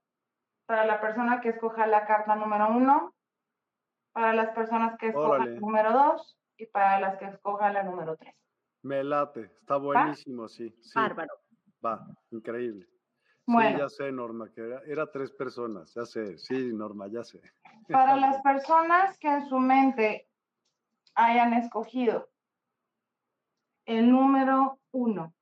para 0.66 0.86
la 0.86 1.00
persona 1.00 1.40
que 1.40 1.48
escoja 1.48 1.88
la 1.88 2.06
carta 2.06 2.36
número 2.36 2.68
uno, 2.68 3.12
para 4.12 4.32
las 4.32 4.54
personas 4.54 4.96
que 4.98 5.08
escojan 5.08 5.54
la 5.54 5.60
número 5.60 5.92
dos 5.92 6.38
y 6.56 6.66
para 6.66 7.00
las 7.00 7.18
que 7.18 7.24
escojan 7.24 7.74
la 7.74 7.82
número 7.82 8.16
tres. 8.16 8.36
Me 8.82 9.02
late, 9.02 9.50
está 9.58 9.78
buenísimo, 9.78 10.46
sí, 10.46 10.72
Bárbaro. 10.94 11.34
Va, 11.84 12.06
increíble. 12.30 12.86
Sí, 13.44 13.76
ya 13.76 13.88
sé, 13.88 14.12
Norma, 14.12 14.48
que 14.52 14.60
era, 14.60 14.80
era, 14.86 15.10
tres 15.10 15.32
personas, 15.32 15.92
ya 15.92 16.06
sé, 16.06 16.38
sí, 16.38 16.72
Norma, 16.72 17.08
ya 17.08 17.24
sé. 17.24 17.40
Para 17.88 18.14
las 18.14 18.40
personas 18.42 19.18
que 19.18 19.26
en 19.26 19.44
su 19.48 19.58
mente 19.58 20.28
hayan 21.16 21.52
escogido 21.54 22.31
el 23.98 24.10
número 24.10 24.80
uno 24.90 25.34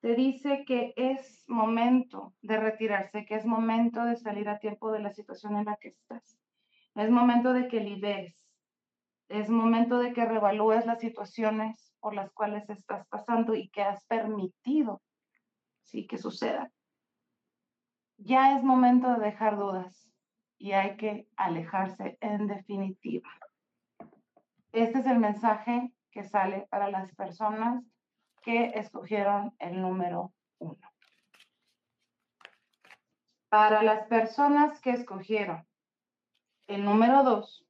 te 0.00 0.14
dice 0.14 0.64
que 0.64 0.94
es 0.96 1.44
momento 1.48 2.34
de 2.42 2.56
retirarse, 2.58 3.24
que 3.24 3.34
es 3.34 3.46
momento 3.46 4.04
de 4.04 4.16
salir 4.16 4.48
a 4.48 4.58
tiempo 4.58 4.92
de 4.92 5.00
la 5.00 5.12
situación 5.12 5.56
en 5.56 5.64
la 5.64 5.76
que 5.76 5.88
estás. 5.88 6.38
Es 6.94 7.10
momento 7.10 7.52
de 7.52 7.68
que 7.68 7.80
liberes. 7.80 8.36
Es 9.28 9.50
momento 9.50 9.98
de 9.98 10.12
que 10.12 10.24
revalúes 10.24 10.86
las 10.86 11.00
situaciones 11.00 11.92
por 12.00 12.14
las 12.14 12.30
cuales 12.32 12.68
estás 12.70 13.06
pasando 13.08 13.54
y 13.54 13.68
que 13.68 13.82
has 13.82 14.04
permitido 14.04 15.02
sí 15.82 16.06
que 16.06 16.18
suceda. 16.18 16.70
Ya 18.18 18.56
es 18.56 18.62
momento 18.62 19.12
de 19.12 19.24
dejar 19.24 19.56
dudas 19.56 20.08
y 20.58 20.72
hay 20.72 20.96
que 20.96 21.28
alejarse 21.36 22.16
en 22.20 22.46
definitiva. 22.46 23.28
Este 24.72 24.98
es 24.98 25.06
el 25.06 25.18
mensaje 25.18 25.95
que 26.16 26.24
sale 26.24 26.66
para 26.70 26.90
las 26.90 27.14
personas 27.14 27.84
que 28.42 28.68
escogieron 28.74 29.54
el 29.58 29.82
número 29.82 30.32
uno. 30.58 30.90
Para 33.50 33.82
las 33.82 34.06
personas 34.06 34.80
que 34.80 34.92
escogieron 34.92 35.66
el 36.68 36.86
número 36.86 37.22
dos, 37.22 37.66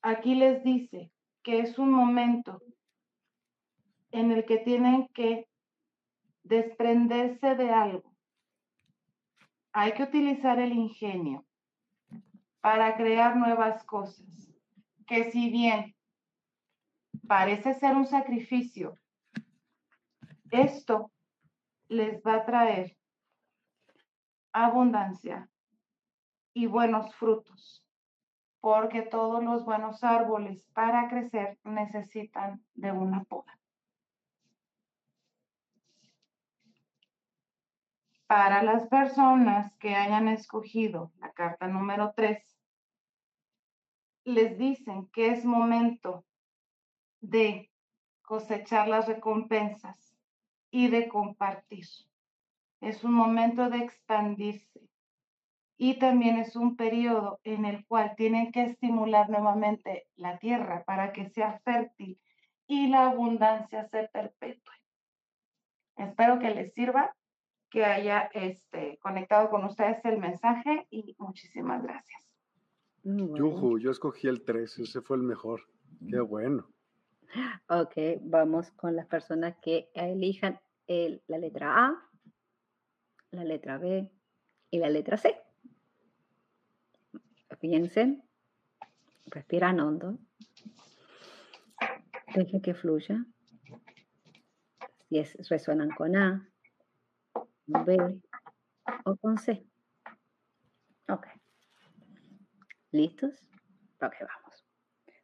aquí 0.00 0.34
les 0.34 0.64
dice 0.64 1.12
que 1.42 1.60
es 1.60 1.78
un 1.78 1.90
momento 1.90 2.62
en 4.10 4.32
el 4.32 4.46
que 4.46 4.56
tienen 4.56 5.08
que 5.08 5.46
desprenderse 6.42 7.54
de 7.54 7.68
algo. 7.68 8.14
Hay 9.74 9.92
que 9.92 10.04
utilizar 10.04 10.58
el 10.58 10.72
ingenio 10.72 11.44
para 12.62 12.96
crear 12.96 13.36
nuevas 13.36 13.84
cosas, 13.84 14.26
que 15.06 15.30
si 15.30 15.50
bien 15.50 15.97
parece 17.28 17.74
ser 17.74 17.94
un 17.94 18.06
sacrificio, 18.06 18.98
esto 20.50 21.12
les 21.88 22.22
va 22.22 22.36
a 22.36 22.44
traer 22.46 22.96
abundancia 24.52 25.48
y 26.54 26.66
buenos 26.66 27.14
frutos, 27.16 27.84
porque 28.60 29.02
todos 29.02 29.44
los 29.44 29.64
buenos 29.64 30.02
árboles 30.02 30.66
para 30.72 31.08
crecer 31.08 31.58
necesitan 31.64 32.64
de 32.74 32.92
una 32.92 33.22
poda. 33.24 33.58
Para 38.26 38.62
las 38.62 38.88
personas 38.88 39.74
que 39.76 39.94
hayan 39.94 40.28
escogido 40.28 41.12
la 41.18 41.32
carta 41.32 41.66
número 41.66 42.12
3, 42.16 42.42
les 44.24 44.58
dicen 44.58 45.06
que 45.08 45.30
es 45.30 45.44
momento 45.44 46.24
de 47.20 47.70
cosechar 48.22 48.88
las 48.88 49.08
recompensas 49.08 50.14
y 50.70 50.88
de 50.88 51.08
compartir. 51.08 51.86
es 52.80 53.02
un 53.02 53.12
momento 53.12 53.70
de 53.70 53.78
expandirse 53.78 54.88
y 55.76 55.98
también 55.98 56.38
es 56.38 56.56
un 56.56 56.76
periodo 56.76 57.40
en 57.44 57.64
el 57.64 57.86
cual 57.86 58.14
tienen 58.16 58.52
que 58.52 58.64
estimular 58.64 59.30
nuevamente 59.30 60.06
la 60.16 60.38
tierra 60.38 60.84
para 60.84 61.12
que 61.12 61.30
sea 61.30 61.60
fértil 61.64 62.20
y 62.66 62.88
la 62.88 63.06
abundancia 63.10 63.88
se 63.88 64.08
perpetúe. 64.12 64.72
Espero 65.96 66.38
que 66.38 66.50
les 66.50 66.72
sirva, 66.74 67.16
que 67.70 67.84
haya 67.84 68.30
este, 68.32 68.98
conectado 68.98 69.50
con 69.50 69.64
ustedes 69.64 70.04
el 70.04 70.18
mensaje 70.18 70.86
y 70.90 71.16
muchísimas 71.18 71.82
gracias. 71.82 72.22
yo 73.02 73.90
escogí 73.90 74.26
el 74.28 74.44
3, 74.44 74.78
ese 74.80 75.00
fue 75.00 75.16
el 75.16 75.22
mejor. 75.22 75.62
Qué 76.08 76.20
bueno. 76.20 76.68
Ok, 77.68 77.94
vamos 78.22 78.70
con 78.72 78.96
las 78.96 79.06
personas 79.06 79.56
que 79.60 79.90
elijan 79.94 80.58
el, 80.86 81.22
la 81.26 81.38
letra 81.38 81.86
A, 81.86 82.10
la 83.30 83.44
letra 83.44 83.78
B 83.78 84.10
y 84.70 84.78
la 84.78 84.88
letra 84.88 85.16
C. 85.16 85.36
Piensen, 87.60 88.24
respiran 89.26 89.80
hondo, 89.80 90.18
dejen 92.34 92.62
que 92.62 92.74
fluya. 92.74 93.26
Si 95.08 95.18
es, 95.18 95.48
resuenan 95.48 95.90
con 95.90 96.16
A, 96.16 96.48
con 97.32 97.84
B 97.84 98.20
o 99.04 99.16
con 99.16 99.38
C. 99.38 99.66
Ok. 101.08 101.26
¿Listos? 102.92 103.34
Ok, 104.00 104.14
vamos. 104.20 104.64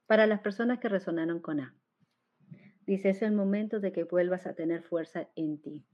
Para 0.06 0.26
las 0.26 0.40
personas 0.40 0.80
que 0.80 0.88
resonaron 0.88 1.40
con 1.40 1.60
A. 1.60 1.74
Dice, 2.86 3.10
es 3.10 3.22
el 3.22 3.32
momento 3.32 3.80
de 3.80 3.92
que 3.92 4.04
vuelvas 4.04 4.46
a 4.46 4.54
tener 4.54 4.82
fuerza 4.82 5.28
en 5.36 5.58
ti. 5.58 5.84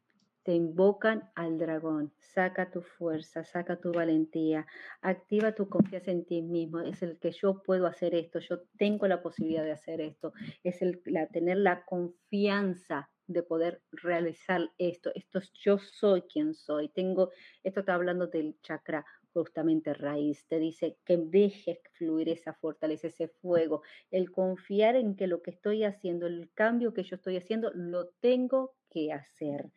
Te 0.43 0.55
invocan 0.55 1.31
al 1.37 1.59
dragón. 1.59 2.13
Saca 2.19 2.71
tu 2.71 2.83
fuerza, 2.83 3.45
saca 3.45 3.81
tu 3.81 3.93
valentía, 3.93 4.67
activa 5.01 5.55
tu 5.55 5.69
confianza 5.69 6.11
en 6.11 6.25
ti 6.25 6.43
mismo. 6.43 6.81
Es 6.81 7.03
el 7.03 7.19
que 7.19 7.31
yo 7.31 7.63
puedo 7.63 7.87
hacer 7.87 8.15
esto, 8.15 8.41
yo 8.41 8.63
tengo 8.77 9.07
la 9.07 9.23
posibilidad 9.23 9.63
de 9.63 9.73
hacer 9.73 10.01
esto. 10.01 10.33
Es 10.65 10.83
el 10.83 11.01
la, 11.05 11.27
tener 11.29 11.59
la 11.59 11.85
confianza 11.85 13.11
de 13.29 13.43
poder 13.45 13.83
realizar 13.93 14.71
esto. 14.79 15.13
Esto 15.15 15.39
es 15.39 15.53
yo 15.53 15.79
soy 15.79 16.23
quien 16.23 16.55
soy. 16.55 16.89
Tengo, 16.89 17.31
esto 17.63 17.81
está 17.81 17.95
hablando 17.95 18.27
del 18.27 18.57
chakra 18.63 19.05
justamente 19.33 19.95
raíz, 19.95 20.47
te 20.47 20.59
dice 20.59 20.97
que 21.05 21.17
dejes 21.17 21.79
fluir 21.93 22.29
esa 22.29 22.55
fortaleza, 22.55 23.09
ese 23.09 23.29
fuego, 23.29 23.83
el 24.11 24.31
confiar 24.31 24.97
en 24.97 25.17
que 25.17 25.27
lo 25.27 25.43
que 25.43 25.51
estoy 25.51 25.85
haciendo, 25.85 26.27
el 26.27 26.51
cambio 26.55 26.93
que 26.93 27.03
yo 27.03 27.17
estoy 27.17 27.37
haciendo, 27.37 27.71
lo 27.75 28.09
tengo 28.21 28.75
que 28.91 29.13
hacer. 29.13 29.71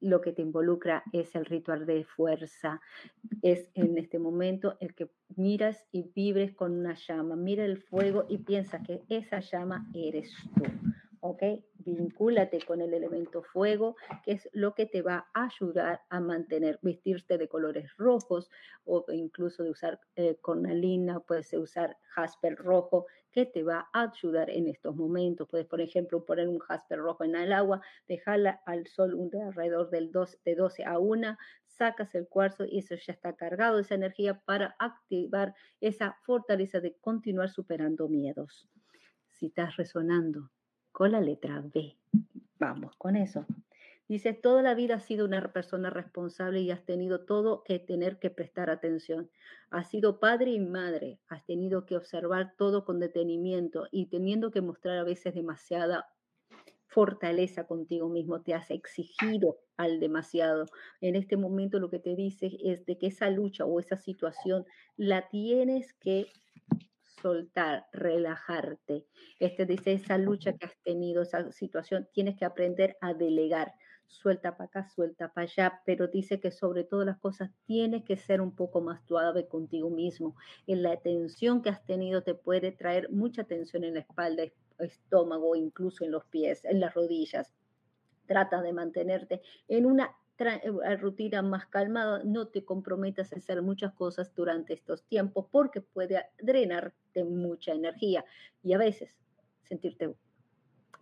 Lo 0.00 0.20
que 0.20 0.32
te 0.32 0.42
involucra 0.42 1.02
es 1.12 1.34
el 1.34 1.46
ritual 1.46 1.86
de 1.86 2.04
fuerza, 2.04 2.80
es 3.40 3.70
en 3.74 3.96
este 3.96 4.18
momento 4.18 4.76
el 4.80 4.94
que 4.94 5.08
miras 5.36 5.86
y 5.92 6.02
vibres 6.14 6.52
con 6.52 6.72
una 6.72 6.94
llama, 6.94 7.36
mira 7.36 7.64
el 7.64 7.78
fuego 7.78 8.26
y 8.28 8.38
piensa 8.38 8.82
que 8.82 9.02
esa 9.08 9.40
llama 9.40 9.88
eres 9.94 10.30
tú. 10.56 10.64
¿Ok? 11.26 11.42
Vincúlate 11.76 12.60
con 12.66 12.82
el 12.82 12.92
elemento 12.92 13.42
fuego, 13.42 13.96
que 14.22 14.32
es 14.32 14.46
lo 14.52 14.74
que 14.74 14.84
te 14.84 15.00
va 15.00 15.26
a 15.32 15.46
ayudar 15.46 16.02
a 16.10 16.20
mantener, 16.20 16.78
vestirte 16.82 17.38
de 17.38 17.48
colores 17.48 17.96
rojos 17.96 18.50
o 18.84 19.06
incluso 19.08 19.62
de 19.62 19.70
usar 19.70 19.98
eh, 20.16 20.36
cornalina, 20.42 21.20
puedes 21.20 21.50
usar 21.54 21.96
jasper 22.10 22.56
rojo, 22.56 23.06
que 23.32 23.46
te 23.46 23.62
va 23.62 23.88
a 23.94 24.02
ayudar 24.02 24.50
en 24.50 24.68
estos 24.68 24.94
momentos. 24.96 25.48
Puedes, 25.48 25.66
por 25.66 25.80
ejemplo, 25.80 26.26
poner 26.26 26.46
un 26.46 26.58
jasper 26.58 26.98
rojo 26.98 27.24
en 27.24 27.36
el 27.36 27.54
agua, 27.54 27.80
dejarla 28.06 28.60
al 28.66 28.86
sol 28.86 29.16
de 29.30 29.40
alrededor 29.40 29.88
del 29.88 30.12
12, 30.12 30.40
de 30.44 30.54
12 30.54 30.84
a 30.84 30.98
1, 30.98 31.38
sacas 31.64 32.14
el 32.14 32.28
cuarzo 32.28 32.66
y 32.66 32.80
eso 32.80 32.96
ya 32.96 33.14
está 33.14 33.34
cargado, 33.34 33.78
esa 33.78 33.94
energía 33.94 34.42
para 34.44 34.76
activar 34.78 35.54
esa 35.80 36.18
fortaleza 36.26 36.80
de 36.80 36.94
continuar 37.00 37.48
superando 37.48 38.10
miedos. 38.10 38.68
Si 39.30 39.46
estás 39.46 39.78
resonando 39.78 40.50
con 40.94 41.10
la 41.10 41.20
letra 41.20 41.60
B. 41.60 41.96
Vamos 42.60 42.94
con 42.96 43.16
eso. 43.16 43.44
Dice, 44.06 44.32
toda 44.32 44.62
la 44.62 44.74
vida 44.74 44.94
has 44.94 45.04
sido 45.04 45.24
una 45.24 45.52
persona 45.52 45.90
responsable 45.90 46.60
y 46.60 46.70
has 46.70 46.84
tenido 46.84 47.24
todo 47.24 47.64
que 47.64 47.80
tener 47.80 48.20
que 48.20 48.30
prestar 48.30 48.70
atención. 48.70 49.28
Has 49.70 49.90
sido 49.90 50.20
padre 50.20 50.52
y 50.52 50.60
madre, 50.60 51.18
has 51.26 51.44
tenido 51.46 51.84
que 51.84 51.96
observar 51.96 52.54
todo 52.56 52.84
con 52.84 53.00
detenimiento 53.00 53.88
y 53.90 54.06
teniendo 54.06 54.52
que 54.52 54.60
mostrar 54.60 54.98
a 54.98 55.04
veces 55.04 55.34
demasiada 55.34 56.06
fortaleza 56.86 57.66
contigo 57.66 58.08
mismo, 58.08 58.42
te 58.42 58.54
has 58.54 58.70
exigido 58.70 59.58
al 59.76 59.98
demasiado. 59.98 60.66
En 61.00 61.16
este 61.16 61.36
momento 61.36 61.80
lo 61.80 61.90
que 61.90 61.98
te 61.98 62.14
dice 62.14 62.56
es 62.62 62.86
de 62.86 62.98
que 62.98 63.08
esa 63.08 63.30
lucha 63.30 63.64
o 63.64 63.80
esa 63.80 63.96
situación 63.96 64.64
la 64.96 65.28
tienes 65.28 65.92
que 65.94 66.28
soltar, 67.24 67.86
relajarte. 67.90 69.06
Este 69.40 69.64
dice, 69.64 69.94
esa 69.94 70.18
lucha 70.18 70.52
que 70.52 70.66
has 70.66 70.76
tenido, 70.82 71.22
esa 71.22 71.50
situación, 71.52 72.06
tienes 72.12 72.36
que 72.36 72.44
aprender 72.44 72.98
a 73.00 73.14
delegar. 73.14 73.72
Suelta 74.06 74.58
para 74.58 74.66
acá, 74.66 74.90
suelta 74.90 75.32
para 75.32 75.46
allá, 75.46 75.80
pero 75.86 76.06
dice 76.06 76.38
que 76.38 76.50
sobre 76.50 76.84
todas 76.84 77.06
las 77.06 77.16
cosas 77.16 77.50
tienes 77.64 78.04
que 78.04 78.18
ser 78.18 78.42
un 78.42 78.54
poco 78.54 78.82
más 78.82 79.02
suave 79.06 79.48
contigo 79.48 79.88
mismo. 79.88 80.36
En 80.66 80.82
la 80.82 80.98
tensión 80.98 81.62
que 81.62 81.70
has 81.70 81.82
tenido 81.86 82.22
te 82.22 82.34
puede 82.34 82.72
traer 82.72 83.10
mucha 83.10 83.44
tensión 83.44 83.84
en 83.84 83.94
la 83.94 84.00
espalda, 84.00 84.42
estómago, 84.78 85.56
incluso 85.56 86.04
en 86.04 86.10
los 86.10 86.26
pies, 86.26 86.66
en 86.66 86.78
las 86.78 86.92
rodillas. 86.92 87.54
Trata 88.26 88.60
de 88.60 88.74
mantenerte 88.74 89.40
en 89.66 89.86
una 89.86 90.14
rutina 90.98 91.42
más 91.42 91.66
calmada, 91.66 92.22
no 92.24 92.48
te 92.48 92.64
comprometas 92.64 93.32
a 93.32 93.36
hacer 93.36 93.62
muchas 93.62 93.92
cosas 93.92 94.34
durante 94.34 94.74
estos 94.74 95.04
tiempos 95.04 95.46
porque 95.50 95.80
puede 95.80 96.26
drenarte 96.38 97.24
mucha 97.24 97.72
energía 97.72 98.24
y 98.62 98.72
a 98.72 98.78
veces 98.78 99.14
sentirte 99.62 100.14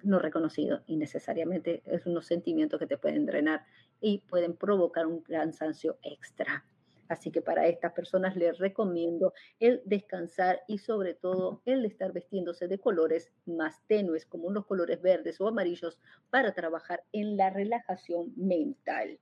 no 0.02 0.18
reconocido 0.18 0.82
y 0.86 0.96
necesariamente 0.96 1.82
es 1.86 2.06
unos 2.06 2.26
sentimientos 2.26 2.78
que 2.78 2.86
te 2.86 2.98
pueden 2.98 3.26
drenar 3.26 3.64
y 4.00 4.18
pueden 4.18 4.56
provocar 4.56 5.06
un 5.06 5.22
cansancio 5.22 5.98
extra. 6.02 6.64
Así 7.12 7.30
que 7.30 7.42
para 7.42 7.66
estas 7.66 7.92
personas 7.92 8.36
les 8.36 8.56
recomiendo 8.58 9.34
el 9.60 9.82
descansar 9.84 10.62
y 10.66 10.78
sobre 10.78 11.12
todo 11.12 11.60
el 11.66 11.84
estar 11.84 12.10
vestiéndose 12.10 12.68
de 12.68 12.78
colores 12.78 13.30
más 13.44 13.86
tenues, 13.86 14.24
como 14.24 14.50
los 14.50 14.64
colores 14.64 15.02
verdes 15.02 15.38
o 15.38 15.46
amarillos, 15.46 15.98
para 16.30 16.54
trabajar 16.54 17.04
en 17.12 17.36
la 17.36 17.50
relajación 17.50 18.32
mental. 18.34 19.18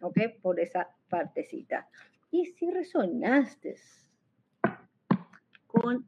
¿Ok? 0.00 0.18
Por 0.40 0.60
esa 0.60 0.88
partecita. 1.10 1.86
Y 2.30 2.46
si 2.46 2.70
resonaste 2.70 3.76
con 5.66 6.06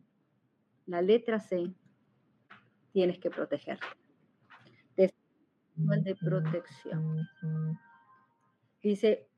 la 0.86 1.02
letra 1.02 1.40
C, 1.40 1.70
tienes 2.92 3.18
que 3.18 3.28
protegerte. 3.28 3.86
De 5.76 6.16
protección. 6.16 7.28
Dice, 8.82 9.28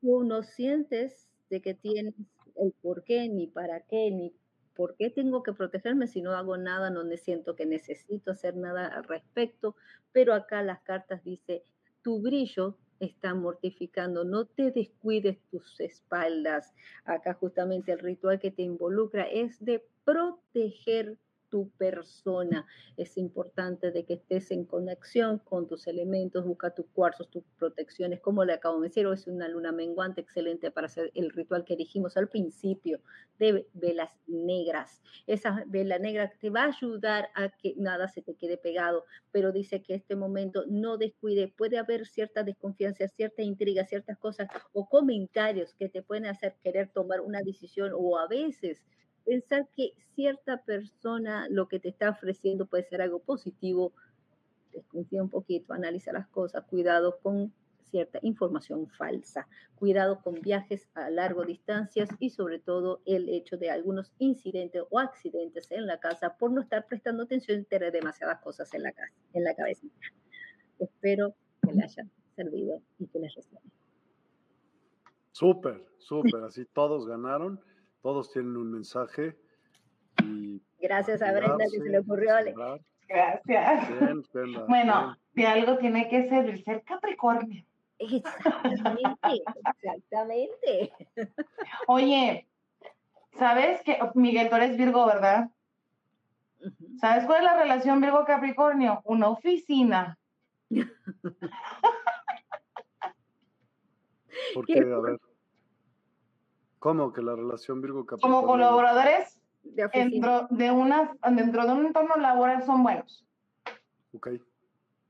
tú 0.00 0.24
no 0.24 0.42
sientes 0.42 1.28
de 1.48 1.60
que 1.60 1.74
tienes 1.74 2.14
el 2.56 2.72
por 2.82 3.04
qué, 3.04 3.28
ni 3.28 3.46
para 3.46 3.80
qué, 3.80 4.10
ni 4.10 4.34
por 4.74 4.96
qué 4.96 5.10
tengo 5.10 5.42
que 5.42 5.52
protegerme 5.52 6.06
si 6.06 6.22
no 6.22 6.32
hago 6.32 6.56
nada, 6.56 6.90
no 6.90 7.04
me 7.04 7.16
siento 7.16 7.54
que 7.56 7.66
necesito 7.66 8.32
hacer 8.32 8.56
nada 8.56 8.86
al 8.86 9.04
respecto, 9.04 9.76
pero 10.12 10.34
acá 10.34 10.62
las 10.62 10.80
cartas 10.80 11.22
dice, 11.24 11.64
tu 12.02 12.20
brillo 12.20 12.76
está 12.98 13.34
mortificando, 13.34 14.24
no 14.24 14.46
te 14.46 14.70
descuides 14.70 15.38
tus 15.50 15.80
espaldas. 15.80 16.74
Acá 17.04 17.34
justamente 17.34 17.92
el 17.92 17.98
ritual 17.98 18.38
que 18.38 18.50
te 18.50 18.62
involucra 18.62 19.24
es 19.24 19.62
de 19.64 19.84
proteger 20.04 21.16
tu 21.50 21.68
persona. 21.70 22.66
Es 22.96 23.18
importante 23.18 23.90
de 23.90 24.04
que 24.04 24.14
estés 24.14 24.50
en 24.50 24.64
conexión 24.64 25.38
con 25.38 25.66
tus 25.66 25.86
elementos, 25.86 26.46
busca 26.46 26.70
tus 26.70 26.86
cuarzos, 26.86 27.28
tus 27.28 27.44
protecciones, 27.58 28.20
como 28.20 28.44
le 28.44 28.54
acabo 28.54 28.80
de 28.80 28.88
decir, 28.88 29.06
es 29.12 29.26
una 29.26 29.48
luna 29.48 29.72
menguante 29.72 30.20
excelente 30.20 30.70
para 30.70 30.86
hacer 30.86 31.10
el 31.14 31.30
ritual 31.30 31.64
que 31.64 31.76
dijimos 31.76 32.16
al 32.16 32.28
principio 32.28 33.00
de 33.38 33.66
velas 33.74 34.10
negras. 34.26 35.02
Esa 35.26 35.64
vela 35.66 35.98
negra 35.98 36.32
te 36.40 36.50
va 36.50 36.64
a 36.64 36.68
ayudar 36.68 37.28
a 37.34 37.50
que 37.50 37.74
nada 37.76 38.08
se 38.08 38.22
te 38.22 38.34
quede 38.34 38.56
pegado, 38.56 39.04
pero 39.32 39.52
dice 39.52 39.82
que 39.82 39.94
este 39.94 40.16
momento 40.16 40.64
no 40.68 40.96
descuide, 40.96 41.48
puede 41.48 41.78
haber 41.78 42.06
cierta 42.06 42.42
desconfianza, 42.42 43.08
cierta 43.08 43.42
intriga, 43.42 43.84
ciertas 43.84 44.18
cosas 44.18 44.48
o 44.72 44.88
comentarios 44.88 45.74
que 45.74 45.88
te 45.88 46.02
pueden 46.02 46.26
hacer 46.26 46.56
querer 46.62 46.90
tomar 46.92 47.20
una 47.20 47.42
decisión 47.42 47.92
o 47.94 48.18
a 48.18 48.28
veces 48.28 48.78
pensar 49.24 49.68
que 49.76 49.92
cierta 50.14 50.58
persona 50.62 51.46
lo 51.48 51.68
que 51.68 51.80
te 51.80 51.88
está 51.88 52.10
ofreciendo 52.10 52.66
puede 52.66 52.84
ser 52.84 53.02
algo 53.02 53.20
positivo, 53.20 53.92
desconfía 54.72 55.22
un 55.22 55.30
poquito, 55.30 55.72
analiza 55.72 56.12
las 56.12 56.28
cosas, 56.28 56.64
cuidado 56.64 57.18
con 57.22 57.52
cierta 57.90 58.18
información 58.22 58.86
falsa, 58.86 59.48
cuidado 59.74 60.20
con 60.22 60.34
viajes 60.34 60.88
a 60.94 61.10
largo 61.10 61.44
distancias 61.44 62.08
y 62.18 62.30
sobre 62.30 62.58
todo 62.58 63.00
el 63.04 63.28
hecho 63.28 63.56
de 63.56 63.70
algunos 63.70 64.12
incidentes 64.18 64.84
o 64.90 64.98
accidentes 64.98 65.70
en 65.72 65.86
la 65.86 65.98
casa 65.98 66.36
por 66.36 66.52
no 66.52 66.60
estar 66.60 66.86
prestando 66.86 67.24
atención 67.24 67.60
y 67.60 67.64
tener 67.64 67.92
demasiadas 67.92 68.40
cosas 68.40 68.72
en 68.74 68.84
la 68.84 68.92
casa, 68.92 69.12
en 69.32 69.44
la 69.44 69.54
cabeza. 69.54 69.86
Espero 70.78 71.34
que 71.62 71.72
les 71.72 71.98
haya 71.98 72.08
servido 72.36 72.80
y 72.98 73.06
que 73.06 73.18
les 73.18 73.34
resuelva. 73.34 73.68
Súper, 75.32 75.84
súper, 75.98 76.44
así 76.44 76.64
todos 76.66 77.06
ganaron, 77.06 77.60
todos 78.02 78.32
tienen 78.32 78.56
un 78.56 78.72
mensaje. 78.72 79.36
Y 80.22 80.62
Gracias 80.80 81.22
a 81.22 81.32
Brenda 81.32 81.64
que 81.70 81.78
se 81.78 81.88
le 81.88 81.98
ocurrió. 81.98 82.34
Gracias. 83.08 83.88
bueno, 84.68 85.16
de 85.34 85.46
algo 85.46 85.78
tiene 85.78 86.08
que 86.08 86.28
servir 86.28 86.62
ser 86.64 86.82
Capricornio. 86.84 87.64
Exactamente, 87.98 89.42
exactamente. 89.76 90.92
Oye, 91.86 92.48
¿sabes 93.38 93.82
que 93.82 93.98
Miguel, 94.14 94.48
tú 94.48 94.56
eres 94.56 94.78
Virgo, 94.78 95.04
verdad? 95.06 95.50
¿Sabes 96.98 97.26
cuál 97.26 97.38
es 97.38 97.44
la 97.44 97.56
relación 97.56 98.00
Virgo-Capricornio? 98.00 99.02
Una 99.04 99.28
oficina. 99.28 100.18
¿Por 104.54 104.66
qué? 104.66 104.78
A 104.78 105.00
ver. 105.00 105.20
¿Cómo 106.80 107.12
que 107.12 107.20
la 107.20 107.36
relación 107.36 107.82
Virgo-Capricornio? 107.82 108.40
Como 108.40 108.50
colaboradores 108.50 109.38
dentro 109.62 110.48
de, 110.48 110.70
una, 110.70 111.12
dentro 111.30 111.66
de 111.66 111.72
un 111.72 111.86
entorno 111.86 112.16
laboral 112.16 112.64
son 112.64 112.82
buenos. 112.82 113.24
Ok. 114.14 114.30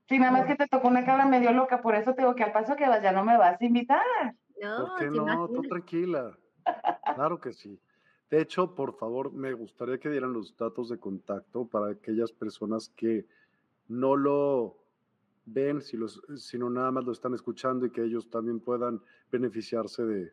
Sí, 0.08 0.18
nada 0.18 0.32
más 0.32 0.46
que 0.46 0.56
te 0.56 0.66
tocó 0.66 0.88
una 0.88 1.06
cabra 1.06 1.26
medio 1.26 1.52
loca, 1.52 1.80
por 1.80 1.94
eso 1.94 2.12
te 2.12 2.22
digo 2.22 2.34
que 2.34 2.42
al 2.42 2.50
paso 2.50 2.74
que 2.74 2.88
vas 2.88 3.00
ya 3.00 3.12
no 3.12 3.24
me 3.24 3.38
vas 3.38 3.60
a 3.60 3.64
invitar. 3.64 4.02
No, 4.60 4.88
¿Por 4.88 4.98
qué 4.98 5.10
no? 5.16 5.48
Tú 5.48 5.62
tranquila. 5.62 6.36
Claro 7.14 7.40
que 7.40 7.52
sí. 7.52 7.80
De 8.30 8.40
hecho, 8.40 8.74
por 8.74 8.96
favor, 8.98 9.32
me 9.32 9.52
gustaría 9.52 9.98
que 9.98 10.10
dieran 10.10 10.32
los 10.32 10.56
datos 10.56 10.88
de 10.88 10.98
contacto 10.98 11.66
para 11.66 11.92
aquellas 11.92 12.32
personas 12.32 12.88
que 12.96 13.26
no 13.86 14.16
lo 14.16 14.76
ven, 15.46 15.80
si 15.82 15.96
los, 15.96 16.20
sino 16.36 16.68
nada 16.68 16.90
más 16.90 17.04
lo 17.04 17.12
están 17.12 17.34
escuchando 17.34 17.86
y 17.86 17.90
que 17.90 18.02
ellos 18.02 18.28
también 18.28 18.58
puedan 18.58 19.00
beneficiarse 19.30 20.04
de, 20.04 20.32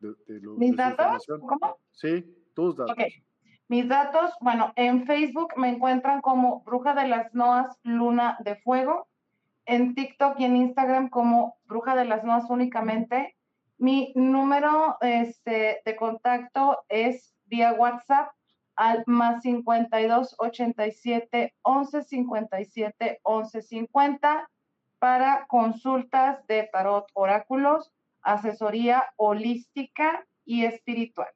de, 0.00 0.14
¿Mis 0.56 0.76
datos? 0.76 1.26
¿Cómo? 1.26 1.78
Sí, 1.92 2.24
tus 2.54 2.76
datos. 2.76 2.96
Mis 3.68 3.88
datos, 3.88 4.32
bueno, 4.40 4.72
en 4.76 5.06
Facebook 5.06 5.54
me 5.56 5.70
encuentran 5.70 6.20
como 6.20 6.62
Bruja 6.64 6.94
de 6.94 7.08
las 7.08 7.34
Noas 7.34 7.78
Luna 7.82 8.36
de 8.40 8.56
Fuego, 8.56 9.08
en 9.64 9.94
TikTok 9.94 10.38
y 10.38 10.44
en 10.44 10.56
Instagram 10.56 11.08
como 11.08 11.56
Bruja 11.64 11.96
de 11.96 12.04
las 12.04 12.24
Noas 12.24 12.44
únicamente. 12.50 13.36
Mi 13.78 14.12
número 14.14 14.98
este, 15.00 15.80
de 15.84 15.96
contacto 15.96 16.84
es 16.88 17.34
vía 17.46 17.72
WhatsApp 17.72 18.32
al 18.76 19.02
más 19.06 19.42
52 19.42 20.34
87 20.38 21.54
11 21.62 22.02
57 22.02 23.20
11 23.22 23.62
50 23.62 24.50
para 24.98 25.46
consultas 25.46 26.46
de 26.46 26.68
tarot 26.72 27.06
oráculos, 27.14 27.92
asesoría 28.24 29.04
holística 29.16 30.26
y 30.44 30.64
espiritual. 30.64 31.28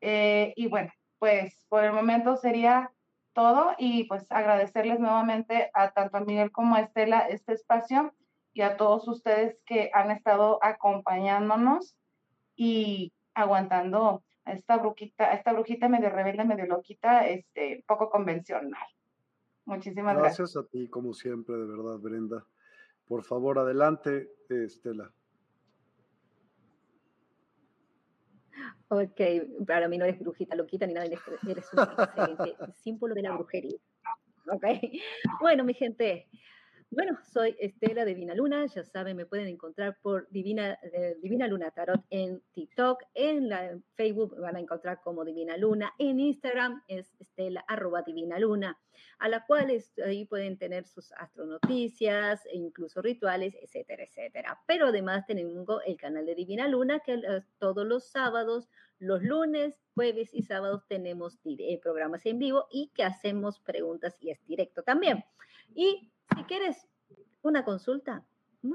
Eh, 0.00 0.52
y 0.56 0.68
bueno, 0.68 0.92
pues 1.18 1.64
por 1.68 1.84
el 1.84 1.92
momento 1.92 2.36
sería 2.36 2.92
todo 3.32 3.74
y 3.78 4.04
pues 4.04 4.30
agradecerles 4.30 5.00
nuevamente 5.00 5.70
a 5.74 5.92
tanto 5.92 6.18
a 6.18 6.20
Miguel 6.20 6.52
como 6.52 6.76
a 6.76 6.80
Estela 6.80 7.20
este 7.20 7.54
espacio 7.54 8.14
y 8.52 8.62
a 8.62 8.76
todos 8.76 9.08
ustedes 9.08 9.58
que 9.66 9.90
han 9.92 10.10
estado 10.10 10.58
acompañándonos 10.62 11.96
y 12.54 13.12
aguantando 13.34 14.22
a 14.44 14.52
esta 14.52 14.76
brujita, 14.76 15.32
esta 15.32 15.52
brujita 15.52 15.88
medio 15.88 16.10
rebelde, 16.10 16.44
medio 16.44 16.66
loquita, 16.66 17.26
este, 17.26 17.82
poco 17.86 18.10
convencional. 18.10 18.86
Muchísimas 19.64 20.16
gracias. 20.16 20.38
Gracias 20.38 20.64
a 20.64 20.68
ti, 20.68 20.88
como 20.88 21.14
siempre, 21.14 21.56
de 21.56 21.66
verdad, 21.66 21.98
Brenda. 21.98 22.46
Por 23.06 23.24
favor, 23.24 23.58
adelante, 23.58 24.30
Estela. 24.48 25.10
Ok, 28.88 29.20
para 29.66 29.88
mí 29.88 29.98
no 29.98 30.04
eres 30.04 30.20
brujita 30.20 30.54
loquita 30.54 30.86
ni 30.86 30.94
nada, 30.94 31.06
eres 31.06 31.20
un 31.72 31.80
excelente 31.80 32.56
símbolo 32.82 33.14
de 33.14 33.22
la 33.22 33.32
brujería. 33.32 33.78
Ok, 34.50 34.64
bueno, 35.40 35.64
mi 35.64 35.74
gente, 35.74 36.28
bueno, 36.90 37.18
soy 37.32 37.56
Estela 37.58 38.04
Divina 38.04 38.34
Luna, 38.34 38.66
ya 38.66 38.84
saben, 38.84 39.16
me 39.16 39.26
pueden 39.26 39.48
encontrar 39.48 39.98
por 40.00 40.28
Divina, 40.30 40.78
eh, 40.82 41.16
Divina 41.20 41.48
Luna 41.48 41.70
Tarot 41.70 42.04
en 42.10 42.40
TikTok, 42.52 43.02
en 43.14 43.48
la 43.48 43.78
Facebook 43.94 44.38
van 44.38 44.56
a 44.56 44.60
encontrar 44.60 45.00
como 45.02 45.24
Divina 45.24 45.56
Luna, 45.56 45.92
en 45.98 46.20
Instagram 46.20 46.82
es 46.86 47.12
Estela 47.18 47.64
arroba 47.66 48.02
Divina 48.02 48.38
Luna, 48.38 48.78
a 49.18 49.28
la 49.28 49.44
cual 49.44 49.70
ahí 50.04 50.24
pueden 50.24 50.56
tener 50.56 50.86
sus 50.86 51.12
astronoticias 51.12 52.46
e 52.46 52.56
incluso 52.56 53.02
rituales, 53.02 53.56
etcétera, 53.60 54.04
etcétera. 54.04 54.60
Pero 54.66 54.86
además 54.86 55.26
tenemos 55.26 55.66
el 55.86 55.96
canal 55.96 56.26
de 56.26 56.34
Divina 56.34 56.68
Luna 56.68 57.00
que 57.00 57.20
todos 57.58 57.86
los 57.86 58.04
sábados, 58.08 58.68
los 58.98 59.22
lunes, 59.22 59.80
jueves 59.94 60.32
y 60.32 60.42
sábados 60.42 60.86
tenemos 60.86 61.38
eh, 61.44 61.80
programas 61.82 62.24
en 62.26 62.38
vivo 62.38 62.66
y 62.70 62.92
que 62.94 63.02
hacemos 63.02 63.58
preguntas 63.60 64.16
y 64.20 64.30
es 64.30 64.44
directo 64.46 64.82
también. 64.82 65.24
Y 65.74 66.12
si 66.36 66.44
quieres 66.44 66.86
una 67.42 67.64
consulta, 67.64 68.24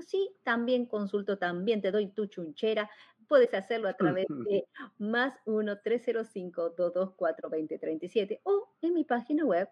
sí, 0.05 0.35
también 0.43 0.85
consulto, 0.85 1.37
también 1.37 1.81
te 1.81 1.91
doy 1.91 2.07
tu 2.07 2.27
chunchera. 2.27 2.89
Puedes 3.27 3.53
hacerlo 3.53 3.89
a 3.89 3.93
través 3.93 4.27
de 4.49 4.65
más 4.97 5.35
1-305-224-2037 5.45 8.39
o 8.43 8.69
en 8.81 8.93
mi 8.93 9.03
página 9.03 9.43
web 9.45 9.67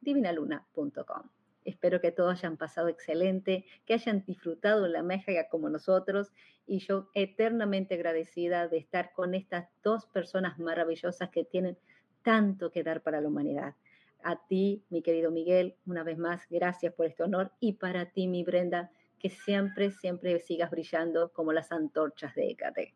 divinaluna.com. 0.00 1.30
Espero 1.64 2.00
que 2.00 2.12
todos 2.12 2.32
hayan 2.32 2.56
pasado 2.56 2.88
excelente, 2.88 3.66
que 3.84 3.94
hayan 3.94 4.24
disfrutado 4.24 4.86
la 4.88 5.02
magia 5.02 5.48
como 5.50 5.68
nosotros 5.68 6.32
y 6.66 6.78
yo 6.78 7.10
eternamente 7.14 7.96
agradecida 7.96 8.68
de 8.68 8.78
estar 8.78 9.12
con 9.12 9.34
estas 9.34 9.68
dos 9.82 10.06
personas 10.06 10.58
maravillosas 10.58 11.28
que 11.28 11.44
tienen 11.44 11.76
tanto 12.22 12.70
que 12.70 12.82
dar 12.82 13.02
para 13.02 13.20
la 13.20 13.28
humanidad. 13.28 13.74
A 14.22 14.36
ti, 14.46 14.84
mi 14.90 15.02
querido 15.02 15.30
Miguel, 15.30 15.76
una 15.86 16.02
vez 16.02 16.18
más, 16.18 16.46
gracias 16.50 16.92
por 16.94 17.06
este 17.06 17.22
honor. 17.22 17.52
Y 17.60 17.74
para 17.74 18.06
ti, 18.06 18.26
mi 18.26 18.44
Brenda, 18.44 18.90
que 19.18 19.30
siempre, 19.30 19.90
siempre 19.90 20.38
sigas 20.40 20.70
brillando 20.70 21.32
como 21.32 21.52
las 21.52 21.72
antorchas 21.72 22.34
de 22.34 22.50
Hécate. 22.50 22.94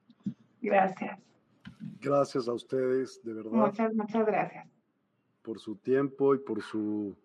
Gracias. 0.61 1.19
Gracias 2.01 2.49
a 2.49 2.53
ustedes, 2.53 3.23
de 3.25 3.35
verdad. 3.35 3.51
Muchas, 3.51 3.95
muchas 3.95 4.27
gracias. 4.27 4.67
Por 5.43 5.59
su 5.59 5.77
tiempo 5.77 6.35
y 6.35 6.39
por 6.39 6.63
su, 6.63 7.17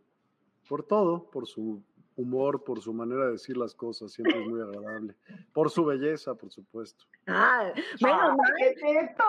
por 0.67 0.83
todo, 0.83 1.29
por 1.29 1.47
su 1.47 1.81
humor, 2.15 2.63
por 2.63 2.81
su 2.81 2.93
manera 2.93 3.25
de 3.25 3.33
decir 3.33 3.57
las 3.57 3.75
cosas, 3.75 4.11
siempre 4.11 4.41
es 4.41 4.47
muy 4.47 4.61
agradable. 4.61 5.15
Por 5.53 5.69
su 5.69 5.85
belleza, 5.85 6.33
por 6.35 6.51
supuesto. 6.51 7.05
Ah, 7.27 7.71
bueno, 8.01 8.35
¿qué 8.57 8.69
es 8.69 9.09
esto? 9.09 9.23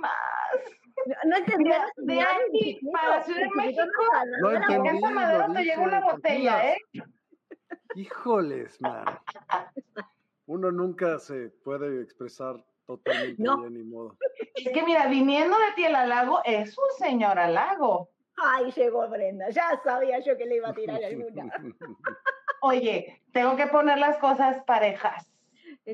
Más. 0.00 0.39
No 1.24 1.36
entendí. 1.36 1.70
De 1.96 2.20
aquí 2.20 2.80
para 2.92 3.22
Ciudad 3.22 3.40
de 3.40 3.50
México, 3.56 3.82
no 4.40 4.52
en 4.52 4.84
Casa 4.84 5.10
Madero 5.10 5.52
te 5.52 5.64
llega 5.64 5.82
una 5.82 6.00
botella, 6.00 6.72
¿eh? 6.72 6.78
Híjoles, 7.94 8.80
man. 8.80 9.04
Uno 10.46 10.70
nunca 10.70 11.18
se 11.18 11.50
puede 11.64 12.02
expresar 12.02 12.64
totalmente 12.86 13.42
bien, 13.42 13.74
ni 13.74 13.84
modo. 13.84 14.16
Es 14.54 14.72
que 14.72 14.82
mira, 14.82 15.06
viniendo 15.06 15.56
de 15.56 15.72
ti 15.76 15.84
el 15.84 15.94
halago, 15.94 16.40
es 16.44 16.76
un 16.76 16.90
señor 16.98 17.38
halago. 17.38 18.10
Ay, 18.36 18.72
llegó 18.72 19.08
Brenda, 19.08 19.50
ya 19.50 19.80
sabía 19.84 20.18
yo 20.20 20.36
que 20.36 20.46
le 20.46 20.56
iba 20.56 20.70
a 20.70 20.74
tirar 20.74 21.02
alguna. 21.04 21.52
Oye, 22.62 23.22
tengo 23.32 23.56
que 23.56 23.66
poner 23.66 23.98
las 23.98 24.18
cosas 24.18 24.62
parejas. 24.64 25.29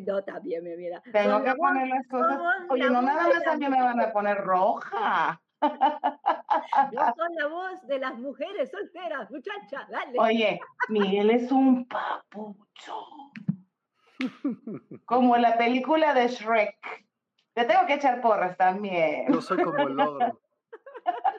No, 0.03 0.23
también 0.23 0.65
me 0.65 0.77
mira. 0.77 1.03
Tengo 1.13 1.43
que 1.43 1.55
poner 1.55 1.89
las 1.89 2.07
cosas. 2.09 2.39
Oye, 2.71 2.91
no 2.91 3.03
nada 3.03 3.29
más 3.29 3.47
a 3.47 3.57
mí 3.57 3.69
me 3.69 3.83
van 3.83 4.01
a 4.01 4.13
poner 4.13 4.39
roja. 4.39 5.41
Yo 5.63 7.01
soy 7.17 7.35
la 7.35 7.47
voz 7.49 7.87
de 7.87 7.99
las 7.99 8.19
mujeres 8.19 8.71
solteras, 8.71 9.31
muchacha, 9.31 9.87
dale. 9.91 10.19
Oye, 10.19 10.61
Miguel 10.89 11.31
es 11.31 11.51
un 11.51 11.87
papucho. 11.87 13.07
Como 15.05 15.37
en 15.37 15.43
la 15.43 15.57
película 15.57 16.15
de 16.15 16.29
Shrek. 16.29 17.07
Te 17.55 17.65
tengo 17.65 17.87
que 17.87 17.95
echar 17.95 18.21
porras 18.21 18.57
también. 18.57 19.33
Yo 19.33 19.41
soy 19.41 19.63
como 19.63 19.79
el 19.79 19.95
logro. 19.95 20.41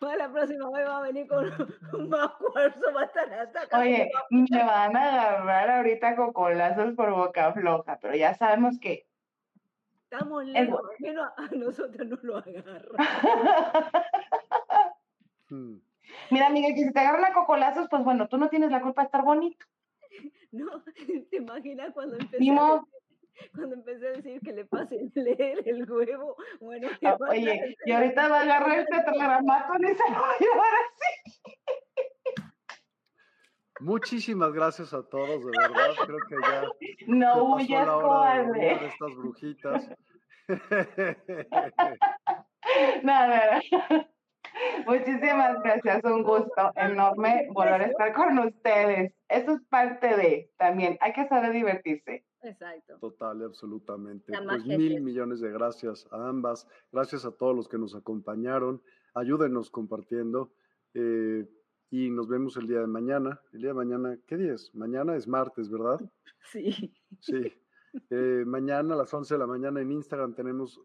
Para 0.00 0.16
la 0.16 0.32
próxima 0.32 0.70
vez 0.70 0.88
va 0.88 0.98
a 0.98 1.02
venir 1.02 1.28
con 1.28 1.44
un 1.92 2.08
más 2.08 2.30
cuarzo, 2.32 2.92
va 2.94 3.02
a 3.02 3.04
estar 3.04 3.32
hasta 3.32 3.78
Oye, 3.78 4.10
me 4.30 4.64
van 4.64 4.96
a 4.96 5.10
agarrar 5.10 5.70
ahorita 5.70 6.16
con 6.16 6.32
colazos 6.32 6.94
por 6.94 7.10
boca 7.10 7.52
floja, 7.52 7.98
pero 8.00 8.14
ya 8.14 8.34
sabemos 8.34 8.78
que. 8.80 9.06
Estamos 10.04 10.44
lejos, 10.44 10.80
menos 10.98 11.30
a 11.36 11.46
nosotros 11.54 12.08
no 12.08 12.18
lo 12.22 12.38
agarran. 12.38 12.96
Hmm. 15.52 15.80
Mira, 16.30 16.48
Miguel, 16.48 16.76
que 16.76 16.84
si 16.84 16.92
te 16.92 17.00
agarran 17.00 17.24
a 17.24 17.34
cocolazos, 17.34 17.88
pues 17.90 18.04
bueno, 18.04 18.28
tú 18.28 18.38
no 18.38 18.48
tienes 18.48 18.70
la 18.70 18.80
culpa 18.80 19.02
de 19.02 19.06
estar 19.06 19.22
bonito. 19.22 19.66
No, 20.52 20.82
¿te 21.30 21.36
imaginas 21.36 21.92
cuando 21.92 22.16
empecé? 22.16 22.44
cuando 23.54 23.76
empecé 23.76 24.08
a 24.08 24.12
decir 24.12 24.40
que 24.40 24.52
le 24.52 24.64
pasen 24.64 25.10
leer 25.14 25.62
el 25.66 25.90
huevo, 25.90 26.36
bueno, 26.60 26.88
ah, 27.04 27.16
oye, 27.28 27.76
y 27.84 27.92
ahorita 27.92 28.28
va 28.28 28.38
a 28.38 28.42
agarrar 28.42 28.78
el 28.80 28.86
tetragramato 28.86 29.72
y 29.78 29.94
se 29.94 30.10
lo 30.10 30.20
va 30.20 30.30
a 30.30 30.38
llevar 30.38 30.72
así. 30.86 31.32
Muchísimas 33.80 34.52
gracias 34.52 34.92
a 34.92 35.02
todos, 35.02 35.42
de 35.42 35.52
verdad. 35.58 35.94
Creo 36.04 36.18
que 36.28 36.36
ya 36.42 36.64
no 37.06 37.58
se 37.58 37.72
pasó 37.72 37.86
la 37.86 37.96
hora 37.96 38.44
de, 38.52 38.60
de 38.60 38.86
estas 38.86 39.14
brujitas. 39.16 39.88
no, 43.02 43.26
no, 43.26 43.36
no. 43.36 44.06
Muchísimas 44.86 45.62
gracias, 45.62 46.04
un 46.04 46.22
gusto 46.22 46.72
enorme 46.76 47.48
volver 47.52 47.82
a 47.82 47.86
estar 47.86 48.12
con 48.12 48.38
ustedes. 48.38 49.14
Eso 49.28 49.52
es 49.52 49.62
parte 49.68 50.16
de 50.16 50.50
también, 50.58 50.98
hay 51.00 51.12
que 51.12 51.26
saber 51.28 51.52
divertirse. 51.52 52.24
Exacto. 52.42 52.98
Total 52.98 53.40
y 53.40 53.44
absolutamente. 53.44 54.32
Pues 54.32 54.64
mil 54.66 55.00
millones 55.00 55.40
de 55.40 55.50
gracias 55.50 56.06
a 56.10 56.28
ambas. 56.28 56.66
Gracias 56.92 57.24
a 57.24 57.32
todos 57.32 57.54
los 57.54 57.68
que 57.68 57.78
nos 57.78 57.94
acompañaron. 57.94 58.82
Ayúdenos 59.14 59.70
compartiendo. 59.70 60.52
Eh, 60.94 61.46
y 61.90 62.10
nos 62.10 62.28
vemos 62.28 62.56
el 62.56 62.66
día 62.66 62.80
de 62.80 62.86
mañana. 62.86 63.40
El 63.52 63.60
día 63.60 63.70
de 63.70 63.74
mañana, 63.74 64.18
¿qué 64.26 64.36
día 64.36 64.54
es? 64.54 64.74
Mañana 64.74 65.16
es 65.16 65.26
martes, 65.26 65.70
¿verdad? 65.70 66.00
Sí. 66.52 66.94
Sí. 67.20 67.52
Eh, 68.08 68.44
mañana 68.46 68.94
a 68.94 68.96
las 68.96 69.12
11 69.12 69.34
de 69.34 69.38
la 69.38 69.46
mañana 69.46 69.80
en 69.82 69.92
Instagram 69.92 70.34
tenemos 70.34 70.80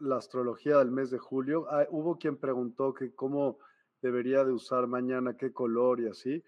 la 0.00 0.16
astrología 0.16 0.78
del 0.78 0.90
mes 0.90 1.10
de 1.10 1.18
julio. 1.18 1.66
Ah, 1.70 1.86
hubo 1.90 2.18
quien 2.18 2.36
preguntó 2.36 2.92
que 2.92 3.14
cómo 3.14 3.58
debería 4.02 4.44
de 4.44 4.52
usar 4.52 4.86
mañana, 4.86 5.36
qué 5.36 5.52
color 5.52 6.00
y 6.00 6.08
así. 6.08 6.42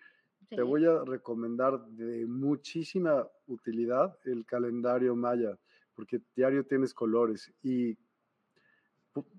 Te 0.49 0.63
voy 0.63 0.85
a 0.85 1.05
recomendar 1.05 1.81
de 1.87 2.27
muchísima 2.27 3.29
utilidad 3.53 4.17
el 4.25 4.45
calendario 4.45 5.15
maya, 5.15 5.59
porque 5.95 6.21
diario 6.35 6.65
tienes 6.65 6.95
colores 6.95 7.53
y 7.63 7.99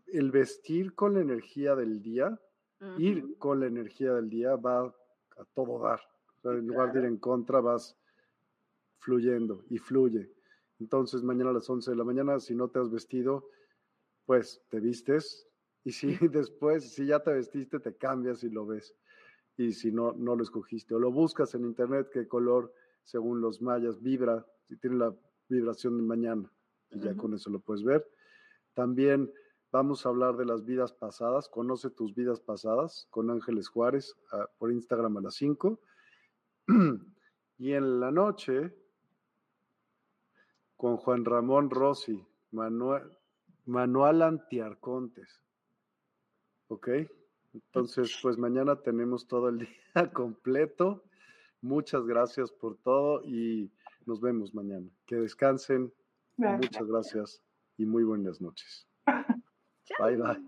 el 0.08 0.32
vestir 0.32 0.94
con 0.94 1.14
la 1.14 1.22
energía 1.22 1.76
del 1.76 2.02
día, 2.02 2.40
ir 2.98 3.38
con 3.38 3.60
la 3.60 3.68
energía 3.68 4.14
del 4.14 4.30
día 4.30 4.56
va 4.56 4.86
a 4.86 5.46
todo 5.54 5.80
dar. 5.80 6.02
en 6.44 6.68
lugar 6.68 6.92
de 6.92 7.00
ir 7.00 7.06
en 7.06 7.18
contra, 7.18 7.62
vas 7.62 7.98
fluyendo 8.98 9.64
y 9.70 9.78
fluye. 9.78 10.32
Entonces, 10.80 11.24
mañana 11.24 11.52
a 11.52 11.54
las 11.54 11.70
11 11.70 11.92
de 11.92 11.98
la 11.98 12.04
mañana, 12.04 12.40
si 12.40 12.56
no 12.56 12.70
te 12.70 12.80
has 12.80 12.90
vestido, 12.90 13.50
pues 14.26 14.62
te 14.70 14.80
vistes 14.80 15.48
y 15.84 15.92
si 15.92 16.08
después, 16.28 16.94
si 16.94 17.06
ya 17.06 17.20
te 17.20 17.34
vestiste, 17.34 17.80
te 17.80 17.96
cambias 17.96 18.44
y 18.44 18.50
lo 18.50 18.66
ves. 18.66 18.96
Y 19.58 19.74
si 19.74 19.92
no, 19.92 20.14
no 20.14 20.36
lo 20.36 20.44
escogiste. 20.44 20.96
O 20.96 21.00
lo 21.00 21.12
buscas 21.12 21.54
en 21.56 21.66
internet, 21.66 22.10
qué 22.12 22.28
color, 22.28 22.74
según 23.04 23.42
los 23.42 23.62
mayas, 23.62 24.02
vibra, 24.02 24.46
si 24.64 24.78
tiene 24.78 24.98
la 24.98 25.16
vibración 25.50 25.98
de 25.98 26.04
mañana. 26.04 26.52
Y 26.92 27.00
ya 27.00 27.16
con 27.16 27.34
eso 27.34 27.50
lo 27.50 27.60
puedes 27.60 27.84
ver. 27.84 28.08
También 28.74 29.32
vamos 29.72 30.06
a 30.06 30.10
hablar 30.10 30.38
de 30.38 30.46
las 30.46 30.66
vidas 30.66 30.94
pasadas. 30.94 31.50
Conoce 31.50 31.90
tus 31.90 32.14
vidas 32.14 32.40
pasadas 32.40 33.08
con 33.10 33.30
Ángeles 33.30 33.68
Juárez 33.70 34.16
por 34.58 34.72
Instagram 34.72 35.18
a 35.18 35.22
las 35.22 35.36
5. 35.36 35.80
y 37.58 37.74
en 37.74 38.00
la 38.00 38.12
noche, 38.12 38.76
con 40.76 40.98
Juan 40.98 41.26
Ramón 41.26 41.70
Rossi, 41.70 42.26
Manuel, 42.52 43.18
Manual 43.66 44.22
Antiarcontes. 44.22 45.42
¿Ok? 46.68 46.90
Entonces, 47.54 48.18
pues 48.22 48.38
mañana 48.38 48.78
tenemos 48.78 49.28
todo 49.28 49.50
el 49.50 49.60
día 49.94 50.12
completo. 50.14 51.04
Muchas 51.62 52.06
gracias 52.06 52.52
por 52.52 52.78
todo 52.78 53.24
y 53.24 53.72
nos 54.06 54.20
vemos 54.20 54.54
mañana. 54.54 54.88
Que 55.06 55.16
descansen. 55.16 55.94
Muchas 56.38 56.88
gracias 56.88 57.44
y 57.78 57.86
muy 57.86 58.04
buenas 58.04 58.42
noches. 58.42 58.88
bye 60.00 60.18
bye. 60.18 60.48